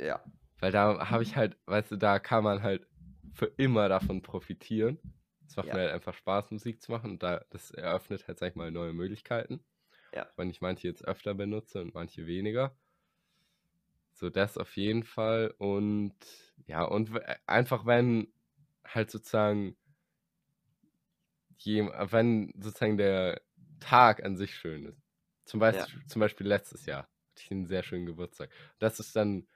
Ja. 0.00 0.24
Weil 0.60 0.72
da 0.72 1.10
habe 1.10 1.22
ich 1.22 1.36
halt, 1.36 1.58
weißt 1.66 1.92
du, 1.92 1.96
da 1.96 2.18
kann 2.18 2.42
man 2.44 2.62
halt 2.62 2.86
für 3.34 3.46
immer 3.56 3.88
davon 3.88 4.22
profitieren. 4.22 4.98
Es 5.46 5.56
macht 5.56 5.68
Ja. 5.68 5.74
mir 5.74 5.80
halt 5.82 5.92
einfach 5.92 6.14
Spaß, 6.14 6.50
Musik 6.52 6.80
zu 6.80 6.90
machen. 6.92 7.12
Und 7.12 7.22
da, 7.22 7.44
das 7.50 7.70
eröffnet 7.70 8.26
halt, 8.26 8.38
sag 8.38 8.50
ich 8.50 8.56
mal, 8.56 8.70
neue 8.70 8.92
Möglichkeiten. 8.92 9.62
Ja. 10.14 10.26
Wenn 10.36 10.48
ich 10.48 10.60
manche 10.60 10.88
jetzt 10.88 11.04
öfter 11.04 11.34
benutze 11.34 11.82
und 11.82 11.92
manche 11.92 12.26
weniger. 12.26 12.74
So, 14.12 14.30
das 14.30 14.56
auf 14.56 14.76
jeden 14.76 15.02
Fall. 15.02 15.54
Und 15.58 16.14
ja, 16.66 16.84
und 16.84 17.12
w- 17.12 17.20
einfach, 17.46 17.84
wenn 17.84 18.32
halt 18.86 19.10
sozusagen, 19.10 19.76
jem- 21.60 21.92
wenn 22.10 22.52
sozusagen 22.58 22.96
der 22.96 23.42
Tag 23.80 24.24
an 24.24 24.36
sich 24.36 24.54
schön 24.54 24.86
ist. 24.86 25.02
Zum 25.44 25.60
Beispiel, 25.60 26.00
zum 26.06 26.20
Beispiel 26.20 26.46
letztes 26.46 26.86
Jahr 26.86 27.02
hatte 27.04 27.42
ich 27.42 27.50
einen 27.50 27.66
sehr 27.66 27.82
schönen 27.82 28.06
Geburtstag. 28.06 28.50
Das 28.78 29.00
ist 29.00 29.14
dann, 29.16 29.46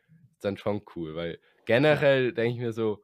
dann 0.40 0.56
schon 0.56 0.82
cool, 0.96 1.14
weil 1.16 1.40
generell 1.64 2.32
denke 2.32 2.54
ich 2.54 2.60
mir 2.60 2.72
so, 2.72 3.02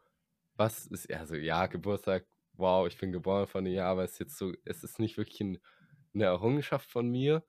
was 0.56 0.86
ist, 0.86 1.12
also 1.12 1.36
ja, 1.36 1.66
Geburtstag, 1.66 2.26
wow, 2.54 2.86
ich 2.86 2.98
bin 2.98 3.12
geboren 3.12 3.46
von 3.46 3.64
dem 3.64 3.74
Jahr, 3.74 3.90
aber 3.90 4.04
es 4.04 4.12
ist 4.12 4.18
jetzt 4.20 4.38
so, 4.38 4.52
es 4.64 4.84
ist 4.84 4.98
nicht 4.98 5.16
wirklich 5.16 5.40
ein, 5.40 5.58
eine 6.14 6.24
Errungenschaft 6.24 6.90
von 6.90 7.08
mir. 7.08 7.44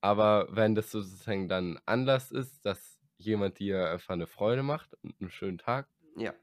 Aber 0.00 0.48
wenn 0.50 0.74
das 0.74 0.90
sozusagen 0.90 1.48
dann 1.48 1.80
Anlass 1.86 2.30
ist, 2.32 2.64
dass 2.66 3.00
jemand 3.18 3.58
dir 3.58 3.90
einfach 3.90 4.14
eine 4.14 4.26
Freude 4.26 4.62
macht 4.62 4.94
und 5.02 5.14
einen 5.20 5.30
schönen 5.30 5.58
Tag, 5.58 5.88
Ja. 6.16 6.34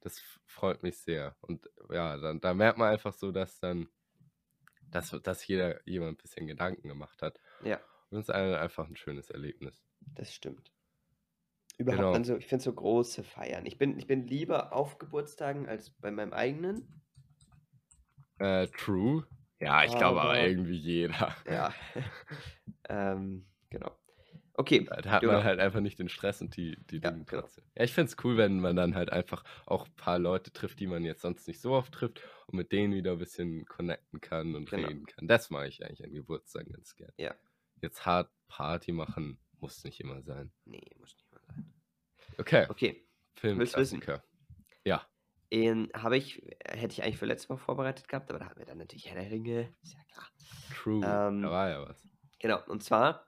Das 0.00 0.18
freut 0.46 0.82
mich 0.82 0.98
sehr. 0.98 1.36
Und 1.40 1.68
ja, 1.90 2.16
dann, 2.16 2.40
da 2.40 2.54
merkt 2.54 2.78
man 2.78 2.92
einfach 2.92 3.12
so, 3.12 3.32
dass 3.32 3.58
dann, 3.60 3.88
dass, 4.90 5.10
dass 5.22 5.46
jeder 5.46 5.86
jemand 5.86 6.18
ein 6.18 6.22
bisschen 6.22 6.46
Gedanken 6.46 6.88
gemacht 6.88 7.22
hat. 7.22 7.38
Ja, 7.62 7.78
Und 8.10 8.18
es 8.18 8.28
ist 8.28 8.34
ein- 8.34 8.54
einfach 8.54 8.88
ein 8.88 8.96
schönes 8.96 9.30
Erlebnis. 9.30 9.82
das 10.14 10.32
stimmt. 10.34 10.72
Überhaupt, 11.78 11.98
Genau. 12.02 12.12
also 12.12 12.36
ich 12.36 12.46
finde 12.46 12.62
so 12.64 12.72
große 12.74 13.22
Feiern. 13.24 13.64
Ich 13.64 13.78
bin, 13.78 13.98
ich 13.98 14.06
bin 14.06 14.26
lieber 14.26 14.72
auf 14.74 14.98
Geburtstagen 14.98 15.66
als 15.68 15.90
bei 15.90 16.10
meinem 16.10 16.32
eigenen. 16.34 17.02
Äh, 18.38 18.66
true. 18.68 19.26
Ja, 19.60 19.84
ich 19.84 19.90
glaube 19.96 20.20
aber 20.20 20.30
Aber- 20.30 20.40
irgendwie 20.46 20.76
jeder. 20.76 21.34
Ja. 21.46 21.72
ähm, 22.88 23.46
genau. 23.70 23.96
Okay. 24.60 24.84
Da 24.84 25.10
hat 25.10 25.22
Jona. 25.22 25.36
man 25.38 25.44
halt 25.44 25.58
einfach 25.58 25.80
nicht 25.80 25.98
den 25.98 26.08
Stress 26.08 26.40
und 26.42 26.56
die, 26.56 26.76
die 26.90 26.96
Ja, 26.98 27.10
Dinge 27.10 27.24
genau. 27.24 27.48
Ja, 27.76 27.84
ich 27.84 27.92
finde 27.94 28.10
es 28.10 28.16
cool, 28.24 28.36
wenn 28.36 28.60
man 28.60 28.76
dann 28.76 28.94
halt 28.94 29.10
einfach 29.10 29.42
auch 29.66 29.86
ein 29.86 29.94
paar 29.96 30.18
Leute 30.18 30.52
trifft, 30.52 30.80
die 30.80 30.86
man 30.86 31.04
jetzt 31.04 31.22
sonst 31.22 31.48
nicht 31.48 31.60
so 31.60 31.72
oft 31.72 31.92
trifft 31.92 32.20
und 32.46 32.56
mit 32.58 32.70
denen 32.72 32.92
wieder 32.92 33.12
ein 33.12 33.18
bisschen 33.18 33.64
connecten 33.66 34.20
kann 34.20 34.54
und 34.54 34.68
Genau. 34.70 34.88
reden 34.88 35.06
kann. 35.06 35.26
Das 35.26 35.50
mache 35.50 35.68
ich 35.68 35.84
eigentlich 35.84 36.04
an 36.04 36.12
Geburtstagen 36.12 36.72
ganz 36.72 36.94
gern. 36.94 37.12
Ja. 37.16 37.34
Jetzt 37.80 38.04
hart 38.04 38.30
Party 38.48 38.92
machen 38.92 39.38
muss 39.60 39.82
nicht 39.84 40.00
immer 40.00 40.22
sein. 40.22 40.52
Nee, 40.64 40.82
muss 40.98 41.14
nicht 41.16 41.30
mal 41.32 41.40
sein. 41.46 41.72
Okay, 42.38 42.66
Okay. 42.68 43.06
wissen? 43.42 43.56
Filmklassiker. 43.56 44.22
Ja, 44.84 45.06
habe 45.94 46.16
ich, 46.16 46.42
hätte 46.64 46.92
ich 46.92 47.02
eigentlich 47.02 47.18
für 47.18 47.26
letztes 47.26 47.48
Mal 47.48 47.56
vorbereitet 47.56 48.08
gehabt, 48.08 48.30
aber 48.30 48.38
da 48.38 48.46
hatten 48.46 48.58
wir 48.58 48.66
dann 48.66 48.78
natürlich 48.78 49.08
Herr 49.08 49.20
der 49.20 49.30
Ringe. 49.30 49.74
Ist 49.82 49.94
ja 49.94 50.00
klar. 50.12 50.28
true. 50.74 50.96
Ähm, 51.04 51.42
da 51.42 51.50
war 51.50 51.68
ja 51.68 51.88
was. 51.88 52.06
Genau. 52.38 52.58
Und 52.68 52.82
zwar, 52.82 53.26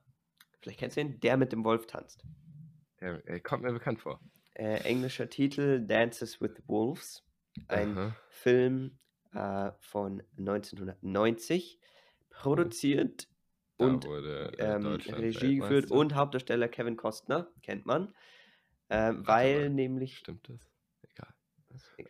vielleicht 0.63 0.79
kennst 0.81 0.97
du 0.97 1.01
ihn, 1.03 1.21
der 1.21 1.37
mit 1.37 1.53
dem 1.53 1.65
Wolf 1.65 1.87
tanzt. 1.87 2.25
Der, 3.01 3.21
er 3.27 3.41
kommt 3.41 3.65
mir 3.65 3.73
bekannt 3.73 4.01
vor. 4.01 4.21
Äh, 4.55 4.81
englischer 4.85 5.29
Titel 5.29 5.85
Dances 5.87 6.41
with 6.41 6.63
Wolves. 6.67 7.25
Ein 7.69 7.99
Aha. 7.99 8.17
Film 8.29 8.99
äh, 9.35 9.73
von 9.81 10.23
1990. 10.39 11.79
Produziert 12.31 13.29
Da 13.77 13.85
und 13.85 14.07
äh, 14.07 14.47
ähm, 14.59 14.87
Regie 14.87 15.57
geführt 15.57 15.91
und 15.91 16.15
Hauptdarsteller 16.15 16.69
Kevin 16.69 16.97
Costner, 16.97 17.51
kennt 17.63 17.85
man. 17.85 18.15
Warte 18.89 19.27
weil 19.27 19.71
nämlich, 19.71 20.19
Stimmt 20.19 20.49
das? 20.49 20.72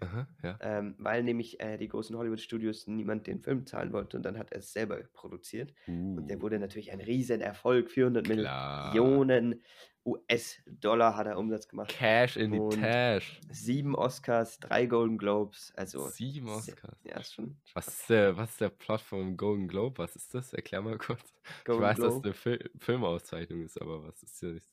Aha, 0.01 0.27
ja. 0.43 0.59
ähm, 0.61 0.95
weil 0.99 1.23
nämlich 1.23 1.61
äh, 1.61 1.77
die 1.77 1.89
großen 1.89 2.17
Hollywood-Studios 2.17 2.87
niemand 2.87 3.27
den 3.27 3.41
Film 3.41 3.67
zahlen 3.67 3.93
wollte 3.93 4.17
und 4.17 4.23
dann 4.25 4.39
hat 4.39 4.53
er 4.53 4.59
es 4.59 4.73
selber 4.73 4.97
produziert. 5.13 5.75
Und 5.87 6.27
der 6.29 6.39
Uh, 6.39 6.43
wurde 6.43 6.59
natürlich 6.59 6.93
ein 6.93 7.01
riesen 7.01 7.41
Erfolg. 7.41 7.91
400 7.91 8.25
klar. 8.25 8.89
Millionen 8.89 9.63
US-Dollar 10.05 11.17
hat 11.17 11.27
er 11.27 11.39
Umsatz 11.39 11.69
gemacht. 11.69 11.91
Cash 11.91 12.37
in 12.37 12.53
die 12.53 12.59
Und 12.59 12.81
Tash. 12.81 13.41
Sieben 13.51 13.95
Oscars, 13.95 14.59
drei 14.59 14.87
Golden 14.87 15.17
Globes. 15.19 15.73
Also, 15.77 16.09
Sieben 16.09 16.49
Oscars. 16.49 16.99
ja, 17.05 17.21
ist 17.21 17.35
schon. 17.35 17.57
Was 17.75 17.89
ist, 17.89 18.11
der, 18.11 18.37
was 18.37 18.51
ist 18.51 18.61
der 18.61 18.71
Plot 18.71 19.01
vom 19.01 19.37
Golden 19.37 19.69
Globe? 19.69 19.99
Was 19.99 20.17
ist 20.17 20.35
das? 20.35 20.53
Erklär 20.53 20.83
mal 20.83 20.99
kurz. 20.99 21.23
ich 21.45 21.65
Golden 21.65 21.83
weiß, 21.83 21.99
dass 21.99 22.07
es 22.07 22.23
Globe. 22.23 22.27
eine 22.27 22.35
Fil 22.35 22.71
Filmauszeichnung 22.79 23.63
ist, 23.63 23.81
aber 23.81 24.03
was 24.03 24.23
ist 24.23 24.43
das? 24.43 24.73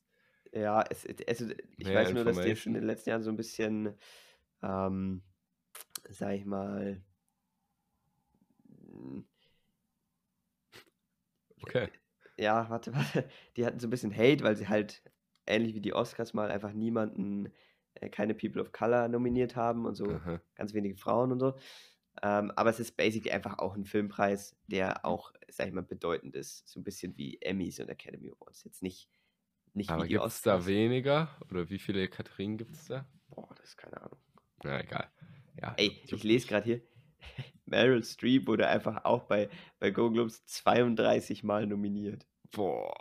Ja, 0.52 0.84
es, 0.90 1.06
also 1.28 1.46
ich 1.78 1.86
Mehr 1.86 1.96
weiß 1.96 2.14
nur, 2.14 2.24
dass 2.24 2.40
die 2.40 2.48
jetzt 2.48 2.66
in 2.66 2.74
den 2.74 2.86
letzten 2.86 3.12
Jahren 3.12 3.22
so 3.22 3.30
ein 3.30 3.38
bisschen, 3.38 3.94
ähm, 4.62 5.24
sag 6.10 6.34
ich 6.36 6.46
mal, 6.46 7.02
m, 8.94 9.24
Okay. 11.64 11.90
ja, 12.38 12.70
warte, 12.70 12.94
warte, 12.94 13.30
die 13.58 13.66
hatten 13.66 13.80
so 13.80 13.88
ein 13.88 13.90
bisschen 13.90 14.16
Hate, 14.16 14.44
weil 14.44 14.56
sie 14.56 14.68
halt 14.68 15.02
ähnlich 15.46 15.74
wie 15.76 15.82
die 15.82 15.94
Oscars 15.94 16.34
mal 16.34 16.52
einfach 16.52 16.74
niemanden, 16.74 17.52
äh, 17.96 18.10
keine 18.10 18.34
People 18.36 18.62
of 18.62 18.72
Color 18.72 19.08
nominiert 19.10 19.56
haben 19.56 19.86
und 19.86 19.96
so 19.96 20.08
Aha. 20.14 20.42
ganz 20.56 20.74
wenige 20.74 20.96
Frauen 20.98 21.32
und 21.32 21.40
so. 21.40 21.56
Ähm, 22.24 22.52
aber 22.56 22.70
es 22.72 22.80
ist 22.80 22.98
basically 22.98 23.32
einfach 23.32 23.60
auch 23.60 23.76
ein 23.76 23.86
Filmpreis, 23.86 24.58
der 24.68 25.06
auch, 25.06 25.34
sag 25.50 25.68
ich 25.68 25.74
mal, 25.74 25.84
bedeutend 25.84 26.36
ist. 26.36 26.68
So 26.68 26.80
ein 26.80 26.84
bisschen 26.84 27.18
wie 27.18 27.42
Emmys 27.42 27.80
und 27.80 27.90
Academy 27.90 28.32
Awards. 28.32 28.64
Jetzt 28.66 28.84
nicht, 28.84 29.10
nicht 29.74 29.96
Aber 29.96 30.04
wie 30.04 30.08
die 30.08 30.18
gibt 30.18 30.26
es 30.30 30.42
da 30.42 30.66
Oscars. 30.66 30.66
weniger? 30.66 31.36
Oder 31.50 31.70
wie 31.70 31.80
viele 31.80 32.08
Kategorien 32.08 32.58
gibt 32.58 32.76
es 32.76 32.86
da? 32.86 33.06
Boah, 33.30 33.54
das 33.56 33.70
ist 33.70 33.78
keine 33.78 34.00
Ahnung. 34.02 34.20
Na, 34.64 34.80
egal. 34.82 35.10
Ja, 35.62 35.74
Ey, 35.78 36.02
ich 36.06 36.24
lese 36.24 36.48
gerade 36.48 36.66
hier, 36.66 36.82
Meryl 37.66 38.04
Streep 38.04 38.48
wurde 38.48 38.68
einfach 38.68 39.04
auch 39.06 39.24
bei, 39.24 39.50
bei 39.80 39.92
Golden 39.92 40.16
Globes 40.16 40.46
32 40.46 41.44
Mal 41.44 41.68
nominiert. 41.68 42.26
Boah, 42.52 42.94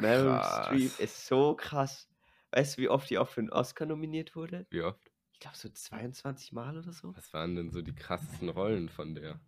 Meryl 0.00 0.40
Streep 0.42 0.90
krass. 0.90 1.00
ist 1.00 1.26
so 1.26 1.54
krass. 1.54 2.08
Weißt 2.52 2.76
du, 2.78 2.82
wie 2.82 2.88
oft 2.88 3.10
die 3.10 3.18
auch 3.18 3.28
für 3.28 3.40
einen 3.40 3.50
Oscar 3.50 3.84
nominiert 3.86 4.34
wurde? 4.36 4.66
Wie 4.70 4.82
oft? 4.82 5.10
Ich 5.32 5.40
glaube 5.40 5.56
so 5.56 5.68
22 5.68 6.52
Mal 6.52 6.76
oder 6.78 6.92
so. 6.92 7.14
Was 7.16 7.32
waren 7.34 7.54
denn 7.56 7.70
so 7.70 7.82
die 7.82 7.94
krassesten 7.94 8.48
Rollen 8.48 8.88
von 8.88 9.14
der? 9.14 9.38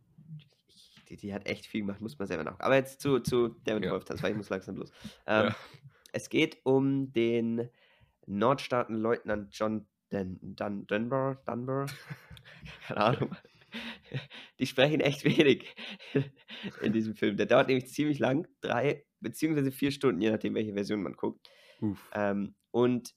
Die, 1.08 1.16
die 1.16 1.34
hat 1.34 1.46
echt 1.46 1.66
viel 1.66 1.80
gemacht, 1.80 2.00
muss 2.00 2.18
man 2.18 2.28
selber 2.28 2.44
nach. 2.44 2.60
Aber 2.60 2.76
jetzt 2.76 3.00
zu, 3.00 3.18
zu 3.20 3.48
David 3.64 3.84
Ja. 3.86 3.92
Wolf, 3.92 4.04
das 4.04 4.22
weil 4.22 4.30
ich 4.32 4.36
muss 4.36 4.50
langsam 4.50 4.76
los. 4.76 4.92
Ähm, 5.26 5.46
Ja. 5.48 5.56
Es 6.12 6.28
geht 6.28 6.58
um 6.64 7.12
den 7.12 7.70
Nordstaaten-Leutnant 8.26 9.56
John 9.56 9.86
Dun 10.10 10.38
Dun 10.42 10.86
Dunbar. 10.86 11.42
Dunbar? 11.46 11.86
Keine 12.86 13.00
Ahnung. 13.00 13.36
Die 14.58 14.66
sprechen 14.66 15.00
echt 15.00 15.24
wenig 15.24 15.74
in 16.82 16.92
diesem 16.92 17.14
Film. 17.14 17.36
Der 17.36 17.46
dauert 17.46 17.68
nämlich 17.68 17.88
ziemlich 17.88 18.18
lang, 18.18 18.46
drei 18.60 19.04
beziehungsweise 19.20 19.70
vier 19.70 19.92
Stunden, 19.92 20.20
je 20.20 20.30
nachdem, 20.30 20.54
welche 20.54 20.74
Version 20.74 21.02
man 21.02 21.14
guckt. 21.14 21.48
Ähm, 22.12 22.54
und 22.70 23.14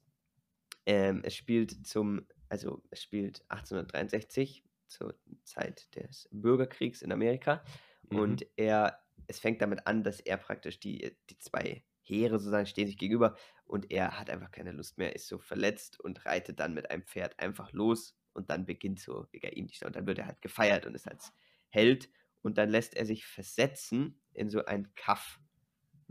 ähm, 0.86 1.22
es 1.24 1.36
spielt 1.36 1.86
zum, 1.88 2.28
also 2.50 2.82
es 2.89 3.02
spielt 3.02 3.41
1863 3.50 4.64
zur 4.88 5.16
Zeit 5.44 5.94
des 5.96 6.30
Bürgerkriegs 6.32 7.02
in 7.02 7.12
Amerika. 7.12 7.64
Mhm. 8.10 8.20
Und 8.20 8.48
er, 8.56 9.00
es 9.28 9.39
fängt 9.39 9.62
damit 9.62 9.88
an, 9.88 10.04
dass 10.04 10.20
er 10.20 10.38
praktisch 10.38 10.80
die, 10.80 11.18
die 11.30 11.38
zwei 11.39 11.84
Heere 12.04 12.39
sozusagen 12.39 12.66
stehen 12.66 12.88
sich 12.88 12.97
gegenüber 12.97 13.36
und 13.66 13.91
er 13.91 14.20
hat 14.20 14.30
einfach 14.30 14.51
keine 14.51 14.72
Lust 14.72 14.97
mehr, 14.97 15.16
ist 15.16 15.28
so 15.28 15.39
verletzt 15.39 15.99
und 15.99 16.26
reitet 16.26 16.60
dann 16.60 16.74
mit 16.74 16.91
einem 16.91 17.04
Pferd 17.04 17.39
einfach 17.39 17.72
los 17.72 18.16
und 18.34 18.49
dann 18.49 18.66
beginnt 18.66 18.99
so 18.99 19.28
wegen 19.32 19.51
ihm 19.54 19.68
die 19.68 19.76
Stadt. 19.76 19.88
Und 19.88 19.95
dann 19.95 20.08
wird 20.08 20.20
er 20.20 20.28
halt 20.28 20.41
gefeiert 20.41 20.86
und 20.86 20.95
ist 20.95 21.08
als 21.08 21.34
Held 21.70 22.10
und 22.41 22.58
dann 22.58 22.70
lässt 22.70 22.95
er 22.95 23.06
sich 23.06 23.26
versetzen 23.26 24.22
in 24.34 24.49
so 24.49 24.66
ein 24.66 24.93
Kaff. 24.95 25.39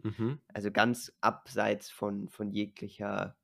Mhm. 0.03 0.40
Also 0.49 0.70
ganz 0.72 1.12
abseits 1.20 1.90
von, 1.90 2.28
von 2.28 2.51
jeglicher, 2.51 3.36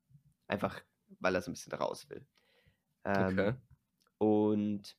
einfach 0.46 0.82
weil 1.20 1.34
er 1.34 1.42
so 1.42 1.51
ein 1.51 1.55
bisschen 1.55 1.72
raus 1.74 2.09
will. 2.11 2.26
Ähm, 3.05 3.28
Okay. 3.32 3.55
Und 4.18 4.99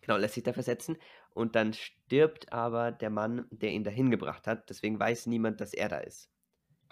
genau, 0.00 0.16
lässt 0.18 0.34
sich 0.34 0.44
da 0.44 0.52
versetzen. 0.52 0.96
Und 1.30 1.56
dann 1.56 1.72
stirbt 1.72 2.52
aber 2.52 2.92
der 2.92 3.10
Mann, 3.10 3.46
der 3.50 3.72
ihn 3.72 3.84
dahin 3.84 4.10
gebracht 4.10 4.46
hat. 4.46 4.70
Deswegen 4.70 4.98
weiß 5.00 5.26
niemand, 5.26 5.60
dass 5.60 5.74
er 5.74 5.88
da 5.88 5.98
ist. 5.98 6.30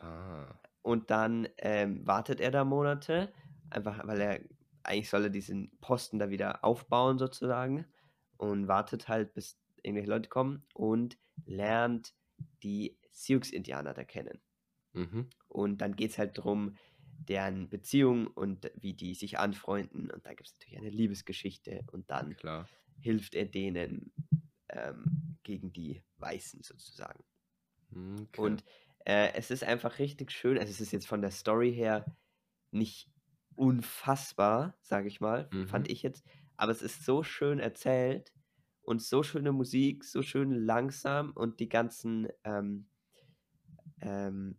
Ah. 0.02 0.58
Und 0.82 1.10
dann 1.10 1.48
ähm, 1.58 2.06
wartet 2.06 2.40
er 2.40 2.50
da 2.50 2.64
Monate, 2.64 3.32
einfach 3.70 4.06
weil 4.06 4.20
er, 4.20 4.40
eigentlich 4.82 5.08
soll 5.08 5.24
er 5.24 5.30
diesen 5.30 5.70
Posten 5.80 6.18
da 6.18 6.28
wieder 6.28 6.64
aufbauen 6.64 7.18
sozusagen. 7.18 7.86
Und 8.36 8.66
wartet 8.66 9.06
halt, 9.06 9.34
bis 9.34 9.56
irgendwelche 9.82 10.10
Leute 10.10 10.28
kommen 10.28 10.64
und 10.74 11.16
lernt 11.44 12.14
die 12.62 12.98
Sioux-Indianer 13.12 13.94
da 13.94 14.04
kennen. 14.04 14.40
Mhm. 14.92 15.30
Und 15.48 15.78
dann 15.78 15.94
geht 15.94 16.10
es 16.10 16.18
halt 16.18 16.38
darum, 16.38 16.76
deren 17.28 17.68
Beziehung 17.68 18.26
und 18.26 18.70
wie 18.74 18.94
die 18.94 19.14
sich 19.14 19.38
anfreunden. 19.38 20.10
Und 20.10 20.26
da 20.26 20.30
gibt 20.30 20.48
es 20.48 20.54
natürlich 20.54 20.78
eine 20.78 20.90
Liebesgeschichte. 20.90 21.84
Und 21.92 22.10
dann 22.10 22.36
Klar. 22.36 22.68
hilft 23.00 23.34
er 23.34 23.44
denen 23.44 24.12
ähm, 24.68 25.38
gegen 25.42 25.72
die 25.72 26.02
Weißen 26.16 26.62
sozusagen. 26.62 27.22
Okay. 27.90 28.40
Und 28.40 28.64
äh, 29.04 29.32
es 29.34 29.50
ist 29.50 29.64
einfach 29.64 29.98
richtig 29.98 30.30
schön. 30.32 30.58
Also 30.58 30.70
es 30.70 30.80
ist 30.80 30.92
jetzt 30.92 31.06
von 31.06 31.22
der 31.22 31.30
Story 31.30 31.72
her 31.74 32.16
nicht 32.70 33.10
unfassbar, 33.56 34.78
sage 34.82 35.08
ich 35.08 35.20
mal, 35.20 35.54
fand 35.64 35.88
Mhm. 35.88 35.90
ich 35.90 36.02
jetzt. 36.02 36.26
Aber 36.56 36.72
es 36.72 36.82
ist 36.82 37.04
so 37.04 37.22
schön 37.22 37.60
erzählt 37.60 38.32
und 38.82 39.02
so 39.02 39.22
schöne 39.22 39.52
Musik, 39.52 40.04
so 40.04 40.22
schön 40.22 40.52
langsam 40.52 41.32
und 41.32 41.60
die 41.60 41.68
ganzen 41.68 42.28
ähm, 42.44 42.88
ähm, 44.00 44.56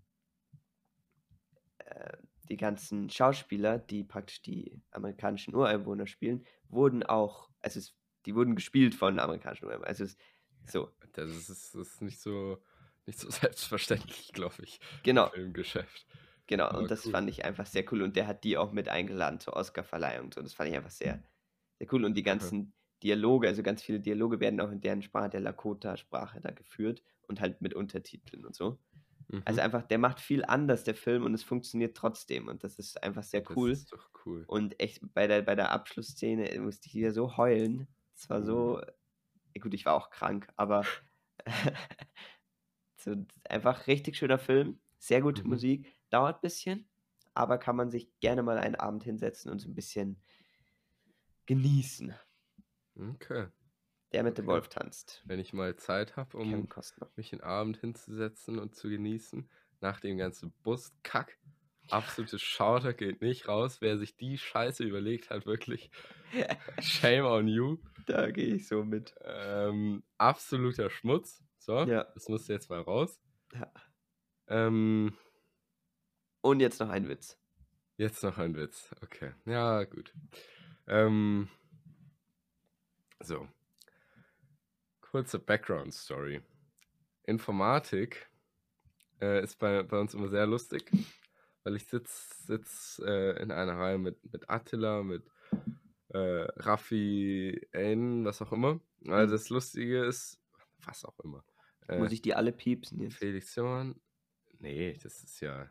äh, 1.80 2.18
die 2.50 2.58
ganzen 2.58 3.10
Schauspieler, 3.10 3.80
die 3.80 4.04
praktisch 4.04 4.42
die 4.42 4.82
amerikanischen 4.92 5.56
Ureinwohner 5.56 6.08
spielen, 6.08 6.46
wurden 6.68 7.04
auch, 7.04 7.50
also 7.62 7.80
es, 7.80 7.96
die 8.26 8.36
wurden 8.36 8.56
gespielt 8.56 8.96
von 8.96 9.20
amerikanischen 9.20 9.66
Ureinwohnern. 9.66 9.90
Also 9.90 10.04
es, 10.04 10.18
so, 10.66 10.90
Das 11.14 11.30
ist, 11.30 11.50
das 11.50 11.74
ist 11.76 12.02
nicht 12.02 12.20
so 12.20 12.64
nicht 13.06 13.20
so 13.20 13.30
selbstverständlich, 13.32 14.32
glaube 14.34 14.64
ich, 14.64 14.80
genau. 15.04 15.28
im 15.28 15.32
Filmgeschäft. 15.32 16.06
Genau, 16.48 16.66
Aber 16.68 16.80
und 16.80 16.92
das 16.92 17.06
cool. 17.06 17.12
fand 17.12 17.30
ich 17.30 17.46
einfach 17.46 17.66
sehr 17.66 17.86
cool. 17.92 18.02
Und 18.02 18.16
der 18.16 18.28
hat 18.28 18.44
die 18.44 18.58
auch 18.58 18.72
mit 18.74 18.90
eingeladen 18.90 19.40
zur 19.40 19.56
Oscarverleihung. 19.56 20.26
und 20.26 20.34
So, 20.34 20.42
das 20.42 20.54
fand 20.54 20.70
ich 20.70 20.76
einfach 20.76 20.92
sehr, 20.92 21.24
sehr 21.80 21.88
cool. 21.94 22.04
Und 22.06 22.16
die 22.16 22.24
ganzen 22.24 22.74
Dialoge, 23.02 23.48
also 23.48 23.64
ganz 23.64 23.82
viele 23.82 24.00
Dialoge 24.00 24.40
werden 24.40 24.60
auch 24.62 24.72
in 24.72 24.82
deren 24.82 25.02
Sprache, 25.02 25.30
der 25.30 25.42
Lakota-Sprache 25.42 26.42
da 26.42 26.52
geführt 26.52 27.04
und 27.28 27.40
halt 27.42 27.62
mit 27.62 27.74
Untertiteln 27.74 28.46
und 28.46 28.56
so. 28.56 28.80
Mhm. 29.30 29.42
Also 29.46 29.62
einfach, 29.62 29.84
der 29.84 29.98
macht 30.00 30.20
viel 30.20 30.44
anders, 30.46 30.84
der 30.84 30.96
Film, 30.96 31.24
und 31.24 31.34
es 31.34 31.44
funktioniert 31.44 31.96
trotzdem. 31.96 32.48
Und 32.50 32.64
das 32.64 32.78
ist 32.78 33.02
einfach 33.04 33.24
sehr 33.24 33.42
das 33.42 33.56
cool. 33.58 33.72
ist 33.72 33.92
doch 33.94 34.10
cool. 34.26 34.44
Und 34.48 34.80
echt, 34.82 35.02
bei 35.14 35.28
der, 35.28 35.42
bei 35.44 35.56
der 35.56 35.72
Abschlussszene 35.72 36.60
musste 36.60 36.88
ich 36.90 36.96
wieder 36.96 37.12
so 37.12 37.38
heulen. 37.38 37.88
Es 38.16 38.30
war 38.30 38.42
Mhm. 38.42 38.46
so, 38.46 38.82
ja 39.56 39.62
gut, 39.62 39.74
ich 39.74 39.86
war 39.86 39.94
auch 39.96 40.10
krank, 40.10 40.48
aber 40.58 40.84
so, 43.04 43.16
einfach 43.50 43.88
richtig 43.88 44.18
schöner 44.18 44.40
Film, 44.40 44.80
sehr 45.00 45.22
gute 45.22 45.44
Mhm. 45.44 45.48
Musik, 45.48 45.96
dauert 46.10 46.38
ein 46.38 46.42
bisschen, 46.42 46.90
aber 47.34 47.58
kann 47.58 47.76
man 47.76 47.92
sich 47.92 48.12
gerne 48.20 48.44
mal 48.44 48.58
einen 48.58 48.76
Abend 48.76 49.04
hinsetzen 49.04 49.52
und 49.52 49.60
so 49.60 49.70
ein 49.70 49.76
bisschen 49.76 50.22
genießen. 51.46 52.14
Okay. 53.00 53.48
Der 54.14 54.24
mit 54.24 54.38
dem 54.38 54.46
Okay. 54.46 54.48
Wolf 54.48 54.70
tanzt. 54.70 55.26
Wenn 55.26 55.40
ich 55.40 55.54
mal 55.54 55.76
Zeit 55.78 56.18
habe, 56.18 56.38
um 56.38 56.70
mich 57.16 57.32
den 57.32 57.42
Abend 57.42 57.78
hinzusetzen 57.80 58.60
und 58.60 58.76
zu 58.76 58.90
genießen, 58.90 59.50
nach 59.82 60.00
dem 60.02 60.18
ganzen 60.18 60.54
Buskack, 60.64 61.40
absolutes 61.90 62.42
Schauter 62.42 62.94
geht 62.94 63.22
nicht 63.22 63.48
raus. 63.48 63.82
Wer 63.82 63.98
sich 64.00 64.18
die 64.18 64.38
Scheiße 64.38 64.84
überlegt 64.84 65.30
hat, 65.30 65.46
wirklich 65.46 65.92
shame 66.80 67.26
on 67.26 67.48
you. 67.48 67.78
Da 68.06 68.32
gehe 68.32 68.56
ich 68.56 68.68
so 68.68 68.84
mit. 68.84 69.16
Ähm, 69.22 70.04
absoluter 70.18 70.90
Schmutz. 70.90 71.43
So, 71.66 71.80
Ja. 71.86 72.04
das 72.14 72.28
muss 72.28 72.48
jetzt 72.50 72.70
mal 72.70 72.82
raus. 72.82 73.22
Ja. 73.54 73.72
Ähm, 74.48 75.16
Und 76.42 76.60
jetzt 76.60 76.80
noch 76.82 76.90
ein 76.90 77.08
Witz. 77.08 77.38
jetzt 77.96 78.22
noch 78.22 78.38
ein 78.38 78.54
Witz. 78.58 78.94
Okay, 79.02 79.32
ja, 79.46 79.86
gut. 79.86 80.14
Ähm, 80.88 81.48
so. 83.22 83.48
Kurze 85.00 85.40
Background-Story. 85.40 86.42
Informatik 87.24 88.30
äh, 89.22 89.42
ist 89.42 89.58
bei, 89.58 89.84
bei 89.84 90.00
uns 90.02 90.14
immer 90.14 90.28
sehr 90.28 90.46
lustig, 90.46 90.92
weil 91.64 91.78
ich 91.78 91.86
sitze 91.88 92.44
sitz, 92.46 93.02
äh, 93.06 93.42
in 93.42 93.52
einer 93.52 93.78
Reihe 93.78 93.98
mit, 94.00 94.22
mit 94.34 94.50
Attila, 94.50 95.02
mit 95.02 95.24
äh, 96.10 96.18
Raffi, 96.58 97.66
Aiden, 97.74 98.26
was 98.26 98.42
auch 98.42 98.52
immer. 98.52 98.82
Also 99.08 99.28
Mhm. 99.28 99.32
das 99.32 99.48
Lustige 99.50 100.04
ist, 100.04 100.42
was 100.86 101.06
auch 101.06 101.18
immer. 101.22 101.46
Äh, 101.88 102.00
Muss 102.00 102.12
ich 102.12 102.22
die 102.22 102.34
alle 102.36 102.52
piepsen 102.52 103.00
jetzt? 103.02 103.16
Felix 103.18 103.52
Zimmermann? 103.54 104.00
Nee, 104.60 104.98
das 105.04 105.24
ist 105.24 105.40
ja, 105.42 105.70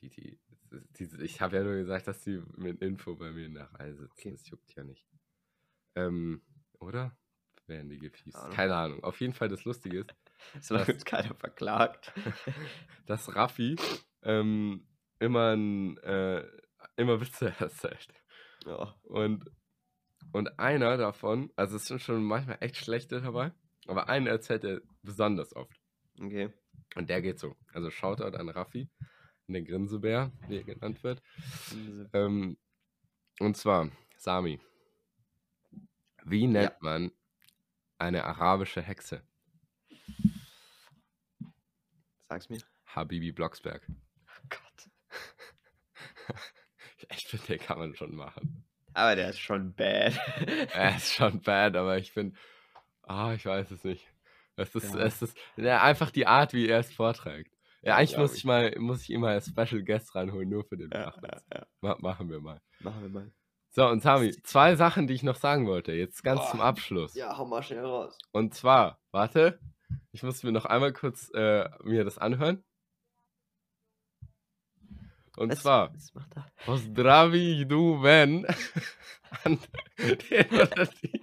Die, 0.00 0.10
die, 0.10 0.38
die, 0.98 1.22
ich 1.24 1.40
habe 1.40 1.56
ja 1.56 1.62
nur 1.64 1.74
gesagt, 1.76 2.06
dass 2.06 2.20
die 2.22 2.42
mit 2.56 2.82
Info 2.82 3.14
bei 3.16 3.30
mir 3.32 3.46
in 3.46 3.54
der 3.54 3.72
Reihe 3.74 3.94
sitzt. 3.94 4.12
Okay. 4.18 4.32
Das 4.32 4.48
juckt 4.48 4.74
ja 4.74 4.84
nicht. 4.84 5.06
Ähm, 5.94 6.42
oder? 6.80 7.16
Werden 7.66 7.88
die 7.88 7.98
gefiest? 7.98 8.36
Ahnung. 8.36 8.54
Keine 8.54 8.74
Ahnung. 8.76 9.02
Auf 9.04 9.20
jeden 9.20 9.32
Fall 9.32 9.48
das 9.48 9.64
Lustige 9.64 10.00
ist, 10.00 10.70
Das- 10.70 10.88
uns 10.88 11.04
keiner 11.04 11.34
verklagt. 11.34 12.12
dass 13.06 13.34
Raffi 13.34 13.76
ähm, 14.22 14.86
immer, 15.18 15.54
ein, 15.56 15.96
äh, 15.98 16.44
immer 16.96 17.20
Witze 17.20 17.54
erzählt. 17.58 18.12
Ja. 18.66 18.94
Und, 19.04 19.50
und 20.32 20.58
einer 20.58 20.96
davon, 20.98 21.50
also 21.56 21.76
es 21.76 21.86
sind 21.86 22.02
schon 22.02 22.22
manchmal 22.22 22.58
echt 22.60 22.76
schlechte 22.76 23.20
dabei, 23.22 23.52
aber 23.88 24.08
einen 24.08 24.26
erzählt 24.26 24.64
er 24.64 24.80
besonders 25.02 25.54
oft. 25.54 25.80
Okay. 26.20 26.52
Und 26.94 27.10
der 27.10 27.22
geht 27.22 27.38
so. 27.38 27.56
Also 27.72 27.90
Shoutout 27.90 28.36
an 28.36 28.48
Raffi, 28.48 28.88
der 29.48 29.62
Grinsebär, 29.62 30.32
wie 30.48 30.56
er 30.58 30.64
genannt 30.64 31.02
wird. 31.04 31.22
Ähm, 32.12 32.56
und 33.38 33.56
zwar, 33.56 33.90
Sami. 34.16 34.60
Wie 36.24 36.46
nennt 36.46 36.70
Ja. 36.72 36.76
man 36.80 37.12
eine 37.98 38.24
arabische 38.24 38.82
Hexe? 38.82 39.22
Sag's 42.28 42.48
mir. 42.48 42.58
Habibi 42.86 43.32
Blocksberg. 43.32 43.86
Oh 43.88 44.46
Gott. 44.48 44.90
Ich 47.10 47.26
finde, 47.28 47.46
den 47.46 47.58
kann 47.60 47.78
man 47.78 47.94
schon 47.94 48.16
machen. 48.16 48.64
Aber 48.92 49.14
der 49.14 49.30
ist 49.30 49.38
schon 49.38 49.74
bad. 49.74 50.18
Er 50.74 50.96
ist 50.96 51.12
schon 51.12 51.40
bad, 51.40 51.76
aber 51.76 51.98
ich 51.98 52.10
finde, 52.10 52.36
ah, 53.06 53.32
ich 53.34 53.44
weiß 53.46 53.70
es 53.70 53.84
nicht. 53.84 54.06
Es 54.56 54.74
ist, 54.74 54.94
Ja. 54.94 55.00
es 55.02 55.22
ist 55.22 55.36
ja, 55.56 55.82
einfach 55.82 56.10
die 56.10 56.26
Art, 56.26 56.52
wie 56.52 56.68
er 56.68 56.80
es 56.80 56.92
vorträgt. 56.92 57.52
Ja, 57.82 57.96
eigentlich 57.96 58.16
muss 58.16 58.34
ich. 58.34 58.44
mal, 58.44 58.74
muss 58.78 59.08
ich 59.08 59.16
als 59.18 59.46
Special 59.48 59.82
Guest 59.84 60.14
reinholen, 60.14 60.48
nur 60.48 60.64
für 60.64 60.76
den 60.76 60.90
ja. 60.90 61.14
Ma 61.80 61.96
machen 62.00 62.30
wir 62.30 62.40
mal. 62.40 62.60
Machen 62.80 63.02
wir 63.02 63.08
mal. 63.08 63.32
So, 63.70 63.86
und 63.86 64.02
Sami, 64.02 64.32
zwei 64.42 64.74
Sachen, 64.74 65.06
die 65.06 65.14
ich 65.14 65.22
noch 65.22 65.36
sagen 65.36 65.66
wollte, 65.66 65.92
jetzt 65.92 66.24
ganz 66.24 66.40
Boah. 66.40 66.50
zum 66.52 66.60
Abschluss. 66.62 67.14
Ja, 67.14 67.36
hau 67.36 67.44
mal 67.44 67.62
schnell 67.62 67.84
raus. 67.84 68.16
Und 68.32 68.54
zwar, 68.54 68.98
warte, 69.12 69.60
ich 70.12 70.22
muss 70.22 70.42
mir 70.42 70.52
noch 70.52 70.64
einmal 70.64 70.94
kurz 70.94 71.30
äh, 71.34 71.68
mir 71.84 72.04
das 72.04 72.16
anhören. 72.16 72.64
Und 75.36 75.52
Was, 75.52 75.60
zwar, 75.60 75.94
was 75.94 76.14
macht 76.14 76.34
er? 76.34 76.46
Pozdravi 76.64 77.66
du 77.68 78.02
wen 78.02 78.46
an 79.44 79.58
den 79.98 80.60
oder 80.60 80.86
die 80.86 81.22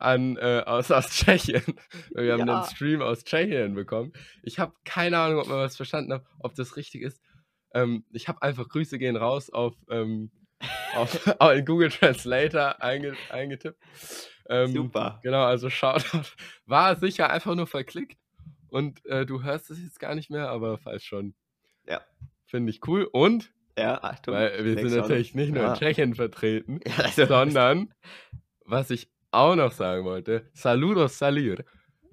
an, 0.00 0.36
äh, 0.36 0.62
aus, 0.66 0.90
aus 0.90 1.10
Tschechien. 1.10 1.62
Wir 2.14 2.32
haben 2.34 2.46
Ja. 2.48 2.60
den 2.62 2.70
Stream 2.74 3.02
aus 3.02 3.24
Tschechien 3.24 3.74
bekommen. 3.74 4.12
Ich 4.42 4.58
habe 4.58 4.72
keine 4.84 5.18
Ahnung, 5.18 5.40
ob 5.40 5.48
man 5.48 5.58
was 5.58 5.76
verstanden 5.76 6.12
hat, 6.12 6.24
ob 6.38 6.54
das 6.54 6.76
richtig 6.76 7.02
ist. 7.02 7.20
Ähm, 7.74 8.04
ich 8.12 8.28
habe 8.28 8.42
einfach 8.42 8.68
Grüße 8.68 8.98
gehen 8.98 9.16
raus 9.16 9.50
auf, 9.50 9.74
ähm, 9.90 10.30
auf 10.96 11.26
in 11.54 11.64
Google 11.64 11.90
Translator 11.90 12.82
einge, 12.82 13.14
eingetippt. 13.30 13.78
Ähm, 14.48 14.72
Super. 14.72 15.20
Genau, 15.22 15.44
also 15.44 15.70
Shoutout. 15.70 16.26
War 16.66 16.96
sicher 16.96 17.30
einfach 17.30 17.54
nur 17.54 17.66
verklickt 17.68 18.18
und 18.68 19.04
äh, 19.06 19.24
du 19.24 19.42
hörst 19.42 19.70
es 19.70 19.80
jetzt 19.80 20.00
gar 20.00 20.14
nicht 20.16 20.30
mehr, 20.30 20.48
aber 20.48 20.78
falls 20.78 21.04
schon. 21.04 21.34
Ja. 21.86 22.00
Finde 22.46 22.70
ich 22.70 22.80
cool. 22.88 23.04
Und, 23.04 23.52
Ja, 23.78 24.02
Achtung. 24.02 24.34
weil 24.34 24.64
wir 24.64 24.74
sind 24.88 25.00
natürlich 25.00 25.34
nicht 25.36 25.52
nur 25.52 25.62
Ja. 25.62 25.72
in 25.74 25.78
Tschechien 25.78 26.14
vertreten, 26.16 26.80
Ja, 26.84 27.04
also, 27.04 27.26
sondern, 27.26 27.94
was 28.64 28.90
ich 28.90 29.08
auch 29.30 29.54
noch 29.56 29.72
sagen 29.72 30.04
wollte, 30.04 30.48
Saludos 30.52 31.18
Salir. 31.18 31.64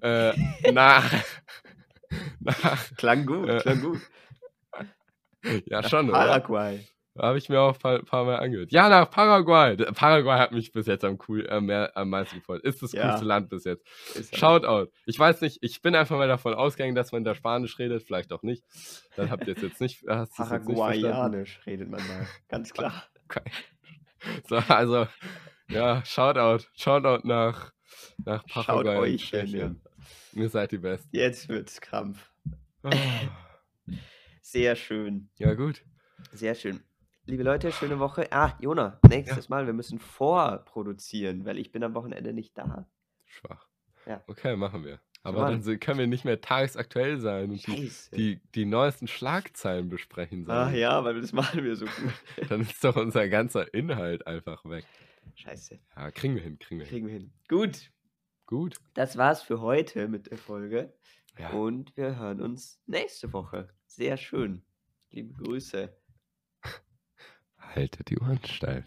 Äh, 0.02 0.34
nach, 0.72 1.12
nach, 2.40 2.96
klang 2.98 3.26
gut, 3.26 3.50
Äh, 3.50 3.60
klang 3.60 3.82
gut. 3.82 4.00
ja 5.66 5.84
schon? 5.84 6.10
Paraguay. 6.12 6.86
Habe 7.18 7.40
ich 7.40 7.50
mir 7.50 7.60
auch 7.60 7.74
ein 7.74 7.80
paar, 7.80 8.04
paar 8.04 8.26
Mal 8.26 8.36
angehört. 8.36 8.72
Ja, 8.72 8.90
nach 8.90 9.10
Paraguay. 9.10 9.76
Paraguay 9.76 10.38
hat 10.38 10.52
mich 10.52 10.72
bis 10.72 10.86
jetzt 10.86 11.04
am, 11.04 11.18
cool, 11.28 11.48
äh, 11.48 11.60
mehr, 11.60 11.92
am 11.98 12.12
meisten 12.12 12.36
gefreut. 12.38 12.62
Ist 12.64 12.84
das 12.84 12.92
Ja. 12.92 13.08
coolste 13.10 13.26
Land 13.26 13.50
bis 13.50 13.64
jetzt. 13.64 13.88
Ist. 14.16 14.38
Shoutout. 14.38 14.92
Ich 15.08 15.18
weiß 15.18 15.42
nicht, 15.42 15.58
ich 15.62 15.82
bin 15.82 15.96
einfach 15.96 16.16
mal 16.16 16.28
davon 16.28 16.54
ausgegangen, 16.54 16.94
dass 16.94 17.12
man 17.12 17.24
da 17.24 17.34
Spanisch 17.34 17.80
redet, 17.80 18.04
vielleicht 18.04 18.32
auch 18.32 18.44
nicht. 18.44 18.64
Dann 19.16 19.32
habt 19.32 19.48
ihr 19.48 19.56
es 19.56 19.64
jetzt 19.64 19.82
nicht, 19.82 20.04
jetzt. 20.04 20.38
Paraguayanisch 20.38 21.60
redet 21.66 21.90
man 21.90 22.06
mal. 22.08 22.28
Ganz 22.50 22.72
klar. 22.72 23.04
So, 24.50 24.56
also, 24.58 25.08
ja, 25.70 26.04
Shoutout. 26.06 26.66
Shoutout 26.76 27.28
nach, 27.28 27.72
nach 28.24 28.44
Schaut 28.48 28.66
Paraguay. 28.66 28.98
euch. 28.98 29.30
Tschechien. 29.30 29.82
Ihr 30.34 30.50
seid 30.50 30.72
die 30.72 30.78
Besten. 30.78 31.10
Jetzt 31.12 31.50
wird's 31.50 31.82
Krampf. 31.82 32.30
Ah, 32.84 32.92
Sehr 34.42 34.76
schön. 34.76 35.30
Ja, 35.38 35.54
gut. 35.56 35.84
Sehr 36.32 36.56
schön. 36.56 36.82
Liebe 37.26 37.44
Leute, 37.44 37.72
schöne 37.72 38.00
Woche. 38.00 38.28
Ah, 38.32 38.54
Jona, 38.62 39.00
nächstes 39.10 39.50
Mal, 39.50 39.66
wir 39.66 39.74
müssen 39.74 40.00
vorproduzieren, 40.00 41.46
weil 41.46 41.58
ich 41.58 41.72
bin 41.72 41.84
am 41.84 41.94
Wochenende 41.94 42.32
nicht 42.34 42.58
da. 42.58 42.88
Schwach. 43.26 43.68
Ja. 44.06 44.24
Okay, 44.28 44.56
machen 44.56 44.86
wir. 44.86 45.02
Aber 45.24 45.42
Mann. 45.42 45.62
dann 45.62 45.80
können 45.82 46.00
wir 46.00 46.08
nicht 46.08 46.24
mehr 46.24 46.40
tagesaktuell 46.40 47.20
sein 47.20 47.50
und 47.52 47.68
die, 47.68 47.92
die, 48.16 48.42
die 48.56 48.64
neuesten 48.66 49.08
Schlagzeilen 49.08 49.90
besprechen. 49.90 50.46
Ach 50.48 50.68
Sollen. 50.70 50.76
ja, 50.80 51.04
weil 51.04 51.20
das 51.20 51.34
machen 51.34 51.64
wir 51.66 51.76
so 51.76 51.86
gut. 51.86 52.50
Dann 52.50 52.62
ist 52.62 52.82
doch 52.82 52.96
unser 52.96 53.28
ganzer 53.28 53.74
Inhalt 53.74 54.26
einfach 54.26 54.64
weg. 54.64 54.86
Scheiße. 55.36 55.80
Ja, 55.96 56.12
kriegen 56.12 56.36
wir 56.36 56.42
hin, 56.44 56.60
kriegen 56.60 56.80
wir 56.80 56.86
hin. 56.86 56.94
Kriegen 56.94 57.08
wir 57.08 57.14
hin. 57.14 57.34
Gut, 57.48 57.92
Gut. 58.46 58.78
das 58.94 59.18
war's 59.18 59.42
für 59.42 59.62
heute 59.62 60.08
mit 60.08 60.32
der 60.32 60.38
Folge. 60.38 60.94
Ja. 61.38 61.52
Und 61.52 61.96
wir 61.96 62.18
hören 62.18 62.42
uns 62.42 62.82
nächste 62.88 63.32
Woche. 63.34 63.70
Sehr 63.86 64.18
schön. 64.18 64.64
Liebe 65.12 65.34
Grüße. 65.34 65.96
Haltet 67.58 68.10
die 68.10 68.20
Ohren 68.20 68.44
steif. 68.46 68.86